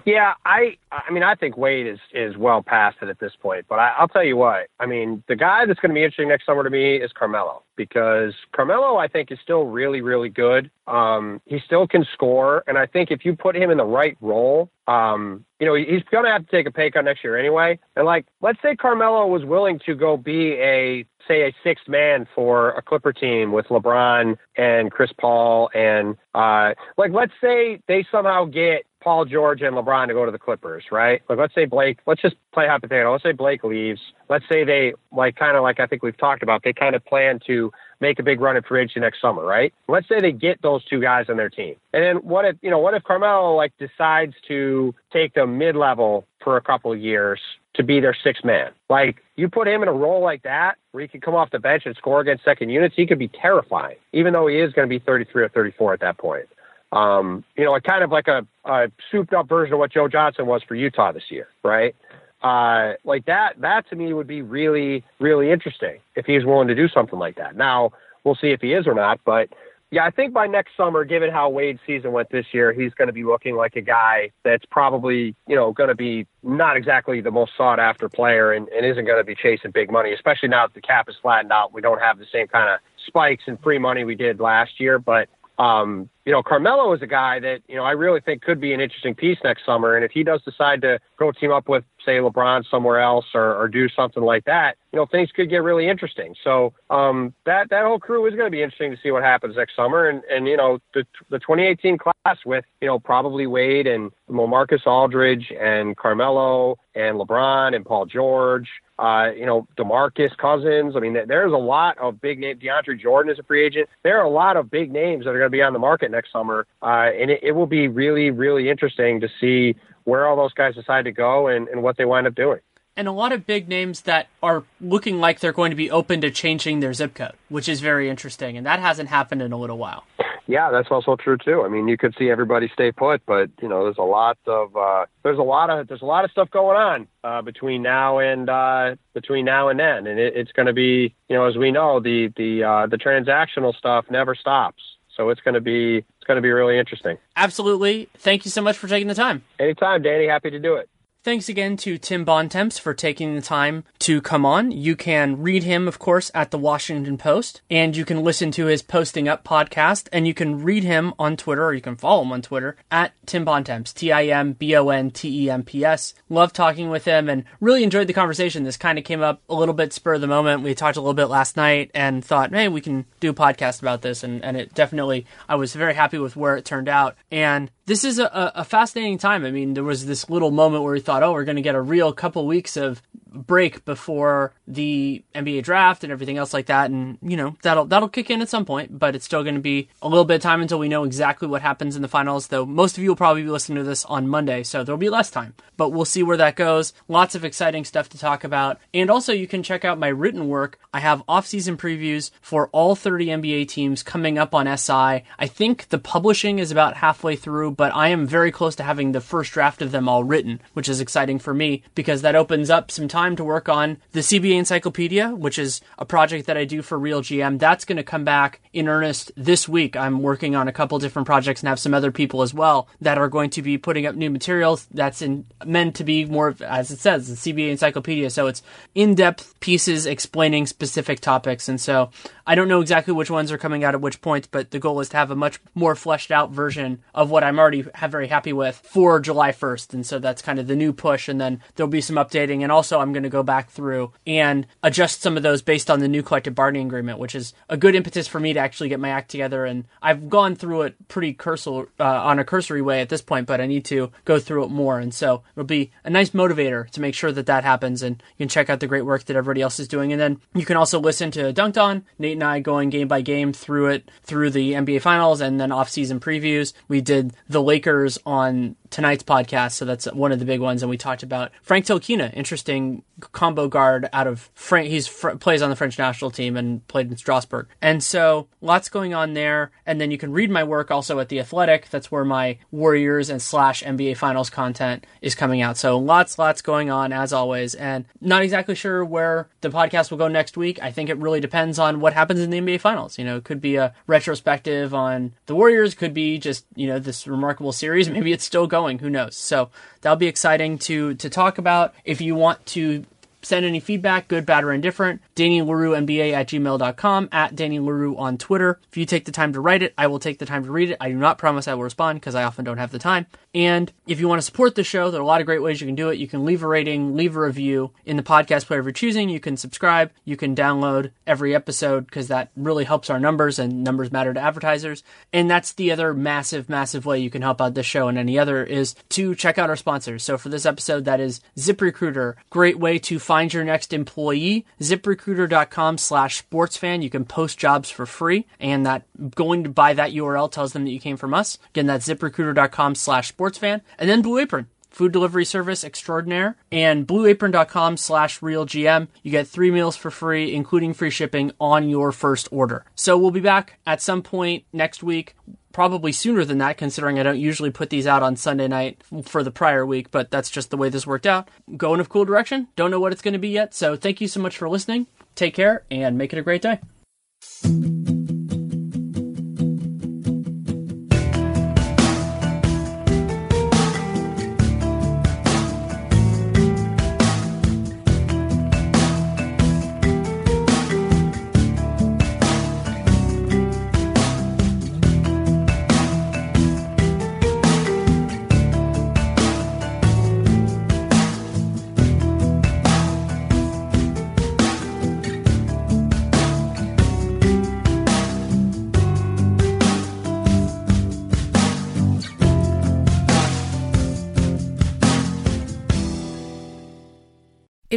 Yeah, 0.07 0.35
I 0.45 0.79
I 0.93 1.11
mean 1.11 1.25
I 1.25 1.35
think 1.35 1.57
Wade 1.57 1.89
is 1.89 1.99
is 2.15 2.37
well 2.37 2.63
past 2.63 2.99
it 3.03 3.09
at 3.09 3.19
this 3.19 3.33
point. 3.43 3.67
But 3.69 3.81
I, 3.81 3.89
I'll 3.99 4.07
tell 4.07 4.23
you 4.23 4.37
what, 4.37 4.69
I 4.79 4.87
mean 4.87 5.25
the 5.27 5.35
guy 5.35 5.67
that's 5.67 5.81
going 5.81 5.91
to 5.91 5.95
be 5.95 6.05
interesting 6.05 6.29
next 6.29 6.47
summer 6.47 6.63
to 6.63 6.71
me 6.71 6.95
is 6.97 7.11
Carmelo 7.13 7.65
because 7.75 8.33
Carmelo 8.55 8.99
I 8.99 9.09
think 9.09 9.33
is 9.33 9.39
still 9.43 9.65
really 9.65 10.03
really 10.03 10.29
good. 10.29 10.71
Um, 10.87 11.43
he 11.45 11.59
still 11.59 11.89
can 11.89 12.07
score, 12.15 12.63
and 12.69 12.79
I 12.79 12.87
think 12.87 13.11
if 13.11 13.25
you 13.25 13.35
put 13.35 13.57
him 13.57 13.73
in 13.73 13.79
the 13.79 13.85
right 13.85 14.17
role, 14.21 14.71
um, 14.87 15.45
you 15.59 15.67
know 15.67 15.75
he's 15.75 16.05
going 16.13 16.25
to 16.25 16.31
have 16.31 16.47
to 16.47 16.51
take 16.53 16.69
a 16.69 16.71
pay 16.71 16.89
cut 16.89 17.05
next 17.05 17.25
year 17.25 17.37
anyway. 17.37 17.77
And 17.97 18.07
like 18.07 18.27
let's 18.41 18.63
say 18.63 18.77
Carmelo 18.77 19.27
was 19.27 19.45
willing 19.45 19.81
to 19.87 19.97
go 19.97 20.17
be 20.17 20.53
a 20.53 21.05
say 21.27 21.49
a 21.49 21.53
sixth 21.65 21.89
man 21.89 22.29
for 22.33 22.71
a 22.71 22.83
Clipper 22.83 23.13
team 23.13 23.51
with 23.51 23.67
LeBron 23.67 24.37
and 24.57 24.93
Chris 24.93 25.11
Paul 25.19 25.69
and 25.75 26.17
uh, 26.33 26.75
like 26.97 27.11
let's 27.11 27.33
say 27.41 27.81
they 27.89 28.07
somehow 28.13 28.45
get 28.45 28.85
Paul 29.07 29.25
George 29.25 29.63
and 29.63 29.77
LeBron 29.77 30.09
to 30.09 30.15
go 30.15 30.25
to 30.25 30.33
the 30.33 30.39
Clippers, 30.39 30.87
right? 30.91 31.23
Like, 31.29 31.39
let's 31.39 31.55
say 31.55 31.65
Blake, 31.65 32.01
let's 32.07 32.21
just 32.21 32.35
play 32.53 32.67
hypothetical. 32.67 33.13
Let's 33.13 33.23
say 33.23 33.31
Blake 33.31 33.63
leaves. 33.63 34.01
Let's 34.29 34.45
say 34.49 34.65
they, 34.65 34.95
like, 35.13 35.37
kind 35.37 35.57
of 35.57 35.63
like 35.63 35.79
I 35.79 35.87
think 35.87 36.03
we've 36.03 36.17
talked 36.17 36.43
about, 36.43 36.65
they 36.65 36.73
kind 36.73 36.97
of 36.97 37.05
plan 37.05 37.39
to 37.47 37.71
make 38.01 38.19
a 38.19 38.25
big 38.25 38.41
run 38.41 38.57
at 38.57 38.67
free 38.67 38.81
agency 38.81 38.99
next 38.99 39.21
summer, 39.21 39.45
right? 39.45 39.73
Let's 39.87 40.09
say 40.09 40.21
they 40.21 40.33
get 40.33 40.61
those 40.61 40.85
two 40.87 41.01
guys 41.01 41.27
on 41.29 41.37
their 41.37 41.49
team. 41.49 41.77
And 41.93 42.03
then 42.03 42.17
what 42.17 42.47
if, 42.47 42.57
you 42.63 42.71
know, 42.71 42.81
what 42.81 42.95
if 42.95 43.05
Carmelo, 43.05 43.55
like, 43.55 43.73
decides 43.79 44.35
to 44.49 44.93
take 45.13 45.35
the 45.35 45.47
mid 45.47 45.77
level 45.77 46.27
for 46.43 46.57
a 46.57 46.61
couple 46.61 46.93
of 46.93 46.99
years 46.99 47.39
to 47.75 47.85
be 47.85 48.01
their 48.01 48.17
sixth 48.25 48.45
man? 48.45 48.73
Like, 48.91 49.23
you 49.37 49.49
put 49.49 49.69
him 49.69 49.83
in 49.83 49.89
a 49.89 49.93
role 49.93 50.21
like 50.21 50.43
that 50.43 50.79
where 50.91 51.03
he 51.03 51.07
can 51.07 51.21
come 51.21 51.37
off 51.37 51.51
the 51.53 51.61
bench 51.61 51.85
and 51.87 51.95
score 51.95 52.23
against 52.23 52.43
second 52.45 52.71
units, 52.71 52.97
he 52.97 53.07
could 53.07 53.21
be 53.21 53.29
terrifying, 53.29 53.99
even 54.13 54.33
though 54.33 54.49
he 54.49 54.59
is 54.59 54.73
going 54.73 54.89
to 54.89 54.91
be 54.91 54.99
33 54.99 55.45
or 55.45 55.49
34 55.49 55.93
at 55.93 56.01
that 56.01 56.19
point. 56.19 56.47
Um, 56.93 57.45
you 57.57 57.65
know, 57.65 57.75
a 57.75 57.81
kind 57.81 58.05
of 58.05 58.11
like 58.11 58.29
a, 58.29 58.47
a 58.65 58.91
souped 59.11 59.33
up 59.33 59.49
version 59.49 59.75
of 59.75 59.81
what 59.81 59.93
Joe 59.93 60.09
Johnson 60.09 60.47
was 60.47 60.63
for 60.63 60.75
Utah 60.75 61.13
this 61.13 61.31
year, 61.31 61.49
right? 61.65 61.95
Uh, 62.43 62.95
like 63.05 63.27
that, 63.27 63.61
that 63.61 63.89
to 63.91 63.97
me 63.97 64.13
would 64.13 64.27
be 64.27 64.43
really, 64.43 65.05
really 65.19 65.51
interesting 65.51 65.99
if 66.15 66.27
he's 66.27 66.45
willing 66.45 66.69
to 66.69 66.75
do 66.75 66.89
something 66.89 67.19
like 67.19 67.37
that. 67.37 67.57
Now, 67.57 67.91
we'll 68.25 68.37
see 68.37 68.49
if 68.49 68.61
he 68.61 68.73
is 68.73 68.87
or 68.87 68.95
not, 68.95 69.21
but 69.25 69.49
yeah, 69.93 70.05
I 70.05 70.11
think 70.11 70.33
by 70.33 70.49
next 70.49 70.77
summer, 70.77 71.05
given 71.05 71.31
how 71.31 71.49
Wade's 71.49 71.79
season 71.87 72.11
went 72.11 72.31
this 72.31 72.47
year, 72.53 72.73
he's 72.73 72.93
going 72.95 73.07
to 73.07 73.13
be 73.13 73.23
looking 73.23 73.55
like 73.55 73.77
a 73.77 73.81
guy 73.81 74.33
that's 74.43 74.65
probably, 74.69 75.37
you 75.47 75.55
know, 75.55 75.73
going 75.73 75.89
to 75.89 75.95
be 75.95 76.27
not 76.43 76.77
exactly 76.77 77.21
the 77.21 77.31
most 77.31 77.53
sought 77.57 77.79
after 77.79 78.09
player 78.09 78.53
and, 78.53 78.69
and 78.69 78.85
isn't 78.85 79.05
going 79.05 79.19
to 79.19 79.25
be 79.25 79.37
chasing 79.37 79.71
big 79.71 79.91
money, 79.91 80.13
especially 80.13 80.49
now 80.49 80.67
that 80.67 80.75
the 80.75 80.81
cap 80.81 81.09
is 81.09 81.15
flattened 81.23 81.53
out. 81.53 81.73
We 81.73 81.83
don't 81.83 82.01
have 82.01 82.19
the 82.19 82.27
same 82.33 82.49
kind 82.49 82.69
of 82.69 82.81
spikes 83.07 83.45
and 83.47 83.61
free 83.63 83.79
money 83.79 84.03
we 84.03 84.17
did 84.17 84.41
last 84.41 84.81
year, 84.81 84.99
but 84.99 85.29
um, 85.57 86.11
you 86.27 86.33
know, 86.33 86.43
Carmelo 86.43 86.93
is 86.93 87.01
a 87.03 87.07
guy 87.07 87.39
that, 87.39 87.63
you 87.69 87.77
know, 87.77 87.85
I 87.85 87.93
really 87.93 88.21
think 88.21 88.43
could 88.43 88.61
be 88.61 88.75
an 88.75 88.81
interesting 88.81 89.15
piece 89.15 89.39
next 89.45 89.65
summer. 89.65 89.95
And 89.95 90.05
if 90.05 90.11
he 90.11 90.25
does 90.25 90.43
decide 90.43 90.83
to 90.83 90.99
go 91.17 91.31
team 91.31 91.53
up 91.53 91.69
with, 91.69 91.85
say, 92.05 92.17
LeBron 92.17 92.65
somewhere 92.69 93.01
else 93.01 93.27
or, 93.33 93.55
or 93.55 93.69
do 93.69 93.89
something 93.89 94.25
like 94.25 94.45
that, 94.45 94.77
you 94.93 94.99
know, 94.99 95.07
things 95.07 95.31
could 95.31 95.49
get 95.49 95.63
really 95.63 95.89
interesting. 95.89 96.35
So 96.43 96.73
um, 96.91 97.33
that 97.45 97.71
that 97.71 97.85
whole 97.85 98.01
crew 98.01 98.27
is 98.27 98.35
going 98.35 98.47
to 98.47 98.51
be 98.51 98.63
interesting 98.63 98.91
to 98.91 98.99
see 99.01 99.13
what 99.13 99.23
happens 99.23 99.55
next 99.55 99.77
summer. 99.77 100.09
And, 100.09 100.23
and 100.29 100.49
you 100.49 100.57
know, 100.57 100.81
the, 100.95 101.05
the 101.31 101.39
2018 101.39 101.97
class 101.97 102.39
with, 102.45 102.65
you 102.81 102.89
know, 102.89 102.99
probably 102.99 103.47
Wade 103.47 103.87
and 103.87 104.11
Marcus 104.29 104.83
Aldridge 104.85 105.53
and 105.61 105.97
Carmelo 105.97 106.77
and 106.97 107.19
LeBron 107.19 107.77
and 107.77 107.85
Paul 107.85 108.07
George, 108.07 108.69
uh, 108.99 109.31
you 109.37 109.45
know, 109.45 109.69
DeMarcus 109.77 110.37
Cousins. 110.39 110.95
I 110.97 111.01
mean, 111.01 111.17
there's 111.29 111.53
a 111.53 111.57
lot 111.57 111.99
of 111.99 112.21
big 112.21 112.39
names. 112.39 112.63
DeAndre 112.63 112.99
Jordan 112.99 113.31
is 113.31 113.39
a 113.39 113.43
free 113.43 113.65
agent. 113.65 113.89
There 114.03 114.19
are 114.19 114.25
a 114.25 114.31
lot 114.31 114.57
of 114.57 114.71
big 114.71 114.91
names 114.91 115.25
that 115.25 115.31
are 115.31 115.39
going 115.39 115.51
to 115.51 115.51
be 115.51 115.63
on 115.63 115.75
the 115.75 115.79
market 115.79 116.11
next 116.17 116.33
summer. 116.33 116.67
Uh, 116.83 117.11
and 117.21 117.31
it, 117.31 117.41
it 117.43 117.53
will 117.53 117.67
be 117.67 117.89
really, 117.89 118.31
really 118.31 118.69
interesting 118.69 119.21
to 119.21 119.29
see 119.41 119.77
where 120.05 120.27
all 120.27 120.37
those 120.37 120.55
guys 120.55 120.75
decide 120.75 121.05
to 121.05 121.13
go 121.13 121.49
and, 121.49 121.69
and 121.69 121.83
what 121.83 121.97
they 121.97 122.05
wind 122.05 122.27
up 122.27 122.35
doing 122.35 122.61
and 122.97 123.07
a 123.07 123.13
lot 123.13 123.31
of 123.31 123.47
big 123.47 123.69
names 123.69 124.03
that 124.03 124.27
are 124.43 124.65
looking 124.81 125.21
like 125.21 125.41
they're 125.41 125.53
going 125.53 125.71
to 125.71 125.77
be 125.77 125.91
open 125.91 126.21
to 126.23 126.31
changing 126.31 126.81
their 126.81 126.95
zip 126.95 127.15
code, 127.15 127.35
which 127.49 127.69
is 127.69 127.81
very 127.81 128.09
interesting, 128.09 128.57
and 128.57 128.67
that 128.67 128.81
hasn't 128.81 129.11
happened 129.11 129.43
in 129.43 129.53
a 129.53 129.59
little 129.59 129.77
while. 129.77 130.05
Yeah, 130.49 130.71
that's 130.71 130.89
also 130.91 131.17
true 131.17 131.37
too. 131.37 131.63
I 131.63 131.69
mean, 131.69 131.89
you 131.89 131.97
could 131.97 132.15
see 132.17 132.31
everybody 132.31 132.71
stay 132.73 132.93
put, 132.93 133.27
but 133.27 133.51
you 133.61 133.69
know, 133.69 133.83
there's 133.85 133.99
a 133.99 134.03
lot 134.03 134.39
of 134.47 134.77
uh, 134.77 135.07
there's 135.25 135.39
a 135.39 135.43
lot 135.43 135.71
of 135.71 135.89
there's 135.89 136.03
a 136.03 136.07
lot 136.07 136.25
of 136.25 136.31
stuff 136.31 136.51
going 136.51 136.77
on 136.77 137.09
uh, 137.25 137.43
between 137.43 137.83
now 137.83 138.21
and 138.21 138.49
uh, 138.49 138.95
between 139.13 139.45
now 139.45 139.69
and 139.69 139.81
then, 139.81 140.07
and 140.07 140.21
it, 140.21 140.37
it's 140.37 140.53
going 140.53 140.67
to 140.67 140.73
be 140.73 141.15
you 141.29 141.37
know, 141.37 141.47
as 141.47 141.57
we 141.57 141.73
know, 141.73 141.99
the 142.01 142.33
the 142.37 142.63
uh, 142.63 142.87
the 142.87 142.97
transactional 142.97 143.75
stuff 143.75 144.05
never 144.09 144.37
stops. 144.37 144.83
So 145.17 145.31
it's 145.31 145.41
going 145.41 145.55
to 145.55 145.61
be 145.61 145.99
it's 145.99 146.27
going 146.27 146.37
to 146.37 146.43
be 146.43 146.51
really 146.51 146.79
interesting. 146.79 147.17
Absolutely. 147.37 148.09
Thank 148.19 148.45
you 148.45 148.51
so 148.51 148.61
much 148.61 148.77
for 148.77 148.87
taking 148.87 149.09
the 149.09 149.15
time. 149.15 149.43
Anytime, 149.59 150.03
Danny. 150.03 150.27
Happy 150.27 150.51
to 150.51 150.59
do 150.59 150.75
it. 150.75 150.89
Thanks 151.27 151.49
again 151.49 151.77
to 151.79 151.99
Tim 151.99 152.25
Bontemps 152.25 152.79
for 152.79 152.95
taking 152.95 153.35
the 153.35 153.43
time 153.43 153.83
to 153.99 154.21
come 154.21 154.47
on. 154.47 154.71
You 154.71 154.95
can 154.95 155.43
read 155.43 155.65
him, 155.65 155.89
of 155.89 155.99
course, 155.99 156.31
at 156.37 156.53
the 156.53 156.57
Washington 156.57 157.19
Post, 157.19 157.63
and 157.69 157.97
you 157.97 158.05
can 158.05 158.23
listen 158.23 158.53
to 158.53 158.67
his 158.67 158.81
Posting 158.81 159.27
Up 159.27 159.43
podcast, 159.43 160.07
and 160.13 160.29
you 160.29 160.33
can 160.33 160.63
read 160.63 160.85
him 160.85 161.15
on 161.19 161.37
Twitter, 161.37 161.65
or 161.65 161.75
you 161.75 161.81
can 161.81 161.97
follow 161.97 162.23
him 162.23 162.31
on 162.31 162.43
Twitter 162.43 162.77
at 162.93 163.13
Tim 163.27 163.45
Bontemps, 163.45 163.93
T 163.93 164.13
I 164.13 164.27
M 164.27 164.53
B 164.53 164.77
O 164.77 164.89
N 164.91 165.11
T 165.11 165.47
E 165.47 165.51
M 165.51 165.65
P 165.65 165.85
S. 165.85 166.15
Love 166.29 166.53
talking 166.53 166.91
with 166.91 167.07
him 167.07 167.29
and 167.29 167.43
really 167.61 167.83
enjoyed 167.83 168.07
the 168.07 168.13
conversation. 168.13 168.63
This 168.63 168.77
kind 168.77 168.97
of 168.97 169.03
came 169.05 169.21
up 169.21 169.43
a 169.49 169.55
little 169.57 169.75
bit 169.75 169.93
spur 169.93 170.15
of 170.15 170.21
the 170.21 170.29
moment. 170.29 170.63
We 170.63 170.77
talked 170.77 170.97
a 170.97 171.01
little 171.01 171.13
bit 171.13 171.27
last 171.27 171.57
night 171.57 171.91
and 171.93 172.25
thought, 172.25 172.55
hey, 172.55 172.69
we 172.69 172.81
can 172.81 173.05
do 173.19 173.31
a 173.31 173.35
podcast 173.35 173.83
about 173.83 174.03
this, 174.03 174.23
and, 174.23 174.45
and 174.45 174.57
it 174.57 174.75
definitely, 174.75 175.27
I 175.49 175.57
was 175.57 175.75
very 175.75 175.95
happy 175.95 176.19
with 176.19 176.37
where 176.37 176.57
it 176.57 176.65
turned 176.65 176.89
out. 176.89 177.17
And 177.33 177.73
this 177.87 178.05
is 178.05 178.19
a, 178.19 178.53
a 178.55 178.65
fascinating 178.65 179.19
time. 179.19 179.45
I 179.45 179.51
mean, 179.51 179.75
there 179.75 179.85
was 179.85 180.07
this 180.07 180.29
little 180.29 180.51
moment 180.51 180.83
where 180.83 180.93
we 180.93 181.01
thought, 181.01 181.23
oh, 181.23 181.33
we're 181.33 181.45
going 181.45 181.57
to 181.57 181.63
get 181.63 181.75
a 181.75 181.81
real 181.81 182.13
couple 182.13 182.47
weeks 182.47 182.77
of 182.77 183.01
break 183.37 183.85
before 183.85 184.53
the 184.67 185.23
NBA 185.35 185.63
draft 185.63 186.05
and 186.05 186.13
everything 186.13 186.39
else 186.39 186.53
like 186.53 186.67
that. 186.67 186.91
And, 186.91 187.19
you 187.23 187.37
know, 187.37 187.57
that'll, 187.63 187.85
that'll 187.87 188.09
kick 188.09 188.31
in 188.31 188.43
at 188.43 188.49
some 188.49 188.65
point, 188.65 188.99
but 188.99 189.15
it's 189.15 189.25
still 189.25 189.43
going 189.43 189.55
to 189.55 189.61
be 189.61 189.89
a 190.03 190.09
little 190.09 190.25
bit 190.25 190.37
of 190.37 190.43
time 190.43 190.63
until 190.63 190.79
we 190.79 190.89
know 190.89 191.05
exactly 191.05 191.49
what 191.49 191.63
happens 191.63 191.97
in 191.97 192.03
the 192.03 192.09
finals, 192.09 192.49
though 192.49 192.67
most 192.67 192.97
of 192.97 193.03
you 193.03 193.11
will 193.11 193.17
probably 193.17 193.43
be 193.43 193.51
listening 193.51 193.79
to 193.79 193.85
this 193.85 194.05
on 194.07 194.29
Monday, 194.29 194.63
so 194.63 194.83
there'll 194.83 194.99
be 194.99 195.11
less 195.11 195.31
time, 195.31 195.55
but 195.77 195.91
we'll 195.91 196.05
see 196.05 196.23
where 196.23 196.37
that 196.37 196.57
goes. 196.57 196.93
Lots 197.09 197.35
of 197.35 197.45
exciting 197.45 197.85
stuff 197.85 198.09
to 198.11 198.19
talk 198.19 198.45
about. 198.45 198.79
And 198.95 199.11
also 199.11 199.33
you 199.33 199.47
can 199.47 199.63
check 199.63 199.85
out 199.85 199.99
my 199.99 200.09
written 200.09 200.49
work. 200.49 200.79
I 200.93 201.01
have 201.01 201.23
off-season 201.29 201.77
previews 201.77 202.31
for 202.41 202.69
all 202.69 202.95
30 202.95 203.27
NBA 203.27 203.69
teams 203.69 204.03
coming 204.03 204.39
up 204.39 204.55
on 204.55 204.77
SI. 204.77 204.93
I 205.39 205.47
think 205.47 205.89
the 205.89 205.99
publishing 205.99 206.59
is 206.59 206.71
about 206.71 206.97
halfway 206.97 207.37
through, 207.37 207.73
but 207.73 207.95
I 207.95 208.09
am 208.09 208.27
very 208.27 208.53
close 208.53 208.77
to 208.77 208.83
having 208.83 209.13
the 209.13 209.21
first 209.21 209.53
draft 209.53 209.83
of 209.83 209.91
them 209.91 210.09
all 210.09 210.25
written, 210.25 210.61
which 210.73 210.89
is 210.89 211.01
exciting 211.01 211.39
for 211.39 211.53
me 211.53 211.83
because 211.95 212.23
that 212.23 212.37
opens 212.37 212.71
up 212.71 212.91
some 212.91 213.09
time 213.09 213.26
to 213.35 213.43
work 213.43 213.69
on 213.69 213.97
the 214.13 214.21
CBA 214.21 214.57
Encyclopedia, 214.59 215.31
which 215.31 215.59
is 215.59 215.81
a 215.99 216.05
project 216.05 216.47
that 216.47 216.57
I 216.57 216.65
do 216.65 216.83
for 216.83 216.97
RealGM. 216.97 217.59
That's 217.59 217.85
going 217.85 217.97
to 217.97 218.05
come 218.05 218.23
back 218.23 218.61
in 218.73 218.87
earnest 218.87 219.33
this 219.37 219.69
week. 219.69 219.97
I'm 219.97 220.23
working 220.23 220.55
on 220.55 220.69
a 220.69 220.73
couple 220.73 220.99
different 221.01 221.27
projects 221.27 221.63
and 221.63 221.69
have 221.69 221.81
some 221.81 221.95
other 221.95 222.13
people 222.13 222.43
as 222.43 222.55
well 222.55 222.87
that 223.01 223.19
are 223.19 223.29
going 223.29 223.51
to 223.51 223.63
be 223.63 223.79
putting 223.79 224.07
up 224.07 224.15
new 224.15 224.31
materials. 224.31 224.87
That's 224.93 225.23
in, 225.23 225.47
meant 225.65 225.97
to 225.97 226.05
be 226.05 226.25
more, 226.27 226.55
as 226.61 226.93
it 226.93 227.01
says, 227.01 227.29
the 227.29 227.53
CBA 227.53 227.71
Encyclopedia. 227.71 228.31
So 228.31 228.47
it's 228.47 228.63
in-depth 228.95 229.59
pieces 229.59 230.07
explaining 230.07 230.67
specific 230.67 231.21
topics. 231.21 231.69
And 231.69 231.81
so 231.81 232.11
I 232.47 232.55
don't 232.55 232.69
know 232.69 232.81
exactly 232.81 233.13
which 233.13 233.31
ones 233.31 233.51
are 233.51 233.59
coming 233.59 233.83
out 233.83 233.95
at 233.95 234.01
which 234.01 234.21
point, 234.21 234.49
but 234.53 234.71
the 234.71 234.79
goal 234.79 235.01
is 235.01 235.09
to 235.09 235.17
have 235.17 235.31
a 235.31 235.37
much 235.37 235.59
more 235.75 235.97
fleshed 235.97 236.31
out 236.31 236.51
version 236.51 237.03
of 237.15 237.31
what 237.31 237.43
I'm 237.43 237.59
already 237.59 237.83
very 237.83 238.29
happy 238.29 238.53
with 238.53 238.77
for 238.77 239.19
July 239.19 239.53
1st. 239.53 239.95
And 239.95 240.07
so 240.07 240.19
that's 240.19 240.43
kind 240.43 240.59
of 240.59 240.67
the 240.67 240.77
new 240.77 240.93
push. 240.93 241.29
And 241.29 241.41
then 241.41 241.63
there'll 241.75 241.91
be 241.91 242.01
some 242.01 242.17
updating. 242.17 242.63
And 242.63 242.71
also 242.71 243.01
I'm 243.01 243.13
going 243.17 243.23
to 243.23 243.29
go 243.31 243.43
back 243.43 243.71
through 243.71 244.13
and 244.27 244.67
adjust 244.83 245.23
some 245.23 245.37
of 245.37 245.43
those 245.43 245.63
based 245.63 245.91
on 245.91 246.01
the 246.01 246.09
new 246.09 246.23
collective 246.23 246.55
bargaining 246.55 246.87
agreement, 246.87 247.19
which 247.19 247.35
is 247.35 247.55
a 247.71 247.77
good 247.77 247.95
impetus 247.95 248.29
for 248.29 248.39
me 248.39 248.53
to 248.53 248.61
actually 248.61 248.91
get 248.91 249.01
my 249.01 249.09
act 249.09 249.31
together. 249.31 249.65
And 249.65 249.87
I've 250.03 250.29
gone 250.29 250.55
through 250.55 250.83
it 250.83 251.09
pretty 251.09 251.33
cursor 251.33 251.89
uh, 251.99 252.05
on 252.25 252.39
a 252.39 252.45
cursory 252.45 252.83
way 252.83 253.01
at 253.01 253.09
this 253.09 253.23
point, 253.23 253.47
but 253.47 253.61
I 253.61 253.67
need 253.67 253.87
to 253.87 254.13
go 254.27 254.39
through 254.39 254.65
it 254.65 254.71
more. 254.71 255.01
And 255.01 255.15
so 255.15 255.43
it'll 255.55 255.65
be 255.65 255.91
a 256.05 256.11
nice 256.11 256.31
motivator 256.31 256.89
to 256.91 257.01
make 257.01 257.15
sure 257.15 257.33
that 257.33 257.47
that 257.47 257.65
happens. 257.65 258.03
And 258.03 258.23
you 258.37 258.45
can 258.45 258.49
check 258.49 258.69
out 258.69 258.81
the 258.81 258.87
great 258.87 259.07
work 259.07 259.25
that 259.25 259.37
everybody 259.37 259.63
else 259.63 259.81
is 259.81 259.89
doing. 259.89 260.13
And 260.13 260.21
then 260.21 260.41
you 260.55 260.67
can 260.67 260.77
also 260.77 261.01
listen 261.01 261.31
to 261.33 261.53
Dunked 261.53 261.83
On, 261.83 262.05
Nate 262.19 262.35
and 262.35 262.45
I 262.45 262.61
going 262.61 262.91
game 262.91 263.09
by 263.09 263.23
game 263.23 263.53
through 263.53 263.87
it 263.89 264.11
through 264.23 264.51
the 264.51 264.73
NBA 264.73 265.01
Finals 265.01 265.41
and 265.41 265.59
then 265.59 265.73
off 265.73 265.89
season 265.89 266.21
previews. 266.21 266.75
We 266.89 267.01
did 267.01 267.33
the 267.49 267.63
Lakers 267.63 268.19
on 268.27 268.77
tonight's 268.91 269.23
podcast, 269.23 269.73
so 269.73 269.85
that's 269.85 270.07
one 270.07 270.33
of 270.33 270.39
the 270.39 270.45
big 270.45 270.61
ones. 270.61 270.83
And 270.83 270.91
we 270.91 270.97
talked 270.97 271.23
about 271.23 271.53
Frank 271.63 271.87
Ntilikina, 271.87 272.35
interesting 272.35 273.03
combo 273.33 273.69
guard 273.69 274.09
out 274.13 274.27
of 274.27 274.51
Frank. 274.55 274.89
He's 274.89 275.07
fr- 275.07 275.31
plays 275.31 275.63
on 275.63 275.71
the 275.71 275.77
French 275.77 275.99
national 275.99 276.31
team 276.31 276.57
and 276.57 276.87
played 276.89 277.11
in 277.11 277.17
Strasbourg, 277.17 277.69
and 277.81 278.03
so 278.03 278.49
lots 278.61 278.89
going 278.89 279.15
on 279.15 279.35
there. 279.35 279.71
And 279.85 280.01
then 280.01 280.11
you 280.11 280.19
can 280.19 280.33
read 280.33 280.51
my 280.51 280.65
work 280.65 280.91
also 280.91 281.19
at 281.19 281.29
the 281.29 281.41
Athletic. 281.41 281.89
That's 281.91 282.11
where 282.11 282.25
my 282.25 282.59
Warriors 282.71 283.31
and 283.31 283.41
slash 283.41 283.83
NBA 283.83 284.17
Finals 284.17 284.51
content 284.51 285.07
is 285.23 285.35
coming 285.35 285.63
out. 285.63 285.77
So 285.77 285.99
lots, 285.99 286.39
lots 286.39 286.63
going 286.63 286.91
on 286.91 287.13
as 287.13 287.33
always, 287.33 287.75
and 287.75 288.05
not 288.21 288.43
exactly 288.43 288.75
sure 288.75 289.05
where 289.05 289.49
the 289.61 289.71
podcast 289.71 290.11
will 290.11 290.19
go 290.19 290.29
next 290.29 290.57
week. 290.57 290.83
I 290.83 290.91
think 290.91 291.11
it 291.11 291.19
really 291.19 291.41
depends 291.41 291.79
on 291.79 292.01
what 292.01 292.13
happens 292.13 292.41
in 292.41 292.51
the 292.51 292.61
NBA 292.61 292.81
Finals. 292.81 293.19
You 293.19 293.25
know, 293.25 293.37
it 293.37 293.45
could 293.45 293.61
be 293.61 293.77
a 293.77 293.95
retrospective 294.07 294.95
on 294.95 295.33
the 295.47 295.55
Warriors, 295.55 295.95
could 295.95 296.15
be 296.15 296.39
just 296.39 296.67
you 296.75 296.87
know 296.87 296.99
this 296.99 297.27
remarkable 297.27 297.73
series. 297.73 298.09
Maybe 298.17 298.33
it's 298.33 298.45
still 298.45 298.67
going. 298.67 298.76
Who 298.99 299.11
knows? 299.11 299.37
So 299.37 299.71
that'll 300.01 300.17
be 300.17 300.27
exciting 300.27 300.79
to 300.79 301.15
to 301.15 301.31
talk 301.31 301.59
about. 301.59 301.95
If 302.05 302.21
you 302.21 302.35
want 302.35 302.65
to 302.67 303.05
send 303.47 303.65
any 303.65 303.81
feedback, 303.81 304.29
good, 304.29 304.45
bad, 304.45 304.65
or 304.65 304.73
indifferent, 304.73 305.23
Danny 305.35 305.63
Leroux 305.63 305.93
NBA 305.93 306.33
at 306.33 306.49
gmail.com, 306.49 307.29
at 307.33 307.55
Danny 307.55 307.79
Leroux 307.79 308.17
on 308.17 308.37
Twitter. 308.37 308.81
If 308.91 308.97
you 308.97 309.07
take 309.07 309.25
the 309.25 309.33
time 309.33 309.53
to 309.53 309.61
write 309.61 309.83
it, 309.83 309.95
I 309.97 310.09
will 310.09 310.19
take 310.19 310.39
the 310.39 310.47
time 310.47 310.65
to 310.65 310.73
read 310.73 310.91
it. 310.91 310.97
I 311.01 311.09
do 311.09 311.17
not 311.17 311.39
promise 311.39 311.69
I 311.69 311.75
will 311.75 311.85
respond 311.85 312.21
because 312.21 312.35
I 312.35 312.45
often 312.45 312.65
don't 312.65 312.79
have 312.79 312.91
the 312.91 312.99
time. 312.99 313.27
And 313.55 313.91
if 314.07 314.21
you 314.21 314.29
want 314.29 314.39
to 314.39 314.45
support 314.45 314.75
the 314.75 314.85
show, 314.85 315.11
there 315.11 315.21
are 315.21 315.25
a 315.25 315.27
lot 315.27 315.41
of 315.41 315.47
great 315.47 315.63
ways 315.63 315.81
you 315.81 315.87
can 315.87 315.95
do 315.95 316.11
it. 316.11 316.19
You 316.19 316.29
can 316.29 316.45
leave 316.45 316.63
a 316.63 316.67
rating, 316.67 317.17
leave 317.17 317.37
a 317.37 317.41
review 317.41 317.93
in 318.05 318.17
the 318.17 318.23
podcast 318.23 318.67
player 318.67 318.81
of 318.81 318.87
your 318.87 318.93
choosing. 318.93 319.31
You 319.31 319.41
can 319.41 319.57
subscribe. 319.57 320.11
You 320.25 320.37
can 320.37 320.55
download 320.55 321.13
every 321.27 321.55
episode 321.55 322.05
because 322.05 322.29
that 322.29 322.51
really 322.55 322.85
helps 322.85 323.09
our 323.09 323.19
numbers 323.19 323.59
and 323.59 323.83
numbers 323.83 324.13
matter 324.13 324.35
to 324.35 324.41
advertisers. 324.41 325.03
And 325.33 325.51
that's 325.51 325.73
the 325.73 325.91
other 325.91 326.13
massive, 326.13 326.69
massive 326.69 327.07
way 327.07 327.19
you 327.21 327.31
can 327.31 327.41
help 327.41 327.63
out 327.63 327.75
this 327.75 327.87
show 327.87 328.09
and 328.09 328.19
any 328.19 328.39
other 328.39 328.63
is 328.63 328.95
to 329.11 329.35
check 329.35 329.57
out 329.57 329.71
our 329.71 329.77
sponsors. 329.77 330.23
So 330.23 330.37
for 330.37 330.51
this 330.51 330.67
episode, 330.67 331.07
that 331.07 331.21
is 331.21 331.41
ZipRecruiter. 331.57 332.35
Great 332.51 332.79
way 332.79 332.99
to 332.99 333.19
find 333.37 333.53
your 333.53 333.65
next 333.65 333.93
employee. 333.93 334.65
ZipRecruiter.com 334.81 335.99
slash 335.99 336.43
sportsfan. 336.43 337.03
You 337.03 337.11
can 337.11 337.27
post 337.27 337.59
jobs 337.59 337.91
for 337.91 338.07
free 338.07 338.47
and 338.59 338.87
that 338.87 339.03
going 339.35 339.63
to 339.65 339.69
buy 339.69 339.93
that 339.93 340.13
URL 340.13 340.51
tells 340.51 340.73
them 340.73 340.87
that 340.87 340.91
you 340.91 341.01
came 341.01 341.19
from 341.19 341.35
us. 341.35 341.59
Again, 341.71 341.85
that's 341.87 342.09
ZipRecruiter.com 342.09 342.95
slash 342.95 343.35
sportsfan. 343.35 343.83
And 343.99 344.09
then 344.09 344.23
Blue 344.23 344.39
Apron 344.39 344.69
food 344.89 345.13
delivery 345.13 345.45
service 345.45 345.85
extraordinaire 345.85 346.57
and 346.73 347.07
blueapron.com 347.07 347.99
slash 347.99 348.41
realgm 348.41 349.09
you 349.23 349.31
get 349.31 349.47
three 349.47 349.71
meals 349.71 349.95
for 349.95 350.11
free 350.11 350.55
including 350.55 350.95
free 350.95 351.11
shipping 351.11 351.53
on 351.61 351.91
your 351.91 352.13
first 352.13 352.49
order 352.51 352.83
so 352.95 353.19
we'll 353.19 353.31
be 353.31 353.39
back 353.39 353.79
at 353.87 354.01
some 354.01 354.23
point 354.23 354.65
next 354.73 355.03
week 355.03 355.37
probably 355.77 356.11
sooner 356.11 356.43
than 356.43 356.57
that 356.57 356.79
considering 356.79 357.19
i 357.19 357.23
don't 357.23 357.39
usually 357.39 357.71
put 357.71 357.91
these 357.91 358.07
out 358.07 358.23
on 358.23 358.35
sunday 358.35 358.67
night 358.67 359.05
for 359.23 359.43
the 359.43 359.51
prior 359.51 359.85
week 359.85 360.11
but 360.11 360.31
that's 360.31 360.49
just 360.49 360.71
the 360.71 360.77
way 360.79 360.89
this 360.89 361.07
worked 361.07 361.27
out. 361.27 361.51
Go 361.77 361.93
in 361.93 362.01
a 362.01 362.05
cool 362.07 362.25
direction. 362.25 362.69
Don't 362.77 362.91
know 362.91 362.99
what 362.99 363.13
it's 363.13 363.21
going 363.21 363.35
to 363.35 363.39
be 363.39 363.51
yet 363.51 363.75
so 363.75 363.95
thank 363.95 364.23
you 364.23 364.27
so 364.27 364.41
much 364.41 364.57
for 364.57 364.71
listening. 364.71 365.07
Take 365.35 365.53
care 365.53 365.85
and 365.91 366.17
make 366.17 366.33
it 366.33 366.39
a 366.39 366.43
great 366.43 366.63
day 366.63 368.16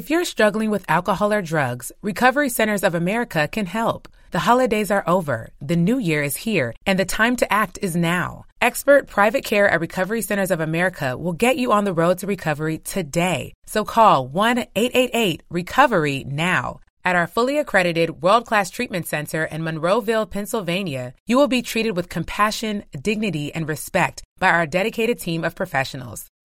If 0.09 0.13
you're 0.13 0.25
struggling 0.25 0.71
with 0.71 0.89
alcohol 0.89 1.31
or 1.31 1.43
drugs, 1.43 1.91
Recovery 2.01 2.49
Centers 2.49 2.83
of 2.83 2.95
America 2.95 3.47
can 3.47 3.67
help. 3.67 4.07
The 4.31 4.39
holidays 4.39 4.89
are 4.89 5.03
over, 5.05 5.51
the 5.61 5.75
new 5.75 5.99
year 5.99 6.23
is 6.23 6.35
here, 6.35 6.73
and 6.87 6.97
the 6.97 7.05
time 7.05 7.35
to 7.35 7.53
act 7.53 7.77
is 7.83 7.95
now. 7.95 8.45
Expert 8.59 9.05
private 9.05 9.45
care 9.45 9.69
at 9.69 9.79
Recovery 9.79 10.23
Centers 10.23 10.49
of 10.49 10.61
America 10.61 11.15
will 11.15 11.33
get 11.33 11.57
you 11.57 11.71
on 11.71 11.83
the 11.83 11.93
road 11.93 12.17
to 12.17 12.25
recovery 12.25 12.79
today. 12.79 13.53
So 13.67 13.85
call 13.85 14.25
1 14.25 14.57
888 14.75 15.43
Recovery 15.51 16.23
now. 16.27 16.79
At 17.05 17.15
our 17.15 17.27
fully 17.27 17.59
accredited 17.59 18.23
world 18.23 18.47
class 18.47 18.71
treatment 18.71 19.05
center 19.05 19.45
in 19.45 19.61
Monroeville, 19.61 20.27
Pennsylvania, 20.27 21.13
you 21.27 21.37
will 21.37 21.47
be 21.47 21.61
treated 21.61 21.95
with 21.95 22.09
compassion, 22.09 22.83
dignity, 22.99 23.53
and 23.53 23.69
respect 23.69 24.23
by 24.39 24.49
our 24.49 24.65
dedicated 24.65 25.19
team 25.19 25.43
of 25.43 25.53
professionals. 25.53 26.25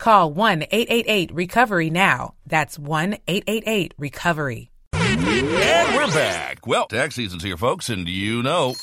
Call 0.00 0.32
1 0.32 0.62
888 0.62 1.30
Recovery 1.34 1.90
now. 1.90 2.34
That's 2.46 2.78
1 2.78 3.18
888 3.28 3.94
Recovery. 3.98 4.70
And 4.94 5.94
we're 5.94 6.06
back. 6.06 6.66
Well, 6.66 6.86
tax 6.86 7.16
season's 7.16 7.42
here, 7.42 7.58
folks, 7.58 7.90
and 7.90 8.08
you 8.08 8.42
know. 8.42 8.74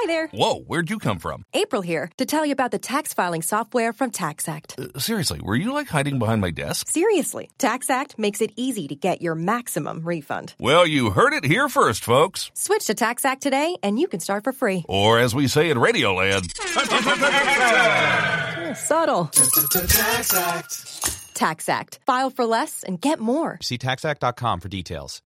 Hi 0.00 0.06
there. 0.06 0.28
Whoa, 0.28 0.60
where'd 0.60 0.90
you 0.90 1.00
come 1.00 1.18
from? 1.18 1.44
April 1.54 1.82
here 1.82 2.08
to 2.18 2.24
tell 2.24 2.46
you 2.46 2.52
about 2.52 2.70
the 2.70 2.78
tax 2.78 3.12
filing 3.14 3.42
software 3.42 3.92
from 3.92 4.12
TaxAct. 4.12 4.94
Uh, 4.94 4.96
seriously, 5.00 5.40
were 5.42 5.56
you 5.56 5.72
like 5.72 5.88
hiding 5.88 6.20
behind 6.20 6.40
my 6.40 6.52
desk? 6.52 6.88
Seriously, 6.88 7.50
TaxAct 7.58 8.16
makes 8.16 8.40
it 8.40 8.52
easy 8.54 8.86
to 8.86 8.94
get 8.94 9.20
your 9.20 9.34
maximum 9.34 10.02
refund. 10.02 10.54
Well, 10.60 10.86
you 10.86 11.10
heard 11.10 11.32
it 11.32 11.44
here 11.44 11.68
first, 11.68 12.04
folks. 12.04 12.52
Switch 12.54 12.86
to 12.86 12.94
TaxAct 12.94 13.40
today 13.40 13.76
and 13.82 13.98
you 13.98 14.06
can 14.06 14.20
start 14.20 14.44
for 14.44 14.52
free. 14.52 14.84
Or 14.88 15.18
as 15.18 15.34
we 15.34 15.48
say 15.48 15.68
in 15.68 15.78
Radioland, 15.78 16.44
Subtle. 18.76 19.24
TaxAct. 19.32 21.32
TaxAct. 21.34 21.98
File 22.06 22.30
for 22.30 22.46
less 22.46 22.84
and 22.84 23.00
get 23.00 23.18
more. 23.18 23.58
See 23.62 23.78
taxact.com 23.78 24.60
for 24.60 24.68
details. 24.68 25.22